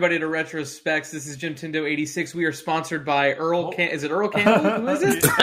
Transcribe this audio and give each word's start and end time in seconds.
Welcome 0.00 0.14
everybody 0.14 0.48
to 0.48 0.56
Retrospects. 0.56 1.10
This 1.10 1.26
is 1.26 1.36
Jim 1.36 1.54
Tindo 1.54 1.86
eighty 1.86 2.06
six. 2.06 2.34
We 2.34 2.46
are 2.46 2.52
sponsored 2.52 3.04
by 3.04 3.34
Earl. 3.34 3.70
Cam- 3.70 3.90
is 3.90 4.02
it 4.02 4.10
Earl 4.10 4.30
Campbell? 4.30 4.70
Who 4.80 4.88
is 4.88 5.02
it? 5.02 5.24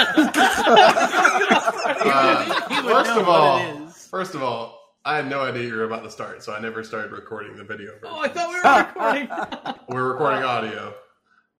Uh, 1.99 2.81
first 2.81 3.11
of 3.11 3.29
all, 3.29 3.87
first 3.89 4.33
of 4.33 4.41
all, 4.41 4.79
I 5.05 5.15
had 5.17 5.29
no 5.29 5.41
idea 5.41 5.61
you 5.67 5.75
were 5.75 5.83
about 5.83 6.03
to 6.05 6.09
start, 6.09 6.43
so 6.43 6.53
I 6.53 6.59
never 6.59 6.83
started 6.83 7.11
recording 7.11 7.55
the 7.55 7.63
video. 7.63 7.91
Version. 7.93 8.07
oh, 8.09 8.19
I 8.19 8.27
thought 8.29 8.49
we 8.49 8.55
were 8.55 8.77
recording. 8.87 9.75
We're 9.95 10.11
recording 10.11 10.43
audio. 10.43 10.95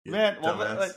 You 0.04 0.14
Man, 0.14 0.38
well, 0.42 0.58
like, 0.58 0.92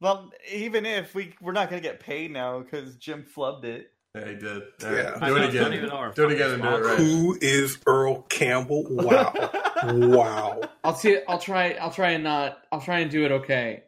well, 0.00 0.30
even 0.52 0.86
if 0.86 1.16
we 1.16 1.34
we're 1.40 1.50
not 1.50 1.68
gonna 1.68 1.82
get 1.82 1.98
paid 1.98 2.30
now 2.30 2.60
because 2.60 2.94
Jim 2.94 3.24
flubbed 3.24 3.64
it. 3.64 3.90
Yeah, 4.14 4.28
he 4.28 4.34
did. 4.34 4.62
All 4.84 4.92
Yeah. 4.92 5.10
right, 5.10 5.20
do 5.20 5.36
it 5.36 5.40
don't- 5.40 5.40
don't 5.40 5.52
even 5.52 5.72
again. 5.72 5.88
know 5.88 5.94
our 5.96 6.12
Do 6.12 6.24
it 6.28 6.32
again 6.32 6.50
and 6.52 6.62
do 6.62 6.68
it 6.68 6.80
right. 6.84 6.98
Who 6.98 7.38
is 7.40 7.78
Earl 7.86 8.22
Campbell? 8.22 8.84
Wow. 8.88 9.32
wow. 9.84 10.60
I'll 10.84 10.94
see. 10.94 11.18
I'll 11.28 11.38
try. 11.38 11.72
I'll 11.72 11.90
try 11.92 12.10
and 12.10 12.24
not. 12.24 12.58
I'll 12.72 12.80
try 12.80 13.00
and 13.00 13.10
do 13.10 13.24
it 13.24 13.32
okay. 13.32 13.84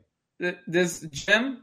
This 0.67 1.01
Jim. 1.11 1.59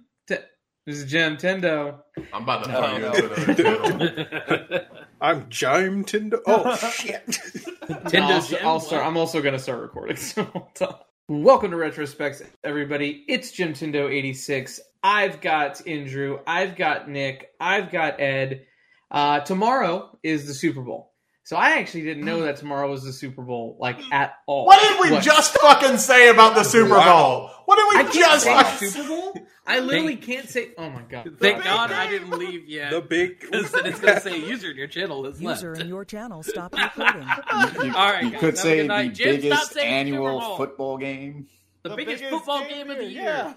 This 0.86 1.04
is 1.04 1.12
Jim 1.12 1.38
Tendo. 1.38 2.00
I'm 2.34 2.44
about 2.44 2.64
to 2.64 2.72
No, 2.72 2.82
throw 2.82 2.94
you 2.96 3.02
no. 3.02 3.12
into. 3.12 4.88
I'm 5.22 5.48
Jim 5.50 6.04
Tinder. 6.04 6.40
Oh, 6.48 6.76
shit. 6.78 7.28
Tendo 7.28 8.22
I'll, 8.22 8.42
Jim, 8.42 8.60
I'll 8.64 8.80
start. 8.80 9.06
I'm 9.06 9.16
also 9.18 9.40
going 9.42 9.54
to 9.54 9.60
start 9.60 9.82
recording. 9.82 10.16
So 10.16 10.46
hold 10.46 10.70
on. 10.82 10.96
welcome 11.44 11.70
to 11.72 11.78
Retrospects, 11.78 12.42
everybody. 12.64 13.24
It's 13.28 13.52
Jim 13.52 13.74
Tindo 13.74 14.10
eighty 14.12 14.34
six. 14.34 14.80
I've 15.04 15.42
got 15.42 15.86
Andrew. 15.88 16.40
I've 16.46 16.76
got 16.76 17.10
Nick. 17.10 17.50
I've 17.60 17.92
got 17.92 18.20
Ed. 18.20 18.66
Uh, 19.12 19.40
tomorrow 19.42 20.18
is 20.24 20.46
the 20.48 20.54
Super 20.54 20.82
Bowl. 20.82 21.08
So 21.44 21.56
I 21.56 21.80
actually 21.80 22.04
didn't 22.04 22.26
know 22.26 22.42
that 22.44 22.58
tomorrow 22.58 22.92
was 22.92 23.04
the 23.04 23.12
Super 23.14 23.42
Bowl, 23.42 23.76
like 23.80 24.00
at 24.12 24.34
all. 24.46 24.68
What 24.68 24.80
did 24.84 25.12
we 25.12 25.20
just 25.20 25.58
fucking 25.58 25.98
say 25.98 26.30
about 26.30 26.54
the 26.54 26.64
Super 26.64 26.92
Wow. 26.96 27.06
Bowl? 27.40 27.50
What 27.66 27.76
did 27.78 27.86
I 27.86 28.04
we 28.04 28.10
can't 28.12 28.14
just 28.14 28.44
say 28.44 28.54
fucking 28.54 28.90
Super 28.90 29.08
Bowl. 29.08 29.34
I 29.66 29.80
literally 29.80 30.16
can't 30.16 30.48
say. 30.48 30.70
Oh 30.78 30.90
my 30.92 31.02
god! 31.04 31.24
Thank 31.24 31.40
big 31.40 31.64
God 31.64 31.92
I 31.92 32.08
didn't 32.08 32.32
leave 32.38 32.68
yet. 32.68 32.92
The 32.92 33.02
big. 33.02 33.40
Because 33.52 33.72
then 33.72 33.86
it's 33.88 34.00
going 34.00 34.14
to 34.16 34.22
say 34.22 34.38
user 34.40 34.70
in 34.72 34.78
your 34.78 34.88
channel 34.88 35.26
is 35.26 35.42
left. 35.42 35.64
User 35.64 35.74
in 35.82 35.88
your 35.88 36.06
channel 36.06 36.44
stop 36.44 36.74
recording. 36.78 37.22
You, 37.24 37.96
All 37.96 38.12
right, 38.12 38.24
you 38.26 38.32
guys, 38.32 38.40
could 38.42 38.58
say 38.58 38.86
good 38.88 39.10
the. 39.10 39.14
Jim, 39.14 39.36
biggest 39.42 39.78
annual 39.78 40.56
football 40.56 40.98
game. 41.00 41.48
the, 41.82 41.90
The 41.90 41.96
biggest, 41.96 42.22
biggest 42.24 42.32
football 42.46 42.62
game 42.62 42.70
game 42.70 42.90
of 42.92 42.98
the 42.98 43.04
here, 43.06 43.12
year. 43.24 43.24
yeah. 43.24 43.54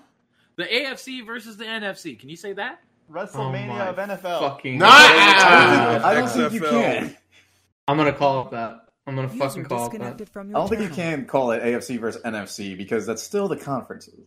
The 0.56 0.64
AFC 0.64 1.24
versus 1.24 1.56
the 1.56 1.64
NFC. 1.64 2.18
Can 2.18 2.28
you 2.28 2.36
say 2.36 2.52
that? 2.54 2.80
WrestleMania 3.10 3.86
Oh 3.86 3.90
of 3.90 3.96
NFL. 3.96 4.38
Fucking. 4.40 4.78
Nah! 4.78 4.86
I 4.88 6.14
don't 6.14 6.28
think 6.28 6.52
you 6.52 6.60
XFL. 6.60 6.70
can. 6.70 7.16
I'm 7.88 7.96
gonna 7.96 8.12
call 8.12 8.46
it 8.46 8.50
that. 8.52 8.78
I'm 9.06 9.16
gonna 9.16 9.28
User 9.32 9.38
fucking 9.38 9.64
call 9.64 9.78
it 9.78 9.80
that. 9.80 9.90
disconnected 9.90 10.28
from 10.28 10.48
I 10.48 10.50
your 10.50 10.54
don't 10.60 10.68
think 10.68 10.80
you 10.82 10.88
channel. 10.94 11.16
can 11.18 11.26
call 11.26 11.50
it 11.50 11.62
AFC 11.62 11.98
versus 11.98 12.22
NFC 12.22 12.76
because 12.76 13.04
that's 13.06 13.22
still 13.22 13.48
the 13.48 13.56
conferences. 13.56 14.26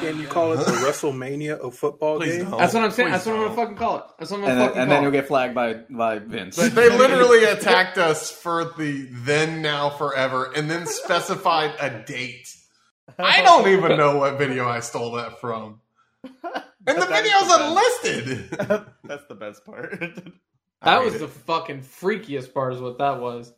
Can 0.00 0.20
you 0.20 0.28
call 0.28 0.52
it 0.52 0.58
the 0.58 0.62
WrestleMania 0.72 1.58
of 1.58 1.74
football 1.74 2.18
Please 2.18 2.36
game? 2.36 2.50
don't. 2.50 2.58
That's 2.58 2.72
what 2.74 2.84
I'm 2.84 2.90
saying. 2.92 3.08
Please 3.08 3.12
That's 3.24 3.26
what 3.26 3.32
I'm 3.34 3.38
gonna 3.42 3.48
don't. 3.48 3.56
fucking 3.56 3.76
call 3.76 3.98
it. 3.98 4.04
That's 4.18 4.30
what 4.30 4.36
I'm 4.38 4.42
gonna 4.42 4.52
And 4.52 4.60
then, 4.60 4.68
fucking 4.68 4.82
and 4.82 4.88
call 4.90 4.94
then 4.96 5.02
you'll 5.02 5.12
it. 5.14 5.16
get 5.22 5.26
flagged 5.28 5.54
by 5.56 5.74
by 5.90 6.18
Vince. 6.20 6.56
They 6.56 6.88
literally 6.88 7.44
attacked 7.44 7.98
us 7.98 8.30
for 8.30 8.72
the 8.78 9.08
then, 9.10 9.62
now, 9.62 9.90
forever, 9.90 10.52
and 10.54 10.70
then 10.70 10.86
specified 10.86 11.74
a 11.80 12.04
date. 12.04 12.55
I 13.18 13.42
don't 13.42 13.68
even 13.68 13.96
know 13.96 14.18
what 14.18 14.38
video 14.38 14.68
I 14.68 14.80
stole 14.80 15.12
that 15.12 15.40
from. 15.40 15.80
And 16.88 17.02
the 17.02 17.06
videos 17.06 17.48
the 17.48 17.64
are. 17.64 17.74
That's 19.04 19.24
the 19.26 19.34
best 19.34 19.64
part. 19.64 19.98
That 20.82 21.02
was 21.02 21.14
hate 21.14 21.18
the 21.20 21.24
it. 21.24 21.30
fucking 21.32 21.80
freakiest 21.80 22.54
part, 22.54 22.74
is 22.74 22.80
what 22.80 22.98
that 22.98 23.20
was. 23.20 23.52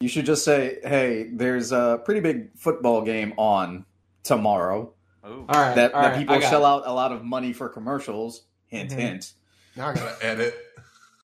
You 0.00 0.08
should 0.08 0.26
just 0.26 0.44
say, 0.44 0.78
"Hey, 0.82 1.30
there's 1.32 1.72
a 1.72 2.02
pretty 2.04 2.20
big 2.20 2.54
football 2.58 3.00
game 3.02 3.32
on 3.38 3.86
tomorrow 4.24 4.92
Ooh. 5.26 5.46
All 5.48 5.58
right, 5.60 5.74
that, 5.76 5.94
all 5.94 6.02
that 6.02 6.08
right, 6.10 6.18
people 6.18 6.34
I 6.34 6.40
shell 6.40 6.64
it. 6.66 6.68
out 6.68 6.82
a 6.86 6.92
lot 6.92 7.12
of 7.12 7.24
money 7.24 7.54
for 7.54 7.68
commercials." 7.70 8.42
Hint, 8.66 8.90
Mhm. 8.90 8.98
hint. 8.98 9.32
Now 9.74 9.88
I 9.88 9.94
gotta 9.94 10.16
edit. 10.26 10.54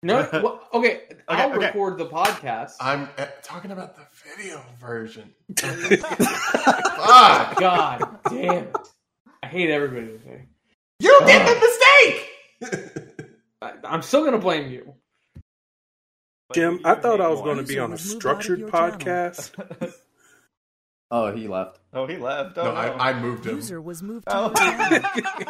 No, 0.02 0.28
well, 0.32 0.68
okay, 0.74 1.02
I'll 1.26 1.50
okay. 1.50 1.66
record 1.66 1.98
the 1.98 2.06
podcast. 2.06 2.74
I'm 2.80 3.08
eh, 3.18 3.26
talking 3.42 3.72
about 3.72 3.96
the 3.96 4.02
video 4.36 4.62
version. 4.80 5.34
Oh 5.62 5.74
Fuck! 5.96 7.58
God 7.58 8.18
damn 8.28 8.64
it! 8.64 8.76
I 9.42 9.46
hate 9.46 9.70
everybody 9.70 10.06
today. 10.18 10.46
You 11.00 11.18
did 11.26 11.42
the 11.42 11.54
mistake. 12.62 12.92
I, 13.60 13.72
I'm 13.84 14.02
still 14.02 14.24
gonna 14.24 14.38
blame 14.38 14.70
you. 14.70 14.94
Jim, 16.54 16.80
I 16.84 16.94
thought 16.94 17.20
I 17.20 17.28
was 17.28 17.42
going 17.42 17.58
to 17.58 17.62
be 17.62 17.78
on 17.78 17.90
a 17.90 17.92
was 17.92 18.14
moved 18.14 18.26
out 18.26 18.38
of 18.38 18.44
structured 18.44 18.60
podcast. 18.70 19.94
Oh, 21.10 21.34
he 21.34 21.48
left. 21.48 21.78
Oh, 21.92 22.06
he 22.06 22.16
left. 22.16 22.58
Oh, 22.58 22.64
no, 22.64 22.72
no. 22.72 22.76
I, 22.76 23.10
I 23.10 23.20
moved 23.20 23.46
him. 23.46 23.56
User 23.56 23.80
was 23.80 24.02
moved 24.02 24.24
Oh. 24.28 24.52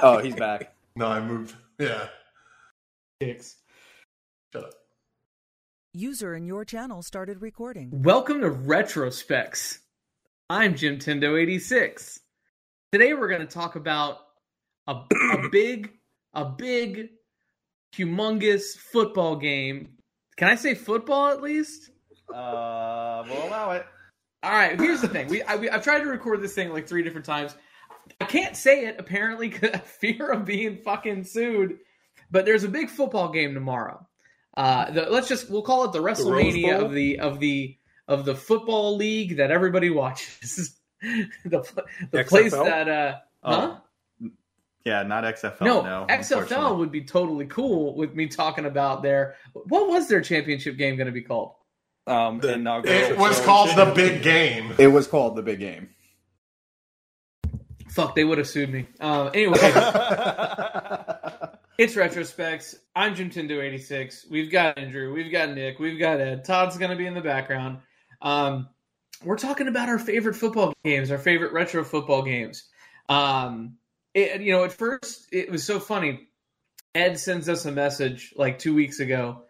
Oh, 0.03 0.19
he's 0.19 0.35
back. 0.35 0.75
No, 0.95 1.07
I 1.07 1.21
moved. 1.21 1.55
Yeah. 1.79 2.09
Dicks. 3.21 3.57
Shut 5.99 6.07
up. 6.07 6.11
User 6.11 6.35
in 6.35 6.45
your 6.47 6.65
channel 6.65 7.03
started 7.03 7.43
recording. 7.43 7.91
Welcome 8.03 8.41
to 8.41 8.51
Retrospects. 8.51 9.79
I'm 10.51 10.75
Jim 10.75 10.99
Tendo86. 10.99 12.21
Today 12.93 13.15
we're 13.15 13.29
going 13.29 13.41
to 13.41 13.47
talk 13.47 13.77
about 13.77 14.19
a, 14.87 14.93
a 14.93 15.49
big, 15.53 15.91
a 16.35 16.45
big, 16.45 17.11
humongous 17.95 18.77
football 18.77 19.37
game. 19.37 19.91
Can 20.37 20.49
I 20.49 20.55
say 20.55 20.75
football 20.75 21.29
at 21.29 21.43
least? 21.43 21.91
Uh, 22.33 23.25
we'll 23.29 23.49
allow 23.49 23.73
it. 23.73 23.87
All 24.43 24.53
right. 24.53 24.79
Here's 24.79 25.01
the 25.01 25.09
thing. 25.09 25.29
We, 25.29 25.43
I, 25.43 25.57
we 25.57 25.69
I've 25.69 25.83
tried 25.83 26.01
to 26.01 26.07
record 26.07 26.41
this 26.43 26.55
thing 26.55 26.71
like 26.71 26.89
three 26.89 27.03
different 27.03 27.27
times. 27.27 27.57
I 28.21 28.25
can't 28.25 28.57
say 28.57 28.87
it 28.87 28.97
apparently 28.99 29.49
because 29.49 29.81
fear 29.85 30.31
of 30.31 30.45
being 30.45 30.79
fucking 30.79 31.25
sued. 31.25 31.79
But 32.31 32.45
there's 32.45 32.65
a 32.65 32.69
big 32.69 32.91
football 32.91 33.31
game 33.31 33.55
tomorrow. 33.55 34.08
Uh, 34.59 34.91
the, 34.91 35.03
let's 35.09 35.29
just 35.29 35.49
we'll 35.49 35.63
call 35.63 35.85
it 35.85 35.93
the 35.93 36.01
Rose 36.01 36.19
WrestleMania 36.21 36.77
Bowl? 36.79 36.87
of 36.87 36.93
the 36.93 37.21
of 37.21 37.39
the 37.39 37.77
of 38.09 38.25
the 38.25 38.35
football 38.35 38.97
league 38.97 39.37
that 39.37 39.51
everybody 39.53 39.89
watches. 40.03 40.77
the 41.45 41.63
the 42.11 42.25
place 42.25 42.51
that 42.53 42.89
uh, 42.89 43.15
huh? 43.43 43.77
Oh, 44.21 44.29
Yeah, 44.85 45.05
not 45.05 45.23
XFL. 45.23 45.61
no, 45.61 45.83
No, 45.83 46.07
XFL 46.09 46.77
would 46.79 46.91
be 46.91 47.05
totally 47.05 47.47
cool 47.47 47.95
with 47.95 48.15
me 48.15 48.27
talking 48.27 48.65
about 48.67 49.03
their 49.05 49.37
what 49.53 49.89
was 49.89 50.09
their 50.09 50.21
championship 50.23 50.77
game 50.77 50.97
going 50.97 51.07
to 51.07 51.13
be 51.13 51.23
called? 51.23 51.53
Um, 52.09 52.41
The- 52.41 52.55
inaugural 52.55 52.93
It 52.97 53.17
was 53.17 53.37
show. 53.39 53.45
called 53.45 53.77
the 53.77 53.93
big 53.95 54.23
game. 54.25 54.75
It 54.79 54.89
was 54.89 55.07
called 55.07 55.37
the 55.37 55.43
big 55.43 55.61
game. 55.61 55.91
Fuck, 57.91 58.15
they 58.17 58.25
would 58.25 58.39
have 58.39 58.49
sued 58.49 58.71
me. 58.71 58.87
Uh, 59.01 59.31
anyway. 59.35 59.59
It's 61.79 61.95
retrospects. 61.95 62.75
I'm 62.97 63.15
Jim 63.15 63.31
Tindo 63.31 63.63
eighty 63.63 63.79
six. 63.79 64.27
We've 64.29 64.51
got 64.51 64.77
Andrew. 64.79 65.15
We've 65.15 65.31
got 65.31 65.51
Nick. 65.51 65.79
We've 65.79 65.97
got 65.97 66.21
Ed. 66.21 66.45
Todd's 66.45 66.77
going 66.77 66.91
to 66.91 66.97
be 66.97 67.07
in 67.07 67.15
the 67.15 67.21
background. 67.21 67.79
Um, 68.21 68.69
we're 69.25 69.39
talking 69.39 69.69
about 69.69 69.89
our 69.89 70.01
favorite 70.01 70.35
football 70.35 70.75
games, 70.85 71.13
our 71.13 71.19
favorite 71.19 71.53
retro 71.53 71.85
football 71.85 72.23
games. 72.23 72.65
Um, 73.09 73.77
it, 74.13 74.41
you 74.41 74.51
know, 74.51 74.65
at 74.65 74.73
first 74.73 75.29
it 75.31 75.53
was 75.53 75.63
so 75.63 75.79
funny. 75.79 76.27
Ed 76.97 77.17
sends 77.17 77.49
us 77.49 77.65
a 77.65 77.71
message 77.71 78.35
like 78.35 78.59
two 78.59 78.75
weeks 78.75 78.99
ago. 78.99 79.45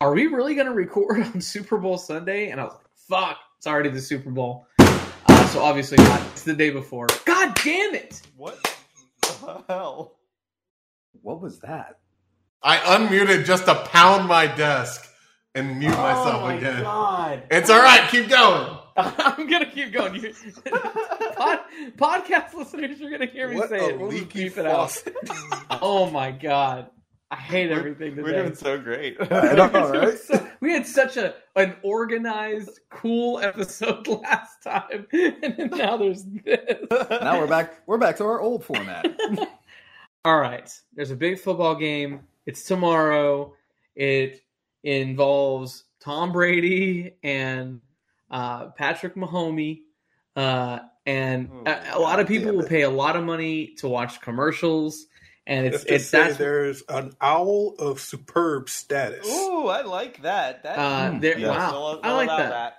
Are 0.00 0.14
we 0.14 0.26
really 0.26 0.54
going 0.54 0.68
to 0.68 0.72
record 0.72 1.22
on 1.34 1.38
Super 1.42 1.76
Bowl 1.76 1.98
Sunday? 1.98 2.48
And 2.48 2.62
I 2.62 2.64
was 2.64 2.72
like, 2.76 2.86
"Fuck, 2.94 3.40
it's 3.58 3.66
already 3.66 3.90
the 3.90 4.00
Super 4.00 4.30
Bowl." 4.30 4.66
Uh, 4.78 5.46
so 5.48 5.60
obviously 5.60 5.98
not. 5.98 6.22
It's 6.32 6.44
the 6.44 6.54
day 6.54 6.70
before. 6.70 7.08
God 7.26 7.54
damn 7.62 7.94
it! 7.94 8.22
What 8.38 8.74
the 9.20 9.62
hell? 9.68 10.17
What 11.22 11.40
was 11.40 11.60
that? 11.60 11.98
I 12.62 12.78
unmuted 12.78 13.44
just 13.44 13.66
to 13.66 13.74
pound 13.74 14.28
my 14.28 14.46
desk 14.46 15.08
and 15.54 15.78
mute 15.78 15.94
oh 15.94 15.96
myself 15.96 16.42
oh 16.42 16.46
my 16.46 16.54
again. 16.54 16.82
God. 16.82 17.42
It's 17.50 17.70
all 17.70 17.80
right. 17.80 18.08
Keep 18.10 18.28
going. 18.28 18.78
I'm 18.96 19.46
gonna 19.48 19.70
keep 19.70 19.92
going. 19.92 20.16
You, 20.16 20.34
pod, 21.36 21.60
podcast 21.96 22.52
listeners 22.54 22.98
you're 22.98 23.12
gonna 23.12 23.26
hear 23.26 23.48
me 23.48 23.56
What 23.56 23.68
say 23.68 23.78
a 23.78 23.88
it. 23.90 23.98
We'll 23.98 24.10
just 24.10 24.22
leaky 24.22 24.48
beep 24.48 24.58
it 24.58 24.66
out. 24.66 25.02
Oh 25.80 26.10
my 26.10 26.32
god, 26.32 26.90
I 27.30 27.36
hate 27.36 27.70
everything 27.70 28.16
We're 28.16 28.32
doing 28.32 28.56
so 28.56 28.78
great. 28.78 29.16
I 29.20 29.52
know, 29.54 29.68
right? 29.68 30.18
we 30.60 30.72
had 30.72 30.84
such 30.86 31.16
a 31.16 31.34
an 31.54 31.76
organized, 31.82 32.80
cool 32.90 33.38
episode 33.38 34.08
last 34.08 34.62
time, 34.64 35.06
and 35.12 35.70
now 35.70 35.96
there's 35.96 36.24
this. 36.24 36.58
Now 36.90 37.38
we're 37.38 37.46
back. 37.46 37.86
We're 37.86 37.98
back 37.98 38.16
to 38.16 38.24
our 38.24 38.40
old 38.40 38.64
format. 38.64 39.06
All 40.28 40.38
right, 40.38 40.70
there's 40.94 41.10
a 41.10 41.16
big 41.16 41.38
football 41.40 41.74
game. 41.74 42.20
It's 42.44 42.64
tomorrow. 42.64 43.54
It 43.96 44.42
involves 44.82 45.84
Tom 46.00 46.32
Brady 46.32 47.14
and 47.22 47.80
uh, 48.30 48.66
Patrick 48.76 49.14
Mahomey. 49.14 49.80
Uh, 50.36 50.80
and 51.06 51.48
Oh, 51.50 51.62
a, 51.70 51.98
a 51.98 51.98
lot 51.98 52.20
of 52.20 52.28
people 52.28 52.52
will 52.52 52.66
pay 52.66 52.82
a 52.82 52.90
lot 52.90 53.16
of 53.16 53.24
money 53.24 53.74
to 53.78 53.88
watch 53.88 54.20
commercials. 54.20 55.06
And 55.46 55.66
it's 55.66 55.78
Let's 55.78 55.84
it's 55.90 56.06
say 56.10 56.22
that's 56.24 56.36
there's 56.36 56.82
an 56.90 57.12
owl 57.22 57.74
of 57.78 57.98
superb 57.98 58.68
status. 58.68 59.26
Ooh, 59.26 59.68
I 59.68 59.80
like 59.82 60.20
that. 60.22 60.62
That 60.64 60.78
uh, 60.78 61.10
Mm, 61.12 61.20
there. 61.22 61.38
yes. 61.38 61.48
Wow, 61.48 61.72
We'll- 61.72 62.00
I 62.02 62.06
we'll 62.08 62.16
like 62.16 62.28
allow 62.28 62.36
that. 62.50 62.74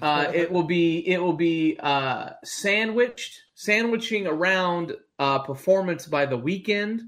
Uh, 0.00 0.30
it 0.34 0.50
will 0.50 0.64
be 0.64 0.98
it 1.06 1.20
will 1.20 1.32
be 1.32 1.78
uh, 1.80 2.30
sandwiched 2.44 3.40
sandwiching 3.54 4.26
around 4.26 4.96
uh, 5.18 5.40
performance 5.40 6.06
by 6.06 6.26
the 6.26 6.38
Weeknd. 6.38 7.00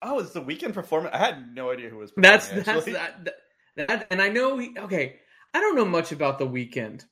Oh, 0.00 0.20
it's 0.20 0.32
the 0.32 0.42
Weeknd 0.42 0.74
performance. 0.74 1.14
I 1.14 1.18
had 1.18 1.54
no 1.54 1.70
idea 1.70 1.88
who 1.88 1.98
was. 1.98 2.12
That's 2.16 2.48
performing, 2.48 2.64
that's 2.64 2.78
actually. 2.78 2.92
that, 2.92 3.24
that, 3.76 3.88
that 3.88 4.06
and 4.10 4.22
I 4.22 4.28
know 4.28 4.58
he, 4.58 4.74
okay. 4.78 5.16
I 5.54 5.60
don't 5.60 5.76
know 5.76 5.84
much 5.84 6.12
about 6.12 6.38
the 6.38 6.46
Weeknd. 6.46 7.04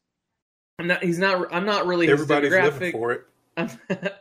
I'm 0.79 0.87
not. 0.87 1.03
He's 1.03 1.19
not. 1.19 1.53
I'm 1.53 1.67
not 1.67 1.87
really. 1.87 2.07
his 2.07 2.21
Everybody's 2.21 2.53
living 2.53 2.93
for 2.93 3.13
it. 3.13 3.25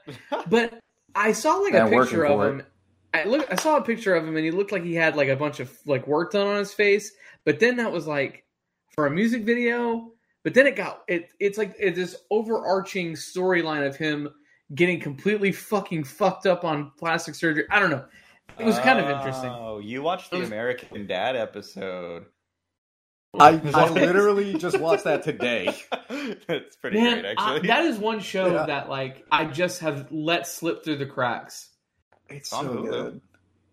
but 0.48 0.80
I 1.16 1.32
saw 1.32 1.56
like 1.58 1.74
a 1.74 1.88
picture 1.88 2.26
of 2.26 2.32
for 2.34 2.50
him. 2.50 2.64
I 3.14 3.24
look. 3.24 3.52
I 3.52 3.56
saw 3.56 3.78
a 3.78 3.82
picture 3.82 4.14
of 4.16 4.28
him, 4.28 4.36
and 4.36 4.44
he 4.44 4.52
looked 4.52 4.72
like 4.72 4.84
he 4.84 4.96
had 4.96 5.16
like 5.16 5.30
a 5.30 5.36
bunch 5.36 5.60
of 5.60 5.72
like 5.86 6.06
work 6.08 6.32
done 6.32 6.48
on 6.48 6.58
his 6.58 6.74
face. 6.74 7.12
But 7.46 7.60
then 7.60 7.78
that 7.78 7.92
was 7.92 8.08
like 8.08 8.46
for 8.96 9.06
a 9.06 9.12
music 9.12 9.44
video. 9.44 10.12
But 10.44 10.54
then 10.54 10.68
it 10.68 10.76
got 10.76 11.02
it. 11.08 11.30
It's 11.40 11.58
like 11.58 11.76
it's 11.80 11.98
this 11.98 12.16
overarching 12.32 13.14
storyline 13.14 13.86
of 13.86 13.96
him 13.96 14.30
getting 14.74 15.00
completely 15.00 15.52
fucking 15.52 16.04
fucked 16.06 16.46
up 16.46 16.64
on 16.64 16.92
plastic 16.98 17.36
surgery. 17.36 17.66
I 17.70 17.80
don't 17.80 17.90
know. 17.90 18.06
It 18.58 18.66
was 18.66 18.78
kind 18.80 19.00
of 19.00 19.10
interesting. 19.10 19.50
Oh, 19.50 19.80
you 19.80 20.02
watched 20.02 20.32
the 20.32 20.40
was- 20.40 20.48
American 20.48 21.08
Dad 21.08 21.36
episode. 21.36 22.26
I, 23.40 23.50
I 23.76 23.90
literally 23.90 24.56
just 24.56 24.80
watched 24.80 25.04
that 25.04 25.24
today. 25.24 25.76
That's 26.48 26.76
pretty 26.78 27.00
Man, 27.00 27.22
great, 27.22 27.38
I- 27.38 27.54
actually. 27.56 27.68
that 27.68 27.86
is 27.86 27.98
one 27.98 28.20
show 28.22 28.48
Yeah. 28.54 28.66
that 28.66 28.90
like 28.90 29.26
I 29.32 29.46
just 29.46 29.82
have 29.82 30.08
let 30.12 30.48
slip 30.48 30.84
through 30.84 30.98
the 30.98 31.06
cracks. 31.06 31.70
It's 32.30 32.50
so 32.50 32.64
Hulu. 32.64 32.90
good. 32.90 33.22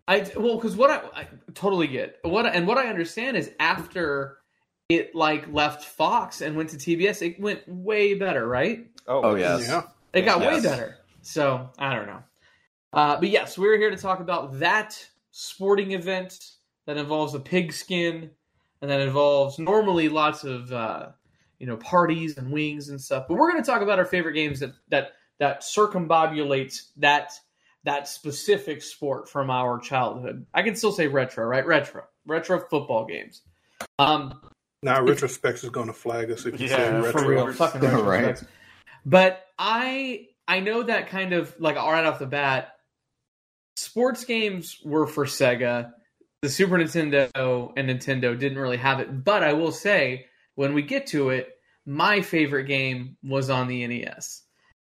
I 0.08 0.30
well 0.36 0.56
because 0.56 0.76
what 0.76 0.90
I, 0.90 1.20
I 1.22 1.28
totally 1.54 1.86
get 1.88 2.18
what 2.22 2.46
and 2.46 2.66
what 2.66 2.78
I 2.78 2.88
understand 2.88 3.36
is 3.36 3.50
after 3.58 4.36
it 4.88 5.14
like 5.14 5.52
left 5.52 5.84
Fox 5.84 6.40
and 6.40 6.56
went 6.56 6.70
to 6.70 6.76
TBS, 6.76 7.22
it 7.26 7.40
went 7.40 7.66
way 7.66 8.14
better, 8.14 8.46
right? 8.46 8.86
Oh 9.06 9.34
yes. 9.34 9.66
Yeah. 9.66 9.82
It 10.12 10.22
got 10.22 10.40
way 10.40 10.60
better. 10.60 10.98
So 11.22 11.68
I 11.78 11.94
don't 11.94 12.06
know, 12.06 12.22
uh, 12.92 13.18
but 13.18 13.28
yes, 13.28 13.58
we're 13.58 13.76
here 13.76 13.90
to 13.90 13.96
talk 13.96 14.20
about 14.20 14.58
that 14.60 14.98
sporting 15.32 15.92
event 15.92 16.52
that 16.86 16.96
involves 16.96 17.34
a 17.34 17.40
pigskin 17.40 18.30
and 18.80 18.90
that 18.90 19.00
involves 19.00 19.58
normally 19.58 20.08
lots 20.08 20.44
of 20.44 20.72
uh, 20.72 21.08
you 21.58 21.66
know 21.66 21.76
parties 21.78 22.36
and 22.38 22.50
wings 22.50 22.88
and 22.88 23.00
stuff. 23.00 23.26
But 23.28 23.36
we're 23.36 23.50
going 23.50 23.62
to 23.62 23.68
talk 23.68 23.82
about 23.82 23.98
our 23.98 24.04
favorite 24.04 24.34
games 24.34 24.60
that 24.60 24.72
that 24.88 25.12
that 25.38 25.62
circumbobulates 25.62 26.90
that 26.96 27.32
that 27.84 28.08
specific 28.08 28.82
sport 28.82 29.28
from 29.28 29.50
our 29.50 29.78
childhood. 29.78 30.44
I 30.54 30.62
can 30.62 30.74
still 30.74 30.92
say 30.92 31.06
retro, 31.06 31.44
right? 31.44 31.66
Retro, 31.66 32.04
retro 32.26 32.60
football 32.60 33.04
games. 33.06 33.42
Um, 33.98 34.40
Now 34.86 35.02
retrospect 35.02 35.64
is 35.64 35.70
going 35.70 35.88
to 35.88 35.92
flag 35.92 36.30
us 36.30 36.46
if 36.46 36.60
you 36.60 36.68
say 36.68 36.78
Yeah, 36.78 37.00
retro. 37.00 37.20
for 37.20 37.28
real, 37.28 37.52
fucking 37.52 37.80
retro 37.80 38.02
Right. 38.08 38.42
But 39.04 39.44
I 39.58 40.28
I 40.46 40.60
know 40.60 40.84
that 40.84 41.08
kind 41.08 41.32
of 41.32 41.54
like 41.58 41.74
right 41.74 42.06
off 42.06 42.20
the 42.20 42.26
bat, 42.26 42.76
sports 43.74 44.24
games 44.24 44.80
were 44.84 45.08
for 45.08 45.24
Sega. 45.24 45.92
The 46.42 46.48
Super 46.48 46.76
Nintendo 46.78 47.72
and 47.76 47.88
Nintendo 47.88 48.38
didn't 48.38 48.58
really 48.58 48.76
have 48.76 49.00
it. 49.00 49.24
But 49.24 49.42
I 49.42 49.54
will 49.54 49.72
say, 49.72 50.26
when 50.54 50.72
we 50.72 50.82
get 50.82 51.08
to 51.08 51.30
it, 51.30 51.48
my 51.84 52.20
favorite 52.20 52.64
game 52.64 53.16
was 53.24 53.50
on 53.50 53.66
the 53.66 53.84
NES. 53.86 54.42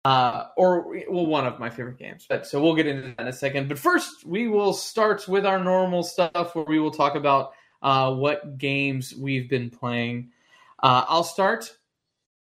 Uh, 0.06 0.48
or 0.58 0.98
well, 1.08 1.28
one 1.28 1.46
of 1.46 1.60
my 1.60 1.70
favorite 1.70 2.00
games. 2.00 2.26
But 2.28 2.48
so 2.48 2.62
we'll 2.62 2.76
get 2.76 2.88
into 2.88 3.10
that 3.10 3.20
in 3.20 3.28
a 3.28 3.34
second. 3.34 3.70
But 3.70 3.78
first, 3.78 4.26
we 4.26 4.48
will 4.48 4.74
start 4.74 5.28
with 5.28 5.46
our 5.46 5.64
normal 5.64 6.02
stuff, 6.04 6.56
where 6.56 6.66
we 6.66 6.80
will 6.80 6.92
talk 6.92 7.16
about 7.16 7.54
uh, 7.84 8.14
what 8.14 8.58
games 8.58 9.14
we've 9.14 9.50
been 9.50 9.70
playing. 9.70 10.32
Uh, 10.82 11.06
I'll 11.08 11.24
start. 11.24 11.78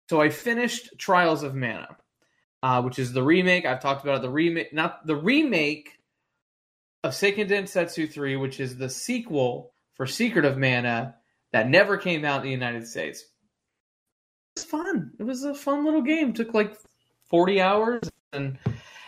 So 0.10 0.22
I 0.22 0.30
finished 0.30 0.89
Trials 0.98 1.42
of 1.42 1.56
Mana, 1.56 1.95
uh, 2.62 2.81
which 2.81 3.00
is 3.00 3.13
the 3.13 3.24
remake. 3.24 3.66
I've 3.66 3.81
talked 3.81 4.04
about 4.04 4.18
it, 4.18 4.22
the 4.24 4.30
remake, 4.30 4.74
not 4.74 5.07
the 5.07 5.16
remake 5.16 5.98
of 7.04 7.13
Seiken 7.13 7.50
Densetsu 7.50 8.12
3, 8.12 8.36
which 8.36 8.60
is 8.60 8.78
the 8.78 8.89
sequel 8.89 9.72
for 9.94 10.06
Secret 10.06 10.44
of 10.44 10.57
Mana 10.57 11.16
that 11.54 11.69
never 11.69 11.98
came 11.98 12.25
out 12.25 12.42
in 12.42 12.44
the 12.44 12.51
United 12.51 12.86
States. 12.88 13.22
It 13.22 14.60
was 14.60 14.66
fun. 14.66 15.12
It 15.18 15.24
was 15.24 15.45
a 15.45 15.56
fun 15.56 15.86
little 15.86 16.01
game. 16.01 16.33
took 16.33 16.54
like 16.54 16.75
40 17.30 17.62
hours 17.62 18.12
and 18.33 18.60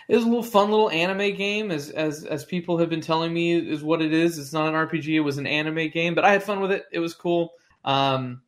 it 0.08 0.16
was 0.16 0.24
a 0.24 0.28
little 0.28 0.44
fun 0.44 0.70
little 0.70 0.90
anime 0.90 1.36
game 1.36 1.72
as 1.72 1.90
as 1.90 2.26
as 2.26 2.46
people 2.46 2.78
have 2.78 2.90
been 2.90 3.02
telling 3.02 3.34
me 3.34 3.54
is 3.54 3.84
what 3.84 4.02
it 4.02 4.14
is. 4.14 4.38
It's 4.38 4.54
not 4.54 4.68
an 4.68 4.74
RPG, 4.74 5.16
it 5.16 5.22
was 5.22 5.38
an 5.38 5.48
anime 5.48 5.90
game, 5.90 6.16
but 6.16 6.26
I 6.26 6.32
had 6.32 6.44
fun 6.44 6.60
with 6.60 6.72
it. 6.72 6.86
It 6.92 7.00
was 7.00 7.14
cool. 7.14 7.54
Um 7.86 8.42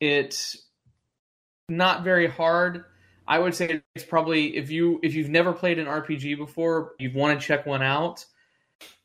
it's 0.00 0.68
not 1.68 2.04
very 2.04 2.26
hard. 2.26 2.84
I 3.26 3.38
would 3.38 3.54
say 3.54 3.82
it's 3.94 4.04
probably 4.04 4.56
if 4.56 4.70
you 4.70 5.00
if 5.02 5.14
you've 5.14 5.28
never 5.28 5.52
played 5.52 5.78
an 5.78 5.86
RPG 5.86 6.36
before, 6.38 6.92
you 6.98 7.12
want 7.14 7.38
to 7.38 7.46
check 7.46 7.66
one 7.66 7.82
out, 7.82 8.24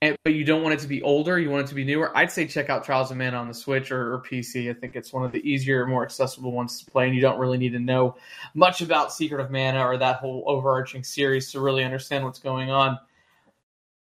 and, 0.02 0.18
but 0.24 0.34
you 0.34 0.44
don't 0.44 0.62
want 0.62 0.74
it 0.74 0.80
to 0.82 0.88
be 0.88 1.02
older, 1.02 1.40
you 1.40 1.50
want 1.50 1.66
it 1.66 1.70
to 1.70 1.76
be 1.76 1.86
newer. 1.86 2.16
I'd 2.16 2.32
say 2.32 2.46
check 2.46 2.70
out 2.70 2.84
Trials 2.84 3.10
of 3.10 3.18
Mana 3.18 3.38
on 3.38 3.48
the 3.48 3.54
Switch 3.54 3.92
or, 3.92 4.16
or 4.16 4.22
PC. 4.22 4.70
I 4.70 4.74
think 4.74 4.96
it's 4.96 5.14
one 5.14 5.24
of 5.24 5.32
the 5.32 5.40
easier, 5.50 5.86
more 5.86 6.04
accessible 6.04 6.52
ones 6.52 6.84
to 6.84 6.92
play, 6.92 7.06
and 7.06 7.16
you 7.16 7.22
don't 7.22 7.40
really 7.40 7.58
need 7.58 7.72
to 7.72 7.80
know 7.80 8.16
much 8.54 8.82
about 8.82 9.14
Secret 9.14 9.42
of 9.42 9.50
Mana 9.50 9.86
or 9.86 9.98
that 9.98 10.18
whole 10.18 10.44
overarching 10.46 11.04
series 11.04 11.52
to 11.52 11.62
really 11.62 11.84
understand 11.84 12.26
what's 12.26 12.40
going 12.40 12.70
on. 12.70 13.00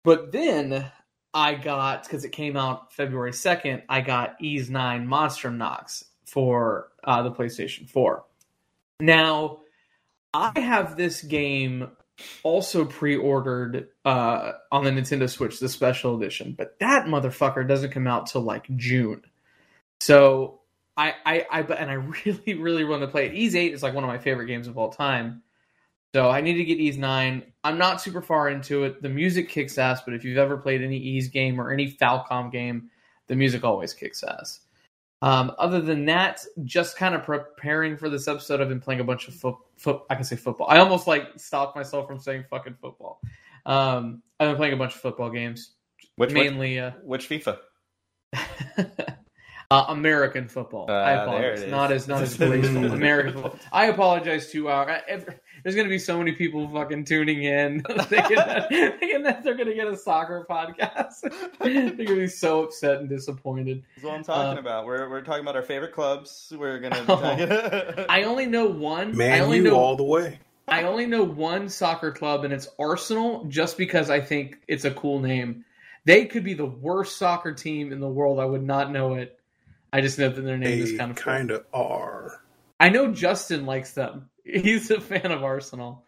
But 0.04 0.32
then 0.32 0.92
I 1.34 1.54
got 1.56 2.04
because 2.04 2.26
it 2.26 2.32
came 2.32 2.58
out 2.58 2.94
February 2.94 3.34
second. 3.34 3.84
I 3.90 4.02
got 4.02 4.42
Ys 4.42 4.70
Nine 4.70 5.08
Monstrum 5.08 5.58
Nox 5.58 6.06
for 6.26 6.90
uh, 7.04 7.22
the 7.22 7.32
PlayStation 7.32 7.90
Four. 7.90 8.26
Now, 9.00 9.60
I 10.34 10.60
have 10.60 10.96
this 10.96 11.22
game 11.22 11.92
also 12.44 12.86
pre-ordered 12.86 13.90
uh, 14.04 14.54
on 14.72 14.84
the 14.84 14.92
Nintendo 14.92 15.30
Switch, 15.30 15.60
the 15.60 15.70
special 15.70 16.16
edition, 16.16 16.56
but 16.58 16.78
that 16.80 17.06
motherfucker 17.06 17.68
doesn't 17.68 17.92
come 17.92 18.08
out 18.08 18.28
till 18.28 18.42
like 18.42 18.66
June. 18.76 19.22
So 20.00 20.62
I, 20.98 21.14
I, 21.26 21.46
I, 21.52 21.62
and 21.62 21.90
I 21.90 21.94
really, 22.26 22.54
really 22.54 22.86
want 22.86 23.02
to 23.02 23.08
play 23.08 23.28
it. 23.28 23.34
Ys 23.34 23.56
Eight 23.56 23.74
is 23.74 23.84
like 23.84 23.94
one 23.94 24.04
of 24.04 24.08
my 24.08 24.18
favorite 24.18 24.48
games 24.48 24.68
of 24.68 24.78
all 24.78 24.92
time. 24.92 25.42
So 26.14 26.30
I 26.30 26.40
need 26.40 26.54
to 26.54 26.64
get 26.64 26.80
Ys 26.80 26.98
Nine. 26.98 27.44
I'm 27.64 27.78
not 27.78 28.00
super 28.00 28.22
far 28.22 28.48
into 28.48 28.86
it. 28.86 29.02
The 29.02 29.10
music 29.10 29.50
kicks 29.50 29.78
ass, 29.78 30.02
but 30.06 30.14
if 30.14 30.24
you've 30.24 30.38
ever 30.38 30.56
played 30.56 30.82
any 30.82 30.98
Ys 30.98 31.28
game 31.28 31.60
or 31.60 31.72
any 31.72 31.92
Falcom 31.92 32.52
game, 32.52 32.90
the 33.28 33.36
music 33.36 33.66
always 33.66 33.94
kicks 33.94 34.24
ass. 34.24 34.62
Um, 35.26 35.54
other 35.58 35.82
than 35.82 36.06
that, 36.06 36.46
just 36.66 36.98
kind 36.98 37.16
of 37.16 37.24
preparing 37.24 37.98
for 37.98 38.10
this 38.10 38.28
episode, 38.28 38.62
I've 38.62 38.70
been 38.70 38.80
playing 38.80 39.00
a 39.00 39.04
bunch 39.04 39.28
of 39.28 39.34
foot. 39.34 39.56
Foot 39.76 40.04
I 40.12 40.14
can 40.14 40.24
say 40.24 40.36
football. 40.36 40.68
I 40.70 40.78
almost 40.78 41.08
like 41.08 41.30
stopped 41.38 41.76
myself 41.76 42.06
from 42.06 42.20
saying 42.20 42.46
fucking 42.48 42.76
football. 42.80 43.20
Um, 43.66 44.22
I've 44.40 44.50
been 44.50 44.56
playing 44.56 44.74
a 44.74 44.78
bunch 44.78 44.94
of 44.94 45.02
football 45.02 45.32
games, 45.32 45.72
which, 46.18 46.28
which 46.28 46.34
mainly 46.34 46.80
uh, 46.80 46.92
which 47.04 47.28
FIFA? 47.28 47.58
uh, 49.72 49.86
American 49.90 50.48
football. 50.48 50.90
I 50.90 51.16
Ah, 51.16 51.24
apologize. 51.24 51.62
it 51.62 51.66
is. 51.66 51.72
Not 51.72 51.92
as 51.92 52.08
not 52.08 52.22
as 52.24 52.38
graceful. 52.38 52.92
American 52.94 53.34
football. 53.34 53.60
I 53.72 53.86
apologize 53.88 54.52
to 54.52 54.68
our. 54.70 54.90
I- 54.90 55.02
ev- 55.08 55.40
There's 55.64 55.76
going 55.76 55.88
to 55.88 55.90
be 55.90 55.98
so 56.00 56.18
many 56.18 56.34
people 56.34 56.68
fucking 56.70 57.06
tuning 57.06 57.44
in, 57.44 57.82
thinking, 58.04 58.36
that, 58.38 58.70
thinking 59.00 59.24
that 59.24 59.44
they're 59.44 59.56
going 59.56 59.68
to 59.70 59.74
get 59.74 59.88
a 59.88 59.98
soccer 59.98 60.46
podcast. 60.50 61.22
they're 61.60 61.74
going 61.74 61.98
to 61.98 62.16
be 62.16 62.28
so 62.28 62.64
upset 62.64 63.00
and 63.00 63.10
disappointed. 63.10 63.84
That's 63.96 64.06
what 64.06 64.14
I'm 64.14 64.24
talking 64.24 64.58
Uh, 64.58 64.62
about. 64.62 64.86
We're 64.86 65.10
we're 65.10 65.22
talking 65.22 65.42
about 65.42 65.56
our 65.56 65.64
favorite 65.64 65.94
clubs. 65.94 66.54
We're 66.56 66.80
gonna. 66.80 67.04
Oh. 67.08 68.06
I 68.10 68.24
only 68.24 68.46
know 68.46 68.66
one. 68.68 69.20
I 69.20 69.40
only 69.40 69.58
you 69.58 69.64
know 69.64 69.76
all 69.76 69.96
the 69.96 70.04
way. 70.04 70.40
I 70.68 70.84
only 70.84 71.06
know 71.06 71.24
one 71.24 71.70
soccer 71.70 72.12
club, 72.12 72.44
and 72.44 72.52
it's 72.54 72.68
Arsenal, 72.80 73.46
just 73.46 73.78
because 73.78 74.10
I 74.10 74.20
think 74.20 74.58
it's 74.68 74.84
a 74.86 74.92
cool 74.92 75.20
name. 75.20 75.64
They 76.06 76.26
could 76.26 76.44
be 76.44 76.54
the 76.56 76.66
worst 76.66 77.18
soccer 77.18 77.54
team 77.54 77.92
in 77.92 78.00
the 78.00 78.08
world. 78.08 78.40
I 78.40 78.46
would 78.46 78.64
not 78.64 78.92
know 78.92 79.14
it. 79.16 79.40
I 79.96 80.02
just 80.02 80.20
know 80.20 80.28
that 80.28 80.42
their 80.42 80.58
name 80.58 80.82
is 80.84 80.98
kind 80.98 81.12
of 81.12 81.16
kind 81.16 81.52
of 81.52 81.64
are. 81.74 82.42
I 82.82 82.90
know 82.90 83.14
Justin 83.14 83.66
likes 83.66 83.94
them. 83.94 84.30
He's 84.44 84.92
a 84.92 85.00
fan 85.00 85.32
of 85.32 85.42
Arsenal. 85.44 86.04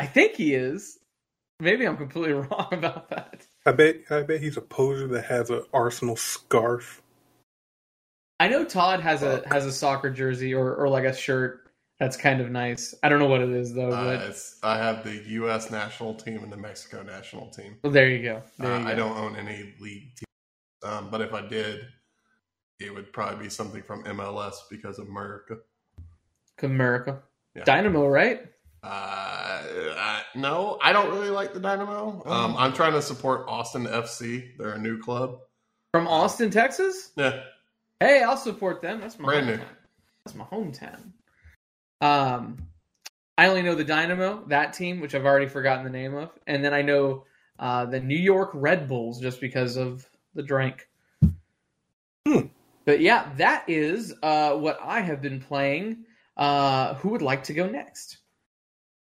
I 0.00 0.06
think 0.06 0.34
he 0.34 0.52
is. 0.54 0.98
Maybe 1.60 1.86
I'm 1.86 1.96
completely 1.96 2.32
wrong 2.50 2.66
about 2.72 3.08
that. 3.10 3.46
I 3.64 3.70
bet. 3.70 3.98
I 4.10 4.22
bet 4.22 4.40
he's 4.40 4.56
a 4.56 4.60
poser 4.60 5.06
that 5.06 5.26
has 5.26 5.48
an 5.50 5.62
Arsenal 5.72 6.16
scarf. 6.16 7.00
I 8.40 8.48
know 8.48 8.64
Todd 8.64 8.98
has 8.98 9.22
a 9.22 9.44
has 9.48 9.64
a 9.64 9.70
soccer 9.70 10.10
jersey 10.10 10.52
or, 10.54 10.74
or 10.74 10.88
like 10.88 11.04
a 11.04 11.14
shirt 11.14 11.60
that's 12.00 12.16
kind 12.16 12.40
of 12.40 12.50
nice. 12.50 12.96
I 13.04 13.08
don't 13.08 13.20
know 13.20 13.28
what 13.28 13.42
it 13.42 13.50
is 13.50 13.72
though, 13.72 13.92
Uh, 13.92 14.04
but 14.18 14.26
it's, 14.28 14.58
I 14.64 14.76
have 14.78 15.04
the 15.04 15.22
U.S. 15.34 15.70
national 15.70 16.14
team 16.14 16.42
and 16.42 16.52
the 16.52 16.56
Mexico 16.56 17.04
national 17.04 17.50
team. 17.50 17.76
well, 17.84 17.92
there 17.92 18.10
you 18.10 18.24
go. 18.24 18.42
There 18.58 18.72
Uh, 18.72 18.78
you 18.80 18.84
go. 18.84 18.90
I 18.90 18.94
don't 18.96 19.16
own 19.16 19.36
any 19.36 19.72
league 19.80 20.08
teams, 20.16 20.82
um, 20.92 21.10
but 21.12 21.20
if 21.20 21.32
I 21.32 21.46
did, 21.46 21.86
it 22.84 22.94
would 22.94 23.12
probably 23.12 23.44
be 23.44 23.50
something 23.50 23.82
from 23.82 24.04
MLS 24.04 24.54
because 24.70 24.98
of 24.98 25.08
America. 25.08 25.58
America. 26.62 27.22
Yeah. 27.54 27.64
Dynamo, 27.64 28.06
right? 28.06 28.42
Uh, 28.84 28.88
I, 28.88 30.22
no, 30.34 30.78
I 30.82 30.92
don't 30.92 31.10
really 31.12 31.30
like 31.30 31.54
the 31.54 31.60
Dynamo. 31.60 32.22
Oh. 32.24 32.32
Um, 32.32 32.56
I'm 32.56 32.72
trying 32.72 32.92
to 32.92 33.02
support 33.02 33.44
Austin 33.48 33.84
FC. 33.86 34.56
They're 34.58 34.72
a 34.72 34.78
new 34.78 34.98
club. 34.98 35.38
From 35.92 36.08
Austin, 36.08 36.50
Texas? 36.50 37.10
Yeah, 37.16 37.42
Hey, 38.00 38.22
I'll 38.22 38.36
support 38.36 38.82
them. 38.82 39.00
That's 39.00 39.18
my 39.18 39.26
Brand 39.26 39.46
new. 39.46 39.56
hometown. 39.58 39.66
That's 40.24 40.36
my 40.36 40.44
hometown. 40.44 41.12
Um, 42.00 42.66
I 43.38 43.46
only 43.46 43.62
know 43.62 43.76
the 43.76 43.84
Dynamo, 43.84 44.44
that 44.48 44.72
team, 44.72 45.00
which 45.00 45.14
I've 45.14 45.24
already 45.24 45.46
forgotten 45.46 45.84
the 45.84 45.90
name 45.90 46.14
of, 46.14 46.30
and 46.46 46.64
then 46.64 46.74
I 46.74 46.82
know 46.82 47.24
uh, 47.60 47.86
the 47.86 48.00
New 48.00 48.18
York 48.18 48.50
Red 48.54 48.88
Bulls 48.88 49.20
just 49.20 49.40
because 49.40 49.76
of 49.76 50.08
the 50.34 50.42
drink. 50.42 50.88
Hmm. 52.26 52.46
But 52.84 53.00
yeah, 53.00 53.30
that 53.36 53.64
is 53.68 54.14
uh, 54.22 54.54
what 54.54 54.78
I 54.82 55.00
have 55.00 55.22
been 55.22 55.40
playing. 55.40 56.04
Uh, 56.36 56.94
who 56.94 57.10
would 57.10 57.22
like 57.22 57.44
to 57.44 57.54
go 57.54 57.68
next? 57.68 58.18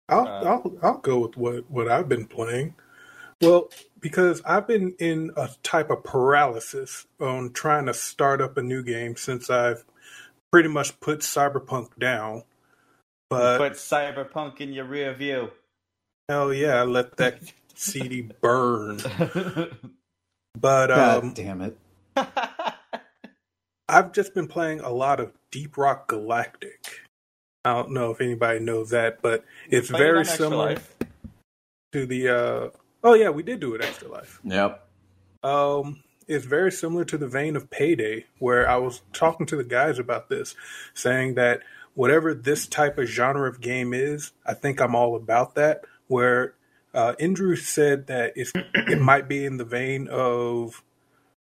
I'll 0.09 0.27
Uh, 0.27 0.43
I'll 0.43 0.77
I'll 0.83 0.97
go 0.99 1.19
with 1.19 1.37
what 1.37 1.69
what 1.69 1.87
I've 1.87 2.07
been 2.07 2.25
playing. 2.25 2.75
Well, 3.41 3.69
because 3.99 4.41
I've 4.45 4.67
been 4.67 4.95
in 4.99 5.31
a 5.35 5.49
type 5.61 5.89
of 5.89 6.03
paralysis 6.03 7.05
on 7.19 7.51
trying 7.51 7.87
to 7.87 7.93
start 7.93 8.41
up 8.41 8.57
a 8.57 8.61
new 8.61 8.81
game 8.81 9.15
since 9.17 9.49
I've 9.49 9.83
pretty 10.51 10.69
much 10.69 10.99
put 10.99 11.19
Cyberpunk 11.19 11.99
down. 11.99 12.43
But 13.29 13.57
Put 13.57 13.73
Cyberpunk 13.73 14.61
in 14.61 14.71
your 14.71 14.85
rear 14.85 15.13
view. 15.13 15.51
hell 16.29 16.53
yeah, 16.53 16.75
I 16.75 16.83
let 16.83 17.17
that 17.17 17.39
CD 17.75 18.29
burn. 18.41 18.99
But 20.59 20.87
God 20.87 21.23
um, 21.23 21.33
damn 21.33 21.61
it. 21.61 21.77
I've 23.87 24.11
just 24.11 24.33
been 24.33 24.47
playing 24.47 24.79
a 24.79 24.89
lot 24.89 25.19
of 25.19 25.31
Deep 25.51 25.77
Rock 25.77 26.07
Galactic. 26.07 27.01
I 27.63 27.73
don't 27.73 27.91
know 27.91 28.11
if 28.11 28.21
anybody 28.21 28.59
knows 28.59 28.91
that, 28.91 29.21
but 29.21 29.43
it's 29.69 29.89
Played 29.89 30.01
it 30.01 30.03
very 30.03 30.25
similar 30.25 30.65
Life. 30.69 30.95
to 31.93 32.05
the. 32.05 32.29
Uh, 32.29 32.69
oh 33.03 33.13
yeah, 33.13 33.29
we 33.29 33.43
did 33.43 33.59
do 33.59 33.73
it 33.75 33.83
Extra 33.83 34.07
Life. 34.07 34.39
Yep. 34.43 34.87
Um, 35.43 36.03
it's 36.27 36.45
very 36.45 36.71
similar 36.71 37.05
to 37.05 37.17
the 37.17 37.27
vein 37.27 37.55
of 37.55 37.69
Payday, 37.69 38.25
where 38.39 38.67
I 38.69 38.77
was 38.77 39.01
talking 39.13 39.45
to 39.47 39.55
the 39.55 39.63
guys 39.63 39.99
about 39.99 40.29
this, 40.29 40.55
saying 40.93 41.35
that 41.35 41.61
whatever 41.93 42.33
this 42.33 42.67
type 42.67 42.97
of 42.97 43.07
genre 43.07 43.47
of 43.49 43.61
game 43.61 43.93
is, 43.93 44.31
I 44.45 44.53
think 44.55 44.81
I'm 44.81 44.95
all 44.95 45.15
about 45.15 45.55
that. 45.55 45.81
Where 46.07 46.55
uh, 46.93 47.13
Andrew 47.19 47.55
said 47.55 48.07
that 48.07 48.33
it's, 48.35 48.51
it 48.55 48.99
might 49.01 49.27
be 49.27 49.45
in 49.45 49.57
the 49.57 49.65
vein 49.65 50.07
of 50.07 50.83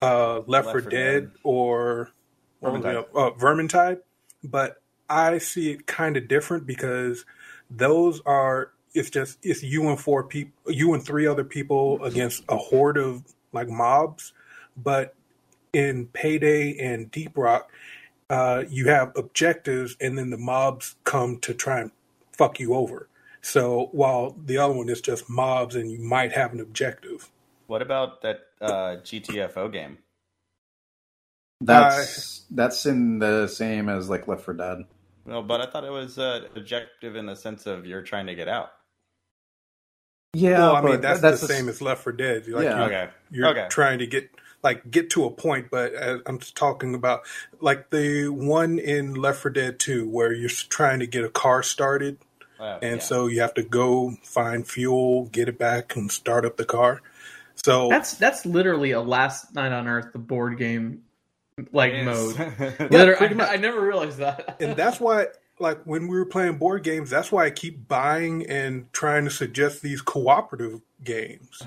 uh, 0.03 0.41
Left, 0.47 0.47
4 0.47 0.49
Left 0.49 0.71
4 0.71 0.81
Dead, 0.83 0.91
Dead. 0.91 1.31
or 1.45 1.95
what 1.95 2.07
was 2.07 2.20
Vermintide. 2.63 3.01
it? 3.01 3.09
Uh, 3.15 3.31
Vermintide, 3.33 4.01
but 4.45 4.81
I 5.09 5.39
see 5.39 5.73
it 5.73 5.87
kind 5.87 6.17
of 6.17 6.29
different 6.29 6.67
because 6.67 7.25
those 7.71 8.21
are 8.27 8.73
it's 8.95 9.11
just 9.11 9.39
it's 9.43 9.63
you 9.63 9.89
and 9.89 10.01
four 10.01 10.25
people, 10.25 10.73
you 10.73 10.95
and 10.95 11.03
three 11.03 11.27
other 11.27 11.45
people 11.45 12.03
against 12.05 12.45
a 12.49 12.57
horde 12.57 12.99
of 12.99 13.23
like 13.53 13.69
mobs. 13.69 14.33
But 14.77 15.15
in 15.73 16.07
Payday 16.07 16.79
and 16.79 17.11
Deep 17.11 17.37
Rock, 17.37 17.71
uh, 18.29 18.65
you 18.69 18.89
have 18.89 19.13
objectives, 19.17 19.97
and 20.01 20.17
then 20.19 20.31
the 20.31 20.39
mobs 20.39 20.97
come 21.05 21.39
to 21.41 21.55
try 21.55 21.81
and 21.81 21.91
fuck 22.33 22.61
you 22.61 22.75
over. 22.75 23.09
So 23.43 23.89
while 23.93 24.37
the 24.45 24.59
other 24.59 24.75
one 24.75 24.89
is 24.89 25.01
just 25.01 25.29
mobs, 25.29 25.75
and 25.75 25.91
you 25.91 25.99
might 25.99 26.33
have 26.33 26.53
an 26.53 26.61
objective. 26.61 27.31
What 27.67 27.83
about 27.83 28.23
that 28.23 28.41
uh, 28.61 28.97
GTFO 29.03 29.73
game? 29.73 29.99
That's 31.61 32.47
that's 32.51 32.87
in 32.87 33.19
the 33.21 33.49
same 33.49 33.89
as 33.89 34.11
like 34.11 34.29
Left 34.29 34.43
for 34.45 34.55
Dead. 34.55 34.85
No, 35.27 35.43
but 35.43 35.61
I 35.61 35.67
thought 35.67 35.85
it 35.85 35.91
was 35.93 36.19
uh, 36.19 36.49
objective 36.57 37.17
in 37.17 37.27
the 37.27 37.37
sense 37.37 37.67
of 37.67 37.87
you're 37.87 38.03
trying 38.03 38.27
to 38.27 38.35
get 38.35 38.49
out. 38.49 38.71
Yeah, 40.35 40.71
well, 40.71 40.77
I 40.77 40.83
mean 40.83 41.01
that's, 41.01 41.21
that's 41.21 41.41
the 41.41 41.49
the 41.49 41.49
same 41.49 41.69
as 41.69 41.83
Left 41.83 42.03
for 42.03 42.13
Dead. 42.13 42.49
Like 42.49 42.75
Yeah. 42.75 42.77
you 42.77 42.85
Okay. 42.87 43.09
you're 43.31 43.51
Okay. 43.51 43.69
trying 43.69 43.99
to 44.01 44.07
get 44.07 44.31
like 44.63 44.91
get 44.91 45.11
to 45.11 45.25
a 45.25 45.31
point 45.31 45.69
but 45.71 45.93
i'm 46.27 46.39
talking 46.39 46.95
about 46.95 47.23
like 47.61 47.91
the 47.91 48.29
one 48.29 48.79
in 48.79 49.15
left 49.15 49.41
for 49.41 49.51
dead 49.51 49.79
2 49.79 50.09
where 50.09 50.33
you're 50.33 50.51
trying 50.51 51.01
to 51.01 51.07
get 51.07 51.25
a 51.25 51.31
car 51.31 51.63
started 51.63 52.19
Uh, 52.59 52.81
and 52.83 53.03
yeah. 53.03 53.03
so 53.03 53.27
you 53.29 53.41
have 53.41 53.55
to 53.55 53.63
go 53.65 54.17
find 54.25 54.69
fuel 54.69 55.27
get 55.27 55.49
it 55.49 55.59
back 55.59 55.97
and 55.97 56.13
start 56.13 56.45
up 56.45 56.57
the 56.59 56.65
car 56.67 57.03
so 57.65 57.91
That's 57.91 58.15
that's 58.17 58.47
literally 58.47 58.93
a 58.93 59.01
Last 59.01 59.55
Night 59.55 59.73
on 59.73 59.89
Earth, 59.89 60.13
the 60.13 60.19
board 60.21 60.59
game 60.59 61.03
like 61.73 61.93
It 61.93 62.07
is. 62.07 62.39
mode. 62.39 62.55
Yeah, 62.91 63.15
I. 63.21 63.53
I 63.53 63.57
never 63.57 63.81
realized 63.81 64.19
that. 64.19 64.57
and 64.61 64.77
that's 64.77 64.99
why 65.01 65.27
like 65.59 65.83
when 65.85 66.09
we 66.09 66.17
were 66.19 66.25
playing 66.25 66.57
board 66.57 66.83
games 66.83 67.11
that's 67.11 67.31
why 67.31 67.45
i 67.45 67.51
keep 67.51 67.87
buying 67.87 68.47
and 68.47 68.91
trying 68.95 69.25
to 69.25 69.31
suggest 69.31 69.83
these 69.83 70.01
cooperative 70.01 70.81
games 71.05 71.61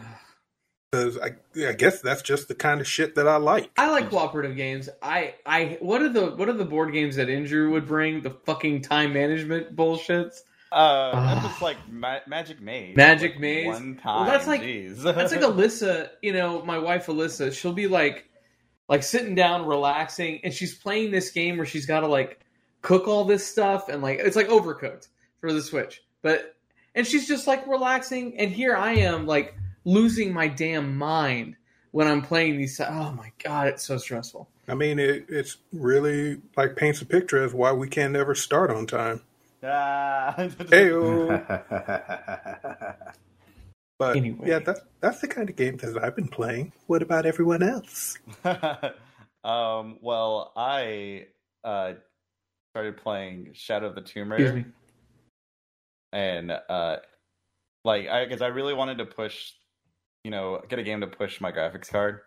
because 0.92 1.18
I, 1.20 1.36
I 1.68 1.74
guess 1.74 2.02
that's 2.02 2.24
just 2.24 2.48
the 2.48 2.56
kind 2.56 2.82
of 2.82 2.88
shit 2.88 3.14
that 3.16 3.28
i 3.28 3.36
like 3.38 3.70
I 3.78 3.92
like 3.92 4.10
cooperative 4.10 4.56
games. 4.56 4.90
I 5.02 5.36
I 5.46 5.78
what 5.80 6.02
are 6.02 6.10
the 6.10 6.28
what 6.32 6.50
are 6.50 6.54
the 6.54 6.66
board 6.66 6.92
games 6.94 7.16
that 7.18 7.30
Andrew 7.30 7.72
would 7.72 7.88
bring? 7.88 8.22
The 8.22 8.30
fucking 8.32 8.82
time 8.82 9.14
management 9.14 9.76
bullshits. 9.76 10.42
Uh, 10.72 11.12
that 11.36 11.44
was 11.44 11.62
like 11.62 11.78
ma- 11.88 12.20
Magic 12.28 12.60
Maze. 12.62 12.96
Magic 12.98 13.34
like 13.34 13.40
Maze? 13.42 13.68
One 13.68 13.96
time. 13.98 14.22
Well, 14.22 14.26
that's 14.32 14.48
like- 14.48 14.62
Jeez. 14.62 15.04
That's 15.04 15.32
like 15.32 15.42
Alyssa, 15.52 16.10
you 16.24 16.34
know, 16.34 16.64
my 16.66 16.80
wife 16.80 17.06
Alyssa. 17.06 17.54
She'll 17.54 17.74
be 17.74 17.88
like, 17.88 18.26
like 18.90 19.04
sitting 19.04 19.36
down, 19.36 19.66
relaxing, 19.66 20.42
and 20.44 20.54
she's 20.54 20.76
playing 20.76 21.12
this 21.12 21.32
game 21.32 21.58
where 21.58 21.66
she's 21.66 21.86
got 21.86 22.02
to 22.02 22.08
like 22.08 22.40
cook 22.82 23.08
all 23.08 23.26
this 23.26 23.46
stuff, 23.46 23.90
and 23.90 24.02
like 24.02 24.20
it's 24.20 24.36
like 24.36 24.48
overcooked 24.48 25.08
for 25.40 25.54
the 25.54 25.62
Switch. 25.62 26.04
But 26.22 26.56
and 26.96 27.06
she's 27.06 27.28
just 27.28 27.48
like 27.48 27.68
relaxing, 27.68 28.38
and 28.38 28.52
here 28.52 28.76
I 28.76 28.94
am 28.94 29.26
like 29.26 29.56
losing 29.86 30.34
my 30.34 30.48
damn 30.48 30.98
mind 30.98 31.56
when 31.92 32.08
I'm 32.08 32.22
playing 32.22 32.58
these. 32.58 32.80
Oh 32.80 33.14
my 33.18 33.32
god, 33.44 33.68
it's 33.68 33.84
so 33.84 33.98
stressful. 33.98 34.48
I 34.68 34.76
mean, 34.76 35.00
it, 35.00 35.26
it's 35.28 35.58
really 35.74 36.42
like 36.56 36.76
paints 36.76 37.02
a 37.02 37.06
picture 37.06 37.44
as 37.44 37.54
why 37.54 37.74
we 37.74 37.88
can 37.88 38.14
never 38.14 38.36
start 38.36 38.72
on 38.72 38.88
time. 38.88 39.22
Ah. 39.64 40.36
Hey, 40.70 40.92
but 44.00 44.16
Anyway. 44.18 44.48
yeah, 44.50 44.60
that's 44.60 44.82
that's 45.02 45.22
the 45.22 45.28
kind 45.28 45.50
of 45.50 45.56
game 45.56 45.78
that 45.78 45.98
I've 46.04 46.16
been 46.16 46.28
playing. 46.28 46.74
What 46.88 47.02
about 47.02 47.26
everyone 47.26 47.64
else? 47.64 48.18
um, 49.44 49.98
well, 50.02 50.52
I 50.56 51.28
uh, 51.64 51.94
started 52.74 52.98
playing 52.98 53.50
Shadow 53.54 53.88
of 53.88 53.96
the 53.96 54.02
Tomb 54.02 54.32
Excuse 54.32 54.50
Raider, 54.52 54.66
me. 54.68 54.74
and 56.12 56.52
uh, 56.52 56.98
like 57.84 58.08
I 58.08 58.26
because 58.26 58.42
I 58.42 58.48
really 58.48 58.74
wanted 58.74 58.98
to 59.00 59.06
push, 59.06 59.52
you 60.24 60.32
know, 60.32 60.62
get 60.70 60.80
a 60.80 60.84
game 60.84 61.02
to 61.02 61.08
push 61.08 61.40
my 61.42 61.52
graphics 61.52 61.90
card 61.90 62.20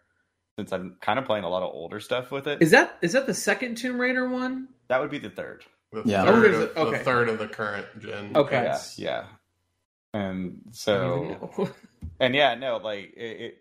since 0.59 0.73
I'm 0.73 0.97
kind 1.03 1.19
of 1.19 1.25
playing 1.27 1.45
a 1.45 1.49
lot 1.49 1.63
of 1.63 1.71
older 1.73 2.01
stuff 2.01 2.31
with 2.31 2.47
it. 2.47 2.63
Is 2.63 2.71
that 2.71 2.97
is 3.03 3.13
that 3.13 3.27
the 3.27 3.35
second 3.35 3.77
Tomb 3.77 4.01
Raider 4.01 4.29
one? 4.29 4.69
that 4.89 5.01
would 5.01 5.11
be 5.11 5.19
the 5.19 5.31
third. 5.31 5.65
The, 5.93 6.03
Yeah. 6.05 6.25
third 6.25 6.55
Oh, 6.55 6.61
of. 6.63 6.77
Okay. 6.89 6.99
the 6.99 7.05
third 7.05 7.29
of 7.29 7.39
the 7.39 7.49
current 7.49 7.87
gen. 7.99 8.33
Okay. 8.37 8.63
Yeah, 8.63 8.79
yeah. 8.97 9.25
And 10.17 10.75
I 10.89 10.95
don't 10.95 11.25
even 11.25 11.49
so 11.49 11.71
and 12.21 12.35
yeah, 12.35 12.55
no, 12.55 12.79
like 12.79 13.13
it, 13.17 13.55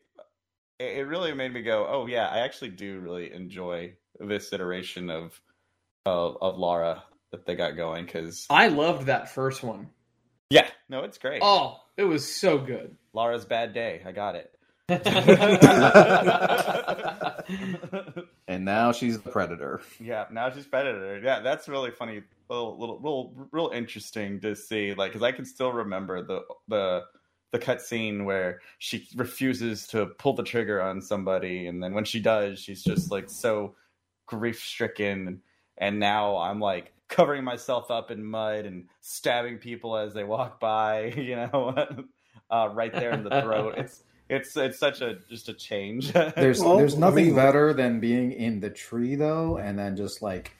it, 0.79 0.79
it 0.79 1.07
really 1.07 1.33
made 1.33 1.53
me 1.53 1.61
go, 1.61 1.87
oh 1.87 2.07
yeah, 2.07 2.27
I 2.27 2.39
actually 2.39 2.71
do 2.71 2.99
really 2.99 3.33
enjoy 3.33 3.93
this 4.19 4.51
iteration 4.53 5.09
of 5.09 5.39
of, 6.05 6.37
of 6.41 6.57
Lara 6.57 7.03
that 7.31 7.45
they 7.45 7.55
got 7.55 7.75
going 7.75 8.05
because 8.05 8.45
I 8.49 8.67
loved 8.67 9.07
that 9.07 9.29
first 9.29 9.63
one. 9.63 9.89
yeah, 10.49 10.67
no, 10.89 11.03
it's 11.03 11.17
great. 11.17 11.41
Oh, 11.43 11.79
it 11.97 12.03
was 12.03 12.33
so 12.33 12.57
good. 12.57 12.95
Lara's 13.13 13.45
bad 13.45 13.73
day, 13.73 14.01
I 14.05 14.11
got 14.11 14.35
it. 14.35 14.51
and 18.47 18.63
now 18.63 18.91
she's 18.91 19.19
the 19.19 19.29
predator. 19.31 19.81
yeah, 19.99 20.25
now 20.31 20.51
she's 20.51 20.67
predator. 20.67 21.19
Yeah, 21.23 21.39
that's 21.39 21.67
really 21.67 21.89
funny. 21.89 22.21
Little, 22.49 22.77
little, 22.79 22.97
little, 22.97 23.33
real 23.51 23.71
interesting 23.73 24.39
to 24.41 24.55
see. 24.55 24.93
Like, 24.93 25.11
because 25.11 25.23
I 25.23 25.31
can 25.31 25.45
still 25.45 25.71
remember 25.71 26.21
the 26.21 26.41
the 26.67 27.03
the 27.51 27.57
cutscene 27.57 28.25
where 28.25 28.61
she 28.77 29.07
refuses 29.15 29.87
to 29.87 30.05
pull 30.05 30.33
the 30.33 30.43
trigger 30.43 30.79
on 30.81 31.01
somebody, 31.01 31.65
and 31.65 31.81
then 31.81 31.95
when 31.95 32.05
she 32.05 32.19
does, 32.19 32.59
she's 32.59 32.83
just 32.83 33.11
like 33.11 33.27
so 33.27 33.73
grief 34.27 34.61
stricken. 34.63 35.41
And 35.79 35.99
now 35.99 36.37
I'm 36.37 36.59
like 36.59 36.93
covering 37.07 37.43
myself 37.43 37.89
up 37.89 38.11
in 38.11 38.23
mud 38.23 38.65
and 38.65 38.85
stabbing 39.01 39.57
people 39.57 39.97
as 39.97 40.13
they 40.13 40.23
walk 40.23 40.59
by. 40.59 41.11
You 41.17 41.37
know, 41.37 41.87
uh, 42.51 42.69
right 42.71 42.93
there 42.93 43.11
in 43.13 43.23
the 43.23 43.41
throat. 43.41 43.75
It's 43.77 44.03
it's 44.29 44.55
it's 44.57 44.79
such 44.79 45.01
a 45.01 45.15
just 45.29 45.49
a 45.49 45.53
change. 45.53 46.11
There's 46.35 46.59
Well, 46.61 46.77
there's 46.77 46.95
I 46.95 46.99
nothing 46.99 47.25
mean- 47.27 47.35
better 47.35 47.73
than 47.73 47.99
being 47.99 48.31
in 48.31 48.59
the 48.59 48.69
tree 48.69 49.15
though, 49.15 49.57
and 49.57 49.77
then 49.77 49.95
just 49.95 50.21
like 50.21 50.51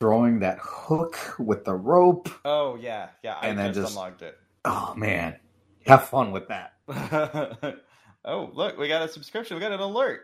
throwing 0.00 0.40
that 0.40 0.58
hook 0.60 1.18
with 1.38 1.64
the 1.64 1.74
rope. 1.74 2.28
oh 2.44 2.76
yeah, 2.76 3.08
yeah. 3.22 3.34
I 3.40 3.48
And 3.48 3.58
then 3.58 3.74
just 3.74 3.80
just- 3.88 3.92
unlocked 3.96 4.22
it. 4.22 4.36
Oh 4.64 4.94
man, 4.96 5.36
have 5.86 6.08
fun 6.08 6.32
with 6.32 6.48
that. 6.48 6.72
oh, 8.24 8.50
look, 8.54 8.78
we 8.78 8.88
got 8.88 9.02
a 9.02 9.08
subscription. 9.08 9.56
We 9.56 9.60
got 9.60 9.72
an 9.72 9.80
alert. 9.80 10.22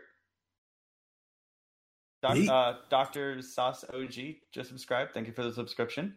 Doc, 2.21 2.37
uh, 2.49 2.73
Dr. 2.89 3.41
Sauce 3.41 3.85
OG 3.93 4.13
just 4.51 4.69
subscribed. 4.69 5.13
Thank 5.13 5.27
you 5.27 5.33
for 5.33 5.43
the 5.43 5.53
subscription. 5.53 6.15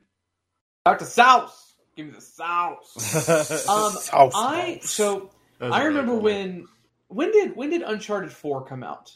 Dr. 0.86 1.04
Sauce, 1.04 1.74
give 1.96 2.06
me 2.06 2.12
the 2.12 2.20
sauce. 2.20 3.28
um, 3.68 3.92
Sauce 3.92 4.32
I 4.34 4.78
so 4.82 5.14
That 5.14 5.22
was 5.24 5.32
I 5.60 5.84
remember 5.84 6.12
cool. 6.12 6.22
when 6.22 6.66
when 7.08 7.32
did 7.32 7.56
when 7.56 7.70
did 7.70 7.82
Uncharted 7.82 8.32
4 8.32 8.64
come 8.64 8.82
out? 8.82 9.14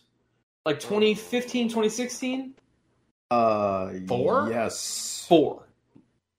Like 0.64 0.80
2015, 0.80 1.68
2016? 1.68 2.54
Uh, 3.30 3.92
Four? 4.06 4.48
Yes. 4.50 5.24
4. 5.28 5.68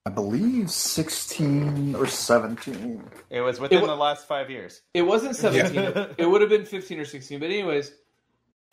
I 0.06 0.10
believe 0.10 0.70
sixteen 0.70 1.96
or 1.96 2.06
seventeen. 2.08 3.10
It 3.30 3.40
was 3.40 3.62
within 3.62 3.82
wa- 3.82 3.88
the 3.88 3.96
last 3.96 4.28
five 4.28 4.50
years. 4.50 4.82
It 4.94 5.02
wasn't 5.02 5.36
17. 5.38 6.16
It 6.18 6.26
would 6.26 6.42
have 6.42 6.50
been 6.50 6.66
15 6.66 7.00
or 7.00 7.06
16. 7.06 7.40
But 7.40 7.46
anyways, 7.46 7.94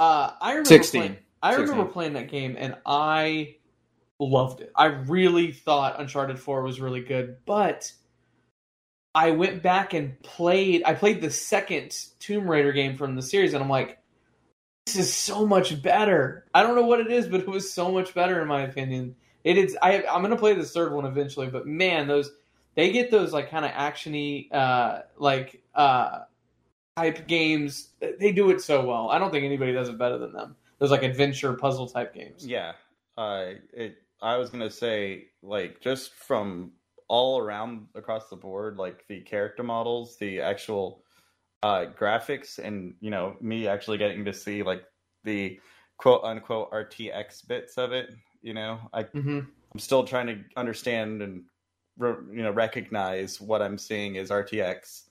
uh, 0.00 0.32
I 0.40 0.50
remember 0.50 0.68
16. 0.68 1.00
Playing, 1.00 1.16
I 1.42 1.54
remember 1.54 1.84
playing 1.84 2.14
that 2.14 2.28
game 2.28 2.56
and 2.58 2.76
I 2.84 3.56
loved 4.18 4.60
it. 4.60 4.72
I 4.74 4.86
really 4.86 5.52
thought 5.52 6.00
Uncharted 6.00 6.38
4 6.38 6.62
was 6.62 6.80
really 6.80 7.00
good, 7.00 7.36
but 7.46 7.92
I 9.14 9.32
went 9.32 9.62
back 9.62 9.94
and 9.94 10.20
played. 10.22 10.82
I 10.84 10.94
played 10.94 11.20
the 11.20 11.30
second 11.30 11.96
Tomb 12.20 12.48
Raider 12.48 12.72
game 12.72 12.96
from 12.96 13.16
the 13.16 13.22
series, 13.22 13.54
and 13.54 13.62
I'm 13.62 13.70
like, 13.70 13.98
this 14.86 14.96
is 14.96 15.12
so 15.12 15.46
much 15.46 15.82
better. 15.82 16.46
I 16.54 16.62
don't 16.62 16.76
know 16.76 16.86
what 16.86 17.00
it 17.00 17.10
is, 17.10 17.26
but 17.26 17.40
it 17.40 17.48
was 17.48 17.72
so 17.72 17.90
much 17.90 18.14
better 18.14 18.40
in 18.40 18.48
my 18.48 18.62
opinion. 18.62 19.16
It 19.42 19.58
is. 19.58 19.76
I, 19.82 20.04
I'm 20.04 20.22
gonna 20.22 20.36
play 20.36 20.54
the 20.54 20.64
third 20.64 20.92
one 20.92 21.06
eventually, 21.06 21.48
but 21.48 21.66
man, 21.66 22.06
those 22.06 22.30
they 22.76 22.92
get 22.92 23.10
those 23.10 23.32
like 23.32 23.50
kind 23.50 23.64
of 23.64 23.72
actiony, 23.72 24.52
uh, 24.52 25.00
like 25.16 25.62
uh, 25.74 26.20
type 26.96 27.26
games. 27.26 27.88
They 28.00 28.32
do 28.32 28.50
it 28.50 28.60
so 28.60 28.84
well. 28.84 29.10
I 29.10 29.18
don't 29.18 29.30
think 29.30 29.44
anybody 29.44 29.72
does 29.72 29.88
it 29.88 29.98
better 29.98 30.18
than 30.18 30.32
them. 30.32 30.56
Those 30.78 30.90
like 30.90 31.02
adventure 31.02 31.52
puzzle 31.54 31.88
type 31.88 32.14
games. 32.14 32.46
Yeah, 32.46 32.72
uh. 33.18 33.46
I 34.22 34.36
was 34.36 34.50
gonna 34.50 34.70
say 34.70 35.28
like 35.42 35.80
just 35.80 36.14
from 36.14 36.72
all 37.10 37.40
around 37.40 37.88
across 37.96 38.28
the 38.28 38.36
board, 38.36 38.78
like 38.78 39.04
the 39.08 39.20
character 39.20 39.64
models, 39.64 40.16
the 40.16 40.40
actual 40.40 41.02
uh, 41.64 41.86
graphics, 41.98 42.58
and 42.60 42.94
you 43.00 43.10
know 43.10 43.36
me 43.40 43.66
actually 43.66 43.98
getting 43.98 44.24
to 44.24 44.32
see 44.32 44.62
like 44.62 44.84
the 45.24 45.58
quote 45.98 46.22
unquote 46.22 46.70
RTX 46.70 47.46
bits 47.48 47.76
of 47.78 47.92
it. 47.92 48.10
You 48.42 48.54
know, 48.54 48.78
I 48.94 49.02
hmm 49.02 49.40
I'm 49.72 49.80
still 49.80 50.04
trying 50.04 50.28
to 50.28 50.38
understand 50.56 51.20
and 51.20 51.44
you 51.98 52.42
know 52.42 52.52
recognize 52.52 53.40
what 53.40 53.60
I'm 53.60 53.76
seeing 53.76 54.14
is 54.14 54.30
RTX, 54.30 55.02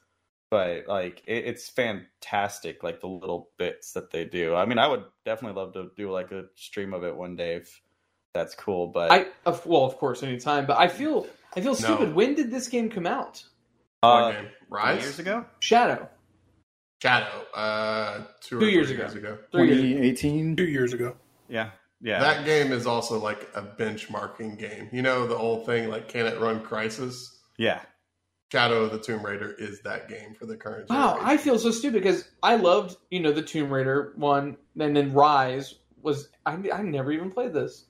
but 0.49 0.87
like 0.87 1.21
it, 1.27 1.45
it's 1.47 1.69
fantastic. 1.69 2.81
Like 2.81 3.01
the 3.01 3.07
little 3.07 3.49
bits 3.57 3.91
that 3.91 4.09
they 4.09 4.23
do. 4.23 4.55
I 4.55 4.65
mean, 4.65 4.79
I 4.79 4.87
would 4.87 5.03
definitely 5.25 5.61
love 5.61 5.73
to 5.73 5.91
do 5.97 6.11
like 6.11 6.31
a 6.31 6.45
stream 6.55 6.93
of 6.93 7.03
it 7.03 7.13
one 7.13 7.35
day 7.35 7.55
if 7.55 7.81
that's 8.33 8.55
cool. 8.55 8.87
But 8.87 9.11
I 9.11 9.27
of, 9.45 9.65
well, 9.65 9.83
of 9.83 9.97
course, 9.97 10.23
anytime. 10.23 10.65
But 10.65 10.77
I 10.77 10.87
feel 10.87 11.27
I 11.55 11.61
feel 11.61 11.71
No. 11.71 11.77
stupid. 11.77 12.13
When 12.15 12.35
did 12.35 12.51
this 12.51 12.67
game 12.67 12.89
come 12.89 13.07
out? 13.07 13.43
uh, 14.03 14.31
game? 14.31 14.47
Rise? 14.69 15.01
years 15.01 15.19
ago. 15.19 15.45
Shadow. 15.59 16.07
Shadow. 17.01 17.45
Uh, 17.53 18.23
two, 18.41 18.57
or 18.57 18.59
Two 18.61 18.67
years 18.69 18.87
three 18.87 18.95
ago. 18.95 19.03
years 19.03 19.15
ago. 19.15 19.37
Three 19.51 19.67
years. 19.67 19.79
Twenty 19.81 20.07
eighteen. 20.07 20.55
Two 20.55 20.67
years 20.67 20.93
ago. 20.93 21.15
Yeah, 21.47 21.71
yeah. 22.01 22.19
That 22.19 22.45
game 22.45 22.71
is 22.71 22.85
also 22.85 23.19
like 23.19 23.47
a 23.55 23.61
benchmarking 23.61 24.59
game. 24.59 24.89
You 24.91 25.01
know 25.01 25.25
the 25.27 25.35
old 25.35 25.65
thing 25.65 25.89
like 25.89 26.07
can 26.09 26.25
it 26.25 26.39
run 26.39 26.59
Crysis? 26.61 27.35
yeah. 27.57 27.81
Shadow 28.51 28.85
of 28.85 28.91
the 28.91 28.97
Tomb 28.97 29.23
Raider 29.23 29.53
is 29.59 29.79
that 29.81 30.09
game 30.09 30.33
for 30.33 30.47
the 30.47 30.57
current 30.57 30.89
Wow, 30.89 31.09
generation. 31.17 31.29
I 31.29 31.37
feel 31.37 31.59
so 31.59 31.69
stupid 31.69 32.01
because 32.01 32.29
I 32.41 32.55
loved 32.55 32.97
you 33.11 33.19
know 33.19 33.31
the 33.31 33.43
Tomb 33.43 33.71
Raider 33.71 34.13
one, 34.15 34.57
and 34.79 34.95
then 34.95 35.13
Rise 35.13 35.75
was 36.01 36.29
I 36.47 36.53
I 36.73 36.81
never 36.81 37.11
even 37.11 37.29
played 37.31 37.53
this. 37.53 37.85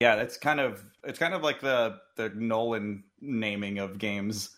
Yeah, 0.00 0.16
that's 0.16 0.36
kind 0.38 0.60
of 0.60 0.82
it's 1.04 1.18
kind 1.18 1.34
of 1.34 1.42
like 1.42 1.60
the 1.60 1.98
the 2.16 2.30
Nolan 2.30 3.04
naming 3.20 3.78
of 3.78 3.98
games. 3.98 4.56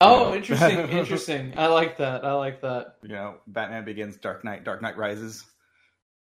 Oh, 0.00 0.30
Yeah. 0.30 0.36
interesting, 0.36 0.78
interesting. 0.90 1.54
I 1.56 1.66
like 1.68 1.96
that. 1.98 2.24
I 2.24 2.32
like 2.34 2.60
that. 2.62 2.96
you 3.02 3.08
know, 3.08 3.36
Batman 3.48 3.84
Begins, 3.84 4.16
Dark 4.16 4.44
Knight, 4.44 4.62
Dark 4.64 4.82
Knight 4.82 4.96
Rises. 4.96 5.44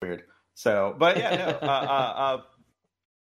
Weird. 0.02 0.24
So, 0.54 0.94
but 0.98 1.16
yeah, 1.16 1.36
no, 1.36 1.66
uh, 1.68 1.70
uh, 1.70 2.20
uh, 2.20 2.42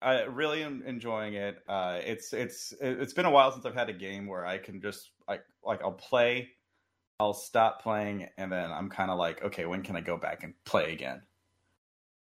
I 0.01 0.21
really 0.25 0.63
am 0.63 0.84
enjoying 0.86 1.34
it. 1.34 1.58
Uh, 1.67 1.99
it's 2.06 2.32
it's 2.34 2.73
it's 2.80 3.13
been 3.13 3.25
a 3.25 3.32
while 3.32 3.51
since 3.51 3.65
I've 3.65 3.73
had 3.73 3.89
a 3.89 3.93
game 3.93 4.28
where 4.28 4.45
I 4.45 4.60
can 4.60 4.80
just 4.82 5.10
like 5.28 5.41
like 5.63 5.82
I'll 5.84 5.91
play, 5.91 6.49
I'll 7.19 7.34
stop 7.34 7.82
playing, 7.82 8.30
and 8.38 8.49
then 8.51 8.71
I'm 8.71 8.89
kind 8.89 9.10
of 9.12 9.17
like, 9.17 9.43
okay, 9.43 9.65
when 9.65 9.82
can 9.82 9.95
I 9.97 10.01
go 10.01 10.15
back 10.17 10.43
and 10.43 10.54
play 10.65 10.93
again? 10.93 11.21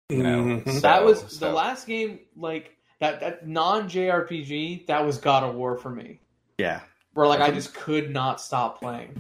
You 0.10 0.24
know, 0.24 0.44
Mhm. 0.44 0.72
so- 0.74 0.80
that 0.82 1.04
was 1.06 1.40
the 1.40 1.50
last 1.52 1.88
game 1.88 2.20
like 2.36 2.78
that 3.02 3.20
that 3.20 3.48
non 3.48 3.90
JRPG. 3.90 4.86
That 4.88 5.06
was 5.06 5.18
God 5.18 5.44
of 5.44 5.56
War 5.56 5.78
for 5.78 5.90
me, 5.90 6.22
Yeah, 6.58 6.82
where 7.14 7.28
like 7.28 7.42
I 7.42 7.52
just 7.52 7.74
could 7.74 8.12
not 8.12 8.40
stop 8.40 8.80
playing. 8.80 9.12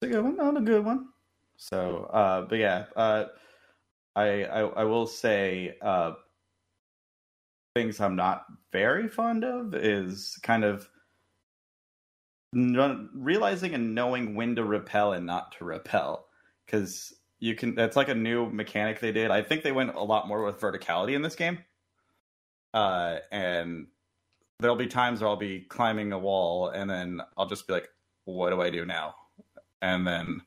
It's 0.00 0.10
a 0.10 0.14
good 0.14 0.24
one. 0.24 0.36
Not 0.36 0.56
a 0.56 0.60
good 0.62 0.84
one. 0.84 1.08
So, 1.58 2.08
uh, 2.12 2.42
but 2.42 2.58
yeah, 2.58 2.84
uh, 2.94 3.24
I, 4.14 4.44
I 4.44 4.60
I 4.60 4.84
will 4.84 5.06
say 5.06 5.76
uh, 5.82 6.12
things 7.74 8.00
I'm 8.00 8.16
not 8.16 8.46
very 8.72 9.08
fond 9.08 9.44
of 9.44 9.74
is 9.74 10.38
kind 10.42 10.64
of 10.64 10.88
n- 12.54 13.08
realizing 13.12 13.74
and 13.74 13.94
knowing 13.94 14.36
when 14.36 14.54
to 14.56 14.64
repel 14.64 15.14
and 15.14 15.26
not 15.26 15.52
to 15.58 15.64
repel 15.64 16.26
because 16.64 17.12
you 17.40 17.56
can. 17.56 17.74
That's 17.74 17.96
like 17.96 18.08
a 18.08 18.14
new 18.14 18.48
mechanic 18.50 19.00
they 19.00 19.10
did. 19.10 19.32
I 19.32 19.42
think 19.42 19.64
they 19.64 19.72
went 19.72 19.96
a 19.96 20.02
lot 20.02 20.28
more 20.28 20.44
with 20.44 20.60
verticality 20.60 21.16
in 21.16 21.22
this 21.22 21.34
game, 21.34 21.58
uh, 22.76 23.18
and 23.32 23.86
there'll 24.60 24.76
be 24.76 24.86
times 24.86 25.20
where 25.20 25.28
I'll 25.28 25.36
be 25.36 25.60
climbing 25.60 26.12
a 26.12 26.18
wall 26.18 26.68
and 26.68 26.88
then 26.88 27.20
I'll 27.36 27.48
just 27.48 27.66
be 27.66 27.72
like, 27.72 27.88
"What 28.24 28.50
do 28.50 28.60
I 28.60 28.70
do 28.70 28.84
now?" 28.84 29.14
and 29.82 30.06
then 30.06 30.42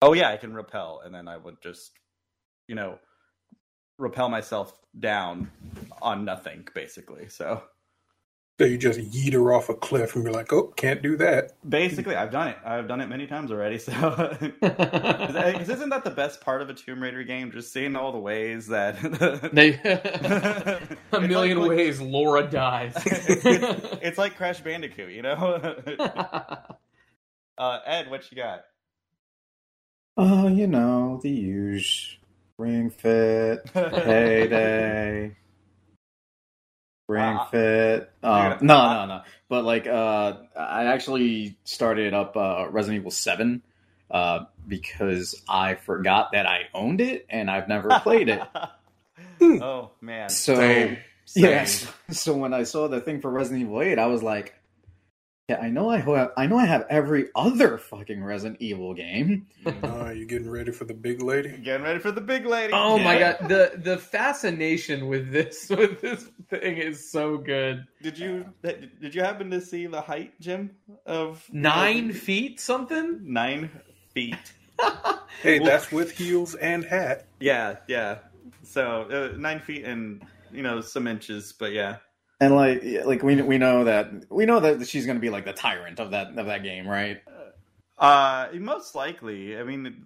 oh 0.00 0.12
yeah 0.12 0.30
i 0.30 0.36
can 0.36 0.52
repel 0.54 1.02
and 1.04 1.14
then 1.14 1.28
i 1.28 1.36
would 1.36 1.60
just 1.60 1.98
you 2.68 2.74
know 2.74 2.98
repel 3.98 4.28
myself 4.28 4.78
down 5.00 5.50
on 6.00 6.24
nothing 6.24 6.66
basically 6.74 7.28
so 7.28 7.62
So 8.62 8.66
you 8.68 8.78
just 8.78 9.00
yeet 9.00 9.32
her 9.32 9.52
off 9.52 9.68
a 9.70 9.74
cliff 9.74 10.14
and 10.14 10.24
be 10.24 10.30
like, 10.30 10.52
oh, 10.52 10.68
can't 10.76 11.02
do 11.02 11.16
that. 11.16 11.50
basically 11.68 12.14
i've 12.14 12.30
done 12.30 12.46
it 12.46 12.56
i've 12.64 12.86
done 12.86 13.00
it 13.00 13.08
many 13.08 13.26
times 13.26 13.50
already 13.50 13.76
so 13.76 13.92
because 14.60 15.68
isn't 15.68 15.88
that 15.88 16.04
the 16.04 16.12
best 16.14 16.40
part 16.40 16.62
of 16.62 16.70
a 16.70 16.74
tomb 16.74 17.02
raider 17.02 17.24
game 17.24 17.50
just 17.50 17.72
seeing 17.72 17.96
all 17.96 18.12
the 18.12 18.18
ways 18.20 18.68
that 18.68 18.94
They, 19.52 19.74
a 21.12 21.20
million 21.20 21.58
like- 21.58 21.70
ways 21.70 22.00
Lara 22.00 22.48
dies. 22.48 22.92
it's, 23.04 23.44
it's 24.00 24.18
like 24.18 24.36
crash 24.36 24.60
bandicoot 24.60 25.10
you 25.10 25.22
know 25.22 25.34
uh 27.58 27.78
ed 27.84 28.10
what 28.10 28.30
you 28.30 28.36
got 28.36 28.60
Oh, 30.16 30.46
you 30.46 30.68
know 30.68 31.18
the 31.22 31.30
usual. 31.30 32.18
Ring 32.58 32.90
fit, 32.90 33.64
payday, 33.72 35.34
ring 37.12 37.36
Uh, 37.36 37.44
fit. 37.46 38.10
Uh, 38.22 38.56
no, 38.60 38.92
no, 38.94 39.06
no. 39.06 39.22
But 39.48 39.64
like, 39.64 39.86
uh, 39.86 40.34
I 40.56 40.84
actually 40.86 41.56
started 41.64 42.14
up 42.14 42.36
uh, 42.36 42.66
Resident 42.70 43.00
Evil 43.00 43.10
Seven 43.10 43.62
uh, 44.10 44.44
because 44.66 45.40
I 45.48 45.74
forgot 45.74 46.32
that 46.32 46.46
I 46.46 46.62
owned 46.74 47.00
it 47.00 47.26
and 47.28 47.50
I've 47.50 47.68
never 47.68 47.88
played 48.00 48.28
it. 48.28 48.42
oh 49.40 49.90
man 50.00 50.28
So 50.28 50.54
Same. 50.56 50.98
Same. 51.24 51.44
yes. 51.44 51.86
So 52.10 52.34
when 52.34 52.52
I 52.52 52.64
saw 52.64 52.88
the 52.88 53.00
thing 53.00 53.20
for 53.20 53.30
Resident 53.30 53.62
Evil 53.62 53.80
Eight, 53.82 53.98
I 53.98 54.06
was 54.06 54.22
like, 54.22 54.54
"Yeah, 55.48 55.58
I 55.60 55.68
know 55.70 55.90
I 55.90 55.98
have. 55.98 56.30
I 56.36 56.46
know 56.46 56.58
I 56.58 56.64
have 56.66 56.86
every 56.88 57.26
other 57.34 57.76
fucking 57.78 58.22
Resident 58.22 58.60
Evil 58.60 58.94
game." 58.94 59.46
Uh, 59.82 60.10
you 60.10 60.26
getting 60.26 60.50
ready 60.50 60.70
for 60.72 60.84
the 60.84 60.94
big 60.94 61.22
lady? 61.22 61.50
getting 61.58 61.82
ready 61.84 61.98
for 61.98 62.10
the 62.12 62.20
big 62.20 62.44
lady 62.46 62.72
Oh 62.72 62.98
my 62.98 63.18
god, 63.18 63.36
the 63.48 63.72
the 63.76 63.96
fascination 63.98 65.06
with 65.08 65.30
this 65.30 65.68
with 65.70 66.00
this 66.00 66.28
thing 66.50 66.76
is 66.78 67.10
so 67.10 67.36
good. 67.38 67.84
Did 68.02 68.18
you 68.18 68.46
did 68.62 69.14
you 69.14 69.22
happen 69.22 69.50
to 69.50 69.60
see 69.60 69.86
the 69.86 70.00
height, 70.00 70.32
Jim? 70.40 70.70
Of 71.06 71.46
Nine 71.52 72.12
feet 72.12 72.60
something? 72.60 73.20
nine 73.22 73.70
feet. 74.14 74.36
Hey, 75.42 75.58
Well- 75.60 75.70
that's 75.70 75.90
with 75.90 76.10
heels 76.12 76.54
and 76.56 76.84
hat. 76.84 77.26
Yeah, 77.40 77.76
yeah. 77.88 78.18
So 78.62 79.02
uh, 79.34 79.36
nine 79.38 79.60
feet 79.60 79.84
and 79.84 80.22
you 80.52 80.62
know 80.62 80.80
some 80.80 81.06
inches, 81.06 81.52
but 81.52 81.72
yeah. 81.72 81.96
And 82.42 82.56
like, 82.56 82.82
like 83.04 83.22
we 83.22 83.40
we 83.40 83.56
know 83.56 83.84
that 83.84 84.10
we 84.28 84.46
know 84.46 84.58
that 84.58 84.88
she's 84.88 85.06
going 85.06 85.14
to 85.14 85.20
be 85.20 85.30
like 85.30 85.44
the 85.44 85.52
tyrant 85.52 86.00
of 86.00 86.10
that 86.10 86.36
of 86.36 86.46
that 86.46 86.64
game, 86.64 86.88
right? 86.88 87.22
Uh, 87.96 88.48
most 88.54 88.96
likely. 88.96 89.56
I 89.56 89.62
mean, 89.62 90.04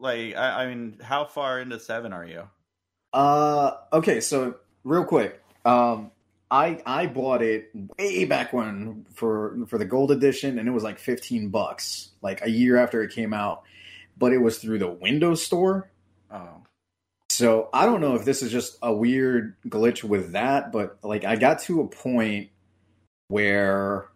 like, 0.00 0.34
I, 0.34 0.64
I 0.64 0.66
mean, 0.66 0.98
how 1.00 1.26
far 1.26 1.60
into 1.60 1.78
seven 1.78 2.12
are 2.12 2.26
you? 2.26 2.42
Uh, 3.12 3.76
okay. 3.92 4.20
So 4.20 4.56
real 4.82 5.04
quick, 5.04 5.40
um, 5.64 6.10
I 6.50 6.82
I 6.84 7.06
bought 7.06 7.40
it 7.40 7.70
way 7.96 8.24
back 8.24 8.52
when 8.52 9.06
for 9.14 9.56
for 9.68 9.78
the 9.78 9.84
gold 9.84 10.10
edition, 10.10 10.58
and 10.58 10.66
it 10.66 10.72
was 10.72 10.82
like 10.82 10.98
fifteen 10.98 11.50
bucks, 11.50 12.10
like 12.20 12.44
a 12.44 12.50
year 12.50 12.78
after 12.78 13.00
it 13.04 13.12
came 13.12 13.32
out. 13.32 13.62
But 14.18 14.32
it 14.32 14.38
was 14.38 14.58
through 14.58 14.80
the 14.80 14.90
Windows 14.90 15.44
Store. 15.44 15.88
Oh, 16.32 16.64
So 17.36 17.68
I 17.70 17.84
don't 17.84 18.00
know 18.00 18.14
if 18.14 18.24
this 18.24 18.42
is 18.42 18.50
just 18.50 18.78
a 18.80 18.90
weird 18.90 19.56
glitch 19.68 20.02
with 20.02 20.32
that, 20.32 20.72
but 20.72 20.96
like 21.02 21.26
I 21.26 21.36
got 21.36 21.58
to 21.64 21.82
a 21.82 21.86
point 21.86 22.48
where 23.28 24.08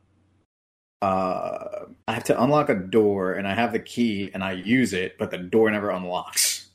uh 1.02 1.85
I 2.09 2.14
have 2.14 2.24
to 2.24 2.42
unlock 2.42 2.70
a 2.70 2.74
door 2.74 3.35
and 3.35 3.46
I 3.46 3.52
have 3.52 3.74
the 3.74 3.78
key 3.78 4.30
and 4.33 4.42
I 4.42 4.52
use 4.52 4.94
it, 4.94 5.18
but 5.18 5.30
the 5.30 5.37
door 5.37 5.70
never 5.70 5.90
unlocks. 5.90 6.70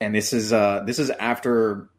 And 0.00 0.14
this 0.14 0.32
is 0.32 0.50
uh 0.50 0.84
this 0.86 0.98
is 0.98 1.10
after 1.10 1.90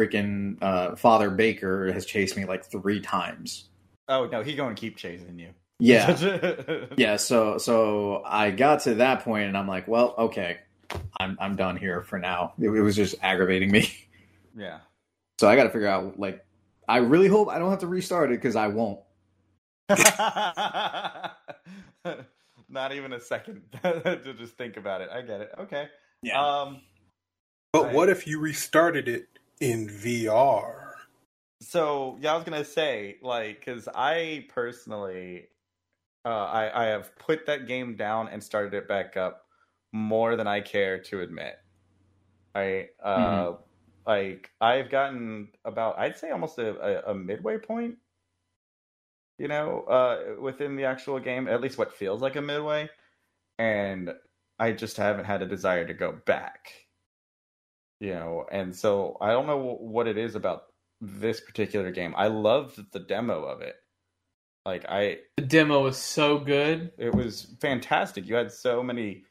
freaking 0.00 0.56
uh, 0.62 0.96
Father 0.96 1.28
Baker 1.28 1.92
has 1.92 2.06
chased 2.06 2.34
me 2.34 2.46
like 2.46 2.64
three 2.64 3.02
times. 3.02 3.68
Oh 4.08 4.24
no, 4.24 4.42
he 4.42 4.54
going 4.54 4.74
to 4.74 4.80
keep 4.80 4.96
chasing 4.96 5.38
you. 5.38 5.50
Yeah, 5.78 6.86
yeah. 6.96 7.16
So 7.16 7.58
so 7.58 8.22
I 8.24 8.52
got 8.52 8.84
to 8.84 8.94
that 8.94 9.22
point, 9.22 9.48
and 9.48 9.58
I'm 9.58 9.68
like, 9.68 9.86
well, 9.86 10.14
okay, 10.16 10.60
I'm 11.20 11.36
I'm 11.40 11.56
done 11.56 11.76
here 11.76 12.02
for 12.02 12.18
now. 12.18 12.52
It, 12.58 12.68
it 12.68 12.80
was 12.82 12.96
just 12.96 13.14
aggravating 13.22 13.70
me. 13.70 13.92
yeah. 14.56 14.78
So 15.38 15.48
I 15.48 15.56
got 15.56 15.64
to 15.64 15.70
figure 15.70 15.88
out 15.88 16.18
like. 16.18 16.44
I 16.88 16.98
really 16.98 17.28
hope 17.28 17.48
I 17.48 17.58
don't 17.60 17.70
have 17.70 17.78
to 17.80 17.86
restart 17.86 18.32
it 18.32 18.40
because 18.40 18.56
I 18.56 18.66
won't. 18.66 18.98
Not 22.68 22.92
even 22.92 23.12
a 23.12 23.20
second 23.20 23.62
to 23.82 24.34
just 24.36 24.56
think 24.56 24.76
about 24.76 25.00
it. 25.00 25.08
I 25.12 25.22
get 25.22 25.40
it. 25.40 25.52
Okay. 25.58 25.88
Yeah. 26.22 26.40
Um. 26.44 26.80
But 27.72 27.84
Right. 27.86 27.94
what 27.94 28.08
if 28.08 28.26
you 28.26 28.38
restarted 28.40 29.08
it 29.08 29.28
in 29.60 29.88
VR? 29.88 30.92
So 31.60 32.18
yeah, 32.20 32.32
I 32.32 32.36
was 32.36 32.44
gonna 32.44 32.64
say 32.64 33.16
like 33.22 33.60
because 33.60 33.88
I 33.94 34.46
personally, 34.48 35.46
uh, 36.24 36.28
I 36.28 36.84
I 36.84 36.86
have 36.86 37.16
put 37.16 37.46
that 37.46 37.66
game 37.66 37.96
down 37.96 38.28
and 38.28 38.42
started 38.42 38.74
it 38.74 38.88
back 38.88 39.16
up 39.16 39.41
more 39.92 40.36
than 40.36 40.46
I 40.46 40.60
care 40.60 40.98
to 41.04 41.20
admit. 41.20 41.56
I 42.54 42.88
uh 43.02 43.54
like 44.06 44.50
I've 44.60 44.90
gotten 44.90 45.48
about 45.64 45.98
I'd 45.98 46.18
say 46.18 46.30
almost 46.30 46.58
a, 46.58 47.06
a, 47.08 47.12
a 47.12 47.14
midway 47.14 47.58
point. 47.58 47.96
You 49.38 49.48
know, 49.48 49.82
uh, 49.82 50.40
within 50.40 50.76
the 50.76 50.84
actual 50.84 51.18
game, 51.18 51.48
at 51.48 51.60
least 51.60 51.78
what 51.78 51.92
feels 51.92 52.22
like 52.22 52.36
a 52.36 52.42
midway, 52.42 52.88
and 53.58 54.10
I 54.58 54.72
just 54.72 54.96
haven't 54.98 55.24
had 55.24 55.42
a 55.42 55.48
desire 55.48 55.86
to 55.86 55.94
go 55.94 56.12
back. 56.26 56.68
You 57.98 58.14
know, 58.14 58.46
and 58.52 58.74
so 58.76 59.16
I 59.20 59.30
don't 59.30 59.46
know 59.46 59.76
what 59.80 60.06
it 60.06 60.18
is 60.18 60.34
about 60.34 60.64
this 61.00 61.40
particular 61.40 61.90
game. 61.90 62.14
I 62.16 62.28
loved 62.28 62.92
the 62.92 63.00
demo 63.00 63.42
of 63.44 63.62
it. 63.62 63.74
Like 64.64 64.84
I, 64.88 65.18
The 65.36 65.44
demo 65.44 65.82
was 65.82 65.96
so 65.96 66.38
good. 66.38 66.92
it 66.98 67.12
was 67.14 67.56
fantastic. 67.60 68.26
You 68.26 68.36
had 68.36 68.52
so 68.52 68.82
many 68.82 69.24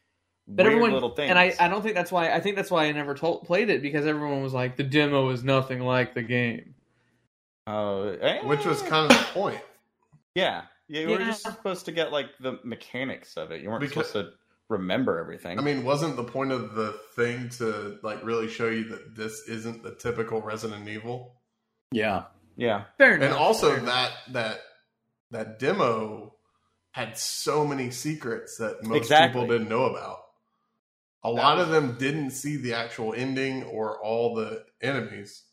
But 0.48 0.64
weird 0.64 0.72
everyone, 0.72 0.92
little 0.92 1.14
things. 1.14 1.30
and 1.30 1.38
I, 1.38 1.54
I 1.60 1.68
don't 1.68 1.82
think 1.82 1.94
that's 1.94 2.10
why. 2.10 2.32
I 2.32 2.40
think 2.40 2.56
that's 2.56 2.70
why 2.70 2.86
I 2.86 2.92
never 2.92 3.14
told, 3.14 3.44
played 3.44 3.70
it 3.70 3.80
because 3.82 4.06
everyone 4.06 4.42
was 4.42 4.52
like, 4.52 4.76
the 4.76 4.82
demo 4.82 5.28
is 5.30 5.44
nothing 5.44 5.80
like 5.80 6.14
the 6.14 6.22
game. 6.22 6.74
uh, 7.66 8.02
eh, 8.20 8.44
Which 8.44 8.64
was 8.64 8.82
kind 8.82 9.10
of 9.10 9.16
the 9.16 9.24
point. 9.32 9.60
yeah, 10.34 10.62
yeah. 10.88 11.00
You 11.02 11.08
were 11.10 11.18
just 11.18 11.42
supposed 11.42 11.84
to 11.86 11.92
get 11.92 12.10
like 12.12 12.26
the 12.40 12.58
mechanics 12.64 13.36
of 13.36 13.50
it. 13.52 13.62
You 13.62 13.68
weren't 13.70 13.80
Because- 13.82 14.08
supposed 14.08 14.30
to 14.30 14.32
remember 14.68 15.18
everything. 15.18 15.58
I 15.58 15.62
mean, 15.62 15.84
wasn't 15.84 16.16
the 16.16 16.24
point 16.24 16.50
of 16.50 16.74
the 16.74 16.98
thing 17.14 17.48
to 17.58 17.98
like 18.02 18.24
really 18.24 18.48
show 18.48 18.68
you 18.68 18.84
that 18.88 19.14
this 19.14 19.46
isn't 19.48 19.82
the 19.82 19.94
typical 19.94 20.40
Resident 20.42 20.88
Evil? 20.88 21.36
Yeah. 21.92 22.24
yeah, 22.56 22.84
Fair 22.98 23.14
enough. 23.16 23.26
And 23.30 23.34
also 23.38 23.68
fair 23.70 23.78
enough. 23.78 24.12
that 24.28 24.32
that 24.32 24.60
that 25.30 25.58
demo 25.58 26.34
had 26.92 27.16
so 27.16 27.66
many 27.66 27.90
secrets 27.90 28.56
that 28.58 28.82
most 28.82 28.96
Exactly. 28.96 29.40
people 29.42 29.46
didn't 29.56 29.68
know 29.68 29.84
about. 29.84 30.18
A 31.24 31.30
lot 31.30 31.56
was- 31.58 31.66
of 31.66 31.72
them 31.72 31.96
didn't 31.98 32.30
see 32.30 32.56
the 32.56 32.74
actual 32.74 33.14
ending 33.14 33.62
or 33.64 34.02
all 34.02 34.34
the 34.34 34.64
enemies, 34.80 35.44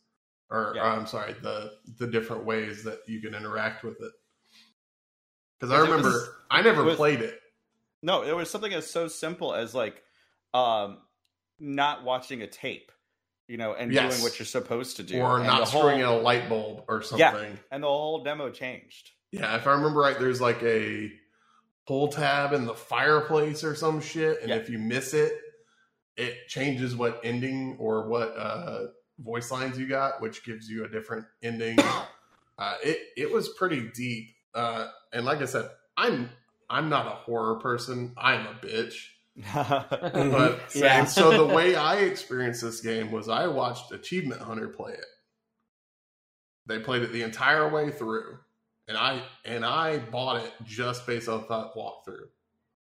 or 0.50 0.74
Yeah. 0.76 0.84
I'm 0.94 1.06
sorry, 1.08 1.34
the 1.34 1.78
the 1.98 2.08
different 2.08 2.46
ways 2.46 2.84
that 2.86 3.00
you 3.08 3.22
can 3.22 3.36
interact 3.36 3.84
with 3.84 4.02
it. 4.02 4.12
Because 5.60 5.74
I 5.74 5.80
remember 5.82 6.10
was- 6.10 6.30
I 6.50 6.62
never 6.62 6.82
it 6.82 6.86
was- 6.86 6.96
played 6.96 7.22
it. 7.22 7.40
no, 8.02 8.24
it 8.24 8.36
was 8.36 8.50
something 8.50 8.74
as 8.74 8.90
so 8.90 9.08
simple 9.08 9.54
as 9.54 9.76
like, 9.76 10.04
um, 10.54 11.02
not 11.60 12.04
watching 12.04 12.42
a 12.42 12.48
tape, 12.48 12.92
you 13.48 13.58
know, 13.58 13.74
and 13.74 13.92
Yes. 13.92 14.14
doing 14.14 14.24
what 14.24 14.40
you're 14.40 14.46
supposed 14.46 14.98
to 14.98 15.04
do, 15.04 15.20
or 15.22 15.38
and 15.38 15.46
not 15.46 15.68
screwing 15.68 16.02
whole, 16.02 16.16
in 16.16 16.20
a 16.20 16.24
light 16.24 16.48
bulb 16.50 16.86
or 16.88 17.02
something. 17.02 17.20
Yeah. 17.52 17.58
and 17.72 17.84
the 17.84 17.88
whole 17.88 18.24
demo 18.24 18.50
changed. 18.50 19.12
Yeah, 19.32 19.56
if 19.58 19.68
I 19.68 19.74
remember 19.74 20.00
right, 20.00 20.18
there's 20.18 20.42
like 20.42 20.64
a 20.64 21.12
pull 21.86 22.08
tab 22.08 22.54
in 22.54 22.66
the 22.66 22.74
fireplace 22.74 23.64
or 23.64 23.76
some 23.76 24.00
shit, 24.02 24.40
and 24.42 24.50
Yeah. 24.50 24.56
if 24.56 24.70
you 24.70 24.80
miss 24.80 25.14
it, 25.14 25.40
it 26.20 26.48
changes 26.48 26.96
what 26.96 27.22
ending 27.24 27.78
or 27.80 28.08
what 28.08 28.30
uh, 28.38 28.88
voice 29.20 29.52
lines 29.52 29.78
you 29.80 29.88
got, 29.88 30.22
which 30.22 30.44
gives 30.44 30.70
you 30.70 30.86
a 30.86 30.90
different 30.90 31.26
ending. 31.42 31.78
uh, 32.58 32.76
it 32.84 33.00
it 33.18 33.32
was 33.32 33.50
pretty 33.50 33.90
deep, 33.96 34.36
uh, 34.54 34.88
and 35.14 35.26
like 35.26 35.42
I 35.42 35.46
said, 35.46 35.70
I'm 35.98 36.30
I'm 36.70 36.90
not 36.90 37.08
a 37.08 37.12
horror 37.16 37.56
person. 37.56 38.14
I'm 38.18 38.46
a 38.48 38.54
bitch. 38.54 38.96
But 40.12 40.60
Yeah. 40.76 41.06
so 41.06 41.32
the 41.32 41.54
way 41.54 41.76
I 41.92 41.98
experienced 42.00 42.62
this 42.62 42.82
game 42.82 43.12
was 43.12 43.30
I 43.30 43.48
watched 43.48 43.92
Achievement 43.92 44.42
Hunter 44.42 44.68
play 44.68 44.94
it. 44.94 45.06
They 46.68 46.80
played 46.80 47.04
it 47.04 47.12
the 47.14 47.24
entire 47.24 47.68
way 47.70 47.90
through, 47.90 48.38
and 48.88 48.98
I 48.98 49.22
and 49.46 49.66
I 49.66 49.98
bought 50.00 50.44
it 50.44 50.52
just 50.66 51.08
based 51.08 51.30
off 51.30 51.48
that 51.48 51.72
walkthrough 51.76 52.28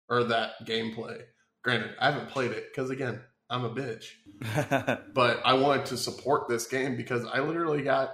or 0.08 0.24
that 0.24 0.64
gameplay. 0.64 1.22
Granted, 1.66 1.96
I 1.98 2.12
haven't 2.12 2.28
played 2.28 2.52
it 2.52 2.68
because 2.70 2.90
again, 2.90 3.18
I'm 3.50 3.64
a 3.64 3.70
bitch. 3.70 4.04
But 5.12 5.40
I 5.44 5.54
wanted 5.54 5.86
to 5.86 5.96
support 5.96 6.48
this 6.48 6.64
game 6.68 6.96
because 6.96 7.24
I 7.24 7.40
literally 7.40 7.82
got 7.82 8.12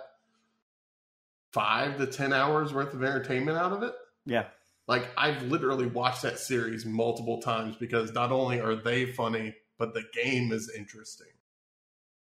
five 1.52 1.98
to 1.98 2.06
ten 2.06 2.32
hours 2.32 2.72
worth 2.72 2.94
of 2.94 3.02
entertainment 3.02 3.58
out 3.58 3.72
of 3.72 3.82
it. 3.82 3.92
yeah, 4.24 4.46
Like 4.88 5.06
I've 5.18 5.42
literally 5.42 5.84
watched 5.84 6.22
that 6.22 6.38
series 6.38 6.86
multiple 6.86 7.42
times 7.42 7.76
because 7.76 8.14
not 8.14 8.32
only 8.32 8.58
are 8.58 8.74
they 8.74 9.12
funny, 9.12 9.54
but 9.78 9.92
the 9.92 10.04
game 10.14 10.50
is 10.50 10.72
interesting. 10.74 11.26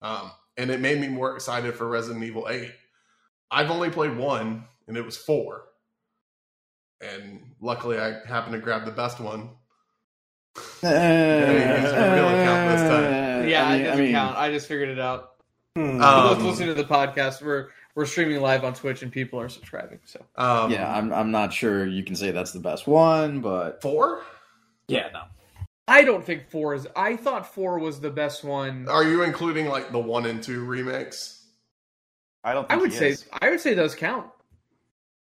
Um, 0.03 0.33
and 0.59 0.71
it 0.71 0.81
made 0.81 1.01
me 1.01 1.09
more 1.09 1.35
excited 1.35 1.77
for 1.77 1.89
Resident 1.89 2.25
Evil 2.25 2.47
8. 2.47 2.71
I've 3.51 3.71
only 3.71 3.89
played 3.89 4.19
one, 4.19 4.65
and 4.87 4.99
it 4.99 5.05
was 5.05 5.17
four. 5.17 5.63
And 7.01 7.55
luckily, 7.59 7.99
I 7.99 8.21
happened 8.27 8.53
to 8.53 8.59
grab 8.59 8.85
the 8.85 8.91
best 8.91 9.19
one. 9.19 9.49
Uh, 10.83 10.89
really 10.89 12.45
count 12.45 12.71
this 12.71 12.81
time. 12.89 13.49
yeah, 13.49 13.67
I 13.67 13.73
mean, 13.73 13.81
it 13.81 13.85
doesn't 13.85 14.05
mean, 14.05 14.13
count. 14.13 14.37
I 14.37 14.51
just 14.51 14.69
figured 14.69 14.89
it 14.89 14.99
out. 14.99 15.33
Hmm. 15.75 16.01
Um, 16.01 16.29
For 16.29 16.35
those 16.35 16.45
listening 16.45 16.69
to 16.69 16.75
the 16.75 16.85
podcast, 16.89 17.43
we're 17.43 17.69
we're 17.95 18.07
streaming 18.07 18.41
live 18.41 18.63
on 18.65 18.75
Twitch 18.75 19.03
and 19.03 19.11
people 19.11 19.41
are 19.41 19.49
subscribing. 19.49 20.01
So 20.05 20.25
Um, 20.37 20.71
yeah, 20.71 20.91
I'm 20.95 21.13
I'm 21.13 21.31
not 21.31 21.53
sure 21.53 21.87
you 21.87 22.05
can 22.05 22.15
say 22.17 22.31
that's 22.31 22.53
the 22.53 22.61
best 22.61 22.87
one, 22.87 23.41
but 23.41 23.83
four. 23.83 24.23
yeah, 24.89 25.09
no. 25.13 25.23
I 25.89 26.03
don't 26.03 26.25
think 26.25 26.51
four 26.51 26.75
is. 26.75 26.87
I 26.97 27.17
thought 27.17 27.55
four 27.55 27.79
was 27.79 28.01
the 28.01 28.11
best 28.11 28.43
one. 28.43 28.89
Are 28.89 29.05
you 29.05 29.23
including 29.23 29.67
like 29.69 29.93
the 29.93 29.99
one 29.99 30.27
and 30.27 30.43
two 30.43 30.65
remakes? 30.65 31.45
I 32.43 32.55
don't. 32.55 32.71
I 32.71 32.77
would 32.77 32.91
he 32.91 32.97
say 32.97 33.11
is. 33.11 33.25
I 33.41 33.51
would 33.51 33.61
say 33.61 33.75
those 33.75 33.95
count. 33.95 34.27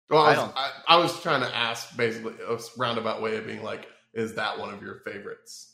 Well, 0.09 0.21
I 0.21 0.33
I 0.33 0.37
was, 0.37 0.51
I, 0.55 0.71
I 0.87 0.97
was 0.97 1.21
trying 1.21 1.41
to 1.41 1.55
ask 1.55 1.95
basically 1.95 2.33
a 2.47 2.57
roundabout 2.77 3.21
way 3.21 3.37
of 3.37 3.45
being 3.45 3.61
like, 3.63 3.87
is 4.13 4.35
that 4.35 4.59
one 4.59 4.73
of 4.73 4.81
your 4.81 4.95
favorites? 5.05 5.73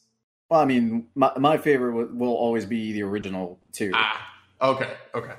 Well, 0.50 0.60
I 0.60 0.66
mean, 0.66 1.08
my 1.16 1.32
my 1.38 1.58
favorite 1.58 1.94
will, 1.94 2.08
will 2.28 2.36
always 2.36 2.66
be 2.66 2.92
the 2.94 3.04
original 3.04 3.60
two. 3.72 3.92
Ah, 3.94 4.28
okay, 4.62 4.94
okay. 5.14 5.34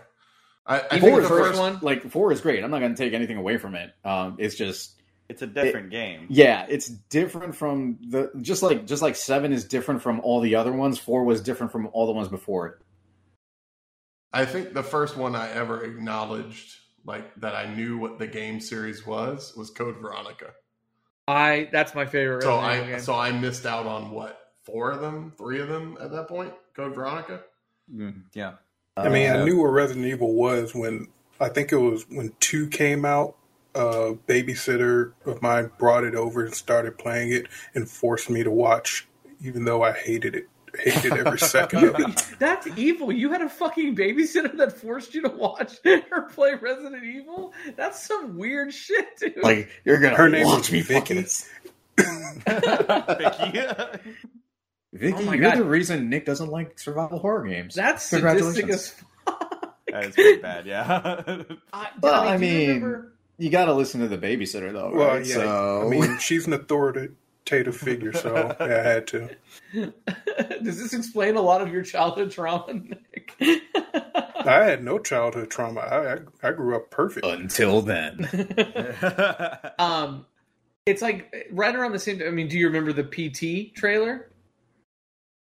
I, 0.66 0.80
I 0.80 0.82
You 0.82 0.88
think 0.88 1.02
think 1.02 1.14
the 1.16 1.22
the 1.22 1.28
first 1.28 1.48
first 1.50 1.60
one? 1.60 1.78
like 1.82 2.10
four 2.10 2.32
is 2.32 2.40
great. 2.40 2.64
I'm 2.64 2.70
not 2.72 2.80
going 2.80 2.94
to 2.94 2.98
take 3.02 3.12
anything 3.12 3.36
away 3.36 3.56
from 3.56 3.76
it. 3.76 3.92
Um, 4.04 4.34
it's 4.40 4.56
just 4.56 5.00
It's 5.28 5.42
a 5.42 5.46
different 5.46 5.90
game. 5.90 6.26
yeah, 6.28 6.66
it's 6.68 6.88
different 6.88 7.54
from 7.54 7.98
the 8.08 8.32
just 8.40 8.64
like 8.64 8.84
just 8.86 9.00
like 9.00 9.14
seven 9.14 9.52
is 9.52 9.64
different 9.64 10.02
from 10.02 10.18
all 10.20 10.40
the 10.40 10.56
other 10.56 10.72
ones. 10.72 10.98
Four 10.98 11.24
was 11.24 11.40
different 11.40 11.70
from 11.70 11.88
all 11.92 12.06
the 12.06 12.12
ones 12.12 12.28
before 12.28 12.66
it. 12.66 12.74
I 14.32 14.44
think 14.44 14.74
the 14.74 14.82
first 14.82 15.16
one 15.16 15.34
I 15.36 15.50
ever 15.52 15.84
acknowledged, 15.84 16.76
like 17.04 17.32
that 17.36 17.54
I 17.54 17.72
knew 17.72 17.96
what 17.96 18.18
the 18.18 18.26
game 18.26 18.60
series 18.60 19.06
was, 19.06 19.54
was 19.56 19.70
Code 19.70 19.96
Veronica. 19.98 20.50
I 21.28 21.68
that's 21.72 21.94
my 21.94 22.06
favorite. 22.06 22.42
So 22.42 22.56
I 22.56 22.78
game. 22.86 23.00
so 23.00 23.14
I 23.14 23.32
missed 23.32 23.66
out 23.66 23.86
on 23.86 24.10
what 24.10 24.38
four 24.62 24.90
of 24.90 25.00
them, 25.00 25.32
three 25.36 25.60
of 25.60 25.68
them 25.68 25.96
at 26.00 26.10
that 26.12 26.28
point. 26.28 26.52
Code 26.74 26.94
Veronica. 26.94 27.40
Mm, 27.92 28.22
yeah. 28.34 28.54
I 28.96 29.08
mean, 29.08 29.30
I 29.30 29.40
Uh, 29.40 29.44
knew 29.44 29.58
what 29.60 29.68
Resident 29.68 30.06
Evil 30.06 30.34
was 30.34 30.74
when 30.74 31.08
I 31.40 31.48
think 31.48 31.72
it 31.72 31.76
was 31.76 32.04
when 32.08 32.32
two 32.40 32.68
came 32.68 33.04
out. 33.04 33.36
A 33.74 34.14
babysitter 34.26 35.12
of 35.26 35.42
mine 35.42 35.70
brought 35.78 36.04
it 36.04 36.14
over 36.14 36.42
and 36.42 36.54
started 36.54 36.96
playing 36.96 37.30
it 37.32 37.46
and 37.74 37.90
forced 37.90 38.30
me 38.30 38.42
to 38.42 38.50
watch, 38.50 39.06
even 39.42 39.66
though 39.66 39.82
I 39.82 39.92
hated 39.92 40.34
it, 40.34 40.46
hated 40.78 41.12
every 41.12 41.38
second 41.38 41.84
of 41.84 41.94
it. 41.98 42.26
That's 42.38 42.66
evil. 42.76 43.10
You 43.12 43.30
had 43.32 43.42
a 43.42 43.48
fucking 43.48 43.96
babysitter 43.96 44.56
that 44.58 44.72
forced 44.78 45.14
you 45.14 45.22
to 45.22 45.28
watch 45.28 45.76
or 46.10 46.22
play 46.22 46.54
Resident 46.54 47.02
Evil. 47.04 47.52
That's 47.76 48.06
some 48.06 48.36
weird 48.36 48.72
shit, 48.72 49.16
dude. 49.18 49.36
like 49.42 49.68
you're 49.84 49.98
gonna 49.98 50.16
Her 50.16 50.28
name 50.28 50.46
watch 50.46 50.70
was 50.70 50.72
me 50.72 50.80
Vicky. 50.82 51.22
fucking. 51.22 51.26
Vicky. 52.46 53.68
Vicky, 54.92 55.14
Oh 55.18 55.22
my 55.22 55.34
you're 55.34 55.42
God. 55.50 55.58
the 55.58 55.64
reason 55.64 56.08
Nick 56.10 56.24
doesn't 56.26 56.48
like 56.50 56.78
survival 56.78 57.18
horror 57.18 57.46
games. 57.46 57.74
that's 57.74 58.02
sadistic 58.04 58.64
Congratulations. 58.64 58.74
as 58.74 58.90
fuck. 59.24 59.76
that 59.88 60.04
is 60.06 60.14
pretty 60.14 60.40
bad. 60.42 60.66
Yeah. 60.66 61.42
I, 61.72 61.88
Well, 62.00 62.14
I 62.22 62.36
do 62.36 62.44
you 62.44 62.50
mean- 62.50 62.68
remember- 62.82 63.12
You 63.38 63.50
got 63.50 63.66
to 63.66 63.74
listen 63.74 64.00
to 64.00 64.08
the 64.08 64.18
babysitter 64.18 64.72
though, 64.72 64.92
Well, 64.94 65.08
right? 65.16 65.26
yeah. 65.26 65.34
So 65.34 65.82
I 65.86 65.88
mean, 65.88 66.18
she's 66.18 66.46
an 66.46 66.52
authoritative 67.46 67.76
figure, 67.76 68.12
so 68.12 68.54
yeah, 68.60 68.64
I 68.64 68.88
had 68.88 69.06
to. 69.08 69.30
does 70.62 70.78
this 70.78 70.92
explain 70.92 71.36
a 71.36 71.40
lot 71.40 71.60
of 71.60 71.72
your 71.72 71.82
childhood 71.82 72.30
trauma, 72.30 72.72
Nick? 72.72 73.34
I 73.40 74.64
had 74.64 74.84
no 74.84 74.98
childhood 74.98 75.50
trauma. 75.50 75.80
I 75.80 76.14
I, 76.14 76.18
I 76.48 76.52
grew 76.52 76.76
up 76.76 76.90
perfect. 76.90 77.26
Until 77.26 77.82
then, 77.82 78.28
um, 79.78 80.26
it's 80.84 81.02
like 81.02 81.48
right 81.50 81.74
around 81.74 81.92
the 81.92 81.98
same. 81.98 82.22
I 82.22 82.30
mean, 82.30 82.48
do 82.48 82.58
you 82.58 82.66
remember 82.66 82.92
the 82.92 83.04
PT 83.04 83.74
trailer? 83.74 84.30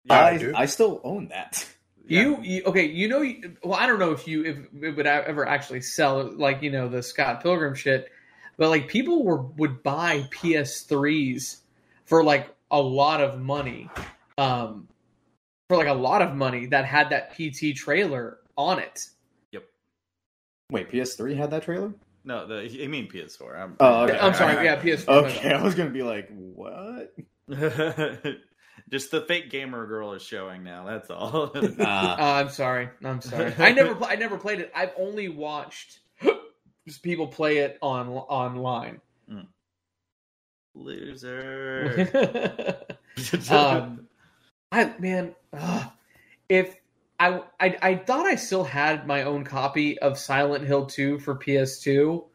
Yeah, 0.06 0.20
I 0.20 0.30
I, 0.30 0.38
do. 0.38 0.54
I 0.56 0.66
still 0.66 1.02
own 1.04 1.30
that. 1.30 1.68
You, 2.08 2.40
you 2.44 2.64
okay? 2.66 2.86
You 2.86 3.08
know, 3.08 3.34
well, 3.64 3.80
I 3.80 3.88
don't 3.88 3.98
know 3.98 4.12
if 4.12 4.28
you 4.28 4.46
if 4.46 4.58
it 4.84 4.96
would 4.96 5.08
ever 5.08 5.48
actually 5.48 5.82
sell 5.82 6.32
like 6.38 6.62
you 6.62 6.70
know 6.70 6.88
the 6.88 7.02
Scott 7.02 7.42
Pilgrim 7.42 7.74
shit, 7.74 8.12
but 8.58 8.70
like 8.70 8.88
people 8.88 9.24
were 9.24 9.42
would 9.42 9.82
buy 9.82 10.22
PS3s 10.32 11.62
for 12.06 12.24
like 12.24 12.54
a 12.72 12.82
lot 12.82 13.22
of 13.22 13.40
money, 13.40 13.90
um, 14.38 14.88
for 15.68 15.78
like 15.78 15.88
a 15.88 15.94
lot 15.94 16.22
of 16.22 16.34
money 16.36 16.68
that 16.68 16.86
had 16.86 17.10
that 17.10 17.34
PT 17.36 17.76
trailer 17.76 18.38
on 18.58 18.80
it. 18.80 19.08
Yep. 19.52 19.66
Wait, 20.72 20.92
PS3 20.92 21.36
had 21.36 21.52
that 21.52 21.64
trailer? 21.64 21.94
no, 22.24 22.48
the, 22.48 22.84
I 22.84 22.88
mean 22.88 23.08
PS4. 23.08 23.60
I'm, 23.60 23.76
Oh, 23.80 24.04
okay. 24.06 24.18
I'm 24.18 24.34
sorry, 24.34 24.66
yeah, 24.66 24.82
PS4. 24.82 25.08
Okay, 25.26 25.54
I 25.54 25.62
was 25.62 25.76
gonna 25.76 25.92
be 25.92 26.04
like, 26.04 26.30
what? 26.36 27.14
Just 28.90 29.10
the 29.10 29.22
fake 29.22 29.50
gamer 29.50 29.88
girl 29.88 30.14
is 30.14 30.22
showing 30.22 30.64
now. 30.64 30.86
That's 30.86 31.10
all. 31.10 31.52
Uh, 31.56 31.72
Uh, 31.80 32.16
I'm 32.20 32.50
sorry. 32.50 32.90
I'm 33.04 33.22
sorry. 33.22 33.54
I 33.58 33.72
never. 33.72 34.04
I 34.04 34.16
never 34.16 34.38
played 34.38 34.60
it. 34.60 34.72
I've 34.76 34.92
only 34.98 35.30
watched 35.30 36.00
just 36.88 37.02
people 37.02 37.28
play 37.28 37.58
it 37.60 37.78
on 37.82 38.10
online. 38.10 39.02
Loser. 40.76 42.78
um, 43.50 44.08
I 44.72 44.94
man, 45.00 45.36
ugh. 45.54 45.92
if 46.50 46.76
I, 47.20 47.42
I 47.60 47.78
I 47.82 47.96
thought 47.96 48.26
I 48.26 48.36
still 48.36 48.64
had 48.64 49.08
my 49.08 49.24
own 49.24 49.46
copy 49.46 49.98
of 50.00 50.18
Silent 50.18 50.66
Hill 50.66 50.86
2 50.86 51.20
for 51.20 51.36
PS2, 51.36 52.26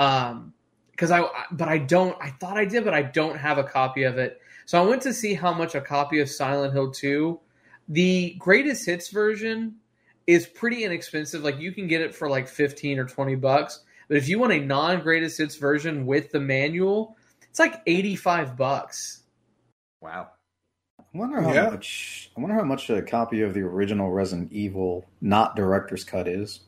um, 0.00 0.52
because 0.90 1.12
I 1.12 1.24
but 1.52 1.68
I 1.68 1.78
don't. 1.78 2.16
I 2.20 2.30
thought 2.30 2.56
I 2.56 2.64
did, 2.64 2.84
but 2.84 2.94
I 2.94 3.02
don't 3.02 3.38
have 3.38 3.58
a 3.58 3.64
copy 3.64 4.02
of 4.02 4.18
it. 4.18 4.40
So 4.64 4.82
I 4.82 4.84
went 4.84 5.02
to 5.02 5.14
see 5.14 5.34
how 5.34 5.52
much 5.52 5.76
a 5.76 5.80
copy 5.80 6.18
of 6.18 6.28
Silent 6.28 6.72
Hill 6.72 6.90
2, 6.90 7.38
the 7.88 8.34
greatest 8.40 8.84
hits 8.84 9.10
version, 9.10 9.76
is 10.26 10.44
pretty 10.44 10.82
inexpensive. 10.82 11.44
Like 11.44 11.60
you 11.60 11.70
can 11.70 11.86
get 11.86 12.00
it 12.00 12.14
for 12.14 12.28
like 12.28 12.48
fifteen 12.48 12.98
or 12.98 13.06
twenty 13.06 13.36
bucks. 13.36 13.84
But 14.08 14.16
if 14.16 14.28
you 14.28 14.40
want 14.40 14.52
a 14.52 14.58
non 14.58 15.02
greatest 15.02 15.38
hits 15.38 15.54
version 15.54 16.04
with 16.04 16.32
the 16.32 16.40
manual, 16.40 17.16
it's 17.56 17.58
like 17.58 17.80
eighty 17.86 18.16
five 18.16 18.54
bucks. 18.54 19.22
wow. 20.02 20.28
I 21.00 21.18
wonder 21.18 21.40
how 21.40 21.54
Yeah. 21.54 21.70
much. 21.70 22.30
I 22.36 22.40
wonder 22.42 22.54
how 22.54 22.64
much 22.64 22.90
a 22.90 23.00
copy 23.00 23.40
of 23.40 23.54
the 23.54 23.62
original 23.62 24.10
Resident 24.10 24.52
Evil, 24.52 25.06
not 25.22 25.56
director's 25.56 26.04
cut, 26.04 26.28
is. 26.28 26.60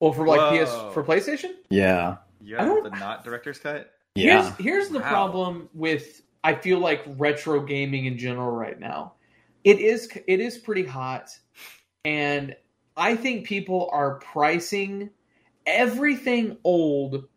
Well, 0.00 0.12
for 0.12 0.26
like 0.26 0.40
Whoa. 0.40 0.64
PS 0.90 0.92
for 0.92 1.04
PlayStation. 1.04 1.52
Yeah, 1.70 2.16
You 2.40 2.56
I 2.58 2.64
have 2.64 2.68
don't- 2.68 2.82
the 2.82 2.90
not 2.98 3.22
director's 3.24 3.60
cut? 3.60 3.92
yeah. 4.16 4.42
Here's 4.42 4.56
here's 4.56 4.88
the 4.88 4.98
Wow. 4.98 5.08
problem 5.08 5.68
with 5.72 6.22
I 6.42 6.56
feel 6.56 6.80
like 6.80 7.02
retro 7.06 7.60
gaming 7.60 8.06
in 8.06 8.18
general 8.18 8.50
right 8.50 8.78
now. 8.80 9.12
It 9.62 9.78
is 9.78 10.10
it 10.26 10.40
is 10.40 10.58
pretty 10.58 10.84
hot, 10.84 11.30
and 12.04 12.56
I 12.96 13.14
think 13.14 13.46
people 13.46 13.88
are 13.92 14.16
pricing 14.16 15.10
everything 15.64 16.56
old, 16.64 17.28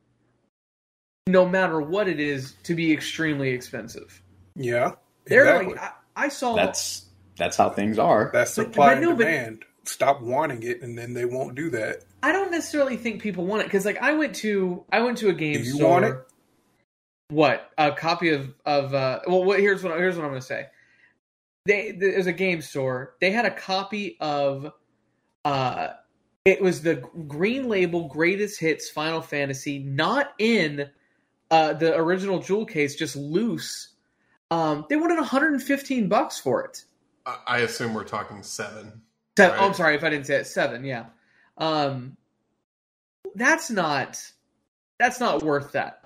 no 1.27 1.47
matter 1.47 1.81
what 1.81 2.07
it 2.07 2.19
is, 2.19 2.53
to 2.63 2.73
be 2.75 2.91
extremely 2.93 3.49
expensive. 3.49 4.21
Yeah, 4.55 4.93
They're 5.25 5.43
exactly. 5.43 5.73
like 5.75 5.81
I, 6.15 6.25
I 6.25 6.29
saw 6.29 6.55
That's 6.55 7.05
that's 7.37 7.55
how 7.57 7.69
things 7.69 7.99
are. 7.99 8.31
that's 8.33 8.55
but- 8.55 8.65
supply 8.65 8.95
but 8.95 9.01
no, 9.01 9.09
and 9.09 9.17
but- 9.17 9.23
demand. 9.25 9.65
Stop 9.85 10.19
wanting 10.21 10.63
it, 10.63 10.81
and 10.81 10.97
then 10.97 11.13
they 11.13 11.23
won't 11.23 11.55
do 11.55 11.69
that. 11.69 12.03
I 12.21 12.33
don't 12.33 12.51
necessarily 12.51 12.97
think 12.97 13.21
people 13.21 13.45
want 13.45 13.61
it 13.61 13.65
because 13.67 13.85
like 13.85 13.97
I 14.01 14.11
went 14.13 14.35
to 14.37 14.83
I 14.91 14.99
went 14.99 15.17
to 15.19 15.29
a 15.29 15.33
game 15.33 15.53
Do 15.53 15.59
you 15.63 15.75
store. 15.75 15.89
want 15.91 16.05
it? 16.05 16.15
What 17.29 17.69
a 17.77 17.91
copy 17.93 18.29
of 18.31 18.53
of 18.65 18.93
uh, 18.93 19.19
well 19.27 19.45
what, 19.45 19.59
here's 19.61 19.83
what 19.83 19.97
here's 19.97 20.17
what 20.17 20.23
I'm 20.25 20.31
going 20.31 20.41
to 20.41 20.45
say. 20.45 20.65
They 21.65 21.91
there's 21.91 22.27
a 22.27 22.33
game 22.33 22.61
store. 22.61 23.15
They 23.21 23.31
had 23.31 23.45
a 23.45 23.51
copy 23.51 24.17
of 24.19 24.71
uh 25.45 25.87
it 26.43 26.61
was 26.61 26.81
the 26.81 26.95
green 27.27 27.69
label 27.69 28.09
greatest 28.09 28.59
hits 28.59 28.89
Final 28.89 29.21
Fantasy 29.21 29.79
not 29.79 30.33
in 30.37 30.89
uh 31.51 31.73
the 31.73 31.95
original 31.95 32.39
jewel 32.39 32.65
case 32.65 32.95
just 32.95 33.15
loose. 33.15 33.89
Um 34.51 34.85
they 34.89 34.95
wanted 34.95 35.17
115 35.17 36.07
bucks 36.07 36.39
for 36.39 36.63
it. 36.65 36.83
I, 37.45 37.59
assume 37.59 37.93
we're 37.93 38.05
talking 38.05 38.41
seven. 38.41 39.01
Seven, 39.37 39.53
Right. 39.57 39.61
oh, 39.61 39.67
I'm 39.67 39.73
sorry 39.73 39.95
if 39.95 40.03
I 40.05 40.09
didn't 40.09 40.27
say 40.27 40.35
it. 40.35 40.47
Seven, 40.47 40.85
yeah. 40.85 41.07
Um, 41.57 42.15
that's 43.35 43.69
not 43.69 44.21
that's 44.99 45.19
not 45.19 45.43
worth 45.43 45.73
that. 45.73 46.01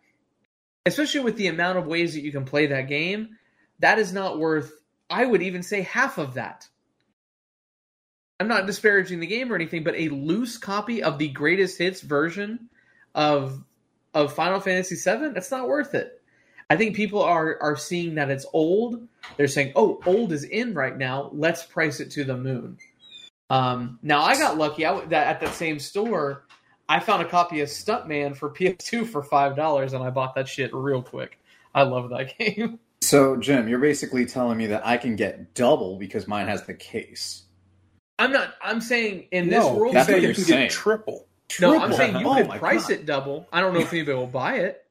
Especially 0.86 1.20
with 1.22 1.38
the 1.38 1.48
amount 1.48 1.78
of 1.78 1.86
ways 1.86 2.14
that 2.16 2.22
you 2.22 2.32
can 2.32 2.44
play 2.44 2.66
that 2.68 2.88
game, 2.88 3.38
that 3.80 4.00
is 4.00 4.12
not 4.12 4.40
worth. 4.40 4.72
I 5.10 5.26
would 5.26 5.44
even 5.44 5.62
say 5.62 5.82
half 5.82 6.18
of 6.18 6.34
that. 6.36 6.68
I'm 8.40 8.48
not 8.48 8.66
disparaging 8.66 9.20
the 9.20 9.28
game 9.28 9.52
or 9.52 9.56
anything, 9.56 9.84
but 9.84 9.94
a 9.96 10.10
loose 10.10 10.58
copy 10.58 11.04
of 11.04 11.20
the 11.20 11.28
greatest 11.30 11.78
hits 11.78 12.02
version 12.02 12.70
of 13.14 13.64
of 14.14 14.34
Final 14.34 14.60
Fantasy 14.60 14.96
VII, 14.96 15.30
that's 15.30 15.52
not 15.52 15.68
worth 15.68 15.96
it. 15.96 16.22
I 16.70 16.78
think 16.78 16.96
people 16.96 17.22
are 17.22 17.58
are 17.62 17.76
seeing 17.78 18.16
that 18.16 18.30
it's 18.30 18.46
old. 18.54 19.08
They're 19.38 19.48
saying, 19.50 19.74
"Oh, 19.76 20.00
old 20.06 20.32
is 20.32 20.46
in 20.46 20.74
right 20.74 20.98
now. 20.98 21.30
Let's 21.34 21.64
price 21.64 22.00
it 22.00 22.12
to 22.12 22.24
the 22.24 22.38
moon." 22.38 22.78
Um, 23.50 24.00
now 24.02 24.22
I 24.22 24.38
got 24.38 24.58
lucky. 24.58 24.86
I 24.86 24.92
w- 24.92 25.10
that 25.10 25.28
at 25.28 25.42
that 25.42 25.54
same 25.54 25.80
store, 25.80 26.46
I 26.88 27.00
found 27.02 27.24
a 27.24 27.28
copy 27.30 27.60
of 27.62 27.68
Stuntman 27.68 28.36
for 28.38 28.50
PS2 28.54 29.06
for 29.08 29.22
five 29.22 29.56
dollars, 29.58 29.94
and 29.94 30.04
I 30.04 30.10
bought 30.12 30.36
that 30.36 30.48
shit 30.48 30.74
real 30.74 31.02
quick. 31.02 31.40
I 31.76 31.84
love 31.84 32.10
that 32.12 32.38
game. 32.40 32.80
So, 33.02 33.36
Jim, 33.36 33.68
you're 33.68 33.80
basically 33.80 34.26
telling 34.26 34.58
me 34.58 34.68
that 34.68 34.86
I 34.86 34.96
can 34.98 35.16
get 35.18 35.54
double 35.54 35.98
because 35.98 36.28
mine 36.28 36.48
has 36.48 36.64
the 36.66 36.74
case. 36.74 37.44
I'm 38.20 38.32
not. 38.32 38.54
I'm 38.62 38.80
saying 38.80 39.28
in 39.32 39.50
this 39.50 39.66
world, 39.66 39.88
he 39.90 39.94
that's 39.96 40.08
said 40.08 40.14
what 40.14 40.22
you 40.22 40.28
you're 40.30 40.36
can 40.36 40.44
saying. 40.46 40.62
get 40.68 40.72
triple. 40.72 41.28
No, 41.60 41.80
I'm 41.80 41.94
saying 41.94 42.18
you 42.20 42.28
Oh 42.28 42.36
could 42.36 42.50
price 42.60 42.84
God. 42.84 42.92
it 42.92 43.06
double. 43.06 43.48
I 43.52 43.60
don't 43.62 43.74
know 43.74 43.80
if 43.82 43.92
anybody 43.92 44.18
will 44.18 44.28
buy 44.28 44.56
it. 44.60 44.86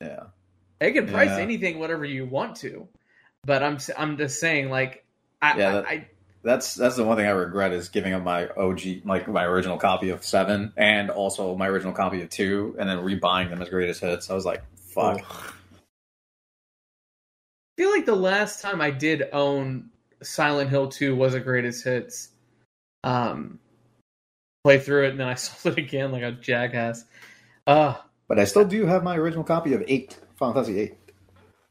Yeah. 0.00 0.24
They 0.80 0.92
can 0.92 1.06
price 1.06 1.28
Yeah. 1.30 1.38
anything 1.38 1.78
whatever 1.78 2.04
you 2.04 2.26
want 2.26 2.56
to, 2.56 2.88
but 3.44 3.62
I'm 3.62 3.78
I'm 3.96 4.16
just 4.16 4.40
saying 4.40 4.70
like 4.70 5.04
I 5.40 5.56
Yeah, 5.58 5.70
that- 5.72 5.86
I 5.86 6.08
That's 6.42 6.74
that's 6.74 6.96
the 6.96 7.04
one 7.04 7.16
thing 7.16 7.26
I 7.26 7.30
regret 7.30 7.72
is 7.72 7.88
giving 7.88 8.12
up 8.12 8.22
my 8.22 8.48
OG, 8.48 9.02
like 9.06 9.26
my 9.28 9.44
original 9.44 9.78
copy 9.78 10.10
of 10.10 10.24
seven, 10.24 10.72
and 10.76 11.10
also 11.10 11.54
my 11.56 11.68
original 11.68 11.94
copy 11.94 12.20
of 12.22 12.28
two, 12.28 12.76
and 12.78 12.86
then 12.88 12.98
rebuying 12.98 13.48
them 13.48 13.62
as 13.62 13.70
greatest 13.70 14.00
hits. 14.02 14.28
I 14.30 14.34
was 14.34 14.44
like, 14.44 14.62
fuck. 14.76 15.54
feel 17.78 17.90
like 17.90 18.04
the 18.06 18.14
last 18.14 18.60
time 18.60 18.80
I 18.80 18.90
did 18.90 19.24
own 19.32 19.90
Silent 20.22 20.70
Hill 20.70 20.88
2 20.88 21.16
was 21.16 21.34
a 21.34 21.40
greatest 21.40 21.82
hits. 21.84 22.28
Um, 23.02 23.58
play 24.64 24.78
through 24.80 25.04
it 25.04 25.10
and 25.10 25.20
then 25.20 25.28
I 25.28 25.34
sold 25.36 25.78
it 25.78 25.82
again 25.84 26.10
like 26.10 26.22
a 26.22 26.32
jackass. 26.32 27.04
Uh, 27.66 27.94
But 28.26 28.38
I 28.38 28.44
still 28.44 28.64
do 28.64 28.86
have 28.86 29.04
my 29.04 29.16
original 29.16 29.44
copy 29.44 29.74
of 29.74 29.84
eight, 29.86 30.18
Final 30.36 30.54
Fantasy 30.54 30.80
eight. 30.80 30.94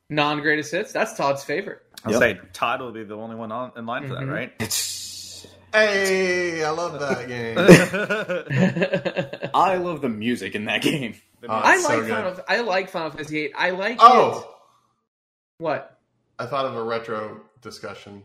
non 0.10 0.40
greatest 0.42 0.72
hits. 0.72 0.94
That's 0.94 1.16
Todd's 1.18 1.44
favorite. 1.44 1.82
I'll 2.06 2.12
Yep. 2.14 2.20
say 2.22 2.40
Todd 2.54 2.82
will 2.82 2.92
be 2.92 3.04
the 3.04 3.16
only 3.16 3.36
one 3.36 3.52
on, 3.52 3.72
in 3.76 3.86
line 3.86 4.08
for 4.08 4.14
that, 4.16 4.24
Mhm. 4.24 4.32
right? 4.34 4.54
It's. 4.60 5.48
Hey, 5.74 6.64
I 6.64 6.70
love 6.70 7.00
that 7.00 7.28
game. 7.28 7.56
I 9.56 9.76
love 9.78 10.02
the 10.02 10.10
music 10.10 10.54
in 10.54 10.66
that 10.66 10.84
game. 10.84 11.16
I 11.50 11.78
like 11.78 11.80
so 11.82 12.02
good. 12.02 12.10
Final. 12.10 12.36
I 12.48 12.60
like 12.62 12.90
Final 12.90 13.10
Fantasy 13.10 13.46
8. 13.46 13.54
I 13.58 13.70
like 13.72 13.94
it. 13.94 14.00
Oh, 14.02 14.56
What? 15.58 15.98
I 16.38 16.46
thought 16.46 16.66
of 16.66 16.76
a 16.76 16.84
retro 16.84 17.42
discussion, 17.62 18.24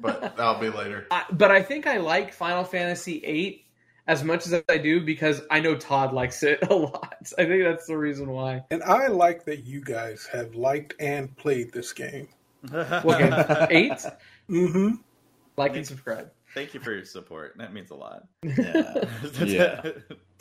but 0.00 0.36
that'll 0.36 0.60
be 0.60 0.68
later. 0.70 1.06
I, 1.12 1.24
but 1.30 1.50
I 1.52 1.62
think 1.62 1.86
I 1.86 1.98
like 1.98 2.32
Final 2.32 2.64
Fantasy 2.64 3.22
8 3.24 3.63
as 4.06 4.22
much 4.24 4.46
as 4.46 4.62
I 4.68 4.76
do 4.78 5.00
because 5.00 5.42
I 5.50 5.60
know 5.60 5.74
Todd 5.76 6.12
likes 6.12 6.42
it 6.42 6.58
a 6.70 6.74
lot. 6.74 7.14
I 7.38 7.44
think 7.44 7.64
that's 7.64 7.86
the 7.86 7.96
reason 7.96 8.28
why. 8.30 8.62
And 8.70 8.82
I 8.82 9.06
like 9.08 9.44
that 9.46 9.64
you 9.64 9.80
guys 9.82 10.28
have 10.32 10.54
liked 10.54 10.94
and 11.00 11.34
played 11.36 11.72
this 11.72 11.92
game. 11.92 12.28
What 12.70 13.18
game? 13.18 13.32
Eight? 13.70 14.04
Mm-hmm. 14.50 14.96
Like 15.56 15.76
and 15.76 15.86
subscribe. 15.86 16.30
Thank 16.54 16.72
you 16.74 16.80
for 16.80 16.92
your 16.92 17.04
support. 17.04 17.54
That 17.58 17.72
means 17.72 17.90
a 17.90 17.94
lot. 17.94 18.24
Yeah. 18.42 19.02
Yeah. 19.44 19.90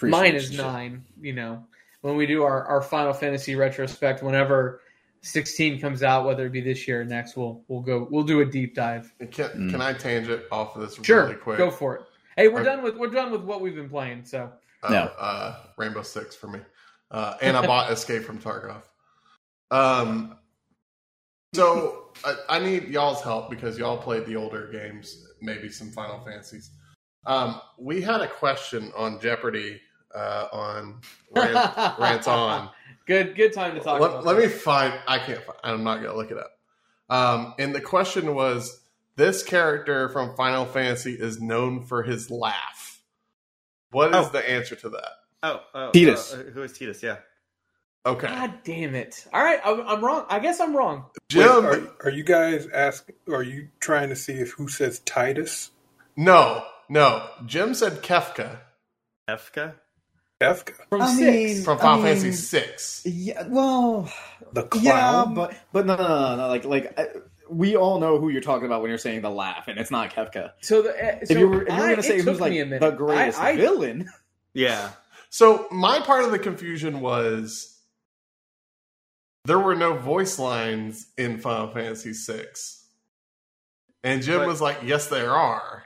Mine 0.02 0.36
is 0.36 0.48
shit. 0.50 0.58
nine. 0.58 1.04
You 1.22 1.34
know, 1.34 1.66
when 2.02 2.16
we 2.16 2.26
do 2.26 2.44
our, 2.44 2.64
our 2.66 2.82
Final 2.82 3.14
Fantasy 3.14 3.56
retrospect, 3.56 4.22
whenever 4.24 4.82
sixteen 5.22 5.80
comes 5.80 6.04
out, 6.04 6.26
whether 6.26 6.46
it 6.46 6.52
be 6.52 6.62
this 6.62 6.88
year 6.88 7.02
or 7.02 7.06
next, 7.06 7.38
we'll 7.38 7.62
we'll 7.68 7.82
go 7.82 8.08
we'll 8.12 8.24
do 8.24 8.42
a 8.42 8.46
deep 8.46 8.76
dive. 8.76 9.14
Can, 9.32 9.46
Mm. 9.50 9.72
can 9.72 9.82
I 9.82 9.94
tangent 9.94 10.44
off 10.52 10.76
of 10.76 10.82
this 10.82 11.00
Sure, 11.06 11.24
really 11.24 11.36
quick? 11.36 11.58
go 11.58 11.72
for 11.72 11.96
it. 11.96 12.02
Hey, 12.36 12.48
we're 12.48 12.62
Okay. 12.62 12.70
done 12.70 12.84
with 12.84 12.98
we're 12.98 13.08
done 13.08 13.32
with 13.32 13.42
what 13.42 13.62
we've 13.62 13.76
been 13.76 13.90
playing. 13.90 14.26
So 14.26 14.52
Uh, 14.82 14.90
No. 14.92 15.00
uh, 15.18 15.56
Rainbow 15.78 16.02
Six 16.04 16.36
for 16.36 16.48
me, 16.48 16.60
uh, 17.12 17.36
and 17.42 17.56
I 17.56 17.66
bought 17.66 17.92
Escape 17.92 18.24
from 18.24 18.38
Tarkov. 18.40 18.84
Um, 19.72 20.38
so 21.54 22.12
I, 22.26 22.36
I 22.50 22.60
need 22.60 22.90
y'all's 22.90 23.22
help 23.22 23.50
because 23.50 23.78
y'all 23.78 23.98
played 23.98 24.26
the 24.26 24.36
older 24.36 24.68
games, 24.72 25.26
maybe 25.42 25.70
some 25.70 25.90
Final 25.92 26.20
Fantasies. 26.26 26.72
Um, 27.26 27.62
we 27.78 28.02
had 28.02 28.22
a 28.22 28.28
question 28.28 28.92
on 28.98 29.20
Jeopardy 29.22 29.80
uh, 30.14 30.48
on 30.52 31.00
Rant, 31.32 31.98
Rants 31.98 32.28
On. 32.28 32.70
Good, 33.06 33.36
good 33.36 33.52
time 33.52 33.76
to 33.76 33.82
talk 33.82 34.00
Let, 34.00 34.12
about. 34.12 34.26
let 34.26 34.38
me 34.38 34.48
find. 34.48 34.94
I 35.08 35.20
can't. 35.20 35.44
Find, 35.44 35.60
I'm 35.64 35.84
not 35.84 36.02
gonna 36.02 36.16
look 36.16 36.32
it 36.32 36.38
up. 36.38 36.52
Um, 37.10 37.54
and 37.60 37.76
the 37.76 37.82
question 37.82 38.34
was: 38.34 38.83
This 39.16 39.44
character 39.44 40.10
from 40.10 40.36
Final 40.36 40.66
Fantasy 40.66 41.14
is 41.14 41.40
known 41.42 41.84
for 41.84 42.04
his 42.04 42.32
laugh. 42.32 43.02
What 43.92 44.10
is 44.16 44.28
Oh. 44.28 44.30
the 44.30 44.50
answer 44.50 44.76
to 44.76 44.90
that? 44.90 45.10
Oh, 45.44 45.62
oh 45.76 45.92
Titus. 45.92 46.34
uh, 46.34 46.38
who 46.54 46.64
is 46.64 46.78
Titus? 46.78 47.04
Yeah. 47.04 47.18
Okay, 48.06 48.28
God 48.28 48.54
damn 48.66 48.96
it! 48.96 49.26
All 49.32 49.42
right, 49.42 49.62
I'm, 49.64 49.80
I'm 49.88 50.04
wrong. 50.04 50.26
I 50.30 50.40
guess 50.40 50.60
I'm 50.60 50.76
wrong. 50.76 51.06
Wait, 51.06 51.30
Jim. 51.30 51.66
are, 51.66 51.82
are 52.04 52.10
you 52.10 52.24
guys 52.24 52.68
asking? 52.74 53.16
Are 53.32 53.44
you 53.44 53.70
trying 53.80 54.10
to 54.10 54.16
see 54.18 54.34
if 54.34 54.52
who 54.52 54.68
says 54.68 55.00
Titus? 55.00 55.72
no, 56.18 56.66
no. 56.90 57.26
Jim 57.46 57.74
said 57.74 58.02
Kefka 58.04 58.60
Efka. 59.30 59.76
Efka, 60.42 60.74
From 60.90 61.02
I 61.02 61.14
six. 61.14 61.20
mean- 61.22 61.64
from 61.64 61.78
Final 61.78 61.92
I 61.92 61.96
mean- 61.96 62.06
Fantasy 62.08 62.32
Six. 62.34 63.04
Yeah, 63.06 63.48
well, 63.48 64.12
the 64.52 64.64
clown. 64.64 64.84
yeah, 64.84 65.26
but 65.34 65.54
but 65.72 65.86
no, 65.86 65.96
no, 65.96 66.06
no, 66.08 66.36
no. 66.36 66.48
Like 66.50 66.66
like 66.66 67.00
I, 67.00 67.08
we 67.56 67.76
all 67.76 68.00
know 68.00 68.20
who 68.20 68.30
you're 68.30 68.42
talking 68.42 68.66
about 68.66 68.82
when 68.82 68.90
you're 68.90 68.98
saying 68.98 69.22
the 69.22 69.30
laugh, 69.30 69.68
and 69.68 69.78
it's 69.80 69.92
not 69.92 70.12
Kefka. 70.14 70.52
so 70.62 70.82
the 70.82 70.90
uh, 70.90 71.20
If 71.22 71.28
so 71.30 71.38
you 71.38 71.48
were 71.48 71.62
if 71.64 71.70
you 71.70 71.76
were 71.76 71.82
I- 71.84 71.86
going 71.88 71.96
to 71.98 72.04
say 72.04 72.22
who's 72.22 72.40
like 72.40 72.52
me 72.52 72.60
a 72.60 72.66
minute. 72.66 72.82
the 72.82 72.92
greatest 72.92 73.40
I, 73.40 73.50
I, 73.52 73.56
villain, 73.58 74.10
Yeah. 74.54 74.92
So 75.30 75.68
my 75.72 76.00
part 76.00 76.24
of 76.26 76.32
the 76.32 76.38
confusion 76.40 77.02
was 77.02 77.80
there 79.46 79.60
were 79.60 79.76
no 79.76 79.94
voice 79.98 80.40
lines 80.40 81.08
in 81.18 81.38
Final 81.40 81.68
Fantasy 81.70 82.14
VI, 82.14 82.46
and 84.04 84.22
Jim 84.22 84.40
But- 84.40 84.48
was 84.48 84.62
like, 84.62 84.80
"Yes, 84.84 85.08
there 85.08 85.32
are." 85.32 85.84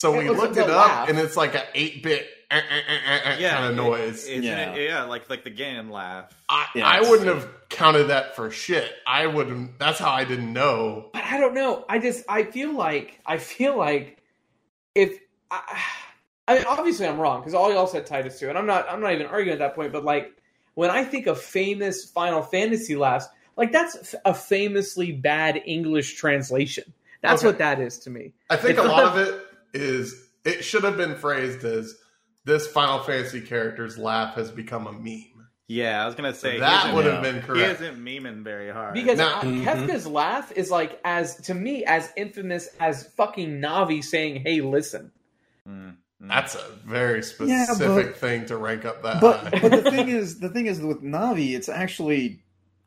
So 0.00 0.16
we 0.18 0.30
looked 0.30 0.56
it 0.56 0.70
up, 0.70 0.88
laugh. 0.88 1.08
and 1.10 1.18
it's 1.18 1.36
like 1.36 1.54
an 1.54 1.64
eight-bit 1.74 2.26
Eh, 2.50 2.56
eh, 2.56 2.80
eh, 3.06 3.20
eh, 3.24 3.36
Yeah. 3.38 3.54
kind 3.56 3.66
of 3.70 3.76
noise. 3.76 4.26
Isn't 4.26 4.42
Yeah. 4.42 4.72
it? 4.72 4.88
Yeah, 4.88 5.04
like 5.04 5.30
like 5.30 5.44
the 5.44 5.50
Ganon 5.52 5.90
laugh. 5.90 6.32
I, 6.48 6.66
Yeah, 6.74 6.86
I 6.88 7.00
wouldn't 7.00 7.28
have 7.28 7.48
counted 7.68 8.04
that 8.08 8.34
for 8.34 8.50
shit. 8.50 8.92
I 9.06 9.26
wouldn't. 9.28 9.78
That's 9.78 9.98
how 10.00 10.10
I 10.10 10.24
didn't 10.24 10.52
know. 10.52 11.10
but 11.12 11.22
I 11.22 11.38
don't 11.38 11.54
know. 11.54 11.84
I 11.88 11.98
just 12.00 12.24
I 12.28 12.42
feel 12.44 12.72
like 12.72 13.20
I 13.24 13.36
feel 13.38 13.76
like 13.78 14.18
if 14.96 15.18
I, 15.50 15.80
I 16.48 16.54
mean 16.56 16.64
obviously 16.66 17.06
I'm 17.06 17.20
wrong 17.20 17.40
because 17.40 17.54
all 17.54 17.72
y'all 17.72 17.86
said 17.86 18.06
Titus 18.06 18.40
too, 18.40 18.48
and 18.48 18.58
I'm 18.58 18.66
not 18.66 18.86
I'm 18.90 19.00
not 19.00 19.12
even 19.12 19.26
arguing 19.26 19.52
at 19.52 19.60
that 19.60 19.76
point. 19.76 19.92
But 19.92 20.04
like 20.04 20.32
when 20.74 20.90
I 20.90 21.04
think 21.04 21.28
of 21.28 21.40
famous 21.40 22.04
Final 22.10 22.42
Fantasy 22.42 22.96
laughs, 22.96 23.26
like 23.56 23.70
that's 23.70 24.14
a 24.24 24.34
famously 24.34 25.12
bad 25.12 25.62
English 25.66 26.14
translation. 26.16 26.92
That's 27.22 27.42
Okay. 27.42 27.48
what 27.48 27.58
that 27.58 27.80
is 27.80 27.98
to 28.00 28.10
me. 28.10 28.32
I 28.48 28.56
think 28.56 28.70
It's 28.78 28.80
a 28.80 28.88
not- 28.88 29.04
lot 29.04 29.18
of 29.18 29.28
it 29.28 29.40
is. 29.74 30.26
It 30.44 30.64
should 30.64 30.82
have 30.84 30.96
been 30.96 31.14
phrased 31.16 31.64
as 31.64 31.94
this 32.50 32.66
Final 32.66 32.98
Fantasy 33.04 33.40
character's 33.40 33.96
laugh 33.96 34.34
has 34.34 34.50
become 34.50 34.86
a 34.86 34.92
meme. 34.92 35.46
Yeah, 35.68 36.02
I 36.02 36.06
was 36.06 36.16
gonna 36.16 36.34
say 36.34 36.58
that 36.58 36.92
would 36.94 37.04
have 37.06 37.22
been 37.22 37.40
correct. 37.42 37.46
He 37.46 37.64
correct. 37.64 37.80
isn't 37.80 38.04
memeing 38.04 38.42
very 38.42 38.70
hard. 38.70 38.92
Because 38.92 39.18
Now- 39.18 39.38
I- 39.40 39.44
Mhm. 39.44 39.64
Kefka's 39.64 40.04
laugh 40.06 40.50
is 40.56 40.68
like 40.70 40.98
as 41.04 41.36
to 41.42 41.54
me 41.54 41.84
as 41.84 42.10
infamous 42.16 42.68
as 42.80 43.06
fucking 43.14 43.60
Navi 43.60 44.02
saying, 44.02 44.42
"Hey, 44.44 44.60
listen." 44.62 45.12
Mm. 45.68 45.94
That's 46.22 46.56
a 46.56 46.64
very 46.84 47.22
Yeah, 47.46 47.64
specific 47.66 48.06
but- 48.08 48.16
thing 48.16 48.46
to 48.46 48.56
rank 48.56 48.84
up 48.84 49.02
that 49.04 49.20
but 49.20 49.38
high. 49.44 49.60
but 49.60 49.70
the 49.84 49.90
thing 49.90 50.08
is, 50.08 50.40
the 50.40 50.48
thing 50.48 50.66
is 50.66 50.80
with 50.80 51.02
Navi, 51.04 51.54
it's 51.54 51.68
actually 51.68 52.40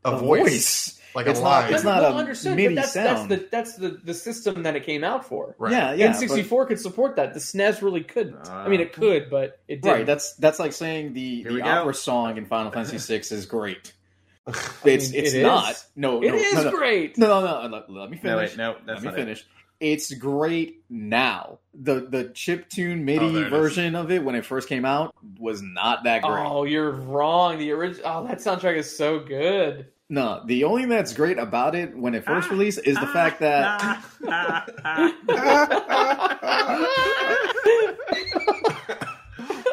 a 0.04 0.12
a 0.12 0.20
voice, 0.20 0.42
voice. 0.42 1.00
Like 1.16 1.28
It's 1.28 1.40
a 1.40 1.44
not- 1.44 1.50
line. 1.66 1.74
it's 1.74 1.84
not 1.84 2.04
a 2.04 2.08
understood, 2.14 2.56
MIDI 2.56 2.76
but 2.76 2.82
that's, 2.82 2.94
sound. 2.94 3.30
That's 3.30 3.42
the 3.44 3.48
that's 3.52 3.76
the, 3.76 3.90
the 4.04 4.14
system 4.14 4.64
that 4.64 4.76
it 4.76 4.84
came 4.84 5.04
out 5.04 5.26
for. 5.26 5.56
right. 5.60 5.72
Yeah, 5.72 5.94
yeah. 5.94 6.14
N64 6.14 6.68
could 6.68 6.80
support 6.80 7.16
that. 7.18 7.34
The 7.34 7.40
SNES 7.40 7.82
really 7.82 8.04
couldn't. 8.04 8.48
I 8.50 8.68
mean, 8.68 8.82
it 8.82 8.92
uh, 8.96 9.00
could, 9.00 9.30
but 9.30 9.60
it 9.68 9.82
didn't. 9.82 9.96
right. 9.98 10.06
That's 10.06 10.34
that's 10.34 10.60
like 10.60 10.74
saying 10.74 11.14
the 11.14 11.44
Here 11.44 11.52
we 11.52 11.58
the 11.58 11.64
go. 11.64 11.70
opera 11.70 11.94
song 11.94 12.38
in 12.38 12.46
Final 12.46 12.72
Fantasy 12.72 12.98
VI 13.20 13.36
is 13.36 13.46
great. 13.46 13.94
I 14.48 14.52
It's 14.86 15.12
mean, 15.12 15.24
it's 15.24 15.34
it 15.34 15.44
not. 15.44 15.72
is. 15.72 15.86
No, 15.96 16.22
It 16.22 16.30
no, 16.32 16.36
is 16.36 16.54
no, 16.56 16.64
no. 16.64 16.72
great. 16.72 17.18
No, 17.18 17.28
no, 17.28 17.68
no. 17.68 17.76
Let, 17.78 17.90
let 17.90 18.10
me 18.10 18.20
No, 18.22 18.36
finish. 18.38 18.50
wait, 18.52 18.58
no, 18.58 18.76
let 18.86 19.00
me 19.02 19.06
not 19.06 19.16
finish. 19.16 19.46
It's 19.80 20.14
great 20.14 20.82
now. 20.90 21.60
The 21.74 22.02
the 22.08 22.26
chip 22.34 22.70
tune 22.70 23.00
oh, 23.00 23.04
MIDI 23.04 23.20
Oh, 23.26 23.32
there 23.32 23.42
it 23.44 23.46
is. 23.48 23.52
version 23.52 23.96
of 23.96 24.12
it 24.12 24.24
when 24.24 24.36
it 24.36 24.46
first 24.46 24.70
came 24.70 24.86
out 24.86 25.14
was 25.40 25.62
not 25.62 26.04
that 26.06 26.22
great. 26.24 26.46
Oh, 26.46 26.64
you're 26.64 26.92
wrong. 26.92 27.58
The 27.58 27.72
original. 27.72 28.04
Oh, 28.10 28.28
that 28.28 28.38
soundtrack 28.38 28.78
is 28.78 28.96
so 28.96 29.20
good. 29.20 29.88
No, 30.14 30.44
the 30.46 30.64
only 30.66 30.84
thing 30.84 30.90
that's 30.90 31.12
great 31.12 31.40
about 31.40 31.74
it 31.74 31.98
when 31.98 32.14
it 32.14 32.24
first 32.24 32.48
ah, 32.48 32.52
released 32.52 32.82
is 32.86 32.94
the 32.94 33.08
ah, 33.08 33.14
fact 33.14 33.40
that 33.40 33.82
ah, 34.28 35.10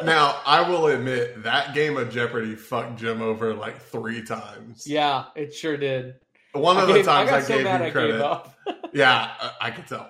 now, 0.03 0.41
I 0.43 0.67
will 0.67 0.87
admit 0.87 1.43
that 1.43 1.75
game 1.75 1.95
of 1.95 2.09
Jeopardy 2.09 2.55
fucked 2.55 2.97
Jim 2.97 3.21
over 3.21 3.53
like 3.53 3.79
three 3.79 4.23
times. 4.23 4.87
yeah, 4.87 5.25
it 5.35 5.53
sure 5.53 5.77
did. 5.77 6.15
One 6.53 6.77
of 6.77 6.89
I 6.89 6.93
the 6.93 7.03
times 7.03 7.29
I, 7.29 7.39
got 7.39 7.43
so 7.43 7.55
gave 7.57 7.63
mad 7.65 7.81
you 7.81 7.85
I 7.85 7.91
credit. 7.91 8.19
gave. 8.19 8.75
Yeah, 8.93 9.31
I, 9.39 9.51
I 9.67 9.69
could 9.71 9.85
tell. 9.85 10.09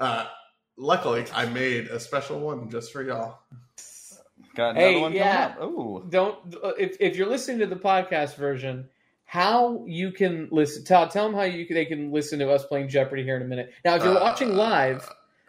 Uh, 0.00 0.24
luckily, 0.78 1.26
I 1.34 1.44
made 1.44 1.88
a 1.88 2.00
special 2.00 2.40
one 2.40 2.70
just 2.70 2.94
for 2.94 3.02
y'all. 3.02 3.40
Got 4.54 4.70
another 4.70 4.80
Hey, 4.86 5.00
one 5.02 5.12
yeah. 5.12 5.52
coming 5.52 5.68
up. 5.68 5.78
Ooh. 5.78 6.06
Don't 6.08 6.38
if 6.78 6.96
if 6.98 7.14
you're 7.16 7.28
listening 7.28 7.58
to 7.58 7.66
the 7.66 7.76
podcast 7.76 8.36
version, 8.36 8.88
how 9.36 9.84
you 9.86 10.12
can 10.12 10.48
listen? 10.50 10.82
Tell 10.82 11.06
tell 11.08 11.26
them 11.26 11.34
how 11.34 11.42
you 11.42 11.66
can, 11.66 11.74
they 11.74 11.84
can 11.84 12.10
listen 12.10 12.38
to 12.38 12.50
us 12.50 12.64
playing 12.64 12.88
Jeopardy 12.88 13.22
here 13.22 13.36
in 13.36 13.42
a 13.42 13.44
minute. 13.44 13.70
Now, 13.84 13.96
if 13.96 14.02
you're 14.02 14.16
Uh, 14.16 14.22
watching 14.22 14.56
live, 14.56 15.06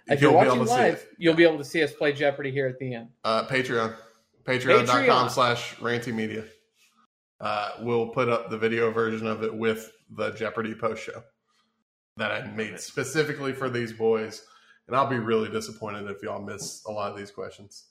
if 0.07 0.21
you'll 0.21 0.31
you're 0.31 0.37
watching 0.37 0.55
able 0.55 0.65
to 0.65 0.71
see 0.71 0.77
live, 0.77 1.07
you'll 1.17 1.35
be 1.35 1.45
able 1.45 1.57
to 1.57 1.63
see 1.63 1.81
us 1.81 1.93
play 1.93 2.11
Jeopardy 2.11 2.51
here 2.51 2.67
at 2.67 2.77
the 2.79 2.93
end. 2.95 3.07
Uh, 3.23 3.47
Patreon. 3.47 3.95
Patreon.com 4.43 5.05
Patreon. 5.05 5.31
slash 5.31 5.75
ranty 5.77 6.13
media. 6.13 6.43
Uh, 7.39 7.69
we'll 7.81 8.09
put 8.09 8.27
up 8.27 8.49
the 8.49 8.57
video 8.57 8.91
version 8.91 9.25
of 9.25 9.41
it 9.43 9.55
with 9.55 9.89
the 10.17 10.31
Jeopardy 10.31 10.75
post 10.75 11.03
show 11.03 11.23
that 12.17 12.31
I 12.31 12.45
made 12.47 12.79
specifically 12.81 13.53
for 13.53 13.69
these 13.69 13.93
boys. 13.93 14.43
And 14.87 14.97
I'll 14.97 15.07
be 15.07 15.19
really 15.19 15.49
disappointed 15.49 16.09
if 16.09 16.21
y'all 16.23 16.41
miss 16.41 16.83
a 16.87 16.91
lot 16.91 17.09
of 17.11 17.17
these 17.17 17.31
questions. 17.31 17.85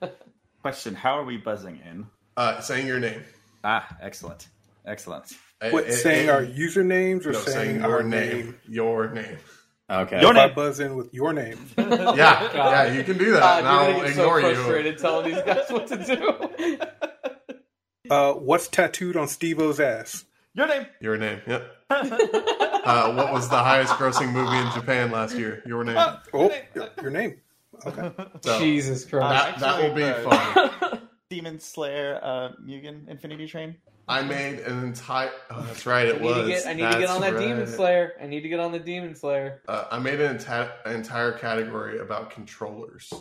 Question: 0.62 0.94
How 0.94 1.18
are 1.18 1.24
we 1.24 1.38
buzzing 1.38 1.80
in? 1.90 2.06
Uh, 2.36 2.60
saying 2.60 2.86
your 2.86 3.00
name. 3.00 3.22
Ah, 3.64 3.86
excellent, 4.02 4.48
excellent. 4.88 5.32
What, 5.60 5.84
It- 5.84 5.90
it- 5.90 5.96
saying 5.98 6.26
it- 6.28 6.30
our 6.30 6.42
usernames 6.44 7.26
or 7.26 7.32
no, 7.32 7.38
saying, 7.40 7.80
your 7.80 7.92
our 7.92 8.02
name. 8.02 8.30
name? 8.36 8.54
Your 8.68 9.10
name. 9.10 9.38
okay. 9.90 10.20
Your 10.20 10.32
If 10.32 10.36
I 10.38 10.46
name. 10.46 10.54
buzz 10.54 10.80
in 10.80 10.96
with 10.96 11.12
your 11.14 11.32
name, 11.32 11.58
Yeah, 11.78 12.14
yeah, 12.54 12.92
you 12.92 13.04
can 13.04 13.18
do 13.18 13.32
that. 13.32 13.40
God, 13.40 13.58
and 13.58 13.66
you're 13.66 13.72
I'll 13.74 13.92
gonna 13.92 14.06
get 14.08 14.14
so 14.16 14.22
ignore 14.22 14.40
you. 14.40 14.54
frustrated 14.56 14.98
telling 14.98 15.34
these 15.34 15.42
guys 15.42 15.70
what 15.70 15.86
to 15.88 16.78
do. 16.78 16.78
uh, 18.10 18.32
what's 18.34 18.68
tattooed 18.68 19.16
on 19.16 19.28
Steve-O's 19.28 19.80
ass? 19.80 20.24
Your 20.54 20.66
name. 20.66 20.86
Your 21.00 21.16
name. 21.16 21.40
Yep. 21.46 21.74
Uh, 22.88 23.12
what 23.12 23.32
was 23.34 23.50
the 23.50 23.58
highest 23.58 23.92
grossing 23.94 24.32
movie 24.32 24.56
in 24.56 24.72
Japan 24.72 25.10
last 25.10 25.36
year? 25.36 25.62
Your 25.66 25.84
name. 25.84 25.96
Oh, 26.32 26.50
your, 26.74 26.88
your 27.02 27.10
name. 27.10 27.36
Okay. 27.84 28.10
So, 28.42 28.58
Jesus 28.58 29.04
Christ! 29.04 29.58
that, 29.60 29.60
that 29.60 29.82
will 29.82 29.94
be 29.94 30.10
fun. 30.90 31.00
Demon 31.28 31.60
Slayer, 31.60 32.18
uh, 32.22 32.48
Mugen, 32.66 33.06
Infinity 33.08 33.46
Train. 33.46 33.76
I 34.08 34.22
made 34.22 34.60
an 34.60 34.82
entire. 34.84 35.30
Oh, 35.50 35.62
that's 35.62 35.84
right. 35.86 36.06
It 36.06 36.20
need, 36.20 36.24
was. 36.24 36.48
get, 36.48 36.66
I 36.66 36.72
need 36.72 36.90
to 36.90 36.98
get 36.98 37.08
on 37.10 37.20
that 37.20 37.38
Demon. 37.38 37.66
Slayer. 37.66 38.14
I 38.20 38.26
need 38.26 38.40
to 38.40 38.48
get 38.48 38.58
on 38.60 38.72
the 38.72 38.78
Demon 38.78 39.14
Slayer. 39.14 39.62
Uh, 39.68 39.84
I 39.90 39.98
made 39.98 40.20
an, 40.20 40.38
enti- 40.38 40.70
an 40.86 40.94
entire 40.94 41.32
category 41.32 41.98
about 41.98 42.30
controllers. 42.30 43.12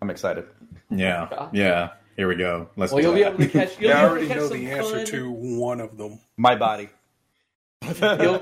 I'm 0.00 0.10
excited. 0.10 0.46
Yeah, 0.90 1.48
yeah. 1.52 1.90
Here 2.16 2.28
we 2.28 2.36
go. 2.36 2.68
Let's. 2.76 2.92
Well, 2.92 3.02
you'll 3.02 3.14
be 3.14 3.22
able 3.22 3.38
to 3.38 3.48
catch. 3.48 3.80
You'll 3.80 3.90
Yeah, 3.90 3.98
I 3.98 4.00
be 4.00 4.06
able 4.06 4.10
already 4.10 4.28
to 4.28 4.34
catch 4.34 4.42
know 4.42 4.48
some 4.48 4.58
the 4.58 4.70
answer 4.70 4.96
fun- 4.96 5.06
to 5.06 5.30
one 5.30 5.80
of 5.80 5.96
them. 5.96 6.20
My 6.36 6.56
body. 6.56 6.88
You'll, 8.00 8.40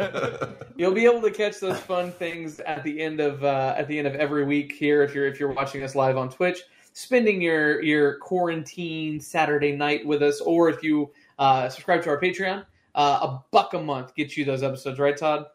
you'll 0.77 0.93
be 0.93 1.07
able 1.07 1.23
to 1.23 1.31
catch 1.31 1.61
those 1.61 1.79
fun 1.81 2.13
things 2.13 2.61
at 2.61 2.85
the 2.85 3.01
end 3.01 3.21
of 3.21 3.43
uh, 3.43 3.75
at 3.75 3.89
the 3.89 3.99
end 3.99 4.07
of 4.07 4.15
every 4.15 4.45
week 4.45 4.73
here 4.73 5.03
if 5.03 5.15
you're 5.15 5.27
if 5.27 5.41
you're 5.41 5.51
watching 5.53 5.83
us 5.83 5.95
live 5.95 6.19
on 6.19 6.29
Twitch, 6.29 6.59
spending 6.93 7.41
your 7.41 7.83
your 7.83 8.19
quarantine 8.19 9.19
Saturday 9.19 9.73
night 9.73 10.05
with 10.05 10.23
us, 10.23 10.43
or 10.43 10.69
if 10.69 10.83
you 10.83 11.11
uh, 11.41 11.69
subscribe 11.69 12.05
to 12.05 12.11
our 12.11 12.21
Patreon, 12.21 12.65
uh, 12.95 13.19
a 13.23 13.45
buck 13.51 13.75
a 13.75 13.81
month 13.81 14.15
gets 14.15 14.37
you 14.37 14.45
those 14.45 14.63
episodes, 14.63 15.01
right, 15.01 15.17
Todd? 15.17 15.47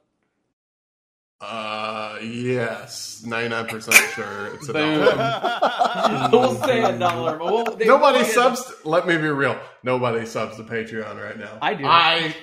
uh, 1.42 2.18
yes, 2.24 3.24
ninety 3.26 3.50
nine 3.50 3.68
percent 3.68 3.96
sure 4.14 4.56
it's 4.56 4.70
a 4.70 4.74
dollar. 4.74 6.30
we'll 6.32 6.56
say 6.56 6.82
a 6.82 6.98
dollar. 6.98 7.38
but 7.38 7.46
we'll- 7.46 7.78
Nobody 7.86 8.24
subs. 8.24 8.64
Let 8.84 9.06
me 9.08 9.16
be 9.18 9.28
real. 9.28 9.60
Nobody 9.84 10.26
subs 10.26 10.56
to 10.58 10.64
Patreon 10.64 11.22
right 11.22 11.38
now. 11.38 11.58
I 11.62 11.74
do. 11.74 11.86
I 11.86 12.36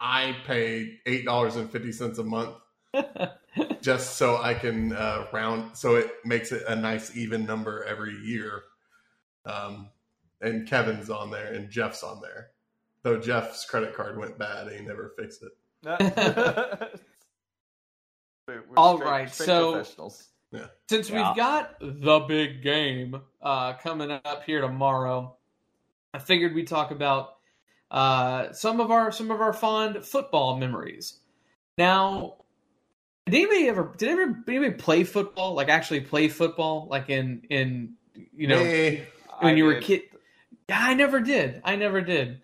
I 0.00 0.34
pay 0.46 0.98
eight 1.06 1.24
dollars 1.26 1.56
and 1.56 1.70
fifty 1.70 1.92
cents 1.92 2.18
a 2.18 2.24
month 2.24 2.56
just 3.82 4.16
so 4.16 4.38
I 4.38 4.54
can 4.54 4.92
uh, 4.94 5.26
round. 5.32 5.76
So 5.76 5.96
it 5.96 6.10
makes 6.24 6.52
it 6.52 6.62
a 6.66 6.74
nice 6.74 7.14
even 7.14 7.44
number 7.44 7.84
every 7.84 8.16
year. 8.24 8.62
Um, 9.44 9.90
and 10.40 10.66
Kevin's 10.68 11.10
on 11.10 11.30
there, 11.30 11.52
and 11.52 11.70
Jeff's 11.70 12.02
on 12.02 12.20
there. 12.20 12.50
Though 13.02 13.18
Jeff's 13.18 13.64
credit 13.64 13.94
card 13.94 14.18
went 14.18 14.38
bad, 14.38 14.68
and 14.68 14.78
he 14.80 14.84
never 14.86 15.14
fixed 15.18 15.42
it. 15.42 15.52
We're- 18.48 18.60
we're 18.68 18.74
All 18.76 18.96
straight- 18.96 19.08
right, 19.10 19.30
straight 19.30 19.46
so- 19.46 19.72
professionals. 19.72 20.28
since 20.88 21.08
Yeah. 21.10 21.28
we've 21.28 21.36
got 21.36 21.76
the 21.80 22.20
big 22.20 22.62
game 22.62 23.20
uh, 23.40 23.74
coming 23.74 24.10
up 24.10 24.42
here 24.44 24.60
tomorrow, 24.60 25.36
I 26.12 26.18
figured 26.18 26.54
we'd 26.54 26.66
talk 26.66 26.90
about 26.90 27.36
uh, 27.90 28.52
some 28.52 28.80
of 28.80 28.90
our 28.90 29.12
some 29.12 29.30
of 29.30 29.40
our 29.40 29.52
fond 29.52 30.04
football 30.04 30.56
memories. 30.56 31.20
Now, 31.78 32.34
did 33.26 33.34
anybody 33.36 33.68
ever 33.68 33.94
did 33.96 34.08
ever 34.08 34.42
anybody 34.48 34.72
play 34.72 35.04
football? 35.04 35.54
Like 35.54 35.68
actually 35.68 36.00
play 36.00 36.28
football? 36.28 36.88
Like 36.90 37.08
in 37.10 37.42
in 37.50 37.94
you 38.36 38.48
know 38.48 38.58
Hey, 38.58 39.06
when 39.38 39.54
I 39.54 39.56
you 39.56 39.64
were 39.64 39.74
a 39.76 39.80
kid? 39.80 40.02
Yeah, 40.70 40.78
I 40.90 40.94
never 40.94 41.20
did. 41.20 41.60
I 41.64 41.74
never 41.76 42.00
did. 42.00 42.40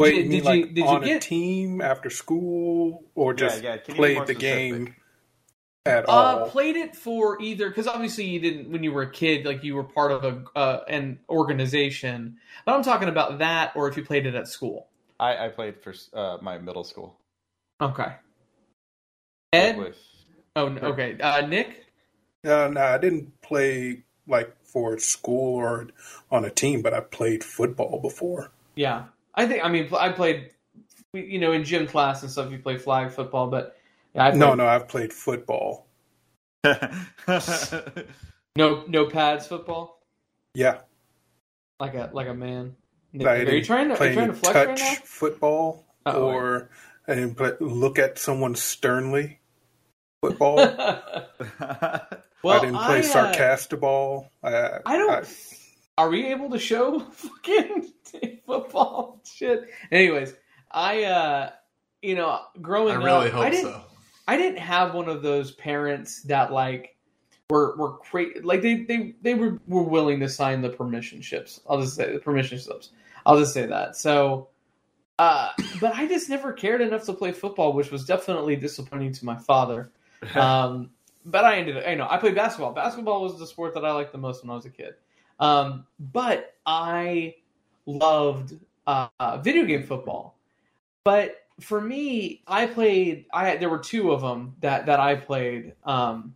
Wait, 0.00 0.14
you- 0.14 0.22
you 0.22 0.28
mean 0.28 0.38
did 0.38 0.44
like 0.46 0.58
you- 0.60 0.66
did 0.68 0.76
you 0.78 0.84
on 0.86 1.04
a 1.04 1.20
team 1.20 1.80
after 1.82 2.08
school, 2.08 3.04
or 3.14 3.34
just 3.34 3.62
yeah, 3.62 3.76
can 3.76 3.94
you 3.94 4.02
be 4.02 4.14
played 4.14 4.26
the 4.26 4.34
game 4.34 4.94
at 5.84 6.08
Uh, 6.08 6.12
all? 6.12 6.48
played 6.48 6.76
it 6.76 6.96
for 6.96 7.40
either 7.42 7.68
because 7.68 7.86
obviously 7.86 8.24
you 8.24 8.40
didn't 8.40 8.70
when 8.70 8.82
you 8.82 8.90
were 8.90 9.02
a 9.02 9.10
kid, 9.10 9.44
like 9.44 9.62
you 9.62 9.74
were 9.74 9.84
part 9.84 10.10
of 10.12 10.24
a 10.24 10.44
uh, 10.58 10.84
an 10.88 11.18
organization. 11.28 12.38
But 12.64 12.74
I'm 12.74 12.82
talking 12.82 13.08
about 13.10 13.38
that, 13.40 13.72
or 13.76 13.86
if 13.88 13.96
you 13.98 14.04
played 14.04 14.24
it 14.24 14.34
at 14.34 14.48
school. 14.48 14.88
I, 15.20 15.46
I 15.46 15.48
played 15.50 15.74
for 15.82 15.94
uh, 16.14 16.38
my 16.40 16.56
middle 16.58 16.84
school. 16.84 17.18
Okay. 17.80 18.12
Ed. 19.52 19.76
With, 19.76 19.98
Oh, 20.56 20.68
no, 20.68 20.80
okay. 20.88 21.16
Uh, 21.20 21.46
Nick. 21.46 21.86
Uh, 22.44 22.68
no, 22.72 22.80
I 22.80 22.98
didn't 22.98 23.40
play 23.40 24.02
like 24.26 24.54
for 24.64 24.98
school 24.98 25.56
or 25.56 25.88
on 26.30 26.44
a 26.44 26.50
team, 26.50 26.82
but 26.82 26.94
I 26.94 27.00
played 27.00 27.44
football 27.44 28.00
before. 28.00 28.50
Yeah, 28.74 29.04
I 29.34 29.46
think. 29.46 29.64
I 29.64 29.68
mean, 29.68 29.88
I 29.94 30.10
played. 30.10 30.50
You 31.14 31.38
know, 31.38 31.52
in 31.52 31.64
gym 31.64 31.86
class 31.86 32.22
and 32.22 32.30
stuff, 32.30 32.50
you 32.50 32.58
play 32.58 32.78
flag 32.78 33.12
football, 33.12 33.48
but 33.48 33.76
yeah, 34.14 34.26
I 34.26 34.30
played, 34.30 34.40
No, 34.40 34.54
no, 34.54 34.66
I've 34.66 34.88
played 34.88 35.12
football. 35.12 35.86
no, 36.64 36.74
no 38.86 39.06
pads 39.10 39.46
football, 39.46 40.00
Yeah, 40.54 40.78
like 41.80 41.94
a 41.94 42.10
like 42.12 42.28
a 42.28 42.34
man. 42.34 42.76
I 43.20 43.24
are 43.24 43.42
you 43.42 43.64
trying 43.64 43.88
to 43.88 43.98
are 43.98 44.06
you 44.06 44.14
trying 44.14 44.28
to 44.28 44.34
flex 44.34 44.54
touch 44.54 44.80
right 44.80 45.06
football 45.06 45.84
Oh, 46.06 46.30
or 46.30 46.70
I 47.06 47.14
didn't 47.14 47.36
play, 47.36 47.52
look 47.60 47.98
at 47.98 48.18
someone 48.18 48.54
sternly 48.54 49.40
football. 50.20 50.58
well, 52.42 52.60
I 52.60 52.64
didn't 52.64 52.80
play 52.80 52.98
uh, 53.00 53.02
sarcastaball. 53.02 54.28
I, 54.42 54.78
I 54.84 54.96
don't. 54.96 55.26
are 55.98 56.08
we 56.08 56.26
able 56.26 56.50
to 56.50 56.58
show 56.58 57.00
fucking 57.12 57.92
football 58.46 59.20
shit? 59.24 59.70
Anyways, 59.90 60.34
I 60.70 61.04
uh, 61.04 61.50
you 62.02 62.14
know, 62.14 62.40
growing 62.60 62.94
I 62.96 63.04
really 63.04 63.28
up, 63.28 63.34
hope 63.34 63.44
I 63.44 63.50
didn't. 63.50 63.72
so. 63.72 63.84
I 64.28 64.36
didn't 64.36 64.58
have 64.58 64.94
one 64.94 65.08
of 65.08 65.22
those 65.22 65.52
parents 65.52 66.22
that 66.22 66.52
like 66.52 66.96
were 67.50 67.76
were 67.76 67.98
cra- 67.98 68.40
like 68.42 68.62
they 68.62 68.82
they 68.84 69.14
they 69.22 69.34
were 69.34 69.60
were 69.66 69.82
willing 69.82 70.20
to 70.20 70.28
sign 70.28 70.62
the 70.62 70.70
permission 70.70 71.22
slips. 71.22 71.60
I'll 71.68 71.80
just 71.80 71.96
say 71.96 72.12
the 72.12 72.18
permission 72.18 72.58
slips. 72.58 72.90
I'll 73.26 73.38
just 73.38 73.54
say 73.54 73.66
that. 73.66 73.96
So, 73.96 74.48
uh, 75.18 75.50
but 75.80 75.94
I 75.94 76.06
just 76.08 76.28
never 76.28 76.52
cared 76.52 76.80
enough 76.80 77.04
to 77.06 77.12
play 77.12 77.30
football, 77.32 77.72
which 77.72 77.90
was 77.90 78.04
definitely 78.04 78.56
disappointing 78.56 79.12
to 79.14 79.24
my 79.24 79.38
father. 79.38 79.92
Um, 80.36 80.90
but 81.24 81.44
I 81.44 81.56
ended 81.56 81.76
up, 81.76 81.88
you 81.88 81.96
know, 81.96 82.06
I 82.10 82.16
played 82.16 82.34
basketball. 82.34 82.72
Basketball 82.72 83.22
was 83.22 83.38
the 83.38 83.46
sport 83.46 83.74
that 83.74 83.84
I 83.84 83.92
liked 83.92 84.12
the 84.12 84.18
most 84.18 84.42
when 84.42 84.50
I 84.50 84.54
was 84.54 84.66
a 84.66 84.70
kid. 84.70 84.94
Um, 85.38 85.86
but 85.98 86.54
I 86.66 87.36
loved 87.86 88.54
uh, 88.86 89.08
video 89.42 89.64
game 89.64 89.82
football. 89.82 90.38
But 91.04 91.36
for 91.60 91.80
me, 91.80 92.42
I 92.46 92.66
played. 92.66 93.26
I 93.32 93.56
there 93.56 93.68
were 93.68 93.78
two 93.78 94.12
of 94.12 94.20
them 94.20 94.54
that 94.60 94.86
that 94.86 95.00
I 95.00 95.16
played. 95.16 95.74
Um, 95.84 96.34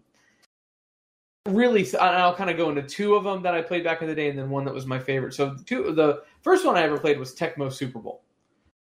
really, 1.46 1.86
I'll 1.96 2.34
kind 2.34 2.50
of 2.50 2.56
go 2.56 2.68
into 2.68 2.82
two 2.82 3.14
of 3.14 3.24
them 3.24 3.42
that 3.42 3.54
I 3.54 3.62
played 3.62 3.84
back 3.84 4.02
in 4.02 4.08
the 4.08 4.14
day, 4.14 4.28
and 4.28 4.38
then 4.38 4.50
one 4.50 4.64
that 4.64 4.74
was 4.74 4.86
my 4.86 4.98
favorite. 4.98 5.34
So 5.34 5.56
two, 5.64 5.92
the 5.92 6.22
first 6.42 6.64
one 6.64 6.76
I 6.76 6.82
ever 6.82 6.98
played 6.98 7.18
was 7.18 7.34
Tecmo 7.34 7.72
Super 7.72 7.98
Bowl. 7.98 8.22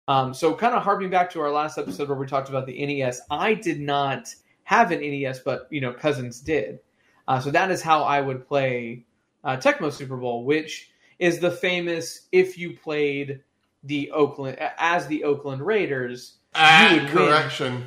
Um, 0.07 0.33
so 0.33 0.53
kind 0.53 0.75
of 0.75 0.83
harping 0.83 1.09
back 1.09 1.29
to 1.31 1.41
our 1.41 1.51
last 1.51 1.77
episode 1.77 2.09
where 2.09 2.17
we 2.17 2.25
talked 2.25 2.49
about 2.49 2.65
the 2.65 2.85
NES, 2.85 3.21
I 3.29 3.53
did 3.53 3.79
not 3.79 4.33
have 4.71 4.91
an 4.91 5.01
NES, 5.01 5.39
but 5.39 5.67
you 5.69 5.81
know 5.81 5.91
cousins 5.93 6.39
did. 6.39 6.79
Uh, 7.27 7.39
so 7.41 7.51
that 7.51 7.69
is 7.69 7.81
how 7.81 8.03
I 8.03 8.21
would 8.21 8.47
play 8.47 9.05
uh, 9.43 9.57
Tecmo 9.57 9.91
Super 9.91 10.15
Bowl, 10.17 10.45
which 10.45 10.89
is 11.19 11.39
the 11.39 11.51
famous 11.51 12.27
if 12.31 12.57
you 12.57 12.75
played 12.77 13.41
the 13.83 14.09
Oakland 14.11 14.57
as 14.77 15.05
the 15.07 15.23
Oakland 15.25 15.61
Raiders, 15.61 16.37
Ah, 16.55 16.89
you 16.89 17.01
would 17.01 17.13
win. 17.13 17.27
correction. 17.27 17.83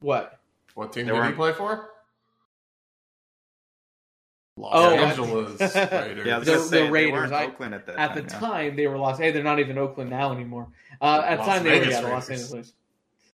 what? 0.00 0.40
What 0.74 0.92
team 0.92 1.06
They 1.06 1.12
did 1.12 1.16
he 1.16 1.20
weren't- 1.20 1.36
play 1.36 1.52
for? 1.52 1.88
Los 4.56 4.72
Oh, 4.74 4.90
Angeles 4.94 5.60
Raiders. 5.60 5.74
yeah, 6.26 6.36
I 6.36 6.38
was 6.38 6.70
The- 6.70 6.78
the 6.84 6.90
Raiders, 6.90 7.12
weren't 7.30 7.32
I- 7.32 7.44
Oakland 7.46 7.74
at 7.74 7.86
that 7.86 7.96
At 7.96 8.08
time. 8.08 8.16
the 8.26 8.32
yeah. 8.32 8.38
time, 8.40 8.76
they 8.76 8.86
were 8.88 8.98
Los. 8.98 9.18
Hey, 9.18 9.30
they're 9.30 9.42
not 9.44 9.60
even 9.60 9.78
Oakland 9.78 10.10
now 10.10 10.32
anymore. 10.32 10.68
Uh, 11.00 11.22
at 11.24 11.36
the 11.36 11.42
Las 11.42 11.46
time, 11.46 11.64
they 11.64 11.78
were 11.78 11.84
yeah, 11.86 12.00
the 12.00 12.08
Los 12.08 12.28
Angeles. 12.30 12.72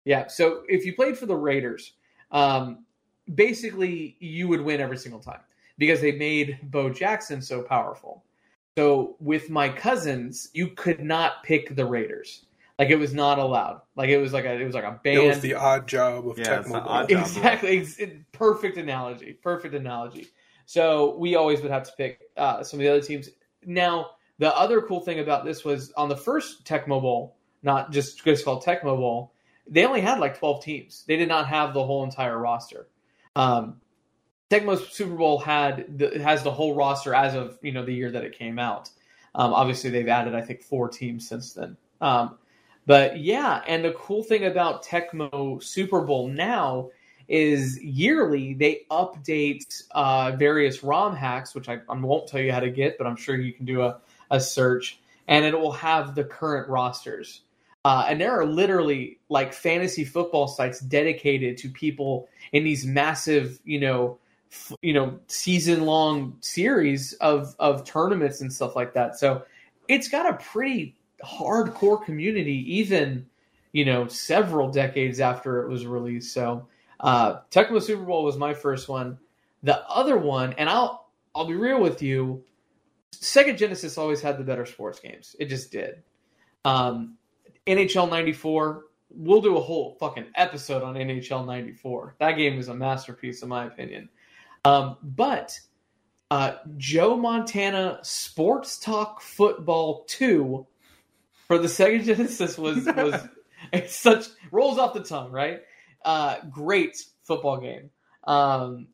Yeah. 0.04 0.26
So 0.28 0.62
if 0.68 0.84
you 0.86 0.94
played 0.94 1.18
for 1.18 1.26
the 1.26 1.36
Raiders, 1.36 1.92
um, 2.33 2.85
basically 3.35 4.16
you 4.20 4.49
would 4.49 4.61
win 4.61 4.80
every 4.80 4.99
single 4.99 5.20
time 5.20 5.41
because 5.78 6.01
they 6.01 6.12
made 6.12 6.59
Bo 6.64 6.91
Jackson 6.91 7.41
so 7.41 7.62
powerful. 7.62 8.24
So 8.76 9.16
with 9.20 9.51
my 9.51 9.68
cousins, 9.68 10.49
you 10.55 10.68
could 10.68 11.01
not 11.01 11.43
pick 11.45 11.76
the 11.76 11.85
Raiders. 11.85 12.47
Like 12.78 12.89
it 12.91 12.97
was 12.97 13.14
not 13.14 13.39
allowed. 13.39 13.83
Like 13.97 14.09
it 14.09 14.18
was 14.18 14.33
like 14.33 14.45
a 14.47 14.53
it 14.59 14.64
was 14.64 14.74
like 14.74 14.85
a 14.85 14.99
band. 15.05 15.18
It 15.18 15.28
was 15.28 15.41
the 15.41 15.55
odd 15.55 15.87
job 15.87 16.26
of 16.28 16.39
Yeah, 16.39 16.61
it's 16.61 16.68
the 16.68 16.80
Tecmo 16.80 16.87
odd 16.87 17.09
Bowl. 17.09 17.18
job. 17.18 17.20
exactly 17.26 17.78
Ex- 17.78 18.01
perfect 18.33 18.76
analogy 18.78 19.35
perfect 19.35 19.74
analogy 19.74 20.26
so 20.66 21.16
we 21.16 21.37
always 21.37 21.61
would 21.61 21.70
have 21.70 21.83
to 21.85 21.93
pick 21.97 22.20
uh, 22.37 22.62
some 22.64 22.80
of 22.80 22.85
the 22.85 22.91
other 22.91 23.01
teams 23.03 23.28
now 23.64 24.11
the 24.39 24.57
other 24.57 24.80
cool 24.83 25.01
thing 25.01 25.20
about 25.20 25.45
this 25.45 25.64
was 25.64 25.93
on 25.93 26.09
the 26.09 26.16
first 26.16 26.64
Tecmo 26.64 27.01
Bowl, 27.01 27.37
not 27.62 27.93
just 27.93 28.24
just 28.24 28.45
called 28.45 28.62
Tech 28.62 28.83
bowl 28.83 29.32
they 29.68 29.84
only 29.86 30.00
had 30.00 30.18
like 30.18 30.38
12 30.38 30.64
teams. 30.64 31.04
They 31.06 31.16
did 31.16 31.28
not 31.28 31.48
have 31.48 31.74
the 31.74 31.84
whole 31.84 32.04
entire 32.04 32.38
roster. 32.38 32.88
Um, 33.36 33.80
tecmo 34.50 34.78
super 34.90 35.14
bowl 35.14 35.38
had 35.38 35.98
the, 35.98 36.22
has 36.22 36.42
the 36.42 36.50
whole 36.50 36.74
roster 36.74 37.14
as 37.14 37.34
of 37.34 37.58
you 37.62 37.72
know 37.72 37.84
the 37.84 37.94
year 37.94 38.10
that 38.10 38.24
it 38.24 38.38
came 38.38 38.58
out. 38.58 38.90
Um, 39.34 39.54
obviously 39.54 39.88
they've 39.88 40.08
added 40.08 40.34
i 40.34 40.42
think 40.42 40.62
four 40.62 40.88
teams 40.88 41.26
since 41.26 41.54
then. 41.54 41.76
Um, 42.02 42.36
but 42.86 43.18
yeah, 43.18 43.62
and 43.66 43.84
the 43.84 43.92
cool 43.92 44.22
thing 44.22 44.44
about 44.44 44.84
Tecmo 44.84 45.62
Super 45.62 46.00
Bowl 46.00 46.28
now 46.28 46.90
is 47.28 47.80
yearly 47.82 48.54
they 48.54 48.82
update 48.90 49.84
uh, 49.92 50.32
various 50.36 50.82
ROM 50.82 51.14
hacks, 51.14 51.54
which 51.54 51.68
I, 51.68 51.78
I 51.88 51.96
won't 51.96 52.26
tell 52.26 52.40
you 52.40 52.52
how 52.52 52.60
to 52.60 52.70
get, 52.70 52.98
but 52.98 53.06
I'm 53.06 53.16
sure 53.16 53.36
you 53.36 53.52
can 53.52 53.64
do 53.64 53.82
a, 53.82 54.00
a 54.30 54.40
search, 54.40 55.00
and 55.28 55.44
it 55.44 55.58
will 55.58 55.72
have 55.72 56.14
the 56.14 56.24
current 56.24 56.68
rosters. 56.68 57.42
Uh, 57.85 58.07
and 58.09 58.20
there 58.20 58.30
are 58.39 58.47
literally 58.47 59.18
like 59.28 59.53
fantasy 59.53 60.05
football 60.05 60.47
sites 60.47 60.80
dedicated 60.80 61.57
to 61.59 61.68
people 61.68 62.28
in 62.53 62.62
these 62.64 62.87
massive, 62.87 63.59
you 63.64 63.80
know, 63.80 64.18
f- 64.53 64.72
you 64.83 64.93
know, 64.93 65.18
season 65.26 65.83
long 65.83 66.37
series 66.41 67.12
of 67.14 67.57
of 67.59 67.85
tournaments 67.85 68.41
and 68.41 68.53
stuff 68.53 68.76
like 68.76 68.95
that. 68.95 69.18
So 69.18 69.43
it's 69.89 70.09
got 70.09 70.30
a 70.30 70.35
pretty 70.35 70.97
hardcore 71.24 72.05
community, 72.05 72.64
even 72.78 73.26
you 73.72 73.87
know, 73.87 74.07
several 74.07 74.70
decades 74.70 75.18
after 75.18 75.62
it 75.62 75.68
was 75.68 75.87
released. 75.87 76.33
So 76.33 76.68
uh, 77.01 77.41
Tecmo 77.51 77.83
Super 77.83 78.05
Bowl 78.05 78.22
was 78.24 78.37
my 78.37 78.55
first 78.55 78.89
one. 78.89 79.18
The 79.62 79.80
other 79.89 80.16
one, 80.16 80.53
and 80.55 80.68
I'll 80.68 81.09
I'll 81.35 81.47
be 81.47 81.55
real 81.55 81.80
with 81.80 82.03
you, 82.03 82.45
Sega 83.12 83.57
Genesis 83.57 83.97
always 83.97 84.20
had 84.20 84.39
the 84.39 84.45
better 84.45 84.66
sports 84.66 85.01
games. 85.01 85.35
It 85.39 85.47
just 85.47 85.72
did. 85.72 86.03
Um, 86.64 87.16
NHL 87.66 88.10
'94. 88.10 88.84
We'll 89.14 89.42
do 89.42 89.56
a 89.56 89.60
whole 89.60 89.96
fucking 90.00 90.26
episode 90.34 90.82
on 90.82 90.94
NHL 90.94 91.46
'94. 91.46 92.16
That 92.18 92.32
game 92.32 92.58
is 92.58 92.68
a 92.68 92.74
masterpiece, 92.74 93.42
in 93.42 93.48
my 93.48 93.66
opinion. 93.66 94.08
Um, 94.64 94.96
but 95.02 95.58
uh, 96.32 96.56
Joe 96.78 97.16
Montana 97.16 97.98
Sports 98.00 98.78
Talk 98.78 99.20
Football 99.20 100.04
2 100.08 100.66
for 101.46 101.58
the 101.58 101.68
Sega 101.68 102.02
Genesis 102.04 102.56
was 102.56 102.86
was 102.86 103.28
it's 103.72 103.94
such 103.94 104.28
rolls 104.50 104.78
off 104.78 104.94
the 104.94 105.02
tongue, 105.02 105.30
right? 105.30 105.60
Uh, 106.04 106.36
great 106.50 107.04
football 107.24 107.58
game. 107.58 107.90
Um, 108.24 108.88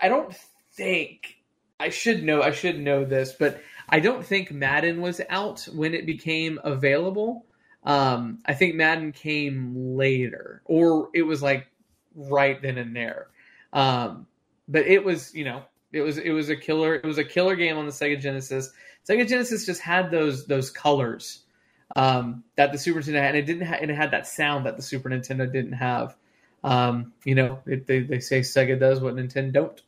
I 0.00 0.08
don't 0.08 0.32
think 0.74 1.38
I 1.80 1.88
should 1.88 2.22
know 2.22 2.40
I 2.40 2.52
should 2.52 2.78
know 2.78 3.04
this, 3.04 3.32
but 3.32 3.60
I 3.88 3.98
don't 3.98 4.24
think 4.24 4.52
Madden 4.52 5.00
was 5.00 5.20
out 5.28 5.66
when 5.74 5.92
it 5.92 6.06
became 6.06 6.60
available. 6.62 7.46
Um, 7.84 8.38
I 8.46 8.54
think 8.54 8.74
Madden 8.74 9.12
came 9.12 9.96
later, 9.96 10.62
or 10.64 11.10
it 11.14 11.22
was 11.22 11.42
like 11.42 11.68
right 12.14 12.60
then 12.60 12.78
and 12.78 12.96
there. 12.96 13.28
Um, 13.72 14.26
but 14.68 14.86
it 14.86 15.04
was, 15.04 15.34
you 15.34 15.44
know, 15.44 15.62
it 15.92 16.00
was 16.00 16.18
it 16.18 16.30
was 16.30 16.48
a 16.48 16.56
killer. 16.56 16.94
It 16.94 17.04
was 17.04 17.18
a 17.18 17.24
killer 17.24 17.56
game 17.56 17.76
on 17.76 17.86
the 17.86 17.92
Sega 17.92 18.20
Genesis. 18.20 18.70
Sega 19.08 19.28
Genesis 19.28 19.66
just 19.66 19.80
had 19.80 20.10
those 20.10 20.46
those 20.46 20.70
colors 20.70 21.44
um, 21.96 22.42
that 22.56 22.72
the 22.72 22.78
Super 22.78 23.00
Nintendo 23.00 23.20
had, 23.20 23.34
and 23.34 23.36
it 23.36 23.46
didn't. 23.46 23.66
Ha- 23.66 23.78
and 23.80 23.90
it 23.90 23.94
had 23.94 24.10
that 24.12 24.26
sound 24.26 24.66
that 24.66 24.76
the 24.76 24.82
Super 24.82 25.10
Nintendo 25.10 25.50
didn't 25.50 25.72
have. 25.72 26.16
Um, 26.62 27.12
you 27.24 27.34
know, 27.34 27.60
it, 27.66 27.86
they 27.86 28.00
they 28.00 28.20
say 28.20 28.40
Sega 28.40 28.78
does 28.78 29.00
what 29.00 29.14
Nintendo 29.14 29.52
don't. 29.52 29.82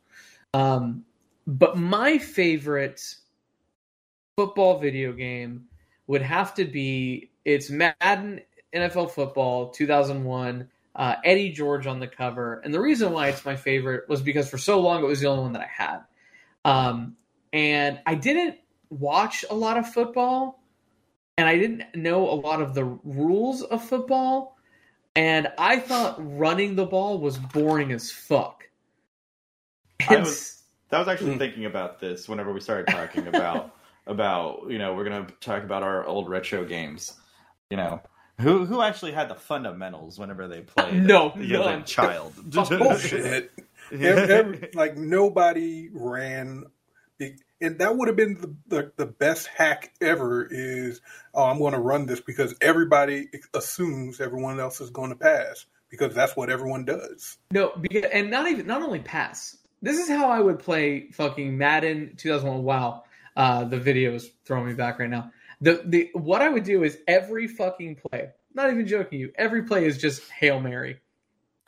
Um, 0.53 1.03
but 1.47 1.77
my 1.77 2.17
favorite 2.17 3.01
football 4.37 4.77
video 4.77 5.11
game 5.13 5.65
would 6.05 6.21
have 6.21 6.53
to 6.53 6.65
be 6.65 7.31
it's 7.47 7.69
Madden 7.69 8.41
NFL 8.75 9.09
Football 9.11 9.69
2001. 9.69 10.67
Uh, 10.93 11.15
Eddie 11.23 11.51
George 11.51 11.87
on 11.87 11.99
the 11.99 12.07
cover, 12.07 12.59
and 12.65 12.73
the 12.73 12.81
reason 12.81 13.11
why 13.13 13.27
it's 13.27 13.45
my 13.45 13.55
favorite 13.55 14.09
was 14.09 14.21
because 14.21 14.49
for 14.49 14.57
so 14.57 14.79
long 14.81 15.03
it 15.03 15.07
was 15.07 15.21
the 15.21 15.27
only 15.27 15.43
one 15.43 15.53
that 15.53 15.61
I 15.61 15.67
had, 15.67 15.99
um, 16.65 17.15
and 17.53 17.99
I 18.05 18.15
didn't 18.15 18.57
watch 18.89 19.45
a 19.47 19.53
lot 19.53 19.77
of 19.77 19.87
football, 19.87 20.59
and 21.37 21.47
I 21.47 21.57
didn't 21.59 21.83
know 21.95 22.27
a 22.27 22.33
lot 22.33 22.63
of 22.63 22.73
the 22.73 22.83
rules 22.83 23.61
of 23.61 23.83
football, 23.83 24.57
and 25.15 25.47
I 25.59 25.79
thought 25.79 26.15
running 26.17 26.75
the 26.75 26.87
ball 26.87 27.19
was 27.19 27.37
boring 27.37 27.91
as 27.91 28.11
fuck. 28.11 28.67
I 30.09 30.17
was 30.17 30.63
that 30.89 30.97
was 30.97 31.07
actually 31.07 31.35
Mm. 31.35 31.39
thinking 31.39 31.65
about 31.65 31.99
this 31.99 32.27
whenever 32.27 32.51
we 32.51 32.59
started 32.59 32.87
talking 32.87 33.27
about 33.33 33.75
about 34.07 34.63
you 34.69 34.79
know 34.79 34.95
we're 34.95 35.03
gonna 35.03 35.27
talk 35.41 35.63
about 35.63 35.83
our 35.83 36.03
old 36.07 36.27
retro 36.27 36.65
games. 36.65 37.13
You 37.69 37.77
know 37.77 38.01
who 38.39 38.65
who 38.65 38.81
actually 38.81 39.13
had 39.13 39.29
the 39.29 39.35
fundamentals 39.35 40.19
whenever 40.19 40.47
they 40.47 40.61
played. 40.75 41.03
No, 41.03 41.33
you 41.35 41.53
know, 41.53 41.65
none. 41.65 41.81
a 41.81 41.83
child. 41.83 42.33
Bullshit. 42.49 43.51
Every, 43.91 44.33
every, 44.33 44.69
like 44.73 44.97
nobody 44.97 45.89
ran, 45.93 46.65
and 47.61 47.79
that 47.79 47.95
would 47.95 48.09
have 48.09 48.17
been 48.17 48.35
the, 48.35 48.55
the 48.67 48.91
the 48.97 49.05
best 49.05 49.47
hack 49.47 49.93
ever. 50.01 50.45
Is 50.49 51.01
oh, 51.33 51.45
I'm 51.45 51.59
going 51.59 51.73
to 51.73 51.79
run 51.79 52.05
this 52.05 52.19
because 52.19 52.53
everybody 52.61 53.29
assumes 53.53 54.19
everyone 54.19 54.59
else 54.59 54.81
is 54.81 54.89
going 54.89 55.11
to 55.11 55.15
pass 55.15 55.65
because 55.89 56.13
that's 56.13 56.35
what 56.35 56.49
everyone 56.49 56.85
does. 56.85 57.37
No, 57.51 57.71
because, 57.79 58.09
and 58.11 58.29
not 58.29 58.47
even 58.47 58.67
not 58.67 58.83
only 58.83 58.99
pass. 58.99 59.57
This 59.81 59.99
is 59.99 60.09
how 60.09 60.29
I 60.29 60.39
would 60.39 60.59
play 60.59 61.11
fucking 61.11 61.57
Madden 61.57 62.15
2001. 62.17 62.63
Wow, 62.63 63.03
uh, 63.35 63.63
the 63.63 63.79
video 63.79 64.15
is 64.15 64.29
throwing 64.43 64.67
me 64.67 64.73
back 64.73 64.99
right 64.99 65.09
now. 65.09 65.31
The 65.61 65.81
the 65.85 66.09
what 66.13 66.41
I 66.41 66.49
would 66.49 66.63
do 66.63 66.83
is 66.83 66.99
every 67.07 67.47
fucking 67.47 67.95
play. 67.95 68.29
Not 68.53 68.71
even 68.71 68.87
joking 68.87 69.19
you. 69.19 69.31
Every 69.35 69.63
play 69.63 69.85
is 69.85 69.97
just 69.97 70.29
hail 70.29 70.59
mary. 70.59 70.99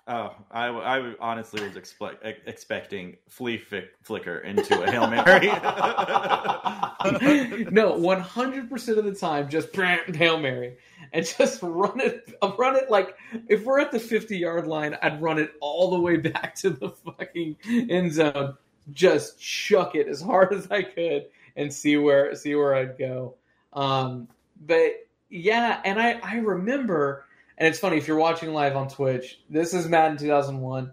Oh, 0.07 0.33
I, 0.49 0.69
I 0.69 1.13
honestly 1.19 1.61
was 1.61 1.75
expect, 1.75 2.25
expecting 2.47 3.17
flea 3.27 3.59
fick, 3.59 3.89
flicker 4.01 4.39
into 4.39 4.81
a 4.81 4.89
hail 4.89 5.07
mary. 5.07 5.49
no, 7.71 7.95
100 7.95 8.69
percent 8.71 8.97
of 8.97 9.05
the 9.05 9.13
time, 9.13 9.49
just 9.49 9.75
hail 9.75 10.39
mary 10.39 10.77
and 11.13 11.25
just 11.25 11.61
run 11.61 11.99
it. 11.99 12.33
Run 12.57 12.75
it 12.75 12.89
like 12.89 13.15
if 13.47 13.63
we're 13.63 13.79
at 13.79 13.91
the 13.91 13.99
50 13.99 14.37
yard 14.37 14.67
line, 14.67 14.97
I'd 15.01 15.21
run 15.21 15.39
it 15.39 15.53
all 15.61 15.91
the 15.91 15.99
way 15.99 16.17
back 16.17 16.55
to 16.55 16.71
the 16.71 16.89
fucking 16.89 17.57
end 17.67 18.13
zone. 18.13 18.55
Just 18.91 19.39
chuck 19.39 19.95
it 19.95 20.07
as 20.07 20.21
hard 20.21 20.53
as 20.53 20.69
I 20.71 20.81
could 20.81 21.27
and 21.55 21.71
see 21.71 21.97
where 21.97 22.33
see 22.35 22.55
where 22.55 22.73
I'd 22.73 22.97
go. 22.97 23.35
Um, 23.79 24.27
but 24.65 25.07
yeah, 25.29 25.79
and 25.85 26.01
I 26.01 26.19
I 26.21 26.37
remember, 26.39 27.23
and 27.57 27.65
it's 27.65 27.79
funny 27.79 27.95
if 27.97 28.07
you're 28.09 28.17
watching 28.17 28.53
live 28.53 28.75
on 28.75 28.89
Twitch. 28.89 29.39
This 29.49 29.73
is 29.73 29.87
Madden 29.87 30.17
2001. 30.17 30.91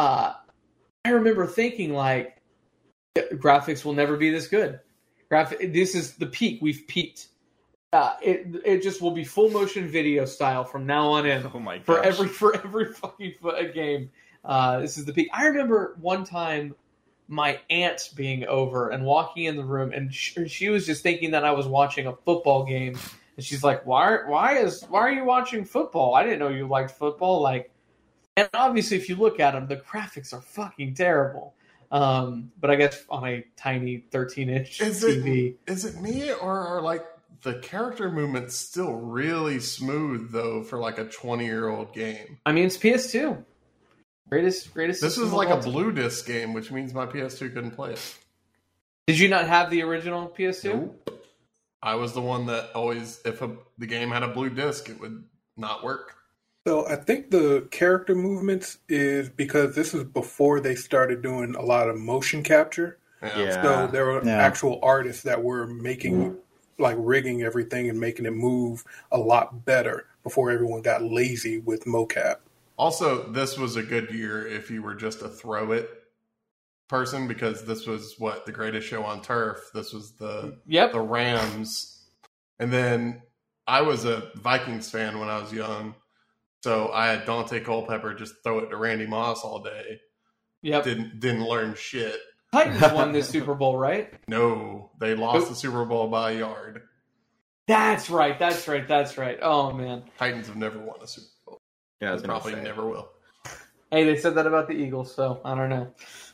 Uh, 0.00 0.32
I 1.04 1.10
remember 1.10 1.46
thinking 1.46 1.92
like, 1.92 2.42
graphics 3.16 3.84
will 3.84 3.92
never 3.92 4.16
be 4.16 4.30
this 4.30 4.48
good. 4.48 4.80
Graphic. 5.28 5.72
This 5.72 5.94
is 5.94 6.14
the 6.14 6.26
peak. 6.26 6.60
We've 6.60 6.82
peaked. 6.88 7.28
Uh, 7.92 8.16
it 8.20 8.48
it 8.64 8.82
just 8.82 9.00
will 9.00 9.12
be 9.12 9.22
full 9.22 9.50
motion 9.50 9.88
video 9.88 10.24
style 10.24 10.64
from 10.64 10.86
now 10.86 11.10
on 11.10 11.24
in 11.24 11.48
oh 11.54 11.60
my 11.60 11.76
god! 11.78 11.86
for 11.86 12.02
every 12.02 12.26
for 12.26 12.56
every 12.56 12.92
fucking 12.94 13.34
game. 13.72 14.10
Uh, 14.44 14.80
this 14.80 14.98
is 14.98 15.04
the 15.04 15.12
peak. 15.12 15.28
I 15.32 15.46
remember 15.46 15.96
one 16.00 16.24
time 16.24 16.74
my 17.28 17.60
aunt 17.68 18.10
being 18.16 18.46
over 18.46 18.88
and 18.88 19.04
walking 19.04 19.44
in 19.44 19.56
the 19.56 19.64
room, 19.64 19.92
and 19.92 20.12
she, 20.12 20.48
she 20.48 20.70
was 20.70 20.86
just 20.86 21.02
thinking 21.02 21.30
that 21.32 21.44
I 21.44 21.52
was 21.52 21.66
watching 21.66 22.06
a 22.06 22.14
football 22.16 22.64
game, 22.64 22.96
and 23.36 23.44
she's 23.44 23.62
like, 23.62 23.84
"Why? 23.86 24.18
Why 24.26 24.56
is? 24.58 24.82
Why 24.88 25.00
are 25.00 25.12
you 25.12 25.24
watching 25.24 25.64
football? 25.64 26.14
I 26.14 26.24
didn't 26.24 26.38
know 26.38 26.48
you 26.48 26.66
liked 26.66 26.92
football." 26.92 27.42
Like, 27.42 27.70
and 28.36 28.48
obviously, 28.54 28.96
if 28.96 29.08
you 29.08 29.16
look 29.16 29.40
at 29.40 29.52
them, 29.52 29.66
the 29.66 29.76
graphics 29.76 30.32
are 30.32 30.40
fucking 30.40 30.94
terrible. 30.94 31.54
Um, 31.90 32.50
but 32.60 32.70
I 32.70 32.76
guess 32.76 33.04
on 33.08 33.26
a 33.26 33.44
tiny 33.56 34.04
13 34.10 34.50
inch 34.50 34.80
Is 34.80 35.02
it- 35.04 35.24
TV, 35.24 35.54
Is 35.66 35.84
it 35.84 36.00
me 36.00 36.32
or 36.32 36.58
are 36.58 36.82
like 36.82 37.04
the 37.42 37.54
character 37.60 38.10
movements 38.10 38.56
still 38.56 38.92
really 38.92 39.58
smooth 39.58 40.30
though 40.30 40.62
for 40.62 40.78
like 40.78 40.98
a 40.98 41.04
20 41.04 41.44
year 41.46 41.68
old 41.68 41.94
game? 41.94 42.38
I 42.44 42.52
mean, 42.52 42.66
it's 42.66 42.76
PS2. 42.76 43.42
Greatest, 44.28 44.72
greatest. 44.74 45.00
This 45.00 45.18
is 45.18 45.32
like 45.32 45.48
a 45.48 45.52
time. 45.52 45.62
blue 45.62 45.92
disc 45.92 46.26
game, 46.26 46.52
which 46.52 46.70
means 46.70 46.92
my 46.92 47.06
PS2 47.06 47.52
couldn't 47.54 47.70
play 47.72 47.92
it. 47.92 48.18
Did 49.06 49.18
you 49.18 49.28
not 49.28 49.46
have 49.46 49.70
the 49.70 49.82
original 49.82 50.28
PS2? 50.28 50.90
I 51.82 51.94
was 51.94 52.12
the 52.12 52.20
one 52.20 52.46
that 52.46 52.70
always, 52.74 53.20
if 53.24 53.40
a, 53.40 53.50
the 53.78 53.86
game 53.86 54.10
had 54.10 54.22
a 54.22 54.28
blue 54.28 54.50
disc, 54.50 54.88
it 54.90 55.00
would 55.00 55.24
not 55.56 55.82
work. 55.82 56.14
So 56.66 56.86
I 56.86 56.96
think 56.96 57.30
the 57.30 57.66
character 57.70 58.14
movements 58.14 58.78
is 58.88 59.30
because 59.30 59.74
this 59.74 59.94
is 59.94 60.04
before 60.04 60.60
they 60.60 60.74
started 60.74 61.22
doing 61.22 61.54
a 61.54 61.62
lot 61.62 61.88
of 61.88 61.96
motion 61.96 62.42
capture. 62.42 62.98
Yeah. 63.22 63.62
So 63.62 63.86
there 63.86 64.04
were 64.04 64.22
Yeah. 64.22 64.36
actual 64.36 64.78
artists 64.82 65.22
that 65.22 65.42
were 65.42 65.66
making, 65.66 66.36
like 66.78 66.96
rigging 66.98 67.42
everything 67.42 67.88
and 67.88 67.98
making 67.98 68.26
it 68.26 68.32
move 68.32 68.84
a 69.10 69.16
lot 69.18 69.64
better 69.64 70.06
before 70.22 70.50
everyone 70.50 70.82
got 70.82 71.02
lazy 71.02 71.58
with 71.60 71.84
mocap. 71.86 72.38
Also, 72.78 73.30
this 73.32 73.58
was 73.58 73.76
a 73.76 73.82
good 73.82 74.10
year 74.12 74.46
if 74.46 74.70
you 74.70 74.82
were 74.82 74.94
just 74.94 75.22
a 75.22 75.28
throw 75.28 75.72
it 75.72 75.90
person 76.88 77.28
because 77.28 77.64
this 77.66 77.86
was 77.86 78.14
what 78.18 78.46
the 78.46 78.52
greatest 78.52 78.86
show 78.88 79.02
on 79.04 79.20
turf. 79.20 79.58
This 79.74 79.92
was 79.92 80.12
the 80.16 80.58
Yep. 80.66 80.92
the 80.92 81.00
Rams, 81.00 82.06
and 82.58 82.72
then 82.72 83.20
I 83.66 83.82
was 83.82 84.04
a 84.04 84.30
Vikings 84.36 84.90
fan 84.90 85.18
when 85.18 85.28
I 85.28 85.38
was 85.40 85.52
young, 85.52 85.94
so 86.62 86.90
I 86.92 87.08
had 87.08 87.26
Daunte 87.26 87.62
Culpepper 87.64 88.14
just 88.14 88.34
throw 88.42 88.60
it 88.60 88.70
to 88.70 88.76
Randy 88.76 89.06
Moss 89.06 89.42
all 89.44 89.62
day. 89.62 90.00
Yep. 90.62 90.84
Didn't 90.84 91.20
didn't 91.20 91.44
learn 91.46 91.74
shit. 91.74 92.18
Titans 92.52 92.80
won 92.94 93.12
this 93.12 93.28
Super 93.28 93.54
Bowl, 93.54 93.76
right? 93.76 94.14
No, 94.28 94.92
they 95.00 95.14
lost 95.14 95.48
the 95.48 95.54
Super 95.54 95.84
Bowl 95.84 96.08
by 96.08 96.32
a 96.32 96.38
yard. 96.38 96.82
That's 97.66 98.08
right. 98.08 98.38
That's 98.38 98.66
right. 98.66 98.88
That's 98.88 99.18
right. 99.18 99.38
Oh 99.42 99.72
man. 99.72 100.04
Titans 100.18 100.46
have 100.46 100.56
never 100.56 100.78
won 100.78 100.96
a 101.02 101.06
Super 101.06 101.26
Bowl. 101.26 101.34
Yeah, 102.00 102.10
I 102.10 102.12
was 102.12 102.22
They 102.22 102.28
gonna 102.28 102.40
probably 102.40 102.54
say. 102.54 102.62
never 102.62 102.86
will. 102.86 103.10
Hey, 103.90 104.04
they 104.04 104.16
said 104.16 104.34
that 104.34 104.46
about 104.46 104.68
the 104.68 104.74
Eagles, 104.74 105.14
so 105.14 105.40
I 105.44 105.54
don't 105.54 105.70
know. 105.70 105.92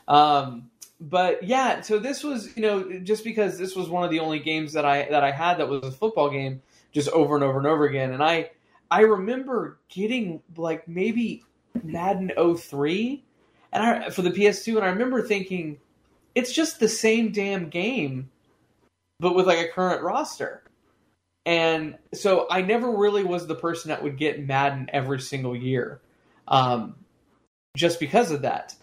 Um, 0.08 0.70
but 1.00 1.42
yeah, 1.44 1.80
so 1.82 1.98
this 1.98 2.24
was, 2.24 2.56
you 2.56 2.62
know, 2.62 2.98
just 3.00 3.24
because 3.24 3.58
this 3.58 3.76
was 3.76 3.88
one 3.88 4.04
of 4.04 4.10
the 4.10 4.20
only 4.20 4.40
games 4.40 4.72
that 4.72 4.84
I 4.84 5.08
that 5.10 5.22
I 5.24 5.30
had 5.30 5.58
that 5.58 5.68
was 5.68 5.84
a 5.84 5.92
football 5.92 6.30
game, 6.30 6.62
just 6.92 7.08
over 7.10 7.34
and 7.36 7.44
over 7.44 7.58
and 7.58 7.66
over 7.66 7.84
again, 7.84 8.12
and 8.12 8.22
I 8.22 8.50
I 8.90 9.00
remember 9.02 9.78
getting 9.88 10.42
like 10.56 10.88
maybe 10.88 11.44
Madden 11.82 12.32
03 12.56 13.24
and 13.72 13.82
I 13.82 14.10
for 14.10 14.22
the 14.22 14.30
PS2, 14.30 14.76
and 14.76 14.84
I 14.84 14.88
remember 14.88 15.22
thinking 15.22 15.78
it's 16.34 16.52
just 16.52 16.80
the 16.80 16.88
same 16.88 17.30
damn 17.32 17.68
game, 17.68 18.30
but 19.20 19.34
with 19.36 19.46
like 19.46 19.58
a 19.58 19.68
current 19.68 20.02
roster. 20.02 20.63
And 21.46 21.98
so 22.14 22.46
I 22.50 22.62
never 22.62 22.90
really 22.90 23.22
was 23.22 23.46
the 23.46 23.54
person 23.54 23.90
that 23.90 24.02
would 24.02 24.16
get 24.16 24.46
Madden 24.46 24.88
every 24.92 25.20
single 25.20 25.54
year. 25.54 26.00
Um, 26.48 26.96
just 27.76 28.00
because 28.00 28.30
of 28.30 28.42
that. 28.42 28.74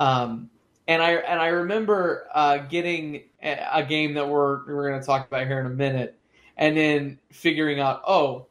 Um, 0.00 0.50
and 0.86 1.02
I 1.02 1.12
and 1.12 1.40
I 1.40 1.46
remember 1.48 2.28
uh, 2.34 2.58
getting 2.58 3.22
a, 3.42 3.68
a 3.74 3.84
game 3.84 4.14
that 4.14 4.28
we're 4.28 4.66
we're 4.66 4.88
going 4.88 5.00
to 5.00 5.06
talk 5.06 5.26
about 5.26 5.46
here 5.46 5.60
in 5.60 5.66
a 5.66 5.70
minute, 5.70 6.18
and 6.56 6.76
then 6.76 7.18
figuring 7.32 7.80
out, 7.80 8.02
oh, 8.06 8.46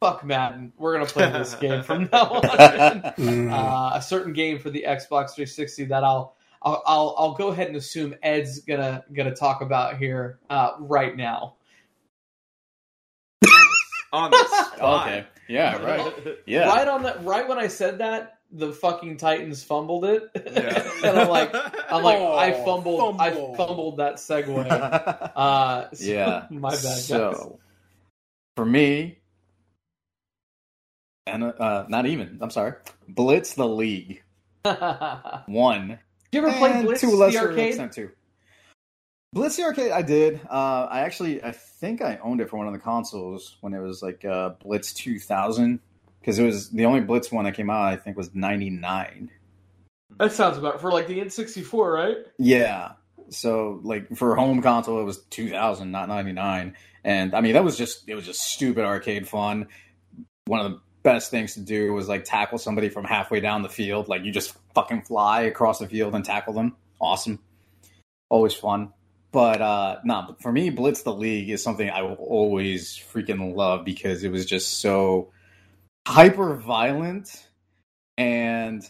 fuck 0.00 0.24
Madden, 0.24 0.72
we're 0.78 0.94
going 0.94 1.06
to 1.06 1.12
play 1.12 1.30
this 1.30 1.54
game 1.60 1.82
from 1.82 2.08
now 2.12 2.24
on. 2.24 2.42
Mm. 2.42 3.52
uh, 3.52 3.96
a 3.96 4.02
certain 4.02 4.32
game 4.32 4.58
for 4.58 4.70
the 4.70 4.84
Xbox 4.86 5.34
360 5.34 5.86
that 5.86 6.04
I'll. 6.04 6.36
I'll, 6.62 6.82
I'll 6.84 7.14
I'll 7.16 7.32
go 7.32 7.48
ahead 7.48 7.68
and 7.68 7.76
assume 7.76 8.14
Ed's 8.22 8.58
gonna 8.58 9.02
gonna 9.14 9.34
talk 9.34 9.62
about 9.62 9.96
here 9.96 10.40
uh, 10.50 10.72
right 10.78 11.16
now. 11.16 11.54
On 14.12 14.30
the 14.30 14.44
spot. 14.74 15.06
Okay. 15.08 15.26
Yeah, 15.48 15.82
right. 15.82 16.14
Yeah. 16.46 16.68
Right 16.68 16.86
on 16.88 17.02
that, 17.04 17.24
right 17.24 17.48
when 17.48 17.58
I 17.58 17.66
said 17.68 17.98
that, 17.98 18.38
the 18.52 18.72
fucking 18.72 19.16
Titans 19.16 19.62
fumbled 19.62 20.04
it, 20.04 20.28
Yeah. 20.34 20.90
and 21.04 21.18
I'm 21.18 21.28
like, 21.28 21.54
I'm 21.54 22.02
like, 22.02 22.18
Oh, 22.18 22.36
I 22.36 22.52
fumbled, 22.64 23.20
I 23.20 23.30
fumbled 23.56 23.98
that 23.98 24.16
segue. 24.16 24.66
Uh, 25.36 25.88
so- 25.92 26.04
yeah. 26.04 26.46
my 26.50 26.70
bad. 26.70 26.82
guys. 26.82 27.06
So, 27.06 27.58
for 28.56 28.64
me, 28.66 29.18
and 31.26 31.44
uh, 31.44 31.84
not 31.88 32.06
even. 32.06 32.38
I'm 32.40 32.50
sorry. 32.50 32.72
Blitz 33.08 33.54
the 33.54 33.68
League 33.68 34.22
Did 34.64 34.76
one. 35.46 35.98
you 36.32 36.44
ever 36.46 36.52
play 36.58 36.72
and 36.72 36.84
Blitz 36.86 37.00
to 37.02 37.06
a 37.08 37.10
the 37.10 37.16
lesser 37.16 37.48
arcade? 37.50 37.68
extent 37.68 37.92
too. 37.92 38.10
Blitz 39.32 39.56
the 39.56 39.62
arcade, 39.62 39.92
I 39.92 40.02
did. 40.02 40.40
Uh, 40.50 40.88
I 40.90 41.02
actually, 41.02 41.42
I 41.42 41.52
think 41.52 42.02
I 42.02 42.18
owned 42.22 42.40
it 42.40 42.50
for 42.50 42.56
one 42.56 42.66
of 42.66 42.72
the 42.72 42.80
consoles 42.80 43.56
when 43.60 43.74
it 43.74 43.80
was 43.80 44.02
like 44.02 44.24
uh, 44.24 44.50
Blitz 44.60 44.92
2000, 44.92 45.78
because 46.20 46.38
it 46.38 46.44
was 46.44 46.70
the 46.70 46.84
only 46.84 47.00
Blitz 47.00 47.30
one 47.30 47.44
that 47.44 47.54
came 47.54 47.70
out. 47.70 47.84
I 47.84 47.96
think 47.96 48.16
was 48.16 48.34
99. 48.34 49.30
That 50.18 50.32
sounds 50.32 50.58
about 50.58 50.80
for 50.80 50.90
like 50.90 51.06
the 51.06 51.20
N64, 51.20 51.94
right? 51.94 52.16
Yeah. 52.38 52.92
So 53.28 53.80
like 53.84 54.16
for 54.16 54.34
home 54.34 54.60
console, 54.60 55.00
it 55.00 55.04
was 55.04 55.18
two 55.30 55.48
thousand, 55.48 55.92
not 55.92 56.08
ninety 56.08 56.32
nine. 56.32 56.76
And 57.04 57.32
I 57.32 57.40
mean, 57.40 57.52
that 57.54 57.64
was 57.64 57.78
just 57.78 58.08
it 58.08 58.16
was 58.16 58.26
just 58.26 58.40
stupid 58.40 58.84
arcade 58.84 59.28
fun. 59.28 59.68
One 60.46 60.60
of 60.60 60.72
the 60.72 60.80
best 61.04 61.30
things 61.30 61.54
to 61.54 61.60
do 61.60 61.92
was 61.92 62.08
like 62.08 62.24
tackle 62.24 62.58
somebody 62.58 62.88
from 62.88 63.04
halfway 63.04 63.40
down 63.40 63.62
the 63.62 63.68
field. 63.68 64.08
Like 64.08 64.24
you 64.24 64.32
just 64.32 64.54
fucking 64.74 65.02
fly 65.02 65.42
across 65.42 65.78
the 65.78 65.86
field 65.86 66.14
and 66.14 66.24
tackle 66.24 66.52
them. 66.52 66.76
Awesome. 67.00 67.38
Always 68.28 68.54
fun. 68.54 68.92
But 69.32 69.60
uh 69.62 69.98
no, 70.04 70.24
but 70.28 70.42
for 70.42 70.50
me, 70.52 70.70
Blitz 70.70 71.02
the 71.02 71.14
League 71.14 71.50
is 71.50 71.62
something 71.62 71.88
I 71.88 72.02
will 72.02 72.14
always 72.14 72.96
freaking 72.98 73.54
love 73.54 73.84
because 73.84 74.24
it 74.24 74.30
was 74.32 74.44
just 74.46 74.80
so 74.80 75.30
hyper 76.06 76.56
violent 76.56 77.46
and 78.18 78.82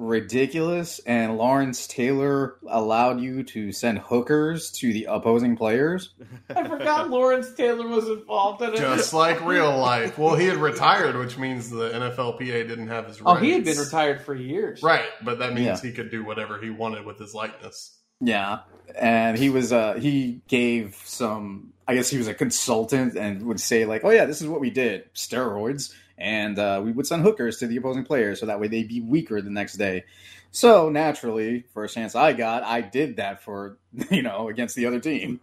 ridiculous 0.00 0.98
and 1.06 1.36
Lawrence 1.36 1.86
Taylor 1.86 2.56
allowed 2.68 3.20
you 3.20 3.44
to 3.44 3.72
send 3.72 3.98
hookers 3.98 4.70
to 4.72 4.92
the 4.92 5.04
opposing 5.08 5.56
players. 5.56 6.14
I 6.50 6.66
forgot 6.66 7.10
Lawrence 7.10 7.52
Taylor 7.54 7.86
was 7.86 8.08
involved 8.08 8.62
in 8.62 8.74
it. 8.74 8.78
Just 8.78 9.12
like 9.14 9.40
real 9.44 9.76
life. 9.78 10.18
Well, 10.18 10.34
he 10.34 10.46
had 10.46 10.56
retired, 10.56 11.16
which 11.16 11.38
means 11.38 11.70
the 11.70 11.90
NFLPA 11.90 12.66
didn't 12.68 12.88
have 12.88 13.06
his 13.06 13.20
oh, 13.24 13.34
he 13.36 13.52
had 13.52 13.64
been 13.64 13.78
retired 13.78 14.20
for 14.22 14.34
years. 14.34 14.82
Right, 14.82 15.06
but 15.22 15.38
that 15.38 15.54
means 15.54 15.66
Yeah. 15.84 15.90
he 15.90 15.92
could 15.92 16.10
do 16.10 16.24
whatever 16.24 16.60
he 16.60 16.70
wanted 16.70 17.04
with 17.06 17.18
his 17.18 17.32
likeness. 17.34 17.96
Yeah. 18.20 18.60
And 18.98 19.36
he 19.36 19.50
was 19.50 19.72
uh 19.72 19.94
he 19.94 20.40
gave 20.48 21.00
some 21.04 21.72
I 21.86 21.94
guess 21.94 22.08
he 22.08 22.18
was 22.18 22.28
a 22.28 22.34
consultant 22.34 23.16
and 23.16 23.46
would 23.46 23.60
say 23.60 23.84
like, 23.84 24.04
"Oh 24.04 24.10
yeah, 24.10 24.24
this 24.24 24.40
is 24.40 24.48
what 24.48 24.60
we 24.60 24.70
did. 24.70 25.12
Steroids." 25.14 25.92
And 26.16 26.58
uh, 26.58 26.80
we 26.84 26.92
would 26.92 27.06
send 27.06 27.22
hookers 27.22 27.58
to 27.58 27.66
the 27.66 27.76
opposing 27.76 28.04
players 28.04 28.38
so 28.38 28.46
that 28.46 28.60
way 28.60 28.68
they'd 28.68 28.88
be 28.88 29.00
weaker 29.00 29.42
the 29.42 29.50
next 29.50 29.74
day. 29.74 30.04
So 30.52 30.88
naturally, 30.88 31.64
first 31.74 31.94
chance 31.94 32.14
I 32.14 32.32
got, 32.32 32.62
I 32.62 32.80
did 32.80 33.16
that 33.16 33.42
for 33.42 33.78
you 34.10 34.22
know 34.22 34.48
against 34.48 34.76
the 34.76 34.86
other 34.86 35.00
team, 35.00 35.40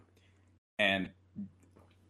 and 0.78 1.10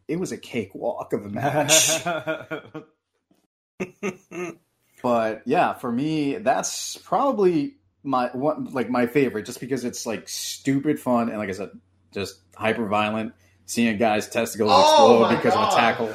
it 0.08 0.16
was 0.16 0.32
a 0.32 0.38
cakewalk 0.38 1.12
of 1.12 1.26
a 1.26 1.28
match. 1.28 2.04
but 5.02 5.42
yeah, 5.44 5.74
for 5.74 5.90
me, 5.90 6.36
that's 6.36 6.96
probably 6.98 7.74
my 8.02 8.28
one 8.34 8.66
like 8.72 8.90
my 8.90 9.06
favorite, 9.06 9.46
just 9.46 9.60
because 9.60 9.84
it's 9.84 10.06
like 10.06 10.28
stupid 10.28 10.98
fun 11.00 11.28
and 11.28 11.38
like 11.38 11.48
I 11.48 11.52
said, 11.52 11.70
just 12.12 12.40
hyper 12.56 12.86
violent. 12.86 13.32
Seeing 13.66 13.88
a 13.88 13.94
guy's 13.94 14.28
testicles 14.28 14.70
Oh 14.72 14.80
explode 14.80 15.20
my 15.22 15.36
because 15.36 15.54
of 15.54 15.72
a 15.72 15.76
tackle. 15.76 16.12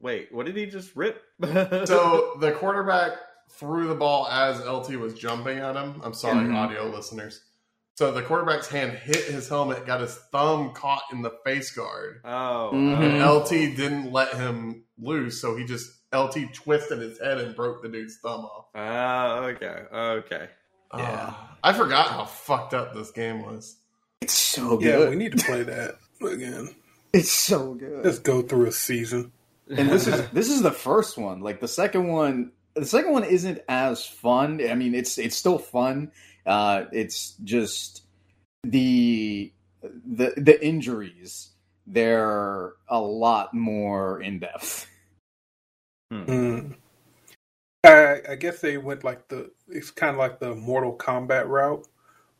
Wait, 0.00 0.28
what 0.32 0.46
did 0.46 0.56
he 0.56 0.66
just 0.66 0.94
rip? 0.96 1.22
So 1.42 2.36
the 2.40 2.52
quarterback 2.52 3.12
threw 3.52 3.88
the 3.88 3.94
ball 3.94 4.28
as 4.28 4.60
LT 4.64 4.96
was 4.96 5.14
jumping 5.14 5.58
at 5.58 5.74
him. 5.76 6.00
I'm 6.04 6.14
sorry, 6.14 6.46
Mhm. 6.46 6.54
audio 6.56 6.86
listeners. 6.88 7.42
So 7.96 8.12
the 8.12 8.22
quarterback's 8.22 8.68
hand 8.68 8.92
hit 8.92 9.24
his 9.24 9.48
helmet, 9.48 9.84
got 9.86 10.00
his 10.00 10.14
thumb 10.30 10.72
caught 10.72 11.02
in 11.12 11.22
the 11.22 11.32
face 11.44 11.72
guard. 11.72 12.20
oh, 12.24 12.70
Mhm. 12.72 12.98
And 12.98 13.22
oh. 13.22 13.38
LT 13.38 13.74
didn't 13.74 14.12
let 14.12 14.34
him 14.34 14.84
loose, 14.98 15.40
so 15.40 15.56
he 15.56 15.64
just 15.64 15.90
LT 16.14 16.52
twisted 16.54 17.00
his 17.00 17.18
head 17.20 17.38
and 17.38 17.54
broke 17.54 17.82
the 17.82 17.88
dude's 17.88 18.16
thumb 18.18 18.40
off. 18.44 18.66
Ah, 18.74 19.40
okay, 19.44 19.82
okay. 19.92 20.48
Yeah. 20.96 21.02
Uh, 21.02 21.34
I 21.62 21.72
forgot 21.74 22.08
how 22.08 22.24
fucked 22.24 22.72
up 22.74 22.94
this 22.94 23.10
game 23.10 23.42
was. 23.44 23.76
It's 24.22 24.32
so 24.34 24.80
Yeah, 24.80 24.96
good. 24.96 25.10
we 25.10 25.16
need 25.16 25.36
to 25.36 25.44
play 25.44 25.62
that 25.64 25.96
again. 26.26 26.74
it's 27.12 27.30
so 27.30 27.74
good. 27.74 28.04
Let's 28.04 28.18
go 28.20 28.42
through 28.42 28.66
a 28.66 28.72
season. 28.72 29.32
and 29.68 29.88
this 29.90 30.06
is 30.06 30.28
this 30.32 30.48
is 30.48 30.62
the 30.62 30.70
first 30.72 31.18
one. 31.18 31.40
Like 31.40 31.60
the 31.60 31.68
second 31.68 32.08
one, 32.08 32.52
the 32.74 32.86
second 32.86 33.12
one 33.12 33.24
isn't 33.24 33.60
as 33.68 34.04
fun. 34.06 34.60
I 34.66 34.74
mean, 34.74 34.94
it's 34.94 35.18
it's 35.18 35.36
still 35.36 35.58
fun. 35.58 36.10
Uh, 36.46 36.84
it's 36.90 37.34
just 37.44 38.02
the 38.64 39.52
the 39.82 40.32
the 40.38 40.64
injuries. 40.66 41.50
They're 41.86 42.72
a 42.88 42.98
lot 43.00 43.52
more 43.54 44.20
in 44.22 44.38
depth. 44.40 44.86
Mm. 46.12 46.74
I, 47.84 48.20
I 48.30 48.34
guess 48.34 48.60
they 48.60 48.76
went 48.78 49.04
like 49.04 49.28
the 49.28 49.50
it's 49.68 49.90
kind 49.90 50.12
of 50.12 50.18
like 50.18 50.40
the 50.40 50.54
Mortal 50.54 50.96
Kombat 50.96 51.48
route, 51.48 51.86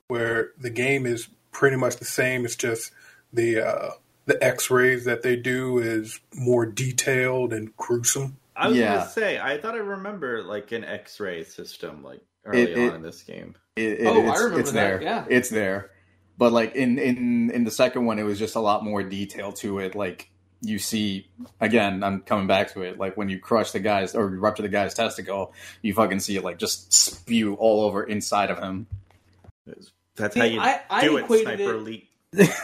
where 0.08 0.50
the 0.58 0.70
game 0.70 1.06
is 1.06 1.28
pretty 1.52 1.76
much 1.76 1.96
the 1.96 2.04
same. 2.04 2.44
It's 2.44 2.56
just 2.56 2.92
the 3.32 3.60
uh, 3.66 3.90
the 4.26 4.42
X 4.42 4.70
rays 4.70 5.04
that 5.04 5.22
they 5.22 5.36
do 5.36 5.78
is 5.78 6.20
more 6.34 6.66
detailed 6.66 7.52
and 7.52 7.74
gruesome. 7.76 8.36
I 8.56 8.68
was 8.68 8.76
Yeah. 8.76 8.96
gonna 8.98 9.10
say, 9.10 9.38
I 9.38 9.58
thought 9.60 9.74
I 9.74 9.78
remember 9.78 10.42
like 10.42 10.72
an 10.72 10.84
X-ray 10.84 11.44
system, 11.44 12.02
like 12.02 12.20
early 12.44 12.62
It- 12.62 12.78
it- 12.78 12.88
on 12.90 12.96
in 12.96 13.02
this 13.02 13.22
game. 13.22 13.54
It, 13.76 14.00
it- 14.00 14.06
Oh, 14.06 14.20
I 14.26 14.30
it's, 14.32 14.38
remember 14.40 14.60
it's 14.60 14.72
that, 14.72 15.00
there. 15.00 15.02
yeah. 15.02 15.24
it's 15.30 15.50
there. 15.50 15.90
But 16.36 16.52
like 16.52 16.74
in 16.74 16.98
in 16.98 17.50
in 17.52 17.64
the 17.64 17.70
second 17.70 18.04
one, 18.06 18.18
it 18.18 18.24
was 18.24 18.38
just 18.38 18.56
a 18.56 18.60
lot 18.60 18.82
more 18.84 19.02
detail 19.04 19.52
to 19.54 19.78
it. 19.78 19.94
Like 19.94 20.30
you 20.60 20.78
see, 20.78 21.28
again, 21.60 22.02
I'm 22.02 22.20
coming 22.20 22.46
back 22.46 22.72
to 22.74 22.82
it. 22.82 22.98
Like 22.98 23.16
when 23.16 23.28
you 23.28 23.38
crush 23.38 23.70
the 23.72 23.80
guy's 23.80 24.14
or 24.14 24.30
you 24.30 24.38
rupture 24.38 24.62
the 24.62 24.68
guy's 24.68 24.94
testicle, 24.94 25.52
you 25.82 25.94
fucking 25.94 26.20
see 26.20 26.36
it 26.36 26.44
like 26.44 26.58
just 26.58 26.92
spew 26.92 27.54
all 27.54 27.82
over 27.82 28.02
inside 28.02 28.50
of 28.50 28.58
him. 28.58 28.86
That's 30.16 30.34
See, 30.34 30.40
how 30.40 30.46
you 30.46 30.60
I- 30.60 30.80
I 30.90 31.00
do 31.02 31.16
it, 31.18 31.26
Sniper 31.26 31.62
it- 31.62 31.74
Elite. 31.76 32.08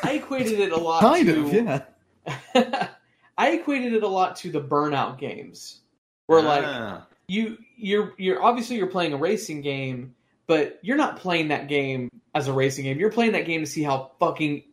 I 0.03 0.13
equated 0.15 0.61
it 0.61 0.73
a 0.73 0.77
lot. 0.77 1.01
Kind 1.01 1.27
to, 1.29 1.41
of, 1.47 1.53
yeah. 1.55 2.89
I 3.39 3.51
equated 3.53 3.93
it 3.95 4.03
a 4.03 4.09
lot 4.09 4.37
to 4.37 4.51
the 4.51 4.61
burnout 4.61 5.19
games, 5.19 5.81
where 6.27 6.43
like 6.43 6.65
Ah. 6.65 7.07
you 7.29 7.57
you're 7.77 8.13
you're 8.19 8.43
obviously 8.43 8.77
you're 8.77 8.87
playing 8.89 9.13
a 9.13 9.17
racing 9.17 9.61
game, 9.63 10.15
but 10.47 10.79
you're 10.83 10.97
not 10.97 11.17
playing 11.17 11.49
that 11.49 11.69
game 11.69 12.11
as 12.35 12.47
a 12.49 12.53
racing 12.53 12.85
game. 12.85 12.99
You're 12.99 13.11
playing 13.11 13.33
that 13.33 13.47
game 13.47 13.61
to 13.61 13.67
see 13.67 13.83
how 13.83 14.11
fucking 14.21 14.65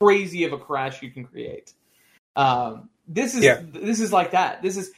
crazy 0.00 0.44
of 0.44 0.52
a 0.52 0.58
crash 0.58 1.02
you 1.02 1.10
can 1.10 1.24
create. 1.24 1.72
Um, 2.36 2.88
this 3.08 3.34
is 3.34 3.44
Yeah. 3.44 3.60
this 3.62 4.00
is 4.00 4.12
like 4.12 4.30
that. 4.32 4.62
This 4.62 4.76
is 4.76 4.90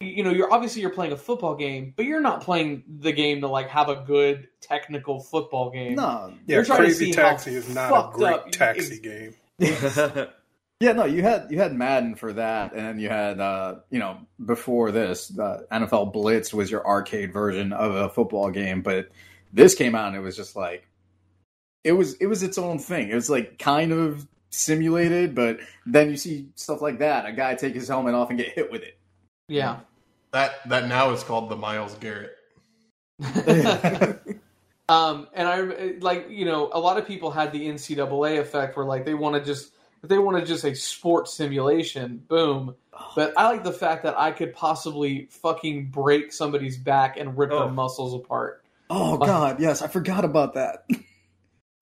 you 0.00 0.24
know 0.24 0.30
you're 0.30 0.52
obviously 0.52 0.82
you're 0.82 0.90
playing 0.90 1.12
a 1.12 1.16
football 1.16 1.54
game, 1.54 1.94
but 1.96 2.06
you're 2.06 2.20
not 2.20 2.40
playing 2.42 2.82
the 3.00 3.12
game 3.12 3.40
to 3.42 3.48
like 3.48 3.68
have 3.68 3.88
a 3.88 3.96
good 4.06 4.48
technical 4.60 5.20
football 5.20 5.70
game. 5.70 5.94
No, 5.94 6.32
Yeah, 6.46 6.56
You're 6.56 6.64
trying 6.64 6.78
to 6.80 6.84
Crazy 6.86 7.06
see 7.06 7.12
Taxi 7.12 7.54
is 7.54 7.72
not 7.72 7.90
fucked 7.90 8.14
a 8.16 8.18
great 8.18 8.34
up- 8.34 8.50
taxi 8.50 8.98
game. 8.98 9.34
Yeah, 10.78 10.92
no, 10.92 11.06
you 11.06 11.22
had 11.22 11.46
you 11.50 11.58
had 11.58 11.72
Madden 11.74 12.16
for 12.16 12.34
that, 12.34 12.74
and 12.74 13.00
you 13.00 13.08
had 13.08 13.40
uh, 13.40 13.76
you 13.88 13.98
know 13.98 14.18
before 14.44 14.90
this, 14.90 15.36
uh, 15.38 15.62
NFL 15.72 16.12
Blitz 16.12 16.52
was 16.52 16.70
your 16.70 16.86
arcade 16.86 17.32
version 17.32 17.72
of 17.72 17.94
a 17.94 18.10
football 18.10 18.50
game, 18.50 18.82
but 18.82 19.08
this 19.54 19.74
came 19.74 19.94
out 19.94 20.08
and 20.08 20.16
it 20.16 20.20
was 20.20 20.36
just 20.36 20.54
like 20.54 20.86
it 21.82 21.92
was 21.92 22.12
it 22.16 22.26
was 22.26 22.42
its 22.42 22.58
own 22.58 22.78
thing. 22.78 23.08
It 23.08 23.14
was 23.14 23.30
like 23.30 23.58
kind 23.58 23.90
of 23.90 24.26
simulated, 24.50 25.34
but 25.34 25.58
then 25.84 26.10
you 26.10 26.16
see 26.16 26.48
stuff 26.54 26.80
like 26.82 26.98
that, 27.00 27.26
a 27.26 27.32
guy 27.32 27.54
take 27.54 27.74
his 27.74 27.88
helmet 27.88 28.14
off 28.14 28.30
and 28.30 28.38
get 28.38 28.48
hit 28.52 28.70
with 28.70 28.82
it. 28.82 28.98
Yeah. 29.48 29.80
That 30.32 30.68
that 30.68 30.88
now 30.88 31.10
is 31.12 31.22
called 31.22 31.48
the 31.48 31.56
Myles 31.56 31.94
Garrett. 31.94 32.32
um, 34.88 35.26
and 35.32 35.48
I 35.48 35.94
like 36.00 36.26
you 36.30 36.44
know 36.44 36.70
a 36.72 36.78
lot 36.80 36.98
of 36.98 37.06
people 37.06 37.30
had 37.30 37.52
the 37.52 37.66
NCAA 37.66 38.40
effect 38.40 38.76
where 38.76 38.86
like 38.86 39.04
they 39.04 39.14
want 39.14 39.34
to 39.36 39.44
just 39.44 39.72
if 40.02 40.08
they 40.08 40.18
want 40.18 40.38
to 40.38 40.44
just 40.44 40.64
a 40.64 40.74
sports 40.74 41.32
simulation, 41.34 42.22
boom. 42.28 42.74
But 43.14 43.34
I 43.36 43.48
like 43.48 43.64
the 43.64 43.72
fact 43.72 44.02
that 44.04 44.18
I 44.18 44.30
could 44.30 44.54
possibly 44.54 45.28
fucking 45.30 45.86
break 45.86 46.32
somebody's 46.32 46.76
back 46.78 47.16
and 47.18 47.36
rip 47.36 47.50
Oh. 47.52 47.60
their 47.60 47.70
muscles 47.72 48.14
apart. 48.14 48.62
Oh 48.88 49.16
God, 49.18 49.60
yes, 49.60 49.82
I 49.82 49.88
forgot 49.88 50.24
about 50.24 50.54
that. 50.54 50.84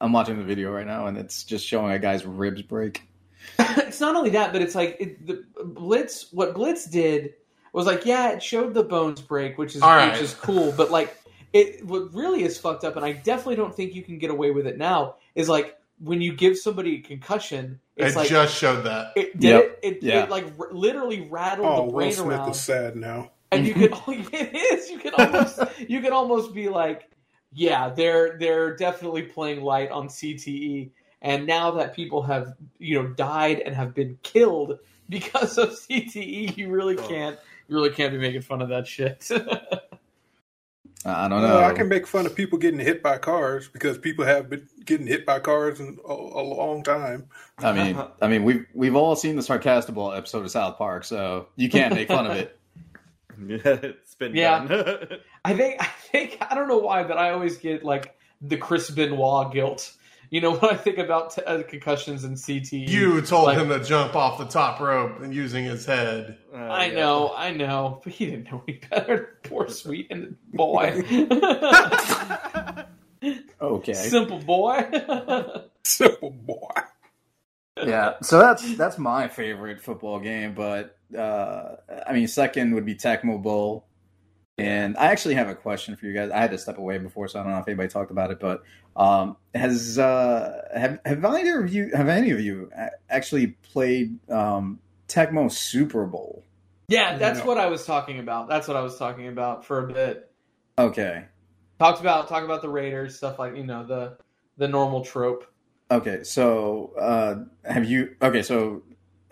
I'm 0.05 0.13
watching 0.13 0.37
the 0.37 0.45
video 0.45 0.71
right 0.71 0.87
now, 0.87 1.07
and 1.07 1.17
it's 1.17 1.45
just 1.45 1.67
showing 1.67 1.93
a 1.93 1.99
guy's 1.99 2.27
ribs 2.27 2.63
break. 2.63 3.03
it's 3.59 4.01
not 4.01 4.15
only 4.17 4.31
that, 4.31 4.53
but 4.53 4.61
it's 4.63 4.75
like 4.75 4.97
it, 5.01 5.27
the 5.27 5.45
Blitz. 5.65 6.31
What 6.33 6.55
Blitz 6.55 6.85
did 6.87 7.35
was 7.73 7.87
like, 7.87 8.05
yeah, 8.05 8.31
it 8.33 8.43
showed 8.43 8.75
the 8.75 8.83
bones 8.85 9.21
break, 9.21 9.57
which 9.59 9.75
is 9.75 9.83
All 9.83 9.91
right. 9.97 10.13
which 10.13 10.21
is 10.21 10.35
cool. 10.35 10.73
But 10.77 10.91
like, 10.91 11.17
it 11.53 11.85
what 11.87 12.13
really 12.15 12.43
is 12.45 12.59
fucked 12.59 12.85
up, 12.85 12.97
and 12.97 13.05
I 13.05 13.13
definitely 13.13 13.57
don't 13.57 13.75
think 13.75 13.95
you 13.95 14.03
can 14.03 14.19
get 14.19 14.31
away 14.31 14.51
with 14.51 14.67
it 14.67 14.77
now. 14.79 15.17
Is 15.35 15.49
like 15.49 15.77
when 16.01 16.21
you 16.21 16.35
give 16.35 16.59
somebody 16.59 16.97
a 16.97 17.01
concussion, 17.01 17.81
it's 17.97 18.15
it 18.15 18.19
like 18.19 18.29
just 18.29 18.55
showed 18.57 18.83
that. 18.85 19.13
it 19.17 19.39
did 19.41 19.49
Yep. 19.49 19.79
it, 19.83 19.97
it, 19.97 20.03
Yeah. 20.03 20.23
it 20.25 20.31
like 20.31 20.47
r- 20.59 20.73
literally 20.73 21.23
rattled 21.31 21.67
Oh, 21.69 21.77
the 21.77 21.83
Will 21.85 21.93
brain 21.93 22.13
Smith 22.13 22.27
around, 22.39 22.51
is 22.51 22.61
sad 22.61 22.97
now. 22.97 23.31
and 23.53 23.67
you 23.67 23.73
could 23.75 23.93
it 24.09 24.55
is 24.55 24.91
you 24.91 24.99
can 24.99 25.15
almost 25.15 25.61
you 25.89 26.01
can 26.01 26.13
almost 26.13 26.53
be 26.53 26.69
like, 26.69 27.09
yeah, 27.55 27.89
they're 27.91 28.37
they're 28.39 28.77
definitely 28.77 29.23
playing 29.23 29.63
light 29.63 29.91
on 29.91 30.09
CTE. 30.09 30.91
And 31.23 31.47
now 31.47 31.71
that 31.73 31.95
people 31.95 32.23
have 32.23 32.55
you 32.79 33.01
know 33.03 33.09
died 33.09 33.61
and 33.61 33.75
have 33.75 33.95
been 33.95 34.19
killed 34.23 34.79
because 35.09 35.57
of 35.59 35.71
CTE, 35.71 36.57
you 36.57 36.69
really 36.69 36.97
can't 36.97 37.39
you 37.69 37.77
really 37.77 37.91
can't 37.91 38.13
be 38.13 38.19
making 38.19 38.43
fun 38.43 38.61
of 38.61 38.69
that 38.69 38.87
shit. 38.87 39.29
I 41.07 41.29
don't 41.29 41.43
know. 41.43 41.57
Well, 41.57 41.65
I 41.65 41.75
can 41.75 41.89
make 41.89 42.07
fun 42.07 42.25
of 42.25 42.35
people 42.35 42.59
getting 42.59 42.81
hit 42.81 43.03
by 43.03 43.19
cars 43.19 43.69
because 43.69 43.99
people 43.99 44.25
have 44.25 44.49
been 44.49 44.67
getting 44.87 45.07
hit 45.07 45.27
by 45.27 45.39
cars 45.39 45.79
in 45.79 45.99
a, 46.09 46.13
a 46.13 46.43
long 46.43 46.83
time. 46.83 47.27
I 47.59 47.73
mean, 47.73 48.03
I 48.23 48.29
mean, 48.29 48.43
we've 48.43 48.65
we've 48.73 48.97
all 48.97 49.15
seen 49.15 49.37
the 49.37 49.43
Sarcastaball 49.43 50.17
episode 50.17 50.45
of 50.47 50.51
South 50.51 50.79
Park, 50.79 51.05
so 51.05 51.49
you 51.57 51.69
can't 51.69 51.95
make 51.95 52.09
fun 52.09 52.27
of 52.27 52.33
it. 52.39 52.59
it's 53.39 54.15
been 54.15 54.35
Yeah. 54.35 54.67
done. 54.67 55.19
I 55.45 55.55
think 55.55 55.81
I 55.81 55.87
think 56.11 56.39
I 56.41 56.55
don't 56.55 56.69
know 56.69 56.79
why, 56.79 57.03
but 57.05 57.19
I 57.19 57.31
always 57.31 57.57
get 57.59 57.85
like 57.85 58.17
the 58.41 58.57
Chris 58.57 58.91
Benoit 58.91 59.53
guilt. 59.53 59.93
You 60.31 60.41
know 60.41 60.53
when 60.57 60.71
I 60.73 60.77
think 60.77 60.99
about 60.99 61.33
t- 61.35 61.43
uh, 61.43 61.63
concussions 61.65 62.25
and 62.25 62.37
CT. 62.41 62.73
You 62.73 63.21
told 63.21 63.47
Like- 63.47 63.59
him 63.59 63.69
to 63.69 63.79
jump 63.85 64.17
off 64.17 64.39
the 64.39 64.47
top 64.47 64.81
rope 64.81 65.21
and 65.21 65.35
using 65.35 65.65
his 65.65 65.85
head. 65.87 66.39
Uh, 66.53 66.57
I 66.57 66.87
yeah. 66.87 66.95
know, 66.95 67.33
I 67.37 67.51
know, 67.53 68.01
but 68.03 68.13
he 68.13 68.27
didn't 68.27 68.51
know 68.51 68.63
any 68.67 68.81
better. 68.91 69.39
Poor 69.45 69.69
sweet 69.69 70.07
and 70.11 70.37
boy, 70.53 71.03
Okay. 73.61 73.95
simple 73.95 74.39
boy. 74.41 74.87
Simple 75.85 76.31
boy. 76.31 76.71
yeah 77.87 78.15
so 78.23 78.39
that's 78.39 78.77
that's 78.77 78.99
my 78.99 79.27
favorite 79.27 79.81
football 79.81 80.21
game 80.21 80.55
but 80.55 80.97
uh 81.19 81.75
i 82.07 82.13
mean 82.13 82.29
second 82.29 82.73
would 82.73 82.85
be 82.87 82.95
tecmo 82.95 83.43
bowl 83.43 83.85
and 84.59 84.97
i 84.99 85.07
actually 85.07 85.35
have 85.35 85.49
a 85.49 85.55
question 85.55 85.97
for 85.97 86.07
you 86.07 86.13
guys 86.15 86.31
i 86.31 86.39
had 86.39 86.51
to 86.51 86.59
step 86.59 86.79
away 86.79 86.97
before 86.99 87.27
so 87.27 87.41
i 87.41 87.43
don't 87.43 87.53
know 87.53 87.59
if 87.59 87.67
anybody 87.67 87.89
talked 87.89 88.11
about 88.13 88.31
it 88.31 88.39
but 88.39 88.63
um 88.97 89.37
has 89.55 89.99
uh 89.99 90.63
have 90.77 91.01
have 91.05 91.25
either 91.25 91.61
of 91.63 91.73
you 91.75 91.91
have 91.95 92.09
any 92.09 92.31
of 92.31 92.41
you 92.41 92.71
actually 93.11 93.49
played 93.73 94.17
um 94.31 94.79
tecmo 95.09 95.51
super 95.51 96.07
bowl 96.07 96.45
yeah, 96.87 97.17
that's 97.17 97.39
No. 97.39 97.47
what 97.47 97.57
I 97.57 97.69
was 97.69 97.87
talking 97.87 98.19
about. 98.19 98.47
That's 98.47 98.69
what 98.69 98.77
I 98.77 98.83
was 98.83 98.99
talking 98.99 99.29
about 99.29 99.65
for 99.65 99.89
a 99.89 99.93
bit. 99.95 100.31
okay 100.79 101.25
Talked 101.79 102.01
about 102.03 102.29
talk 102.29 102.45
about 102.45 102.61
the 102.61 102.69
Raiders 102.69 103.17
stuff 103.17 103.39
like 103.39 103.57
you 103.57 103.65
know 103.65 103.87
the 103.87 104.19
the 104.59 104.69
normal 104.69 105.03
trope. 105.03 105.47
okay 105.91 106.23
so 106.25 106.93
uh 107.01 107.37
have 107.73 107.87
you 107.87 108.15
okay 108.21 108.43
so 108.43 108.83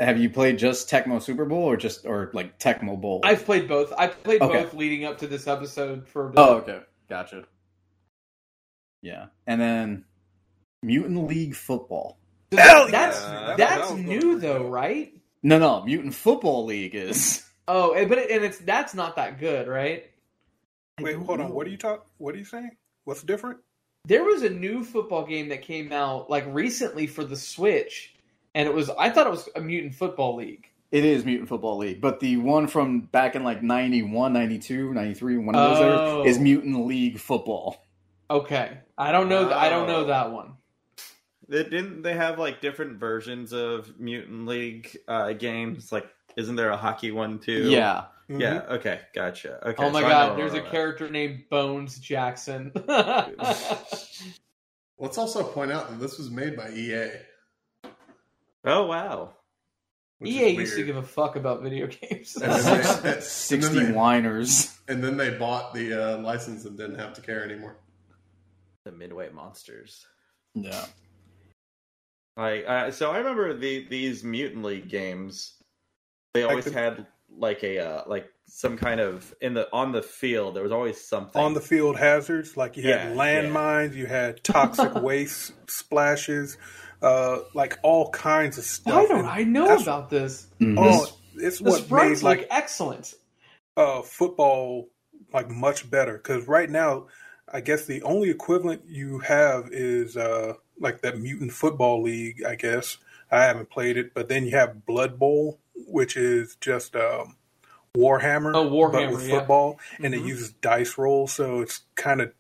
have 0.02 0.18
you 0.18 0.28
played 0.30 0.58
just 0.58 0.90
tecmo 0.90 1.22
super 1.22 1.44
bowl 1.44 1.62
or 1.64 1.76
just 1.76 2.04
or 2.06 2.30
like 2.34 2.58
tecmo 2.58 3.00
bowl 3.00 3.20
I've 3.24 3.44
played 3.44 3.68
both. 3.68 3.92
I 3.96 4.08
played 4.08 4.42
Okay. 4.42 4.62
both 4.64 4.74
leading 4.74 5.04
up 5.04 5.18
to 5.18 5.26
this 5.26 5.46
episode 5.46 6.06
for 6.08 6.26
a 6.26 6.30
bit. 6.30 6.38
Oh, 6.38 6.54
okay. 6.56 6.80
Gotcha. 7.08 7.44
Yeah. 9.02 9.26
And 9.46 9.60
then 9.60 10.04
Mutant 10.82 11.26
League 11.28 11.54
Football. 11.54 12.18
Hell 12.52 12.88
that's 12.90 13.20
yeah. 13.22 13.54
that's 13.56 13.90
That 13.90 13.98
new 13.98 14.38
though, 14.38 14.64
for. 14.64 14.70
right? 14.70 15.14
No, 15.42 15.58
no, 15.58 15.82
Mutant 15.84 16.14
Football 16.14 16.64
League 16.66 16.94
is. 16.94 17.44
Oh, 17.68 17.94
and- 17.94 18.08
but 18.08 18.18
it, 18.18 18.30
and 18.32 18.44
it's 18.44 18.58
that's 18.58 18.92
not 18.92 19.14
that 19.16 19.38
good, 19.38 19.68
right? 19.68 20.10
Wait, 21.00 21.12
don't 21.12 21.24
hold 21.24 21.40
on. 21.40 21.52
What 21.54 21.64
are 21.68 21.70
you 21.70 21.76
talk? 21.76 22.06
What 22.18 22.34
are 22.34 22.38
you 22.38 22.44
saying? 22.44 22.72
What's 23.04 23.22
different? 23.22 23.60
There 24.04 24.24
was 24.24 24.42
a 24.42 24.50
new 24.50 24.82
football 24.82 25.24
game 25.24 25.48
that 25.50 25.62
came 25.62 25.92
out 25.92 26.28
like 26.28 26.44
recently 26.48 27.06
for 27.06 27.22
the 27.24 27.36
Switch, 27.36 28.11
and 28.54 28.68
it 28.68 28.74
was 28.74 28.90
I 28.90 29.10
thought 29.10 29.26
it 29.26 29.30
was 29.30 29.48
a 29.54 29.60
Mutant 29.60 29.94
Football 29.94 30.36
League. 30.36 30.68
It 30.90 31.04
is 31.06 31.24
Mutant 31.24 31.48
Football 31.48 31.78
League, 31.78 32.00
but 32.02 32.20
the 32.20 32.36
one 32.36 32.66
from 32.66 33.00
back 33.00 33.34
in 33.34 33.44
like 33.44 33.62
91, 33.62 34.32
92, 34.34 34.92
93, 34.92 35.38
one 35.38 35.54
of 35.54 35.70
those 35.70 35.78
Oh. 35.80 36.22
there, 36.22 36.28
is 36.30 36.38
Mutant 36.38 36.86
League 36.86 37.18
Football. 37.18 37.82
Okay, 38.30 38.78
I 38.98 39.10
don't 39.10 39.28
know. 39.28 39.44
th- 39.44 39.56
I 39.56 39.70
don't 39.70 39.86
know 39.86 40.04
that 40.04 40.32
one. 40.32 40.54
They, 41.48 41.64
didn't 41.64 42.02
they 42.02 42.14
have 42.14 42.38
like 42.38 42.60
different 42.60 42.98
versions 42.98 43.52
of 43.52 43.98
Mutant 43.98 44.46
League 44.46 44.96
uh, 45.08 45.32
games? 45.32 45.92
Like, 45.92 46.06
isn't 46.36 46.56
there 46.56 46.70
a 46.70 46.76
hockey 46.76 47.10
one 47.10 47.38
too? 47.38 47.70
Yeah. 47.70 48.04
Yeah. 48.28 48.62
Okay. 48.70 49.00
Gotcha. 49.14 49.66
Okay. 49.68 49.84
oh 49.84 49.90
my 49.90 50.00
so 50.00 50.08
God, 50.08 50.38
there's 50.38 50.54
a 50.54 50.58
about 50.58 50.70
character 50.70 51.10
named 51.10 51.44
Bones 51.50 51.98
Jackson. 51.98 52.72
Let's 54.98 55.18
also 55.18 55.42
point 55.42 55.72
out 55.72 55.90
that 55.90 56.00
this 56.00 56.18
was 56.18 56.30
made 56.30 56.56
by 56.56 56.70
EA. 56.70 57.10
That. 58.64 58.72
Oh 58.76 58.86
wow. 58.86 59.34
which 60.18 60.30
EA 60.32 60.50
used 60.50 60.76
to 60.76 60.84
give 60.84 60.96
a 60.96 61.02
fuck 61.02 61.36
about 61.36 61.62
video 61.62 61.86
games. 62.00 62.36
And 62.36 62.52
then 62.52 63.02
they- 63.02 63.10
and 63.14 63.22
60 63.22 63.56
then 63.56 63.86
they- 63.86 63.92
whiners. 63.92 64.76
And 64.88 65.02
then 65.02 65.16
they 65.16 65.30
bought 65.30 65.74
the 65.74 65.92
uh, 65.94 66.18
license 66.18 66.64
and 66.64 66.76
didn't 66.76 66.98
have 66.98 67.14
to 67.14 67.20
care 67.20 67.44
anymore. 67.44 67.76
The 68.84 68.92
Midway 68.92 69.30
Monsters. 69.30 70.04
Yeah. 70.54 70.84
Like, 72.36 72.64
uh, 72.66 72.90
so 72.90 73.10
I 73.10 73.18
remember 73.18 73.54
the 73.54 73.86
these 73.88 74.24
Mutant 74.24 74.64
League 74.64 74.88
games. 74.88 75.54
They 76.34 76.42
always 76.44 76.64
the- 76.64 76.72
had 76.72 77.06
like 77.34 77.62
a 77.62 77.78
uh, 77.78 78.02
like 78.06 78.26
some 78.48 78.76
kind 78.76 79.00
of 79.00 79.34
in 79.40 79.54
the 79.54 79.68
on 79.72 79.92
the 79.92 80.02
field. 80.02 80.56
There 80.56 80.62
was 80.62 80.72
always 80.72 81.00
something 81.06 81.40
On 81.40 81.54
the 81.54 81.60
field 81.60 81.96
hazards, 81.98 82.56
like 82.56 82.76
you 82.76 82.82
had 82.84 83.10
Yeah, 83.10 83.14
landmines, 83.14 83.94
you 83.94 84.06
had 84.06 84.42
toxic 84.44 84.94
waste 85.02 85.52
splashes, 85.70 86.56
uh, 87.02 87.40
like 87.54 87.78
all 87.82 88.10
kinds 88.10 88.58
of 88.58 88.64
stuff. 88.64 88.94
Why 88.94 89.06
don't 89.06 89.26
I 89.26 89.42
know 89.44 89.76
about 89.76 90.08
this? 90.10 90.46
Mhm. 90.60 90.78
Oh, 90.78 91.08
it's 91.36 91.58
The 91.58 91.70
what 91.70 91.90
made 91.90 92.22
like 92.22 92.40
look 92.40 92.48
excellent. 92.50 93.14
uh, 93.76 94.02
football 94.02 94.88
like 95.32 95.48
much 95.50 95.90
better 95.90 96.14
because 96.18 96.46
right 96.46 96.68
now 96.68 97.06
i 97.50 97.58
guess 97.60 97.86
the 97.86 98.02
only 98.02 98.28
equivalent 98.28 98.82
you 98.86 99.18
have 99.20 99.68
is 99.72 100.14
uh, 100.16 100.52
like 100.78 101.00
that 101.00 101.18
mutant 101.18 101.50
football 101.52 102.02
league 102.02 102.42
i 102.44 102.54
guess 102.54 102.98
i 103.30 103.42
haven't 103.44 103.70
played 103.70 103.96
it 103.96 104.12
but 104.12 104.28
then 104.28 104.44
you 104.44 104.50
have 104.50 104.84
blood 104.84 105.18
bowl 105.18 105.58
which 105.86 106.18
is 106.18 106.56
just 106.60 106.94
um, 106.96 107.34
warhammer 107.96 108.52
Oh, 108.54 108.68
Warhammer, 108.68 108.92
but 108.92 109.12
with 109.12 109.26
yeah. 109.26 109.38
football 109.38 109.80
and 110.00 110.14
it 110.14 110.20
Mhm. 110.20 110.26
uses 110.26 110.50
dice 110.52 110.98
rolls 110.98 111.32
so 111.32 111.62
it's 111.62 111.80
kind 111.94 112.20
of 112.20 112.32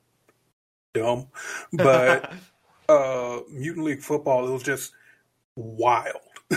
dumb 0.92 1.28
but 1.72 2.30
uh 2.88 3.40
mutant 3.50 3.84
league 3.86 4.00
football 4.02 4.46
it 4.48 4.52
was 4.52 4.62
just 4.62 4.92
wild 5.56 6.16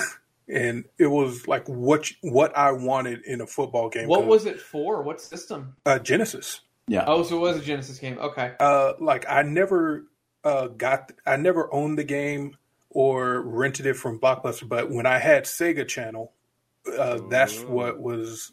and 0.50 0.86
it 0.98 1.08
was 1.08 1.48
like 1.48 1.68
what 1.68 2.12
what 2.22 2.56
i 2.58 2.72
wanted 2.72 3.24
in 3.26 3.42
a 3.42 3.48
football 3.48 3.90
game 3.90 4.08
What 4.08 4.26
was 4.26 4.46
it 4.46 4.60
for? 4.60 5.02
What 5.02 5.22
system? 5.22 5.76
uh, 5.86 6.00
Genesis. 6.00 6.62
Yeah. 6.88 7.06
Oh, 7.08 7.24
so 7.24 7.38
it 7.38 7.40
was 7.40 7.58
a 7.58 7.62
Genesis 7.62 7.98
game. 7.98 8.20
Okay. 8.20 8.54
Uh, 8.60 8.94
like 9.00 9.26
I 9.28 9.42
never 9.42 10.06
uh, 10.44 10.68
got, 10.68 11.12
I 11.26 11.36
never 11.36 11.74
owned 11.74 11.98
the 11.98 12.04
game 12.04 12.58
or 12.92 13.42
rented 13.42 13.88
it 13.88 13.96
from 13.96 14.20
Blockbuster, 14.20 14.70
but 14.70 14.92
when 14.92 15.08
I 15.08 15.18
had 15.18 15.46
Sega 15.46 15.88
Channel, 15.88 16.32
uh, 16.96 17.22
that's 17.30 17.60
what 17.62 18.00
was. 18.00 18.52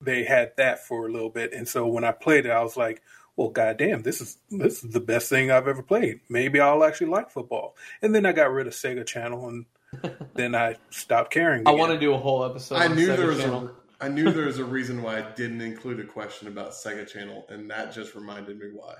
They 0.00 0.24
had 0.24 0.52
that 0.56 0.86
for 0.86 1.06
a 1.06 1.12
little 1.12 1.28
bit, 1.28 1.52
and 1.52 1.68
so 1.68 1.86
when 1.86 2.04
I 2.04 2.12
played 2.12 2.46
it, 2.46 2.50
I 2.52 2.62
was 2.62 2.76
like, 2.76 3.02
"Well, 3.38 3.50
goddamn, 3.50 4.02
this 4.02 4.20
is 4.20 4.36
this 4.50 4.82
is 4.82 4.90
the 4.90 5.00
best 5.00 5.28
thing 5.30 5.52
I've 5.52 5.68
ever 5.68 5.82
played. 5.82 6.20
Maybe 6.28 6.58
I'll 6.60 6.82
actually 6.84 7.06
like 7.06 7.30
football." 7.30 7.76
And 8.02 8.12
then 8.12 8.26
I 8.26 8.32
got 8.32 8.50
rid 8.50 8.66
of 8.66 8.72
Sega 8.72 9.06
Channel, 9.06 9.48
and 9.48 9.66
then 10.34 10.56
I 10.56 10.76
stopped 10.90 11.30
caring. 11.32 11.60
I 11.66 11.70
again. 11.70 11.78
want 11.78 11.92
to 11.92 12.00
do 12.00 12.12
a 12.12 12.18
whole 12.18 12.44
episode. 12.44 12.74
I 12.74 12.86
on 12.86 12.96
knew 12.96 13.08
Sega 13.08 13.16
there 13.16 13.26
was 13.28 13.38
Channel. 13.38 13.70
a 14.00 14.04
I 14.04 14.08
knew 14.08 14.32
there 14.32 14.46
was 14.46 14.58
a 14.58 14.64
reason 14.76 15.02
why 15.02 15.18
I 15.18 15.22
didn't 15.36 15.60
include 15.60 16.00
a 16.00 16.04
question 16.04 16.48
about 16.48 16.72
Sega 16.72 17.06
Channel, 17.06 17.46
and 17.48 17.70
that 17.70 17.92
just 17.92 18.16
reminded 18.16 18.58
me 18.58 18.66
why. 18.74 18.94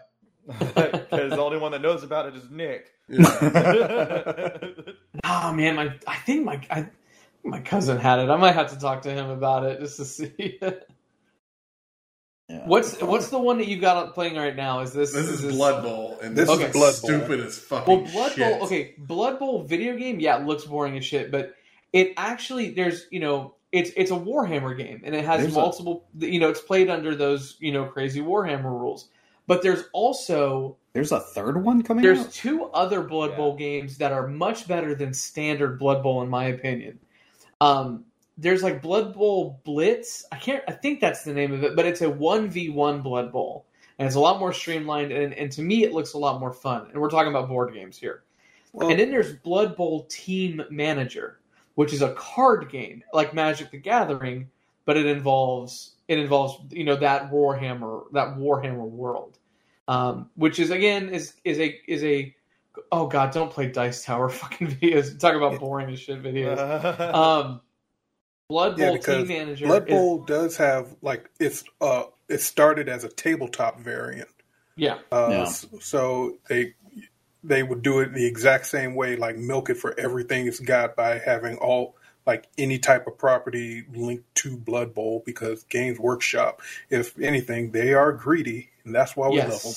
because 0.58 1.32
the 1.32 1.40
only 1.40 1.58
one 1.58 1.72
that 1.72 1.82
knows 1.82 2.04
about 2.04 2.26
it 2.26 2.36
is 2.36 2.48
Nick. 2.50 2.92
Yeah. 3.08 4.56
Ah, 5.24 5.52
man, 5.52 5.74
my 5.76 5.92
I 6.06 6.16
think 6.16 6.44
my 6.44 6.60
I, 6.70 6.86
my 7.44 7.60
cousin 7.60 7.98
had 7.98 8.20
it. 8.20 8.30
I 8.30 8.36
might 8.36 8.54
have 8.54 8.70
to 8.70 8.78
talk 8.78 9.02
to 9.02 9.10
him 9.10 9.28
about 9.30 9.64
it 9.64 9.80
just 9.80 9.96
to 9.96 10.04
see. 10.04 10.58
Yeah. 12.48 12.66
what's 12.66 12.98
what's 13.02 13.28
the 13.28 13.38
one 13.38 13.58
that 13.58 13.68
you 13.68 13.78
got 13.78 14.14
playing 14.14 14.34
right 14.36 14.56
now? 14.56 14.80
Is 14.80 14.92
this 14.94 15.12
this 15.12 15.28
is 15.28 15.42
Blood 15.54 15.82
Bowl, 15.82 16.18
and 16.22 16.34
This 16.34 16.48
this, 16.48 16.58
is 16.58 16.64
is 16.66 16.72
Blood 16.72 16.94
Bowl. 17.02 17.10
stupid 17.10 17.40
as 17.40 17.58
fucking 17.58 18.02
Well, 18.04 18.10
Blood 18.12 18.32
shit. 18.32 18.58
Bowl. 18.58 18.64
Okay, 18.66 18.94
Blood 18.96 19.38
Bowl 19.38 19.64
video 19.64 19.96
game. 19.96 20.18
Yeah, 20.18 20.40
it 20.40 20.46
looks 20.46 20.64
boring 20.64 20.96
as 20.96 21.04
shit, 21.04 21.30
but 21.30 21.54
it 21.92 22.14
actually 22.16 22.70
there's 22.70 23.06
you 23.10 23.20
know 23.20 23.54
it's 23.70 23.90
it's 23.96 24.10
a 24.10 24.14
Warhammer 24.14 24.74
game 24.78 25.02
and 25.04 25.14
it 25.14 25.26
has 25.26 25.42
There's 25.42 25.52
a- 25.54 25.60
multiple. 25.60 26.06
you 26.18 26.40
know, 26.40 26.48
it's 26.48 26.62
played 26.62 26.88
under 26.88 27.14
those 27.14 27.56
you 27.60 27.70
know 27.70 27.84
crazy 27.84 28.20
Warhammer 28.22 28.64
rules. 28.64 29.10
But 29.46 29.62
there's 29.62 29.84
also 29.92 30.76
There's 30.94 31.12
a 31.12 31.20
third 31.20 31.62
one 31.62 31.82
coming 31.82 32.02
there's 32.02 32.20
out? 32.20 32.32
two 32.32 32.64
other 32.64 33.02
Blood 33.02 33.30
Yeah. 33.32 33.36
Bowl 33.36 33.56
games 33.56 33.98
that 33.98 34.12
are 34.12 34.26
much 34.26 34.66
better 34.66 34.94
than 34.94 35.12
standard 35.12 35.78
Blood 35.78 36.02
Bowl 36.02 36.22
in 36.22 36.30
my 36.30 36.46
opinion. 36.46 36.98
Um, 37.60 38.04
there's 38.38 38.62
like 38.62 38.80
Blood 38.80 39.14
Bowl 39.14 39.60
Blitz. 39.64 40.24
I 40.30 40.36
can't. 40.36 40.62
I 40.68 40.72
think 40.72 41.00
that's 41.00 41.24
the 41.24 41.34
name 41.34 41.52
of 41.52 41.64
it, 41.64 41.74
but 41.74 41.84
it's 41.84 42.00
a 42.00 42.08
one 42.08 42.48
v 42.48 42.70
one 42.70 43.02
Blood 43.02 43.32
Bowl, 43.32 43.66
and 43.98 44.06
it's 44.06 44.16
a 44.16 44.20
lot 44.20 44.38
more 44.38 44.52
streamlined. 44.52 45.10
And, 45.10 45.34
and 45.34 45.50
to 45.52 45.62
me, 45.62 45.82
it 45.82 45.92
looks 45.92 46.14
a 46.14 46.18
lot 46.18 46.40
more 46.40 46.52
fun. 46.52 46.88
And 46.92 47.02
we're 47.02 47.10
talking 47.10 47.30
about 47.30 47.48
board 47.48 47.74
games 47.74 47.98
here. 47.98 48.22
Well, 48.72 48.90
and 48.90 48.98
then 48.98 49.10
there's 49.10 49.34
Blood 49.34 49.76
Bowl 49.76 50.04
Team 50.04 50.62
Manager, 50.70 51.40
which 51.74 51.92
is 51.92 52.00
a 52.00 52.12
card 52.14 52.70
game 52.70 53.02
like 53.12 53.34
Magic 53.34 53.72
the 53.72 53.78
Gathering, 53.78 54.48
but 54.84 54.96
it 54.96 55.06
involves 55.06 55.96
it 56.06 56.18
involves 56.18 56.72
you 56.72 56.84
know 56.84 56.96
that 56.96 57.32
Warhammer 57.32 58.04
that 58.12 58.36
Warhammer 58.36 58.88
world, 58.88 59.38
um, 59.88 60.30
which 60.36 60.60
is 60.60 60.70
again 60.70 61.08
is 61.08 61.34
is 61.44 61.58
a 61.58 61.76
is 61.88 62.04
a 62.04 62.32
oh 62.92 63.08
god 63.08 63.32
don't 63.32 63.50
play 63.50 63.66
Dice 63.66 64.04
Tower 64.04 64.28
fucking 64.28 64.68
videos 64.68 65.18
talk 65.18 65.34
about 65.34 65.58
boring 65.58 65.90
as 65.90 65.98
shit 65.98 66.22
videos. 66.22 66.58
Um, 67.14 67.62
Blood 68.48 68.76
Bowl 68.78 68.92
because 68.94 69.28
Team 69.28 69.38
Manager 69.38 69.66
Blood 69.66 69.88
is- 69.88 69.94
Bowl 69.94 70.18
does 70.24 70.56
have 70.56 70.94
like 71.02 71.28
it's 71.38 71.64
uh 71.80 72.04
it 72.28 72.40
started 72.40 72.88
as 72.88 73.04
a 73.04 73.08
tabletop 73.08 73.80
variant. 73.80 74.28
yeah 74.76 74.98
Uh, 75.12 75.28
Yeah. 75.30 75.42
s- 75.42 75.66
So 75.80 76.38
they 76.48 76.74
they 77.44 77.62
would 77.62 77.82
do 77.82 78.00
it 78.00 78.14
the 78.14 78.26
exact 78.26 78.66
same 78.66 78.94
way, 78.94 79.16
like 79.16 79.36
milk 79.36 79.70
it 79.70 79.76
for 79.76 79.98
everything 79.98 80.46
it's 80.46 80.60
got 80.60 80.96
by 80.96 81.18
having 81.18 81.56
all 81.58 81.94
like 82.26 82.46
any 82.58 82.78
type 82.78 83.06
of 83.06 83.16
property 83.16 83.84
linked 83.94 84.34
to 84.36 84.56
Blood 84.56 84.92
Bowl 84.94 85.22
because 85.24 85.64
Games 85.64 85.98
Workshop, 85.98 86.60
if 86.90 87.18
anything, 87.18 87.70
they 87.70 87.94
are 87.94 88.12
greedy, 88.12 88.68
and 88.84 88.94
that's 88.94 89.16
why 89.16 89.28
we 89.28 89.38
love 89.38 89.62
them. 89.62 89.72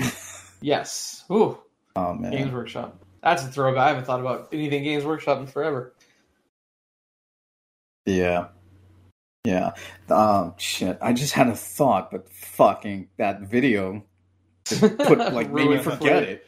Yes. 0.00 0.58
yes. 0.60 1.24
Ooh, 1.30 1.58
Oh 1.96 2.14
man. 2.14 2.30
Games 2.32 2.52
Workshop. 2.52 2.96
That's 3.22 3.42
a 3.44 3.48
throwback. 3.48 3.80
I 3.82 3.88
haven't 3.88 4.04
thought 4.04 4.20
about 4.20 4.48
anything 4.52 4.84
Games 4.84 5.04
Workshop 5.04 5.38
in 5.40 5.46
forever. 5.46 5.92
Yeah. 8.08 8.48
Yeah. 9.44 9.72
Oh 10.08 10.54
shit. 10.58 10.98
I 11.00 11.12
just 11.12 11.32
had 11.32 11.48
a 11.48 11.54
thought, 11.54 12.10
but 12.10 12.30
fucking 12.30 13.08
that 13.18 13.40
video 13.42 14.04
put 14.66 15.18
like 15.18 15.50
made 15.50 15.64
me 15.64 15.76
Ruined 15.76 15.80
it 15.80 15.84
for 15.84 15.90
forget 15.92 16.22
it. 16.24 16.46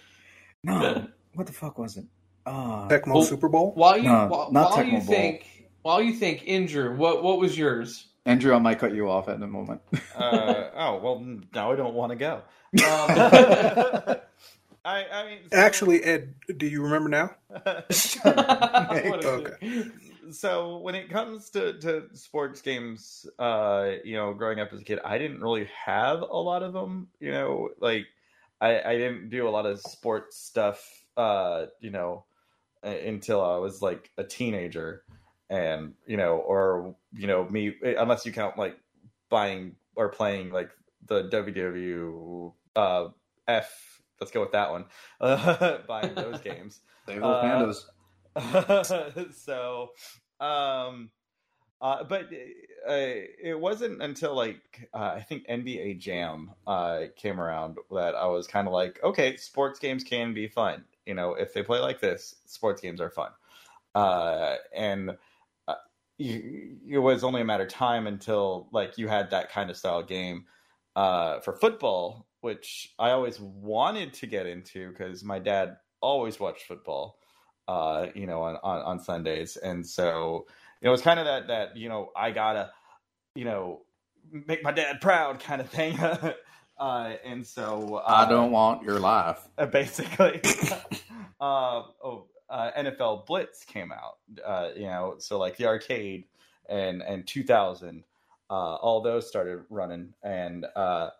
No. 0.64 1.06
What 1.34 1.46
the 1.46 1.52
fuck 1.52 1.78
was 1.78 1.96
it? 1.96 2.04
Uh 2.46 2.88
Tecmo 2.88 3.14
Well, 3.14 3.22
Super 3.22 3.48
Bowl. 3.48 3.72
While 3.74 3.96
you 3.98 4.04
No, 4.04 4.26
while, 4.26 4.52
not 4.52 4.70
while 4.70 4.84
you 4.84 4.92
Bowl. 4.92 5.00
think 5.02 5.46
while 5.82 6.02
you 6.02 6.12
think 6.14 6.48
Andrew, 6.48 6.96
what 6.96 7.22
what 7.22 7.38
was 7.38 7.56
yours? 7.56 8.06
Andrew, 8.26 8.54
I 8.54 8.58
might 8.58 8.78
cut 8.78 8.94
you 8.94 9.08
off 9.08 9.28
at 9.28 9.40
the 9.40 9.46
moment. 9.46 9.80
Uh, 10.14 10.68
oh 10.76 11.00
well, 11.02 11.24
now 11.54 11.72
I 11.72 11.76
don't 11.76 11.94
want 11.94 12.10
to 12.10 12.16
go. 12.16 12.42
Um, 14.12 14.16
I, 14.82 15.04
I 15.12 15.26
mean, 15.26 15.38
Actually, 15.52 16.02
Ed, 16.02 16.34
do 16.56 16.66
you 16.66 16.82
remember 16.84 17.10
now? 17.10 17.34
What 17.52 19.24
a 19.24 19.28
Okay. 19.28 19.84
So 20.34 20.78
when 20.78 20.94
it 20.94 21.10
comes 21.10 21.50
to, 21.50 21.78
to 21.80 22.04
sports 22.14 22.60
games, 22.60 23.26
uh, 23.38 23.92
you 24.04 24.16
know, 24.16 24.32
growing 24.34 24.60
up 24.60 24.72
as 24.72 24.80
a 24.80 24.84
kid, 24.84 24.98
I 25.04 25.18
didn't 25.18 25.40
really 25.40 25.68
have 25.84 26.22
a 26.22 26.36
lot 26.36 26.62
of 26.62 26.72
them. 26.72 27.08
You 27.20 27.32
know, 27.32 27.68
like 27.80 28.06
I, 28.60 28.80
I 28.82 28.96
didn't 28.96 29.30
do 29.30 29.48
a 29.48 29.50
lot 29.50 29.66
of 29.66 29.80
sports 29.80 30.36
stuff. 30.38 31.04
Uh, 31.16 31.66
you 31.80 31.90
know, 31.90 32.24
until 32.82 33.42
I 33.42 33.56
was 33.58 33.82
like 33.82 34.10
a 34.16 34.24
teenager, 34.24 35.04
and 35.48 35.94
you 36.06 36.16
know, 36.16 36.36
or 36.36 36.94
you 37.12 37.26
know, 37.26 37.48
me 37.48 37.74
unless 37.82 38.24
you 38.24 38.32
count 38.32 38.56
like 38.58 38.78
buying 39.28 39.76
or 39.96 40.08
playing 40.08 40.50
like 40.50 40.70
the 41.06 41.24
WW 41.28 42.52
uh, 42.76 43.08
F. 43.48 44.02
Let's 44.20 44.30
go 44.32 44.40
with 44.40 44.52
that 44.52 44.70
one. 44.70 44.84
Uh, 45.20 45.78
buying 45.88 46.14
those 46.14 46.40
games. 46.44 46.80
Save 47.06 47.22
those 47.22 47.36
Uh, 47.36 47.42
pandas. 47.42 47.84
so 49.32 49.90
um 50.40 51.10
uh 51.80 52.04
but 52.04 52.24
uh, 52.88 52.92
it 52.92 53.58
wasn't 53.60 54.02
until 54.02 54.34
like 54.34 54.88
uh, 54.94 55.12
i 55.16 55.20
think 55.22 55.46
nba 55.48 55.98
jam 55.98 56.52
uh 56.66 57.02
came 57.16 57.40
around 57.40 57.78
that 57.92 58.14
i 58.16 58.26
was 58.26 58.46
kind 58.48 58.68
of 58.68 58.74
like 58.74 59.00
okay 59.04 59.36
sports 59.36 59.78
games 59.80 60.04
can 60.04 60.34
be 60.34 60.48
fun. 60.48 60.84
You 61.06 61.14
know 61.14 61.34
if 61.34 61.54
they 61.54 61.62
play 61.64 61.80
like 61.80 62.00
this 62.00 62.36
sports 62.46 62.82
games 62.82 63.00
are 63.00 63.10
fun. 63.10 63.32
Uh 63.94 64.56
and 64.76 65.12
uh, 65.68 65.74
it 66.18 66.98
was 66.98 67.24
only 67.24 67.42
a 67.42 67.46
matter 67.46 67.64
of 67.64 67.70
time 67.70 68.06
until 68.06 68.68
like 68.72 68.98
you 68.98 69.08
had 69.08 69.30
that 69.30 69.50
kind 69.50 69.70
of 69.70 69.76
style 69.78 70.02
game 70.02 70.46
for 70.96 71.56
football 71.60 72.28
which 72.42 72.94
i 72.98 73.10
always 73.12 73.40
wanted 73.40 74.14
to 74.14 74.26
get 74.26 74.46
into 74.46 74.90
because 74.90 75.24
my 75.24 75.38
dad 75.38 75.76
always 76.02 76.40
watched 76.40 76.64
football 76.64 77.19
uh, 77.70 78.06
you 78.16 78.26
know, 78.26 78.42
on, 78.42 78.56
on, 78.64 78.82
on 78.82 78.98
Sundays. 78.98 79.56
And 79.56 79.86
so, 79.86 80.46
you 80.80 80.88
know, 80.88 80.92
it's 80.92 81.02
kind 81.02 81.20
of 81.20 81.26
that, 81.26 81.46
that, 81.46 81.76
you 81.76 81.88
know, 81.88 82.10
I 82.16 82.32
gotta, 82.32 82.72
you 83.36 83.44
know, 83.44 83.82
make 84.32 84.64
my 84.64 84.72
dad 84.72 85.00
proud 85.00 85.38
kind 85.38 85.60
of 85.60 85.70
thing. 85.70 85.96
uh, 86.80 87.12
and 87.24 87.46
so, 87.46 88.02
uh, 88.04 88.04
I 88.04 88.28
don't 88.28 88.50
want 88.50 88.82
your 88.82 88.98
life. 88.98 89.46
basically, 89.70 90.40
uh, 91.40 91.82
oh, 92.02 92.26
uh, 92.48 92.72
NFL 92.76 93.26
Blitz 93.26 93.64
came 93.64 93.92
out, 93.92 94.18
uh, 94.44 94.70
you 94.74 94.86
know, 94.86 95.14
so 95.18 95.38
like 95.38 95.56
the 95.56 95.66
arcade 95.66 96.24
and, 96.68 97.02
and 97.02 97.24
2000, 97.24 98.02
uh, 98.50 98.52
all 98.52 99.00
those 99.00 99.28
started 99.28 99.60
running. 99.70 100.12
And, 100.24 100.66
uh, 100.74 101.10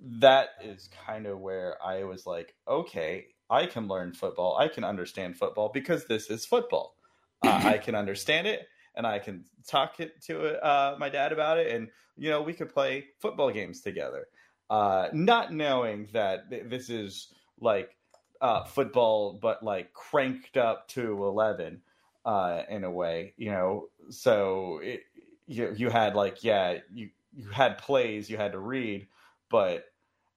that 0.00 0.48
is 0.64 0.88
kind 1.06 1.26
of 1.26 1.38
where 1.38 1.76
I 1.84 2.02
was 2.02 2.26
like, 2.26 2.54
okay, 2.66 3.26
I 3.50 3.66
can 3.66 3.88
learn 3.88 4.12
football. 4.12 4.56
I 4.56 4.68
can 4.68 4.84
understand 4.84 5.36
football 5.36 5.70
because 5.72 6.06
this 6.06 6.30
is 6.30 6.46
football. 6.46 6.96
Uh, 7.42 7.60
I 7.64 7.78
can 7.84 7.94
understand 7.94 8.46
it 8.46 8.68
and 8.94 9.06
I 9.06 9.18
can 9.18 9.44
talk 9.66 10.00
it 10.00 10.20
to 10.22 10.64
uh, 10.64 10.96
my 10.98 11.08
dad 11.08 11.32
about 11.32 11.58
it. 11.58 11.74
And, 11.74 11.88
you 12.16 12.30
know, 12.30 12.42
we 12.42 12.52
could 12.52 12.72
play 12.72 13.06
football 13.18 13.50
games 13.50 13.80
together. 13.80 14.26
Uh, 14.68 15.08
not 15.12 15.52
knowing 15.52 16.08
that 16.12 16.48
th- 16.50 16.64
this 16.66 16.90
is 16.90 17.32
like 17.60 17.96
uh, 18.40 18.64
football, 18.64 19.38
but 19.40 19.62
like 19.62 19.92
cranked 19.92 20.56
up 20.56 20.88
to 20.88 21.24
11 21.24 21.80
uh, 22.24 22.62
in 22.68 22.84
a 22.84 22.90
way, 22.90 23.34
you 23.36 23.50
know. 23.50 23.88
So 24.10 24.80
it, 24.82 25.02
you, 25.46 25.74
you 25.76 25.90
had 25.90 26.14
like, 26.14 26.44
yeah, 26.44 26.78
you, 26.92 27.10
you 27.34 27.48
had 27.48 27.78
plays 27.78 28.28
you 28.30 28.36
had 28.36 28.52
to 28.52 28.58
read, 28.58 29.06
but 29.50 29.89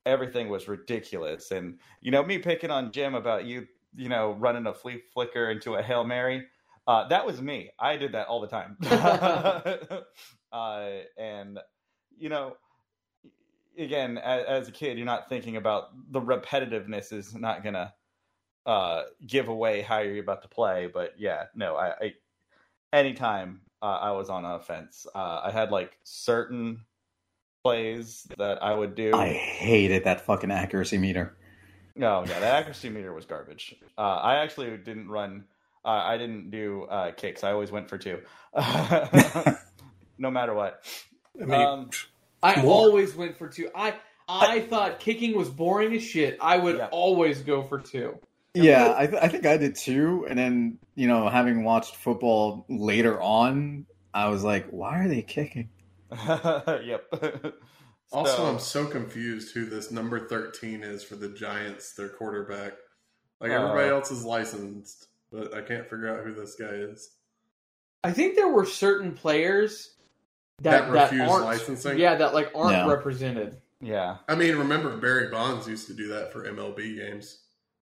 everything 0.05 0.49
was 0.49 0.67
ridiculous. 0.67 1.51
And 1.51 1.79
you 2.01 2.11
know, 2.11 2.23
me 2.23 2.37
picking 2.37 2.71
on 2.71 2.91
Jim 2.91 3.15
about 3.15 3.45
you, 3.45 3.67
you 3.95 4.09
know, 4.09 4.33
running 4.39 4.67
a 4.67 4.73
flea 4.73 5.01
flicker 5.13 5.51
into 5.51 5.75
a 5.75 5.83
hail 5.83 6.03
mary. 6.03 6.45
Uh, 6.85 7.07
that 7.07 7.25
was 7.25 7.41
me. 7.41 7.69
I 7.79 7.95
did 7.95 8.11
that 8.11 8.27
all 8.27 8.41
the 8.41 8.47
time. 8.47 8.77
uh, 10.51 10.89
and 11.17 11.59
you 12.17 12.29
know, 12.29 12.57
again, 13.77 14.17
as, 14.17 14.45
as, 14.45 14.67
a 14.67 14.71
kid, 14.71 14.97
you're 14.97 15.05
not 15.05 15.29
thinking 15.29 15.55
about 15.57 15.89
the 16.11 16.21
repetitiveness 16.21 17.13
is 17.13 17.33
not 17.33 17.63
gonna 17.63 17.93
uh, 18.65 19.03
give 19.25 19.47
away 19.47 19.81
how 19.81 19.99
you're 19.99 20.19
about 20.19 20.41
to 20.41 20.47
play. 20.47 20.89
But 20.93 21.13
yeah, 21.17 21.45
no, 21.55 21.75
I, 21.75 21.89
I 21.89 22.13
anytime 22.91 23.61
uh, 23.81 23.99
I 24.01 24.11
was 24.11 24.29
on 24.29 24.45
offense, 24.45 25.07
uh, 25.15 25.41
I 25.43 25.51
had 25.51 25.71
like 25.71 25.97
certain 26.03 26.81
plays 27.63 28.27
that 28.37 28.61
I 28.61 28.73
would 28.73 28.93
do. 28.95 29.13
I 29.15 29.29
hated 29.29 30.03
that 30.03 30.21
fucking 30.21 30.51
accuracy 30.51 30.97
meter. 30.97 31.35
No, 31.95 32.25
yeah, 32.27 32.39
the 32.39 32.45
accuracy 32.47 32.89
meter 32.89 33.13
was 33.13 33.25
garbage. 33.25 33.75
Uh, 33.97 34.01
I 34.01 34.35
actually 34.37 34.75
didn't 34.77 35.07
run. 35.09 35.45
Uh, 35.85 35.89
I 35.89 36.17
didn't 36.17 36.49
do 36.51 36.83
uh, 36.83 37.11
kicks. 37.11 37.43
I 37.43 37.51
always 37.51 37.71
went 37.71 37.89
for 37.89 37.97
two, 37.97 38.19
no 40.17 40.31
matter 40.31 40.53
what. 40.53 40.83
I 41.41 41.45
mean, 41.45 41.61
Um, 41.61 41.89
I 42.41 42.61
always 42.65 43.15
went 43.15 43.37
for 43.37 43.47
two. 43.47 43.69
I 43.75 43.93
I 44.27 44.61
thought 44.61 44.99
kicking 44.99 45.35
was 45.37 45.49
boring 45.49 45.93
as 45.93 46.03
shit. 46.03 46.37
I 46.41 46.57
would 46.57 46.77
Yeah. 46.77 46.87
always 46.91 47.41
go 47.41 47.63
for 47.63 47.79
two. 47.79 48.17
Yeah, 48.53 48.93
I, 48.95 49.07
th- 49.07 49.21
I 49.21 49.27
think 49.29 49.45
I 49.47 49.57
did 49.57 49.75
too. 49.75 50.27
And 50.29 50.37
then, 50.37 50.77
you 50.95 51.07
know, 51.07 51.27
having 51.27 51.63
watched 51.63 51.95
football 51.95 52.65
later 52.69 53.19
on, 53.19 53.87
I 54.13 54.29
was 54.29 54.43
like, 54.43 54.67
why 54.69 54.99
are 54.99 55.07
they 55.07 55.23
kicking? 55.23 55.69
yep. 56.85 57.05
Also, 58.11 58.45
I'm 58.45 58.59
so 58.59 58.85
confused 58.85 59.55
who 59.55 59.65
this 59.65 59.89
number 59.89 60.27
13 60.27 60.83
is 60.83 61.03
for 61.03 61.15
the 61.15 61.29
Giants, 61.29 61.95
their 61.95 62.09
quarterback. 62.09 62.73
Like 63.41 63.49
Uh, 63.49 63.55
everybody 63.55 63.89
else 63.89 64.11
is 64.11 64.23
licensed, 64.23 65.07
but 65.31 65.51
I 65.55 65.61
can't 65.61 65.89
figure 65.89 66.15
out 66.15 66.23
who 66.23 66.31
this 66.31 66.53
guy 66.55 66.65
is. 66.67 67.15
I 68.03 68.11
think 68.11 68.35
there 68.35 68.49
were 68.49 68.65
certain 68.65 69.13
players 69.13 69.95
that 70.61 70.85
That 70.85 70.91
that, 70.93 71.03
refused 71.11 71.31
aren't 71.31 71.45
licensing? 71.45 71.97
Yeah, 71.97 72.13
that 72.15 72.35
like 72.35 72.51
aren't 72.53 72.73
Yeah. 72.73 72.87
represented. 72.87 73.59
yeah. 73.81 74.17
I 74.29 74.35
mean, 74.35 74.57
remember 74.57 74.95
Barry 74.97 75.29
Bonds 75.29 75.67
used 75.67 75.87
to 75.87 75.93
do 75.95 76.07
that 76.09 76.31
for 76.31 76.45
MLB 76.45 76.95
games. 76.97 77.39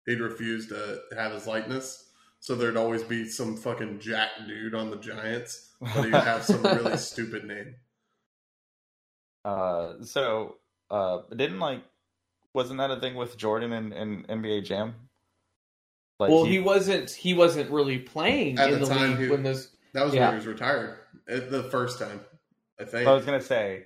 He'd 0.07 0.21
refuse 0.21 0.67
to 0.69 1.01
have 1.15 1.33
his 1.33 1.45
likeness, 1.45 2.09
so 2.39 2.55
there'd 2.55 2.77
always 2.77 3.03
be 3.03 3.27
some 3.29 3.57
fucking 3.57 3.99
jack 3.99 4.29
dude 4.47 4.73
on 4.73 4.89
the 4.89 4.97
Giants, 4.97 5.75
but 5.79 6.05
he'd 6.05 6.13
have 6.15 6.43
some 6.43 6.63
really 6.63 6.97
stupid 7.13 7.43
name. 7.45 7.75
Uh, 9.45 10.03
so, 10.03 10.55
uh, 10.89 11.19
didn't 11.35 11.59
like, 11.59 11.83
wasn't 12.53 12.79
that 12.79 12.89
a 12.91 12.99
thing 12.99 13.15
with 13.15 13.37
Jordan 13.37 13.71
and, 13.73 13.93
and 13.93 14.27
NBA 14.27 14.65
Jam? 14.65 14.95
Like 16.19 16.31
well, 16.31 16.45
he, 16.45 16.59
wasn't 16.59 17.11
he 17.11 17.33
wasn't 17.33 17.69
really 17.69 17.99
playing 17.99 18.57
At 18.57 18.71
in 18.71 18.79
the 18.79 18.85
the, 18.85 18.93
time, 18.95 19.11
league 19.11 19.19
he- 19.19 19.27
when 19.29 19.43
this. 19.43 19.75
That 19.93 20.05
was 20.05 20.13
Yeah. 20.13 20.25
when 20.29 20.31
he 20.31 20.37
was 20.37 20.47
retired. 20.47 20.97
The 21.27 21.67
first 21.71 21.99
time, 21.99 22.21
I 22.79 22.85
think. 22.85 23.07
I 23.07 23.13
was 23.13 23.25
gonna 23.25 23.41
say, 23.41 23.83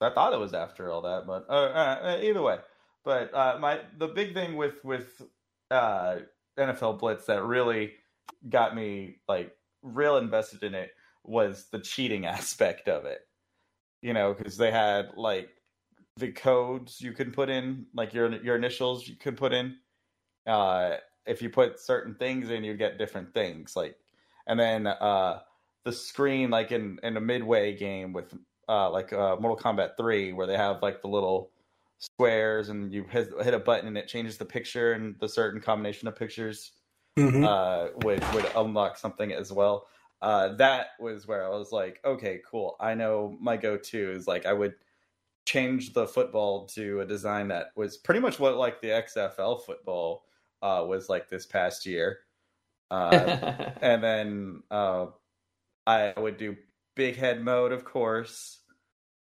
I 0.00 0.10
thought 0.10 0.32
it 0.32 0.38
was 0.38 0.54
after 0.54 0.90
all 0.90 1.02
that, 1.02 1.26
but 1.26 1.46
uh, 1.48 1.52
uh, 1.52 2.20
either 2.22 2.42
way. 2.42 2.58
But 3.04 3.34
uh, 3.34 3.58
my 3.60 3.80
the 3.98 4.08
big 4.08 4.34
thing 4.34 4.56
with 4.56 4.82
with 4.84 5.20
uh, 5.70 6.16
NFL 6.58 6.98
Blitz 6.98 7.26
that 7.26 7.42
really 7.44 7.92
got 8.48 8.74
me 8.74 9.16
like 9.28 9.54
real 9.82 10.16
invested 10.18 10.62
in 10.62 10.74
it 10.74 10.90
was 11.24 11.66
the 11.70 11.78
cheating 11.80 12.26
aspect 12.26 12.88
of 12.88 13.04
it. 13.06 13.20
You 14.04 14.12
know, 14.12 14.34
because 14.34 14.58
they 14.58 14.70
had 14.70 15.12
like 15.16 15.48
the 16.18 16.30
codes 16.30 17.00
you 17.00 17.12
could 17.12 17.32
put 17.32 17.48
in, 17.48 17.86
like 17.94 18.12
your 18.12 18.30
your 18.42 18.54
initials 18.54 19.08
you 19.08 19.16
could 19.16 19.34
put 19.34 19.54
in. 19.54 19.76
Uh, 20.46 20.96
if 21.24 21.40
you 21.40 21.48
put 21.48 21.80
certain 21.80 22.14
things 22.14 22.50
in, 22.50 22.62
you 22.64 22.74
get 22.74 22.98
different 22.98 23.32
things. 23.32 23.74
Like, 23.74 23.96
and 24.46 24.60
then 24.60 24.86
uh, 24.86 25.40
the 25.84 25.92
screen, 25.92 26.50
like 26.50 26.70
in 26.70 26.98
in 27.02 27.16
a 27.16 27.20
midway 27.20 27.74
game 27.74 28.12
with 28.12 28.34
uh, 28.68 28.90
like 28.90 29.10
uh, 29.14 29.36
Mortal 29.40 29.56
Kombat 29.56 29.96
Three, 29.96 30.34
where 30.34 30.46
they 30.46 30.58
have 30.58 30.82
like 30.82 31.00
the 31.00 31.08
little 31.08 31.50
squares, 31.98 32.68
and 32.68 32.92
you 32.92 33.04
hit, 33.04 33.30
hit 33.42 33.54
a 33.54 33.58
button 33.58 33.88
and 33.88 33.96
it 33.96 34.06
changes 34.06 34.36
the 34.36 34.44
picture, 34.44 34.92
and 34.92 35.16
the 35.18 35.28
certain 35.28 35.62
combination 35.62 36.08
of 36.08 36.14
pictures 36.14 36.72
mhm. 37.18 37.42
uh, 37.42 37.90
would 38.02 38.22
would 38.34 38.46
unlock 38.54 38.98
something 38.98 39.32
as 39.32 39.50
well. 39.50 39.86
Uh, 40.22 40.54
that 40.56 40.88
was 40.98 41.26
where 41.26 41.44
I 41.44 41.48
was 41.50 41.72
like, 41.72 42.00
okay, 42.04 42.40
cool. 42.50 42.76
I 42.80 42.94
know 42.94 43.36
my 43.40 43.56
go-to 43.56 44.12
is 44.12 44.26
like 44.26 44.46
I 44.46 44.52
would 44.52 44.74
change 45.46 45.92
the 45.92 46.06
football 46.06 46.66
to 46.66 47.00
a 47.00 47.06
design 47.06 47.48
that 47.48 47.66
was 47.76 47.96
pretty 47.96 48.20
much 48.20 48.38
what 48.38 48.56
like 48.56 48.80
the 48.80 48.88
XFL 48.88 49.64
football 49.64 50.24
uh, 50.62 50.84
was 50.86 51.08
like 51.08 51.28
this 51.28 51.46
past 51.46 51.84
year. 51.84 52.20
Uh, 52.90 53.70
and 53.82 54.02
then 54.02 54.62
uh, 54.70 55.06
I 55.86 56.14
would 56.16 56.38
do 56.38 56.56
big 56.96 57.16
head 57.16 57.42
mode, 57.42 57.72
of 57.72 57.84
course. 57.84 58.60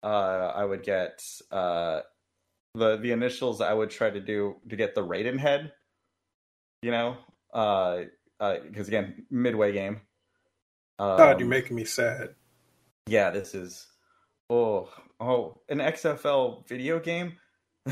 Uh, 0.03 0.51
I 0.55 0.65
would 0.65 0.83
get 0.83 1.23
uh, 1.51 2.01
the 2.73 2.97
the 2.97 3.11
initials. 3.11 3.61
I 3.61 3.73
would 3.73 3.91
try 3.91 4.09
to 4.09 4.19
do 4.19 4.55
to 4.69 4.75
get 4.75 4.95
the 4.95 5.05
Raiden 5.05 5.39
head. 5.39 5.71
You 6.81 6.91
know, 6.91 7.17
because 7.51 8.09
uh, 8.39 8.87
again, 8.87 9.25
midway 9.29 9.71
game. 9.71 10.01
Um, 11.01 11.17
God, 11.17 11.39
you're 11.39 11.49
making 11.49 11.75
me 11.75 11.83
sad. 11.83 12.35
yeah, 13.07 13.31
this 13.31 13.55
is 13.55 13.87
oh 14.51 14.87
oh 15.19 15.59
an 15.67 15.79
XFL 15.79 16.67
video 16.67 16.99
game. 16.99 17.33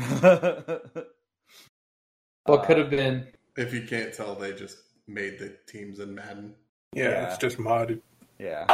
what 2.44 2.64
could 2.64 2.78
have 2.78 2.90
been? 2.90 3.26
If 3.56 3.74
you 3.74 3.82
can't 3.82 4.14
tell, 4.14 4.36
they 4.36 4.52
just 4.52 4.78
made 5.08 5.38
the 5.40 5.56
teams 5.66 5.98
in 5.98 6.14
Madden. 6.14 6.54
Yeah, 6.94 7.10
Yeah. 7.10 7.26
it's 7.28 7.38
just 7.38 7.58
modded. 7.58 8.00
Yeah. 8.38 8.66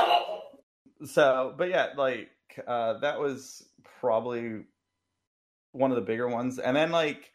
So, 1.07 1.55
but 1.57 1.71
yeah, 1.71 1.89
like 1.97 2.29
uh 2.67 2.99
that 2.99 3.19
was 3.19 3.67
probably 4.01 4.65
one 5.73 5.91
of 5.91 5.97
the 5.97 6.03
bigger 6.03 6.29
ones. 6.29 6.59
And 6.59 6.77
then 6.77 6.91
like 6.91 7.33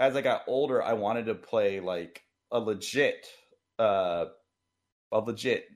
as 0.00 0.16
I 0.16 0.20
got 0.20 0.42
older, 0.48 0.82
I 0.82 0.94
wanted 0.94 1.26
to 1.26 1.34
play 1.36 1.78
like 1.78 2.22
a 2.50 2.58
legit 2.58 3.26
uh 3.78 4.26
a 5.12 5.18
legit 5.20 5.66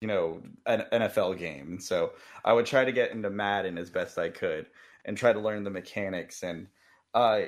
you 0.00 0.08
know, 0.08 0.40
an 0.66 0.84
NFL 0.92 1.38
game. 1.38 1.68
And 1.72 1.82
so 1.82 2.12
I 2.44 2.52
would 2.52 2.66
try 2.66 2.84
to 2.84 2.92
get 2.92 3.10
into 3.12 3.30
Madden 3.30 3.78
as 3.78 3.90
best 3.90 4.18
I 4.18 4.28
could 4.28 4.66
and 5.04 5.16
try 5.16 5.32
to 5.32 5.40
learn 5.40 5.64
the 5.64 5.70
mechanics 5.70 6.42
and 6.42 6.66
uh 7.14 7.42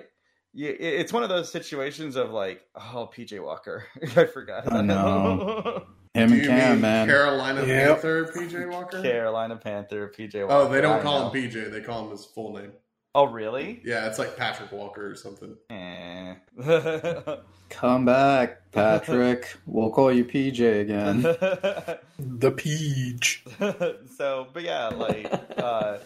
yeah, 0.52 0.70
it's 0.70 1.12
one 1.12 1.22
of 1.22 1.28
those 1.28 1.48
situations 1.52 2.16
of 2.16 2.32
like, 2.32 2.62
oh, 2.74 3.08
PJ 3.14 3.40
Walker. 3.40 3.84
I 4.16 4.24
forgot. 4.24 4.72
I 4.72 4.80
know. 4.82 5.84
Him 6.14 6.28
Do 6.30 6.34
and 6.34 6.44
Cam, 6.44 6.72
mean 6.72 6.80
man. 6.80 7.06
Carolina 7.06 7.64
Yep. 7.64 7.88
Panther 8.02 8.24
PJ 8.34 8.68
Walker? 8.68 9.00
Carolina 9.00 9.54
Panther, 9.56 10.08
PJ 10.12 10.40
Walker. 10.48 10.52
Oh, 10.52 10.68
they 10.68 10.80
don't 10.80 10.98
I 10.98 11.02
call 11.02 11.20
know. 11.20 11.30
him 11.30 11.50
PJ. 11.50 11.70
They 11.70 11.80
call 11.82 12.04
him 12.06 12.10
his 12.10 12.24
full 12.24 12.52
name. 12.54 12.72
Oh, 13.12 13.24
really? 13.24 13.80
Yeah, 13.84 14.06
it's 14.06 14.20
like 14.20 14.36
Patrick 14.36 14.70
Walker 14.70 15.10
or 15.10 15.16
something. 15.16 15.56
Eh. 15.68 16.34
Come 17.68 18.04
back, 18.04 18.70
Patrick. 18.70 19.56
we'll 19.66 19.90
call 19.90 20.12
you 20.12 20.24
PJ 20.24 20.80
again. 20.80 21.22
The 21.22 22.52
Peach. 22.52 23.44
so, 24.16 24.46
but 24.52 24.62
yeah, 24.62 24.88
like 24.88 25.32
uh, 25.58 25.98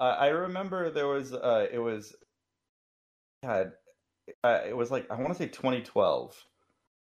I 0.00 0.06
I 0.06 0.26
remember 0.28 0.90
there 0.90 1.08
was 1.08 1.32
uh, 1.32 1.66
it 1.72 1.78
was, 1.78 2.14
God, 3.42 3.72
uh, 4.44 4.60
it 4.68 4.76
was 4.76 4.90
like 4.90 5.10
I 5.10 5.14
want 5.16 5.28
to 5.28 5.34
say 5.34 5.48
2012. 5.48 6.44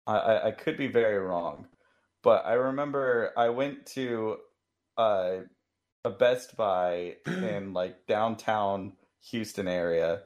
I, 0.06 0.18
I 0.18 0.48
I 0.48 0.52
could 0.52 0.78
be 0.78 0.88
very 0.88 1.18
wrong, 1.18 1.68
but 2.22 2.46
I 2.46 2.54
remember 2.54 3.32
I 3.36 3.50
went 3.50 3.88
to 3.88 4.38
uh, 4.98 5.38
a 6.04 6.10
Best 6.12 6.56
Buy 6.56 7.16
in 7.26 7.74
like 7.74 8.06
downtown 8.08 8.94
Houston 9.32 9.68
area. 9.68 10.22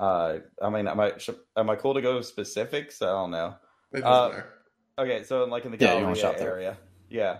Uh, 0.00 0.38
I 0.60 0.70
mean, 0.70 0.88
am 0.88 0.98
I 1.00 1.12
sh- 1.18 1.30
am 1.56 1.70
I 1.70 1.76
cool 1.76 1.94
to 1.94 2.02
go 2.02 2.20
specifics? 2.20 3.02
I 3.02 3.06
don't 3.06 3.30
know. 3.30 3.54
Uh. 4.02 4.42
Okay, 4.98 5.22
so 5.24 5.42
in 5.44 5.50
like 5.50 5.64
in 5.64 5.72
the 5.72 5.78
Yeah, 5.78 5.94
Galleria 5.94 6.14
shop 6.14 6.36
area. 6.38 6.76
Yeah. 7.08 7.38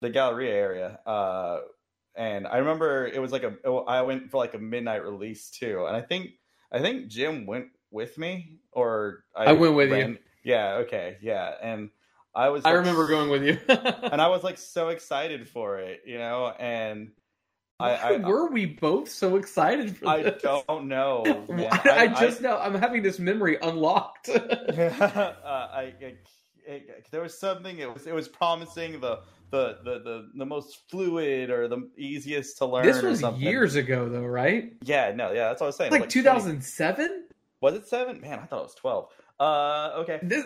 The 0.00 0.10
Galleria 0.10 0.54
area. 0.54 0.98
Uh 1.06 1.60
and 2.16 2.46
I 2.46 2.58
remember 2.58 3.06
it 3.06 3.20
was 3.20 3.32
like 3.32 3.42
a 3.42 3.54
I 3.88 4.02
went 4.02 4.30
for 4.30 4.38
like 4.38 4.54
a 4.54 4.58
midnight 4.58 5.02
release 5.02 5.50
too. 5.50 5.86
And 5.86 5.96
I 5.96 6.00
think 6.00 6.32
I 6.70 6.80
think 6.80 7.08
Jim 7.08 7.46
went 7.46 7.68
with 7.90 8.18
me 8.18 8.58
or 8.72 9.24
I 9.34 9.52
went 9.52 9.74
with 9.74 9.90
you. 9.90 10.18
Yeah, 10.42 10.74
okay. 10.84 11.16
Yeah. 11.22 11.54
And 11.62 11.90
I 12.34 12.48
was 12.50 12.64
I 12.64 12.72
remember 12.72 13.06
going 13.06 13.30
with 13.30 13.44
you. 13.44 13.58
and 13.68 14.20
I 14.20 14.28
was 14.28 14.44
like 14.44 14.58
so 14.58 14.88
excited 14.94 15.48
for 15.48 15.78
it, 15.78 16.02
you 16.04 16.18
know, 16.18 16.52
and 16.58 17.08
I 17.08 17.12
Why 17.78 17.94
I, 17.94 18.16
were 18.18 18.50
we 18.50 18.66
both 18.66 19.08
so 19.08 19.36
excited 19.36 19.96
for 19.96 20.08
I 20.08 20.22
this? 20.22 20.42
don't 20.42 20.86
know. 20.86 21.44
man. 21.48 21.68
I, 21.72 22.06
I 22.14 22.20
just 22.20 22.40
know 22.40 22.56
I'm 22.56 22.74
having 22.74 23.02
this 23.02 23.18
memory 23.18 23.58
unlocked. 23.60 24.28
uh, 24.28 24.38
I, 25.44 25.92
I, 26.00 26.14
it, 26.66 27.06
there 27.10 27.20
was 27.20 27.36
something. 27.36 27.78
It 27.78 27.92
was 27.92 28.06
it 28.06 28.14
was 28.14 28.28
promising 28.28 29.00
the 29.00 29.20
the 29.50 29.78
the 29.82 29.98
the, 30.04 30.30
the 30.36 30.46
most 30.46 30.88
fluid 30.88 31.50
or 31.50 31.66
the 31.66 31.90
easiest 31.98 32.58
to 32.58 32.66
learn. 32.66 32.86
this 32.86 33.02
was 33.02 33.20
something. 33.20 33.42
years 33.42 33.74
ago, 33.74 34.08
though, 34.08 34.24
right? 34.24 34.72
Yeah, 34.82 35.12
no, 35.12 35.32
yeah, 35.32 35.48
that's 35.48 35.60
what 35.60 35.66
I 35.66 35.68
was 35.68 35.76
saying. 35.76 35.90
Like 35.90 36.02
20 36.02 36.12
2007. 36.12 37.24
Was 37.60 37.74
it 37.74 37.88
seven? 37.88 38.20
Man, 38.20 38.38
I 38.38 38.46
thought 38.46 38.60
it 38.60 38.62
was 38.62 38.74
twelve. 38.76 39.08
Uh, 39.40 39.90
okay. 39.96 40.20
This, 40.22 40.44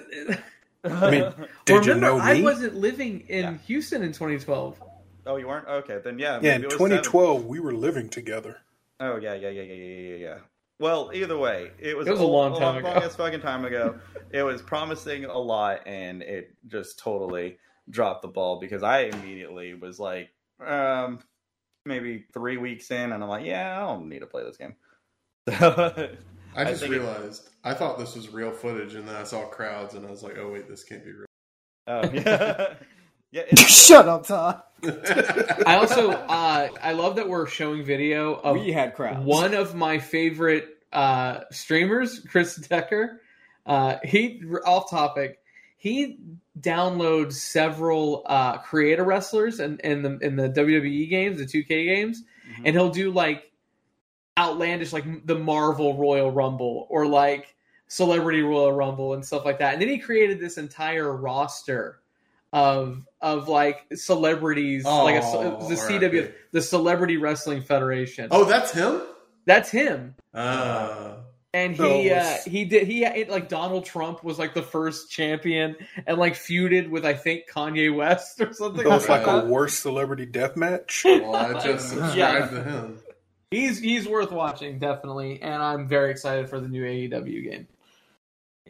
I 0.85 1.11
mean, 1.11 1.33
did 1.67 1.85
you 1.85 1.93
remember, 1.93 2.01
know 2.01 2.19
I 2.19 2.41
wasn't 2.41 2.75
living 2.77 3.27
in 3.29 3.43
Yeah. 3.43 3.55
Houston 3.67 4.03
in 4.03 4.13
2012. 4.13 4.81
Oh, 5.29 5.37
you 5.37 5.47
weren't. 5.47 5.69
Okay, 5.69 6.01
then 6.03 6.19
yeah. 6.19 6.41
yeah, 6.43 6.53
maybe 6.53 6.55
in 6.57 6.63
it 6.63 6.67
was 6.67 6.73
seven. 6.75 6.91
2012, 7.03 7.47
we 7.47 7.61
were 7.61 7.73
living 7.75 8.09
together. 8.09 8.59
Oh 8.99 9.17
yeah, 9.17 9.35
yeah, 9.35 9.51
yeah, 9.51 9.63
yeah, 9.63 9.75
yeah, 9.75 9.85
yeah, 10.11 10.17
yeah. 10.17 10.39
Well, 10.81 11.11
either 11.15 11.37
way, 11.39 11.71
it 11.79 11.97
was, 11.97 12.07
It 12.07 12.11
was 12.11 12.21
a 12.21 12.27
long 12.27 12.53
time 12.53 12.63
long, 12.63 12.77
ago. 12.79 12.89
longest 12.91 13.17
fucking 13.17 13.41
time 13.41 13.65
ago. 13.65 13.99
it 14.31 14.43
was 14.43 14.61
promising 14.63 15.25
a 15.25 15.39
lot, 15.39 15.87
and 15.87 16.23
it 16.23 16.55
just 16.67 16.99
totally 16.99 17.59
dropped 17.91 18.23
the 18.23 18.29
ball 18.29 18.59
because 18.61 18.83
I 18.83 19.03
immediately 19.03 19.75
was 19.75 19.99
like, 20.01 20.31
um, 20.65 21.21
maybe 21.85 22.25
three 22.33 22.57
weeks 22.59 22.91
in, 22.91 23.13
and 23.13 23.23
I'm 23.23 23.29
like, 23.29 23.45
yeah, 23.45 23.77
I 23.77 23.87
don't 23.87 24.09
need 24.09 24.21
to 24.21 24.27
play 24.27 24.45
this 24.45 24.57
game. 24.57 24.75
I 25.49 26.11
I 26.57 26.65
just 26.65 26.81
think 26.83 26.95
it- 26.95 26.99
realized 27.01 27.51
I 27.65 27.75
thought 27.75 27.99
this 27.99 28.15
was 28.17 28.29
real 28.31 28.51
footage, 28.53 28.95
and 28.95 29.07
then 29.07 29.15
I 29.17 29.25
saw 29.25 29.47
crowds, 29.47 29.95
and 29.95 30.07
I 30.07 30.11
was 30.11 30.23
like, 30.23 30.39
"Oh 30.39 30.51
wait, 30.53 30.69
this 30.69 30.85
can't 30.85 31.05
be 31.05 31.13
real." 31.13 31.27
oh, 31.87 32.11
yeah, 32.13 32.75
yeah. 33.31 33.43
It's, 33.49 33.63
Shut 33.87 34.09
up, 34.09 34.27
Todd. 34.27 34.63
I 34.85 35.77
also 35.81 36.11
uh, 36.11 36.69
I 36.83 36.93
love 36.93 37.17
that 37.17 37.29
we're 37.29 37.47
showing 37.47 37.85
video 37.85 38.35
of 38.35 38.57
we 38.57 38.71
had 38.73 38.95
crowds. 38.95 39.25
one 39.25 39.55
of 39.55 39.75
my 39.75 39.99
favorite 39.99 40.69
uh, 40.93 41.41
streamers, 41.51 42.21
Chris 42.21 42.57
Decker. 42.57 43.21
Uh, 43.67 43.97
he 44.05 44.43
off 44.65 44.89
topic. 44.91 45.41
He 45.77 46.19
downloads 46.59 47.35
several 47.35 48.23
uh, 48.27 48.59
creator 48.59 49.05
wrestlers 49.05 49.61
in, 49.61 49.79
in 49.85 50.03
the 50.03 50.19
in 50.19 50.37
the 50.37 50.49
WWE 50.49 51.09
games, 51.11 51.39
the 51.39 51.45
2K 51.47 51.69
games, 51.87 52.23
Mhm. 52.49 52.63
and 52.67 52.75
he'll 52.77 52.89
do 52.91 53.11
like 53.11 53.51
outlandish, 54.39 54.93
like 54.93 55.27
the 55.27 55.39
Marvel 55.39 55.97
Royal 55.99 56.31
Rumble 56.31 56.87
or 56.91 57.07
like 57.07 57.55
Celebrity 57.89 58.43
Royal 58.43 58.73
Rumble 58.73 59.15
and 59.15 59.25
stuff 59.25 59.45
like 59.45 59.59
that. 59.59 59.73
And 59.73 59.83
then 59.83 59.89
he 59.89 59.99
created 59.99 60.41
this 60.41 60.57
entire 60.59 61.15
roster 61.17 62.01
of 62.53 63.05
of 63.21 63.49
like 63.49 63.85
celebrities, 63.95 64.85
like 64.85 65.17
a, 65.17 65.27
Oh, 65.27 65.69
the 65.69 65.75
RIP. 65.75 66.03
CW, 66.03 66.33
the 66.53 66.63
Celebrity 66.63 67.17
Wrestling 67.17 67.63
Federation. 67.63 68.29
oh, 68.31 68.45
that's 68.45 68.73
him. 68.73 69.01
That's 69.47 69.71
him. 69.71 70.15
Uh, 70.35 71.17
And 71.55 71.75
he 71.75 72.11
uh, 72.11 72.37
he 72.47 72.65
did 72.67 72.87
he 72.87 73.05
it, 73.05 73.31
like 73.31 73.49
Donald 73.49 73.85
Trump 73.87 74.23
was 74.23 74.39
like 74.39 74.53
the 74.55 74.63
first 74.63 75.11
champion 75.11 75.75
and 76.07 76.19
like 76.19 76.35
feuded 76.35 76.91
with 76.91 77.07
I 77.07 77.15
think 77.15 77.45
Kanye 77.51 77.95
West 77.95 78.41
or 78.41 78.53
something 78.53 78.85
It 78.85 78.89
was 78.89 79.09
like 79.09 79.27
like 79.27 79.37
a 79.37 79.41
that. 79.41 79.47
worst 79.49 79.81
celebrity 79.81 80.27
death 80.27 80.57
match. 80.57 81.03
well, 81.07 81.35
I 81.35 81.55
just 81.65 81.89
subscribed 81.91 82.17
Yeah. 82.17 82.49
to 82.51 82.63
him. 82.63 82.99
He's 83.51 83.79
he's 83.81 84.07
worth 84.07 84.31
watching 84.31 84.79
definitely, 84.79 85.41
and 85.41 85.55
I'm 85.63 85.89
very 85.89 86.11
excited 86.11 86.51
for 86.51 86.61
the 86.61 86.69
new 86.69 86.85
AEW 86.85 87.51
game. 87.51 87.67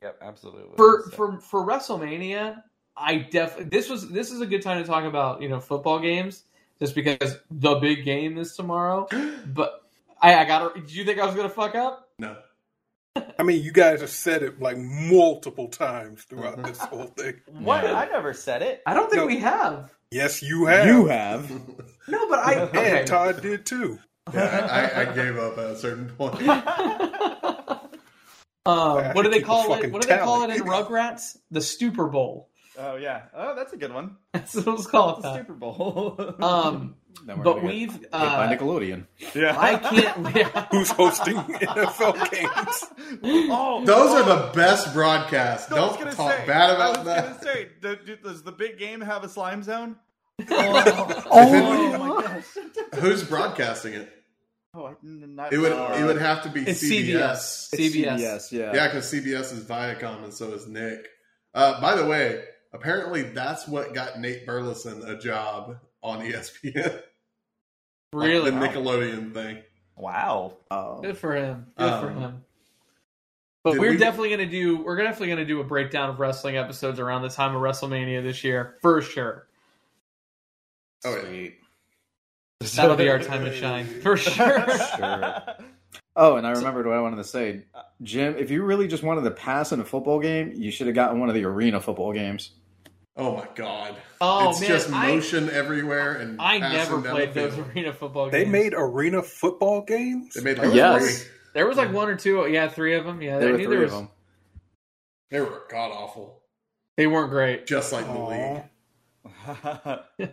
Yep, 0.01 0.19
absolutely. 0.23 0.77
For 0.77 1.03
So- 1.07 1.11
for 1.17 1.41
for 1.41 1.67
WrestleMania, 1.67 2.63
I 2.99 3.19
definitely 3.19 3.67
this 3.71 3.89
was 3.89 4.09
this 4.09 4.31
is 4.31 4.41
a 4.41 4.47
good 4.47 4.63
time 4.63 4.83
to 4.83 4.89
talk 4.89 5.05
about 5.05 5.43
you 5.43 5.49
know 5.49 5.61
football 5.61 5.99
games 6.01 6.45
just 6.81 6.95
because 6.95 7.39
the 7.51 7.77
big 7.77 8.05
game 8.05 8.39
is 8.39 8.55
tomorrow. 8.57 9.07
But 9.47 9.83
I 10.21 10.35
I 10.35 10.45
got 10.45 10.75
to 10.75 10.81
Did 10.81 10.93
you 10.93 11.05
think 11.05 11.19
I 11.19 11.27
was 11.27 11.35
gonna 11.35 11.49
fuck 11.49 11.75
up? 11.75 12.09
No, 12.19 12.37
I 13.39 13.43
mean, 13.43 13.63
you 13.63 13.73
guys 13.73 14.01
have 14.01 14.11
said 14.11 14.43
it 14.43 14.61
like 14.61 14.77
multiple 14.77 15.69
times 15.69 16.25
throughout 16.25 16.63
this 16.65 16.79
whole 16.79 17.05
thing. 17.07 17.41
what? 17.47 17.85
Yeah. 17.85 17.95
I 17.95 18.07
never 18.07 18.33
said 18.35 18.63
it. 18.63 18.83
I 18.87 18.95
don't 18.95 19.11
think 19.11 19.23
No. 19.23 19.27
we 19.27 19.39
have. 19.39 19.93
Yes, 20.11 20.43
you 20.43 20.67
have. 20.67 20.87
You 20.87 21.07
have. 21.07 21.51
No, 22.11 22.27
but 22.27 22.39
I 22.39 22.53
And 22.55 22.63
okay. 22.71 23.05
Todd 23.05 23.43
did 23.43 23.67
too. 23.67 23.99
yeah, 24.33 24.67
I, 24.97 25.03
I 25.03 25.05
gave 25.15 25.37
up 25.37 25.59
at 25.59 25.67
a 25.73 25.77
certain 25.77 26.09
point. 26.09 26.41
um, 28.65 29.05
what 29.13 29.25
do 29.25 29.29
they 29.29 29.43
call 29.43 29.75
it? 29.75 29.93
What 29.93 30.01
do 30.01 30.09
they 30.09 30.17
call 30.17 30.45
it 30.45 30.57
in 30.57 30.63
Rugrats? 30.63 31.37
The 31.51 31.61
Stupor 31.61 32.07
Bowl. 32.09 32.48
Oh 32.79 32.97
yeah. 32.97 33.23
Oh, 33.35 33.55
that's 33.57 33.73
a 33.73 33.77
good 33.77 33.93
one. 33.93 34.17
That's 34.33 34.55
what 34.55 34.67
it 34.67 34.71
was 34.71 34.87
called. 34.87 35.23
The 35.23 35.35
Super 35.37 35.55
Bowl. 35.55 36.35
Um, 36.41 36.95
but 37.27 37.65
we've 37.65 37.91
hit 37.93 38.11
by 38.13 38.19
uh, 38.19 38.49
Nickelodeon. 38.57 39.07
yeah. 39.35 39.59
I 39.59 39.75
can't. 39.77 40.37
yeah. 40.37 40.67
Who's 40.71 40.91
hosting 40.91 41.35
NFL 41.37 42.31
games? 42.31 42.85
oh, 43.51 43.85
Those 43.85 44.11
oh. 44.11 44.23
are 44.23 44.25
the 44.25 44.53
best 44.55 44.93
broadcasts. 44.95 45.69
No, 45.71 45.77
Don't 45.77 45.99
gonna 45.99 46.13
talk 46.13 46.31
say, 46.31 46.47
bad 46.47 46.71
I 46.71 46.75
about 46.75 46.97
was 46.99 47.07
that. 47.07 47.25
gonna 47.25 47.43
say, 47.43 47.69
do- 47.81 47.97
do- 48.07 48.17
does 48.23 48.43
the 48.45 48.53
big 48.53 48.79
game 48.79 49.01
have 49.01 49.25
a 49.25 49.29
slime 49.29 49.65
zone? 49.65 49.97
Oh, 50.49 51.99
my 51.99 52.23
gosh. 52.23 52.45
Who's 53.01 53.25
broadcasting 53.25 53.95
it? 53.95 54.13
Oh, 54.75 54.95
not, 55.03 55.53
It 55.53 55.59
would 55.59 55.73
uh, 55.73 55.97
it 55.99 56.05
would 56.05 56.21
have 56.21 56.43
to 56.45 56.51
be 56.51 56.61
It's 56.63 56.83
CBS. 56.85 57.71
CBS. 57.75 57.75
CBS. 57.75 58.21
CBS, 58.21 58.53
yeah. 58.53 58.73
Yeah, 58.75 58.87
because 58.89 59.13
CBS 59.13 59.53
is 59.53 59.65
Viacom 59.65 60.23
and 60.25 60.33
so 60.33 60.53
is 60.53 60.69
Nick. 60.69 61.09
Uh, 61.55 61.81
by 61.81 61.97
the 61.97 62.07
way, 62.07 62.45
apparently 62.73 63.23
that's 63.23 63.67
what 63.69 63.95
got 63.95 64.19
Nate 64.21 64.47
Burleson 64.47 65.03
a 65.09 65.19
job 65.19 65.79
on 66.03 66.21
ESPN. 66.21 67.03
Really? 68.15 68.51
the 68.51 68.57
Nickelodeon 68.57 69.35
thing. 69.35 69.59
Wow. 69.95 70.57
Oh. 70.71 71.03
Good 71.03 71.19
for 71.19 71.35
him. 71.35 71.67
Good 71.77 72.01
for 72.01 72.09
Um, 72.11 72.17
him. 72.21 72.45
But 73.63 73.77
we're 73.79 73.91
we- 73.91 73.97
definitely 73.99 74.31
gonna 74.31 74.47
do 74.47 74.79
we're 74.83 74.97
definitely 74.97 75.29
gonna 75.29 75.45
do 75.45 75.61
a 75.61 75.65
breakdown 75.65 76.09
of 76.09 76.19
wrestling 76.19 76.57
episodes 76.57 76.99
around 77.01 77.21
the 77.21 77.29
time 77.29 77.55
of 77.55 77.61
WrestleMania 77.61 78.23
this 78.23 78.43
year 78.45 78.77
for 78.81 79.03
sure. 79.03 79.47
Oh, 81.05 81.17
yeah. 81.17 81.21
Sweet. 81.23 81.55
That'll 82.77 82.97
be 82.97 83.11
our 83.11 83.19
time 83.19 83.45
to 83.45 83.55
shine 83.55 83.87
for 84.01 84.17
sure. 84.17 84.65
Sure. 84.97 85.43
Oh, 86.21 86.35
and 86.35 86.45
I 86.45 86.51
remembered 86.51 86.85
what 86.85 86.97
I 86.97 87.01
wanted 87.01 87.17
to 87.19 87.25
say. 87.25 87.63
Jim, 88.03 88.35
if 88.37 88.51
you 88.51 88.65
really 88.65 88.89
just 88.89 89.05
wanted 89.05 89.23
to 89.23 89.31
pass 89.31 89.71
in 89.71 89.79
a 89.79 89.85
football 89.85 90.19
game, 90.19 90.53
you 90.55 90.73
should 90.73 90.89
have 90.89 90.97
gotten 90.97 91.21
one 91.21 91.29
of 91.29 91.35
the 91.37 91.45
arena 91.45 91.81
football 91.81 92.13
games. 92.13 92.51
Oh 93.17 93.37
my 93.37 93.47
god. 93.55 93.95
Oh 94.21 94.51
it's 94.51 94.61
man, 94.61 94.69
just 94.69 94.93
I, 94.93 95.09
motion 95.15 95.49
everywhere 95.51 96.15
and 96.15 96.41
I 96.41 96.59
never 96.59 97.01
played 97.01 97.35
those 97.35 97.55
field. 97.55 97.69
arena 97.69 97.93
football 97.93 98.31
games. 98.31 98.33
They 98.45 98.51
made 98.51 98.75
arena 98.77 99.23
football 99.23 99.83
games. 99.83 100.35
They 100.35 100.41
made 100.43 100.59
like 100.59 100.75
Yes. 100.75 101.23
three. 101.23 101.31
there 101.55 101.67
was 101.69 101.77
like 101.77 101.93
one 101.93 102.09
or 102.09 102.17
two, 102.17 102.47
yeah, 102.49 102.69
three 102.69 102.95
of 102.95 103.05
them. 103.05 103.23
Yeah, 103.23 103.39
There 103.39 103.51
I 103.51 103.53
were 103.53 103.59
three 103.59 103.67
there 103.67 103.85
of 103.85 103.91
them. 103.93 104.09
They 105.31 105.41
were 105.41 105.63
god 105.71 105.93
awful. 105.93 106.43
They 106.97 107.07
weren't 107.07 107.31
great. 107.31 107.67
Just 107.67 107.93
like 107.93 108.07
the 108.07 108.19
league. 110.19 110.31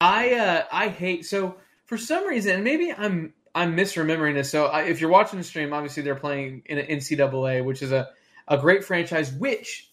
I 0.00 0.34
uh, 0.34 0.64
I 0.72 0.88
hate 0.88 1.24
so 1.26 1.56
for 1.86 1.96
some 1.96 2.26
reason 2.26 2.62
maybe 2.64 2.92
I'm 2.92 3.32
I'm 3.56 3.74
misremembering 3.76 4.34
this. 4.34 4.50
So 4.50 4.66
I, 4.66 4.82
if 4.82 5.00
you're 5.00 5.10
watching 5.10 5.38
the 5.38 5.44
stream, 5.44 5.72
obviously 5.72 6.02
they're 6.02 6.14
playing 6.14 6.62
in 6.66 6.78
an 6.78 6.86
NCAA, 6.86 7.64
which 7.64 7.82
is 7.82 7.90
a 7.90 8.10
a 8.46 8.58
great 8.58 8.84
franchise. 8.84 9.32
Which 9.32 9.90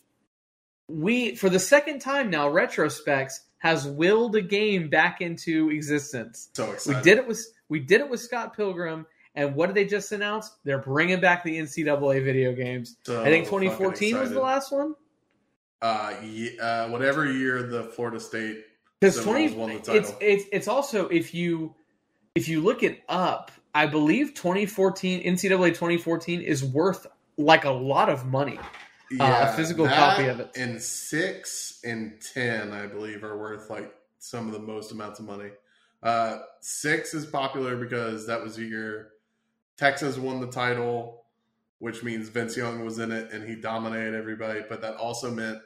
we 0.88 1.36
for 1.36 1.50
the 1.50 1.60
second 1.60 2.00
time 2.00 2.30
now, 2.30 2.50
retrospects 2.50 3.40
has 3.60 3.88
willed 3.88 4.36
a 4.36 4.42
game 4.42 4.90
back 4.90 5.22
into 5.22 5.70
existence. 5.72 6.50
So 6.54 6.72
excited. 6.72 6.98
We 6.98 7.04
did 7.04 7.18
it 7.20 7.28
with 7.28 7.46
we 7.70 7.80
did 7.80 8.02
it 8.02 8.10
with 8.10 8.20
Scott 8.20 8.56
Pilgrim, 8.56 9.06
and 9.34 9.56
what 9.56 9.68
did 9.68 9.76
they 9.76 9.86
just 9.86 10.12
announce? 10.12 10.52
They're 10.66 10.80
bringing 10.80 11.22
back 11.22 11.46
the 11.46 11.58
NCAA 11.58 12.24
video 12.24 12.54
games. 12.54 12.98
So 13.04 13.22
I 13.22 13.26
think 13.30 13.46
2014 13.46 14.20
was 14.20 14.32
the 14.32 14.40
last 14.42 14.72
one. 14.74 14.96
Uh, 15.82 16.14
ye- 16.22 16.60
uh, 16.60 16.90
whatever 16.90 17.30
year 17.32 17.64
the 17.64 17.84
Florida 17.84 18.20
State 18.20 18.66
because 19.00 19.24
20 19.24 19.54
won 19.56 19.70
the 19.70 19.96
it's 19.96 20.14
it's 20.22 20.46
it's 20.52 20.68
also 20.68 21.08
if 21.08 21.34
you 21.34 21.76
if 22.36 22.48
you 22.48 22.62
look 22.62 22.84
it 22.84 23.04
up 23.10 23.52
i 23.74 23.86
believe 23.86 24.34
2014 24.34 25.24
ncaa 25.24 25.68
2014 25.70 26.42
is 26.42 26.64
worth 26.64 27.08
like 27.38 27.66
a 27.66 27.72
lot 27.72 28.10
of 28.10 28.26
money 28.26 28.60
a 29.20 29.54
physical 29.54 29.86
that 29.86 29.96
copy 29.96 30.28
of 30.28 30.40
it. 30.40 30.52
And 30.56 30.82
six 30.82 31.80
and 31.84 32.22
ten, 32.34 32.72
I 32.72 32.88
believe, 32.88 33.24
are 33.24 33.38
worth 33.38 33.70
like 33.70 33.94
some 34.20 34.48
of 34.48 34.54
the 34.54 34.60
most 34.60 34.92
amounts 34.92 35.20
of 35.20 35.26
money. 35.26 35.50
Uh, 36.02 36.40
six 36.62 37.14
is 37.14 37.26
popular 37.26 37.76
because 37.78 38.28
that 38.28 38.42
was 38.42 38.56
the 38.56 38.64
year 38.64 39.10
Texas 39.78 40.18
won 40.18 40.42
the 40.42 40.48
title, 40.48 41.26
which 41.80 42.04
means 42.04 42.30
Vince 42.30 42.58
Young 42.58 42.84
was 42.84 43.00
in 43.00 43.12
it 43.12 43.32
and 43.32 43.48
he 43.48 43.56
dominated 43.56 44.16
everybody. 44.16 44.62
But 44.68 44.82
that 44.82 44.96
also 44.96 45.32
meant 45.32 45.60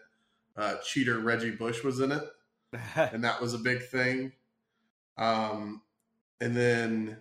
uh, 0.55 0.76
cheater 0.84 1.20
Reggie 1.20 1.51
Bush 1.51 1.84
was 1.84 1.99
in 1.99 2.11
it, 2.11 2.24
and 2.95 3.24
that 3.24 3.41
was 3.41 3.53
a 3.53 3.59
big 3.59 3.84
thing. 3.88 4.34
Um, 5.18 5.82
and 6.42 6.56
then 6.56 7.18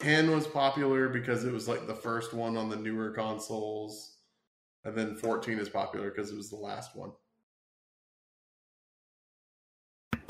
10 0.00 0.30
was 0.30 0.46
popular 0.46 1.08
because 1.08 1.44
it 1.44 1.52
was 1.52 1.68
like 1.68 1.86
the 1.86 1.94
first 1.94 2.32
one 2.32 2.56
on 2.56 2.68
the 2.68 2.76
newer 2.76 3.10
consoles. 3.10 4.16
And 4.84 4.96
then 4.96 5.14
14 5.14 5.58
is 5.60 5.68
popular 5.68 6.10
because 6.10 6.32
it 6.32 6.36
was 6.36 6.50
the 6.50 6.56
last 6.56 6.96
one. 6.96 7.12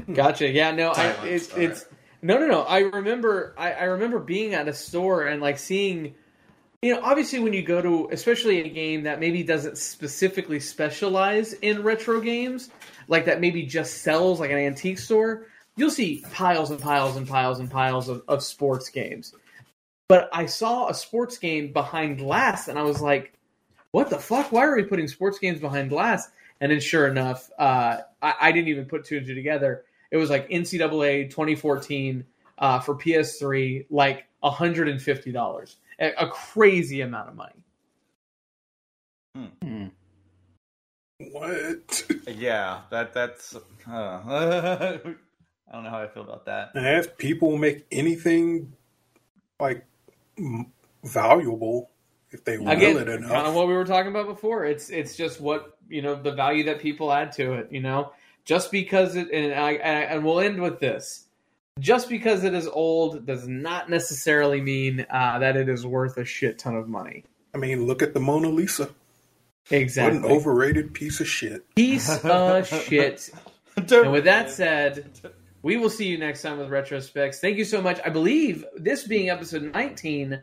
Hmm. 0.05 0.13
Gotcha. 0.13 0.49
Yeah, 0.49 0.73
no, 0.73 0.91
I, 0.91 1.07
it's 1.27 1.53
All 1.53 1.61
it's 1.61 1.87
no, 2.21 2.39
no, 2.39 2.47
no. 2.47 2.63
I 2.63 2.81
remember, 2.81 3.55
I, 3.59 3.73
I 3.73 3.85
remember 3.85 4.21
being 4.21 4.55
at 4.55 4.69
a 4.69 4.73
store 4.73 5.27
and 5.27 5.41
like 5.43 5.59
seeing, 5.59 6.15
you 6.81 6.95
know, 6.95 7.01
obviously 7.03 7.41
when 7.41 7.53
you 7.53 7.63
go 7.63 7.83
to, 7.83 8.09
especially 8.13 8.61
a 8.61 8.69
game 8.69 9.03
that 9.05 9.19
maybe 9.19 9.43
doesn't 9.43 9.79
specifically 9.79 10.61
specialize 10.61 11.55
in 11.55 11.83
retro 11.83 12.21
games, 12.21 12.71
like 13.09 13.25
that 13.25 13.41
maybe 13.41 13.65
just 13.65 14.03
sells 14.03 14.39
like 14.39 14.51
an 14.51 14.59
antique 14.59 14.99
store, 14.99 15.47
you'll 15.77 15.91
see 15.91 16.25
piles 16.33 16.71
and 16.71 16.81
piles 16.81 17.17
and 17.17 17.29
piles 17.29 17.59
and 17.59 17.71
piles 17.71 18.09
of, 18.09 18.23
of 18.29 18.43
sports 18.43 18.89
games. 18.89 19.35
But 20.09 20.29
I 20.33 20.47
saw 20.47 20.89
a 20.89 20.95
sports 20.95 21.39
game 21.39 21.73
behind 21.73 22.19
glass, 22.19 22.69
and 22.69 22.79
I 22.79 22.83
was 22.83 23.01
like, 23.01 23.33
"What 23.93 24.11
the 24.11 24.19
fuck? 24.19 24.53
Why 24.53 24.65
are 24.65 24.77
we 24.77 24.85
putting 24.85 25.09
sports 25.09 25.39
games 25.39 25.61
behind 25.61 25.91
glass?" 25.91 26.31
And 26.61 26.71
then, 26.71 26.81
sure 26.81 27.09
enough, 27.09 27.51
uh, 27.59 27.99
I, 28.21 28.35
I 28.41 28.53
didn't 28.53 28.69
even 28.69 28.85
put 28.85 29.05
two 29.05 29.17
and 29.19 29.27
two 29.27 29.35
together. 29.35 29.85
It 30.11 30.17
was 30.19 30.31
like 30.31 30.49
NCAA 30.49 31.31
2014 31.31 32.25
uh, 32.59 32.81
for 32.81 32.95
PS3, 32.95 33.87
like 33.91 34.27
$150, 34.45 35.77
a, 35.99 36.13
a 36.19 36.29
crazy 36.29 37.01
amount 37.01 37.31
of 37.31 37.35
money. 37.35 37.65
Hmm. 39.35 39.87
What? 41.31 42.05
yeah, 42.29 42.83
that 42.91 43.15
that's. 43.15 43.57
Uh, 43.91 44.99
I 45.69 45.75
don't 45.75 45.85
know 45.85 45.91
how 45.91 46.03
I 46.03 46.09
feel 46.09 46.23
about 46.23 46.47
that. 46.47 46.73
And 46.75 46.87
as 46.87 47.07
people 47.07 47.57
make 47.57 47.87
anything 47.91 48.73
like 49.61 49.85
m- 50.39 50.73
valuable 51.05 51.91
if 52.31 52.45
they 52.45 52.57
will 52.59 52.69
Again, 52.69 52.97
it 52.97 53.07
kind 53.07 53.09
of 53.11 53.25
enough. 53.25 53.55
what 53.55 53.69
we 53.69 53.75
were 53.75 53.85
talking 53.85 54.11
about 54.11 54.27
before. 54.27 54.65
It's 54.65 54.89
it's 54.91 55.17
just 55.17 55.41
what 55.41 55.77
you 55.89 56.01
know 56.03 56.15
the 56.15 56.33
value 56.33 56.65
that 56.65 56.81
people 56.81 57.13
add 57.13 57.33
to 57.33 57.53
it. 57.55 57.69
You 57.71 57.81
know, 57.81 58.13
just 58.45 58.71
because 58.71 59.17
it 59.17 59.31
and 59.31 59.53
I 59.55 59.73
and 59.73 60.11
and 60.17 60.25
we'll 60.25 60.41
end 60.41 60.61
with 60.61 60.81
this. 60.81 61.27
Just 61.79 62.09
because 62.11 62.45
it 62.45 62.53
is 62.53 62.67
old 62.67 63.25
does 63.27 63.49
not 63.49 63.89
necessarily 63.89 64.61
mean 64.61 65.07
uh, 65.11 65.39
that 65.39 65.57
it 65.57 65.69
is 65.71 65.87
worth 65.87 66.19
a 66.19 66.25
shit 66.25 66.59
ton 66.59 66.75
of 66.77 66.87
money. 66.89 67.25
I 67.55 67.59
mean, 67.59 67.87
look 67.87 68.03
at 68.03 68.13
the 68.13 68.21
Mona 68.21 68.49
Lisa. 68.49 68.85
What 68.85 68.93
Exactly. 69.81 70.19
an 70.19 70.25
overrated 70.25 70.93
piece 70.93 71.21
of 71.21 71.29
shit. 71.29 71.75
Piece 71.75 72.11
of 72.25 72.67
shit. 72.87 73.31
And 73.77 74.13
with 74.13 74.25
that 74.25 74.51
said, 74.51 75.11
we 75.63 75.77
will 75.77 75.91
see 75.91 76.07
you 76.07 76.19
next 76.19 76.43
time 76.43 76.59
with 76.59 76.69
Retrospects. 76.69 77.37
Thank 77.37 77.57
you 77.57 77.65
so 77.65 77.81
much. 77.81 78.01
I 78.05 78.09
believe 78.11 78.65
this 78.77 79.05
being 79.07 79.31
episode 79.31 79.63
19, 79.75 80.41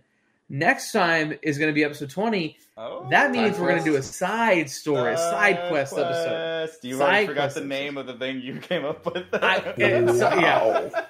next 0.50 0.91
time 0.91 1.38
is 1.41 1.58
going 1.58 1.70
to 1.70 1.74
be 1.74 1.84
episode 1.84 2.10
20. 2.10 2.58
Oh, 2.78 3.08
That 3.10 3.32
means 3.32 3.60
we're 3.60 3.68
going 3.70 3.84
to 3.84 3.90
do 3.91 3.98
a 3.98 4.02
side 4.04 4.70
story, 4.70 5.14
a 5.14 5.18
side 5.18 5.70
quest 5.70 5.94
episode. 5.98 6.66
quest. 6.68 6.84
You 6.86 6.98
Side 6.98 7.02
already 7.08 7.28
forgot 7.28 7.41
quest 7.41 7.56
the 7.56 7.66
name 7.66 7.98
of 7.98 8.08
the 8.08 8.14
thing 8.14 8.41
you 8.41 8.58
came 8.60 8.86
up 8.86 9.06
with. 9.06 9.26
I- 9.34 9.74
so- 9.78 10.28
uh, 10.28 10.40
yeah. 10.40 11.06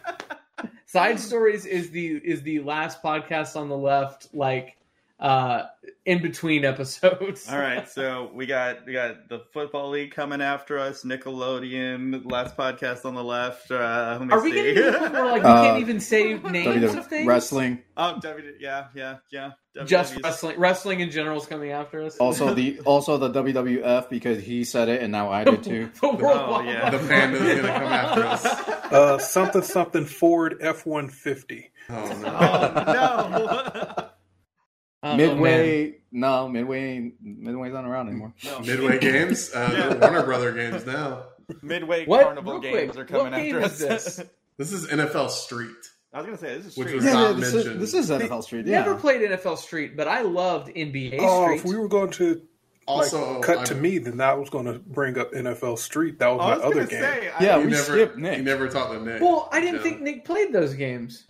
Side 0.88 1.20
stories 1.20 1.68
is 1.68 1.92
the 1.92 2.16
is 2.16 2.42
the 2.42 2.62
last 2.62 3.04
podcast 3.04 3.56
on 3.56 3.70
the 3.70 3.78
left, 3.78 4.34
like 4.34 4.76
uh 5.20 5.64
in 6.06 6.22
between 6.22 6.66
episodes. 6.66 7.48
All 7.52 7.58
right, 7.60 7.88
so 7.88 8.32
we 8.34 8.46
got 8.46 8.86
we 8.86 8.94
got 8.94 9.28
the 9.30 9.40
football 9.54 9.90
league 9.90 10.12
coming 10.12 10.42
after 10.42 10.80
us, 10.80 11.04
Nickelodeon, 11.04 12.30
last 12.32 12.56
podcast 12.56 13.06
on 13.06 13.16
the 13.16 13.24
left. 13.24 13.70
Uh, 13.72 14.18
let 14.20 14.28
me 14.28 14.34
Are 14.34 14.42
we 14.42 14.52
see. 14.52 14.56
getting 14.56 14.76
to 14.76 14.92
the 14.92 14.98
point 15.00 15.14
where 15.14 15.26
like 15.26 15.44
we 15.44 15.50
Uh, 15.50 15.64
can't 15.64 15.80
even 15.82 16.00
say 16.00 16.34
names 16.36 16.92
WWE 16.92 16.98
of 16.98 17.08
things? 17.08 17.28
wrestling. 17.28 17.80
oh, 17.98 18.20
W, 18.22 18.54
yeah, 18.60 18.88
yeah, 18.96 19.18
yeah. 19.32 19.52
Just 19.86 20.16
wrestling. 20.24 20.60
Wrestling 20.60 21.00
in 21.02 21.10
general 21.12 21.38
is 21.40 21.46
coming 21.46 21.72
after 21.72 22.02
us. 22.04 22.18
Also 22.18 22.54
the 22.54 22.80
also 22.86 23.18
the 23.18 23.30
WWF 23.30 24.10
because 24.10 24.42
he 24.44 24.64
said 24.64 24.90
it 24.90 25.02
and 25.02 25.12
now 25.12 25.32
I 25.32 25.44
did 25.44 25.64
too. 25.64 25.90
the 26.02 26.10
World 26.10 26.40
Oh, 26.42 26.62
yeah. 26.62 26.90
The 26.90 26.98
Web. 26.98 27.34
is 27.34 27.40
going 27.40 27.58
to 27.58 27.64
come 27.64 27.84
after 27.84 28.24
us. 28.26 28.46
Uh, 28.90 29.20
something 29.20 29.62
something 29.62 30.04
Ford 30.06 30.58
F 30.62 30.84
one 30.88 31.10
fifty. 31.10 31.70
Oh, 31.92 31.94
no. 32.24 32.38
Oh 32.40 33.94
no! 34.00 34.10
Oh, 35.02 35.16
man. 35.16 35.18
Midway, 35.18 35.96
no, 36.12 36.48
Midway, 36.50 37.14
Midway's 37.22 37.74
not 37.74 37.86
around 37.86 38.10
anymore. 38.10 38.34
no. 38.44 38.60
Midway 38.66 39.00
games? 39.00 39.52
Uh, 39.54 39.70
Yeah. 39.74 39.96
Warner 39.98 40.24
Brother 40.24 40.52
games 40.52 40.86
now. 40.86 41.24
Midway 41.62 42.06
What? 42.06 42.24
Carnival 42.26 42.54
Real 42.60 42.62
games 42.62 42.92
quick, 42.92 43.04
are 43.04 43.06
coming 43.06 43.32
what 43.32 43.42
game 43.42 43.56
after 43.56 43.66
is 43.66 43.84
us. 43.84 44.16
this? 44.18 44.28
This 44.58 44.74
is 44.74 44.88
NFL 44.88 45.30
Street. 45.30 45.72
I 46.12 46.18
was 46.18 46.26
gonna 46.26 46.38
say 46.38 46.58
this 46.58 46.66
is 46.66 46.78
Which 46.78 46.92
was 46.92 47.06
Yeah, 47.06 47.14
not 47.14 47.30
yeah, 47.36 47.40
this, 47.40 47.48
is, 47.48 47.54
mentioned. 47.56 47.82
this 47.82 47.94
is 47.94 48.10
NFL 48.10 48.44
Street. 48.44 48.66
Yeah. 48.68 48.80
Never 48.82 48.96
played 48.96 49.22
NFL 49.22 49.58
Street, 49.58 49.96
but 49.96 50.06
I 50.10 50.20
loved 50.22 50.68
NBA 50.76 51.16
Oh, 51.22 51.46
Street. 51.46 51.56
if 51.60 51.64
we 51.66 51.78
were 51.78 51.88
going 51.88 52.12
to 52.12 52.42
Also, 52.86 53.36
like, 53.36 53.42
cut 53.44 53.58
I'm- 53.60 53.66
to 53.68 53.76
me, 53.76 54.00
then 54.00 54.18
that 54.18 54.38
was 54.38 54.50
going 54.50 54.66
to 54.66 54.80
bring 54.80 55.18
up 55.18 55.32
NFL 55.32 55.78
Street. 55.80 56.20
That 56.20 56.28
was 56.28 56.42
I 56.42 56.58
my 56.58 56.64
other 56.66 56.74
gonna 56.76 56.88
game. 56.88 57.02
say, 57.02 57.32
I- 57.40 57.44
Yeah, 57.44 57.58
you 57.60 57.66
we 57.68 57.72
never, 57.72 57.84
skipped 57.84 58.18
Nick. 58.18 58.38
You 58.40 58.44
never 58.44 58.68
talked 58.68 58.92
to 58.92 59.00
Nick. 59.02 59.22
well, 59.22 59.48
I 59.54 59.62
didn't 59.62 59.76
Yeah. 59.78 59.82
think 59.84 60.02
Nick 60.02 60.26
played 60.26 60.52
those 60.52 60.74
games. 60.74 61.26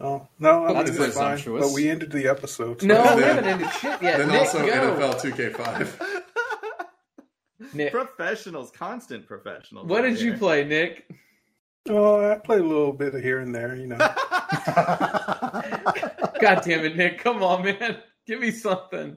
Oh 0.00 0.28
no, 0.38 0.64
I'm 0.66 0.74
That's 0.74 0.92
mean, 0.92 1.02
it's 1.08 1.16
fine. 1.16 1.42
But 1.44 1.72
we 1.72 1.88
ended 1.88 2.12
the 2.12 2.28
episode. 2.28 2.80
so- 2.80 2.86
No, 2.86 3.16
we 3.16 3.22
haven't 3.22 3.44
ended 3.46 3.70
shit 3.72 4.00
yet. 4.00 4.18
Then 4.18 4.28
Nick, 4.28 4.40
also 4.40 4.64
go. 4.64 4.96
NFL 4.96 5.20
2K5. 5.20 6.24
Nick, 7.74 7.92
professionals, 7.92 8.70
constant 8.70 9.26
professionals. 9.26 9.86
what 9.88 10.04
right 10.04 10.10
did 10.10 10.20
you 10.20 10.34
play, 10.34 10.64
Nick? 10.64 11.10
Oh, 11.88 12.30
I 12.30 12.36
played 12.36 12.60
a 12.60 12.64
little 12.66 12.92
bit 12.92 13.14
of 13.14 13.22
here 13.22 13.40
and 13.40 13.52
there. 13.54 13.74
You 13.74 13.88
know, 13.88 13.96
God 16.40 16.62
damn 16.64 16.84
it, 16.84 16.96
Nick! 16.96 17.18
Come 17.18 17.42
on, 17.42 17.64
man, 17.64 17.98
give 18.26 18.40
me 18.40 18.50
something. 18.52 19.16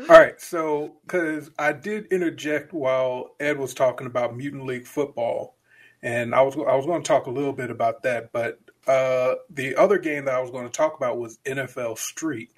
All 0.00 0.06
right, 0.06 0.40
so 0.40 0.96
because 1.06 1.50
I 1.58 1.72
did 1.72 2.06
interject 2.12 2.72
while 2.72 3.34
Ed 3.40 3.58
was 3.58 3.72
talking 3.74 4.06
about 4.06 4.36
Mutant 4.36 4.66
League 4.66 4.86
football, 4.86 5.56
and 6.02 6.34
I 6.34 6.42
was 6.42 6.54
I 6.56 6.76
was 6.76 6.86
going 6.86 7.02
to 7.02 7.08
talk 7.08 7.26
a 7.26 7.30
little 7.30 7.52
bit 7.52 7.70
about 7.70 8.02
that, 8.02 8.30
but 8.32 8.60
uh, 8.88 9.34
the 9.50 9.76
other 9.76 9.98
game 9.98 10.24
that 10.24 10.34
I 10.34 10.40
was 10.40 10.50
going 10.50 10.64
to 10.64 10.72
talk 10.72 10.96
about 10.96 11.18
was 11.18 11.38
NFL 11.44 11.98
Street. 11.98 12.50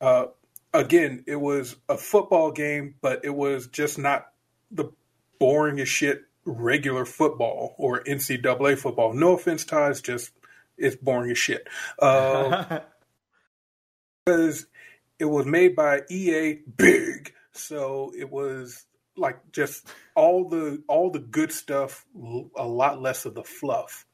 Uh, 0.00 0.26
again, 0.72 1.24
it 1.26 1.36
was 1.36 1.76
a 1.88 1.98
football 1.98 2.52
game, 2.52 2.94
but 3.02 3.24
it 3.24 3.34
was 3.34 3.66
just 3.66 3.98
not 3.98 4.28
the 4.70 4.92
boring 5.38 5.80
as 5.80 5.88
shit 5.88 6.22
regular 6.44 7.04
football 7.04 7.74
or 7.78 8.02
NCAA 8.04 8.78
football. 8.78 9.12
No 9.12 9.32
offense, 9.32 9.64
Ty, 9.64 9.90
it's 9.90 10.00
just 10.00 10.30
it's 10.78 10.96
boring 10.96 11.32
as 11.32 11.38
shit. 11.38 11.66
Uh, 11.98 12.80
because 14.24 14.66
it 15.18 15.24
was 15.24 15.46
made 15.46 15.74
by 15.74 16.02
EA 16.08 16.60
Big, 16.76 17.34
so 17.52 18.12
it 18.16 18.30
was 18.30 18.86
like 19.16 19.38
just 19.52 19.86
all 20.14 20.48
the 20.48 20.82
all 20.86 21.10
the 21.10 21.18
good 21.18 21.52
stuff, 21.52 22.06
a 22.56 22.66
lot 22.66 23.02
less 23.02 23.26
of 23.26 23.34
the 23.34 23.44
fluff. 23.44 24.06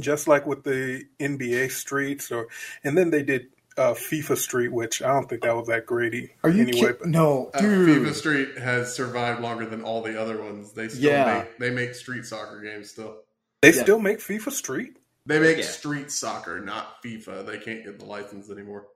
Just 0.00 0.26
like 0.26 0.46
with 0.46 0.64
the 0.64 1.04
NBA 1.20 1.70
Streets, 1.70 2.32
or 2.32 2.46
and 2.82 2.96
then 2.96 3.10
they 3.10 3.22
did 3.22 3.48
uh, 3.76 3.92
FIFA 3.92 4.38
Street, 4.38 4.72
which 4.72 5.02
I 5.02 5.08
don't 5.08 5.28
think 5.28 5.42
that 5.42 5.54
was 5.54 5.68
that 5.68 5.84
great. 5.84 6.30
Are 6.42 6.48
you 6.48 6.62
anyway? 6.62 6.94
kidding? 6.94 7.10
No, 7.10 7.50
Uh. 7.52 7.60
FIFA 7.60 8.14
Street 8.14 8.56
has 8.58 8.94
survived 8.94 9.42
longer 9.42 9.66
than 9.66 9.82
all 9.82 10.00
the 10.02 10.18
other 10.18 10.42
ones. 10.42 10.72
They 10.72 10.88
still 10.88 11.10
Yeah. 11.10 11.40
make 11.40 11.58
they 11.58 11.70
make 11.70 11.94
street 11.94 12.24
soccer 12.24 12.62
games 12.62 12.90
still. 12.90 13.22
They 13.60 13.70
Yeah. 13.74 13.82
still 13.82 13.98
make 13.98 14.20
FIFA 14.20 14.52
Street. 14.52 14.96
They 15.26 15.38
make 15.38 15.58
Yeah. 15.58 15.64
street 15.64 16.10
soccer, 16.10 16.58
not 16.58 17.02
FIFA. 17.04 17.44
They 17.44 17.58
can't 17.58 17.84
get 17.84 17.98
the 17.98 18.06
license 18.06 18.50
anymore 18.50 18.86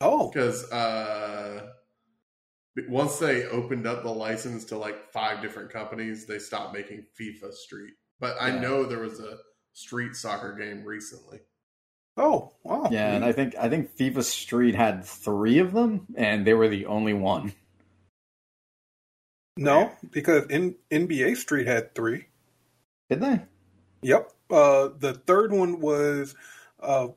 Oh, 0.00 0.30
because 0.30 0.70
uh, 0.70 1.72
once 2.88 3.18
they 3.18 3.44
opened 3.46 3.88
up 3.88 4.04
the 4.04 4.10
license 4.14 4.64
to 4.66 4.78
like 4.78 5.12
five 5.12 5.42
different 5.42 5.72
companies, 5.72 6.26
they 6.26 6.38
stopped 6.38 6.74
making 6.74 7.06
FIFA 7.20 7.52
Street. 7.52 7.94
But 8.20 8.36
I 8.40 8.56
know 8.56 8.84
there 8.84 9.00
was 9.00 9.18
a 9.18 9.38
street 9.78 10.16
soccer 10.16 10.54
game 10.54 10.84
recently. 10.84 11.38
oh, 12.16 12.50
wow. 12.64 12.88
Yeah, 12.90 13.14
and 13.14 13.24
I 13.24 13.30
think 13.30 13.54
I 13.56 13.68
think 13.68 13.96
FIFA 13.96 14.24
Street 14.24 14.74
had 14.74 15.04
three 15.04 15.58
of 15.58 15.72
them, 15.72 16.06
and 16.16 16.44
they 16.44 16.52
were 16.54 16.68
the 16.68 16.86
only 16.86 17.14
one. 17.14 17.52
no, 19.56 19.92
because 20.10 20.46
in 20.46 20.74
NBA 20.90 21.36
Street 21.36 21.68
had 21.68 21.94
three. 21.94 22.26
Did 23.08 23.20
they? 23.20 23.40
Yep. 24.02 24.32
Uh, 24.50 24.88
the 24.98 25.14
third 25.14 25.52
one 25.52 25.80
was 25.80 26.34
uh, 26.80 27.08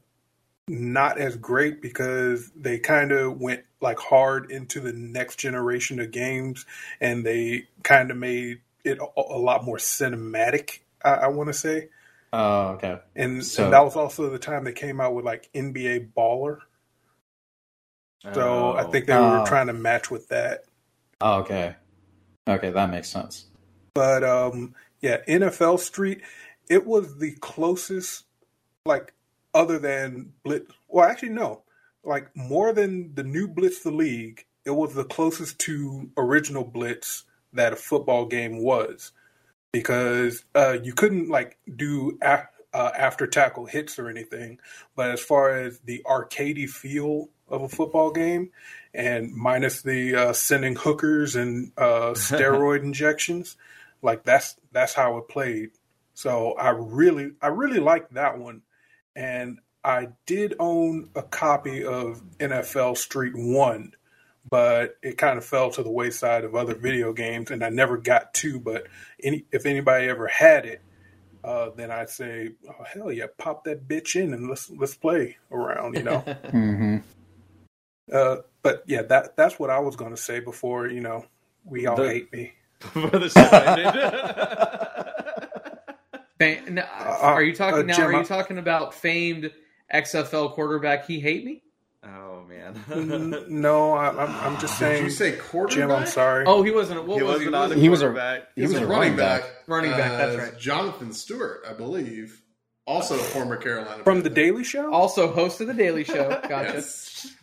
not 0.67 1.17
as 1.17 1.35
great 1.37 1.81
because 1.81 2.51
they 2.55 2.77
kind 2.77 3.11
of 3.11 3.41
went 3.41 3.63
like 3.81 3.99
hard 3.99 4.51
into 4.51 4.79
the 4.79 4.93
next 4.93 5.37
generation 5.37 5.99
of 5.99 6.11
games, 6.11 6.67
and 6.99 7.25
they 7.25 7.67
kind 7.81 8.11
of 8.11 8.17
made 8.17 8.61
it 8.83 8.99
a, 8.99 9.07
a 9.19 9.39
lot 9.39 9.63
more 9.63 9.77
cinematic. 9.77 10.79
I, 11.03 11.13
I 11.13 11.27
want 11.27 11.47
to 11.47 11.53
say, 11.53 11.89
Oh, 12.33 12.67
okay. 12.69 12.99
and, 13.15 13.45
So- 13.45 13.65
and 13.65 13.73
that 13.73 13.83
was 13.83 13.95
also 13.95 14.29
the 14.29 14.39
time 14.39 14.63
they 14.63 14.71
came 14.73 15.01
out 15.01 15.13
with 15.13 15.25
like 15.25 15.49
NBA 15.53 16.13
Baller. 16.13 16.59
So 18.33 18.73
I 18.77 18.83
think 18.83 19.07
they 19.07 19.15
were 19.15 19.39
Oh. 19.39 19.45
trying 19.45 19.67
to 19.67 19.73
match 19.73 20.11
with 20.11 20.27
that. 20.29 20.65
Oh, 21.19 21.39
okay. 21.41 21.75
Okay, 22.47 22.69
that 22.69 22.89
makes 22.91 23.09
sense. 23.09 23.45
But 23.93 24.23
um, 24.23 24.75
yeah, 25.01 25.17
NFL 25.27 25.79
Street, 25.79 26.21
it 26.69 26.85
was 26.85 27.17
the 27.17 27.31
closest, 27.41 28.25
like, 28.85 29.13
other 29.53 29.79
than 29.79 30.33
Blitz. 30.43 30.71
Well, 30.87 31.05
actually, 31.09 31.29
no. 31.29 31.63
Like, 32.03 32.35
more 32.35 32.73
than 32.73 33.13
the 33.15 33.23
new 33.23 33.47
Blitz 33.47 33.81
the 33.83 33.91
League, 33.91 34.45
it 34.65 34.71
was 34.71 34.93
the 34.93 35.03
closest 35.03 35.59
to 35.59 36.09
original 36.17 36.63
Blitz 36.63 37.25
that 37.53 37.73
a 37.73 37.75
football 37.75 38.25
game 38.27 38.63
was. 38.63 39.11
Because 39.71 40.43
uh, 40.55 40.77
you 40.83 40.93
couldn't, 40.93 41.29
like, 41.29 41.57
do 41.75 42.17
a- 42.21 42.47
uh, 42.73 42.91
after 42.97 43.27
tackle 43.27 43.65
hits 43.65 43.99
or 43.99 44.09
anything. 44.09 44.59
But 44.95 45.11
as 45.11 45.21
far 45.21 45.51
as 45.57 45.79
the 45.79 46.01
arcadey 46.05 46.69
feel 46.69 47.29
of 47.49 47.61
a 47.61 47.69
football 47.69 48.11
game, 48.11 48.51
and 48.93 49.33
minus 49.33 49.81
the 49.81 50.15
uh, 50.15 50.33
sending 50.33 50.75
hookers 50.75 51.35
and 51.35 51.71
uh, 51.77 52.11
steroid 52.13 52.83
injections, 52.83 53.57
like 54.01 54.23
that's 54.23 54.55
that's 54.71 54.93
how 54.93 55.17
it 55.17 55.27
played. 55.27 55.71
So 56.13 56.53
I 56.53 56.69
really 56.69 57.31
I 57.41 57.47
really 57.47 57.79
liked 57.79 58.13
that 58.13 58.37
one, 58.37 58.61
and 59.15 59.59
I 59.83 60.09
did 60.25 60.55
own 60.59 61.09
a 61.15 61.23
copy 61.23 61.83
of 61.83 62.21
NFL 62.39 62.97
Street 62.97 63.33
One, 63.35 63.93
but 64.51 64.97
it 65.01 65.17
kind 65.17 65.39
of 65.39 65.45
fell 65.45 65.71
to 65.71 65.81
the 65.81 65.89
wayside 65.89 66.43
of 66.43 66.53
other 66.53 66.75
video 66.75 67.13
games, 67.13 67.49
and 67.49 67.63
I 67.63 67.69
never 67.69 67.97
got 67.97 68.33
to. 68.35 68.59
But 68.59 68.85
any 69.23 69.45
if 69.51 69.65
anybody 69.65 70.07
ever 70.07 70.27
had 70.27 70.65
it, 70.67 70.81
uh, 71.43 71.69
then 71.75 71.89
I'd 71.89 72.09
say, 72.11 72.51
oh, 72.69 72.83
hell 72.83 73.11
yeah, 73.11 73.25
pop 73.37 73.63
that 73.63 73.87
bitch 73.87 74.15
in 74.21 74.33
and 74.33 74.47
let's 74.49 74.69
let's 74.69 74.93
play 74.93 75.37
around, 75.51 75.95
you 75.95 76.03
know. 76.03 76.19
hmm 76.51 76.97
uh, 78.11 78.37
but 78.61 78.83
yeah, 78.87 79.03
that 79.03 79.37
that's 79.37 79.57
what 79.57 79.69
I 79.69 79.79
was 79.79 79.95
going 79.95 80.11
to 80.11 80.21
say 80.21 80.39
before 80.41 80.87
you 80.87 80.99
know 81.01 81.25
we 81.63 81.87
all 81.87 81.95
The- 81.95 82.07
hate 82.09 82.31
me. 82.33 82.53
Before 82.81 83.11
the 83.11 83.29
show 83.29 83.41
ended. 83.41 83.93
Fa- 86.65 86.71
no, 86.71 86.81
are 86.81 87.43
you 87.43 87.53
talking 87.55 87.81
uh, 87.81 87.83
now? 87.83 87.95
Jim, 87.95 88.07
are 88.07 88.13
you 88.13 88.25
talking 88.25 88.57
about 88.57 88.95
famed 88.95 89.51
XFL 89.93 90.53
quarterback? 90.53 91.05
He 91.05 91.19
hate 91.19 91.45
me. 91.45 91.61
Oh 92.03 92.43
man. 92.47 93.45
No, 93.49 93.93
I, 93.93 94.09
I'm 94.09 94.53
I'm 94.55 94.59
just 94.61 94.79
Did 94.79 94.85
saying, 94.85 95.03
you 95.05 95.09
say 95.09 95.33
quarterback? 95.33 95.75
Jim. 95.75 95.91
I'm 95.91 96.05
sorry. 96.07 96.45
Oh, 96.47 96.63
he 96.63 96.71
wasn't. 96.71 97.05
What 97.05 97.17
he 97.17 97.23
was 97.23 97.35
wasn't 97.39 97.55
on 97.55 97.71
a 97.71 97.75
He 97.75 97.89
was 97.89 98.01
a- 98.01 98.05
quarterback. 98.05 98.47
he 98.55 98.61
was 98.63 98.71
He's 98.71 98.79
a 98.79 98.83
a 98.83 98.87
running 98.87 98.99
running 99.01 99.17
back. 99.17 99.41
back. 99.41 99.51
Running 99.67 99.91
back, 99.91 100.11
that's 100.11 100.35
Uh, 100.35 100.39
right. 100.39 100.57
Jonathan 100.59 101.13
Stewart, 101.13 101.61
I 101.69 101.73
believe, 101.73 102.41
also 102.87 103.15
a 103.15 103.17
former 103.19 103.57
Carolina 103.57 104.03
From 104.03 104.23
the 104.23 104.29
Daily 104.29 104.63
Show. 104.63 104.91
Also 104.91 105.31
host 105.31 105.61
of 105.61 105.67
the 105.67 105.73
Daily 105.73 106.03
Show. 106.03 106.29
Gotcha. 106.49 106.73
Yes. 106.75 107.35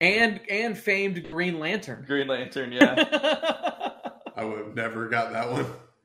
And 0.00 0.40
and 0.48 0.78
famed 0.78 1.28
Green 1.30 1.58
Lantern. 1.58 2.04
Green 2.06 2.28
Lantern, 2.28 2.70
yeah. 2.72 2.94
I 4.36 4.44
would 4.44 4.58
have 4.58 4.74
never 4.76 5.08
got 5.08 5.32
that 5.32 5.50
one. 5.50 5.64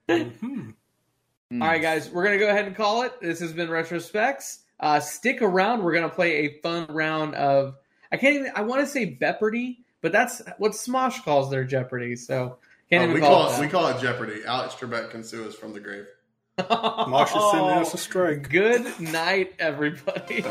Hmm. 0.09 1.61
All 1.61 1.67
right, 1.67 1.81
guys, 1.81 2.09
we're 2.09 2.23
gonna 2.23 2.39
go 2.39 2.49
ahead 2.49 2.65
and 2.65 2.75
call 2.75 3.03
it. 3.03 3.13
This 3.21 3.39
has 3.41 3.53
been 3.53 3.69
Retrospects. 3.69 4.59
Uh, 4.79 4.99
stick 4.99 5.43
around. 5.43 5.83
We're 5.83 5.93
gonna 5.93 6.09
play 6.09 6.47
a 6.47 6.59
fun 6.61 6.87
round 6.89 7.35
of. 7.35 7.75
I 8.13 8.17
can't 8.17 8.35
even. 8.35 8.51
I 8.55 8.61
want 8.61 8.81
to 8.81 8.87
say 8.87 9.17
Jeopardy, 9.19 9.79
but 10.01 10.11
that's 10.11 10.41
what 10.59 10.71
Smosh 10.73 11.23
calls 11.23 11.49
their 11.49 11.63
Jeopardy. 11.65 12.15
So 12.15 12.57
can't 12.89 13.01
Oh, 13.01 13.03
even 13.05 13.13
we 13.15 13.19
call, 13.21 13.47
call 13.47 13.53
it. 13.53 13.57
it 13.57 13.61
we 13.61 13.67
call 13.67 13.87
it 13.87 13.99
Jeopardy. 13.99 14.41
Alex 14.45 14.75
Trebek 14.75 15.09
can 15.09 15.23
sue 15.23 15.45
us 15.47 15.55
from 15.55 15.73
the 15.73 15.79
grave. 15.79 16.05
that. 16.57 16.69
Smosh 16.69 17.35
is 17.35 17.51
sending 17.51 17.69
us 17.81 17.93
a 17.93 17.97
strike. 17.97 18.49
Good 18.51 18.99
night, 18.99 19.53
everybody. 19.59 20.43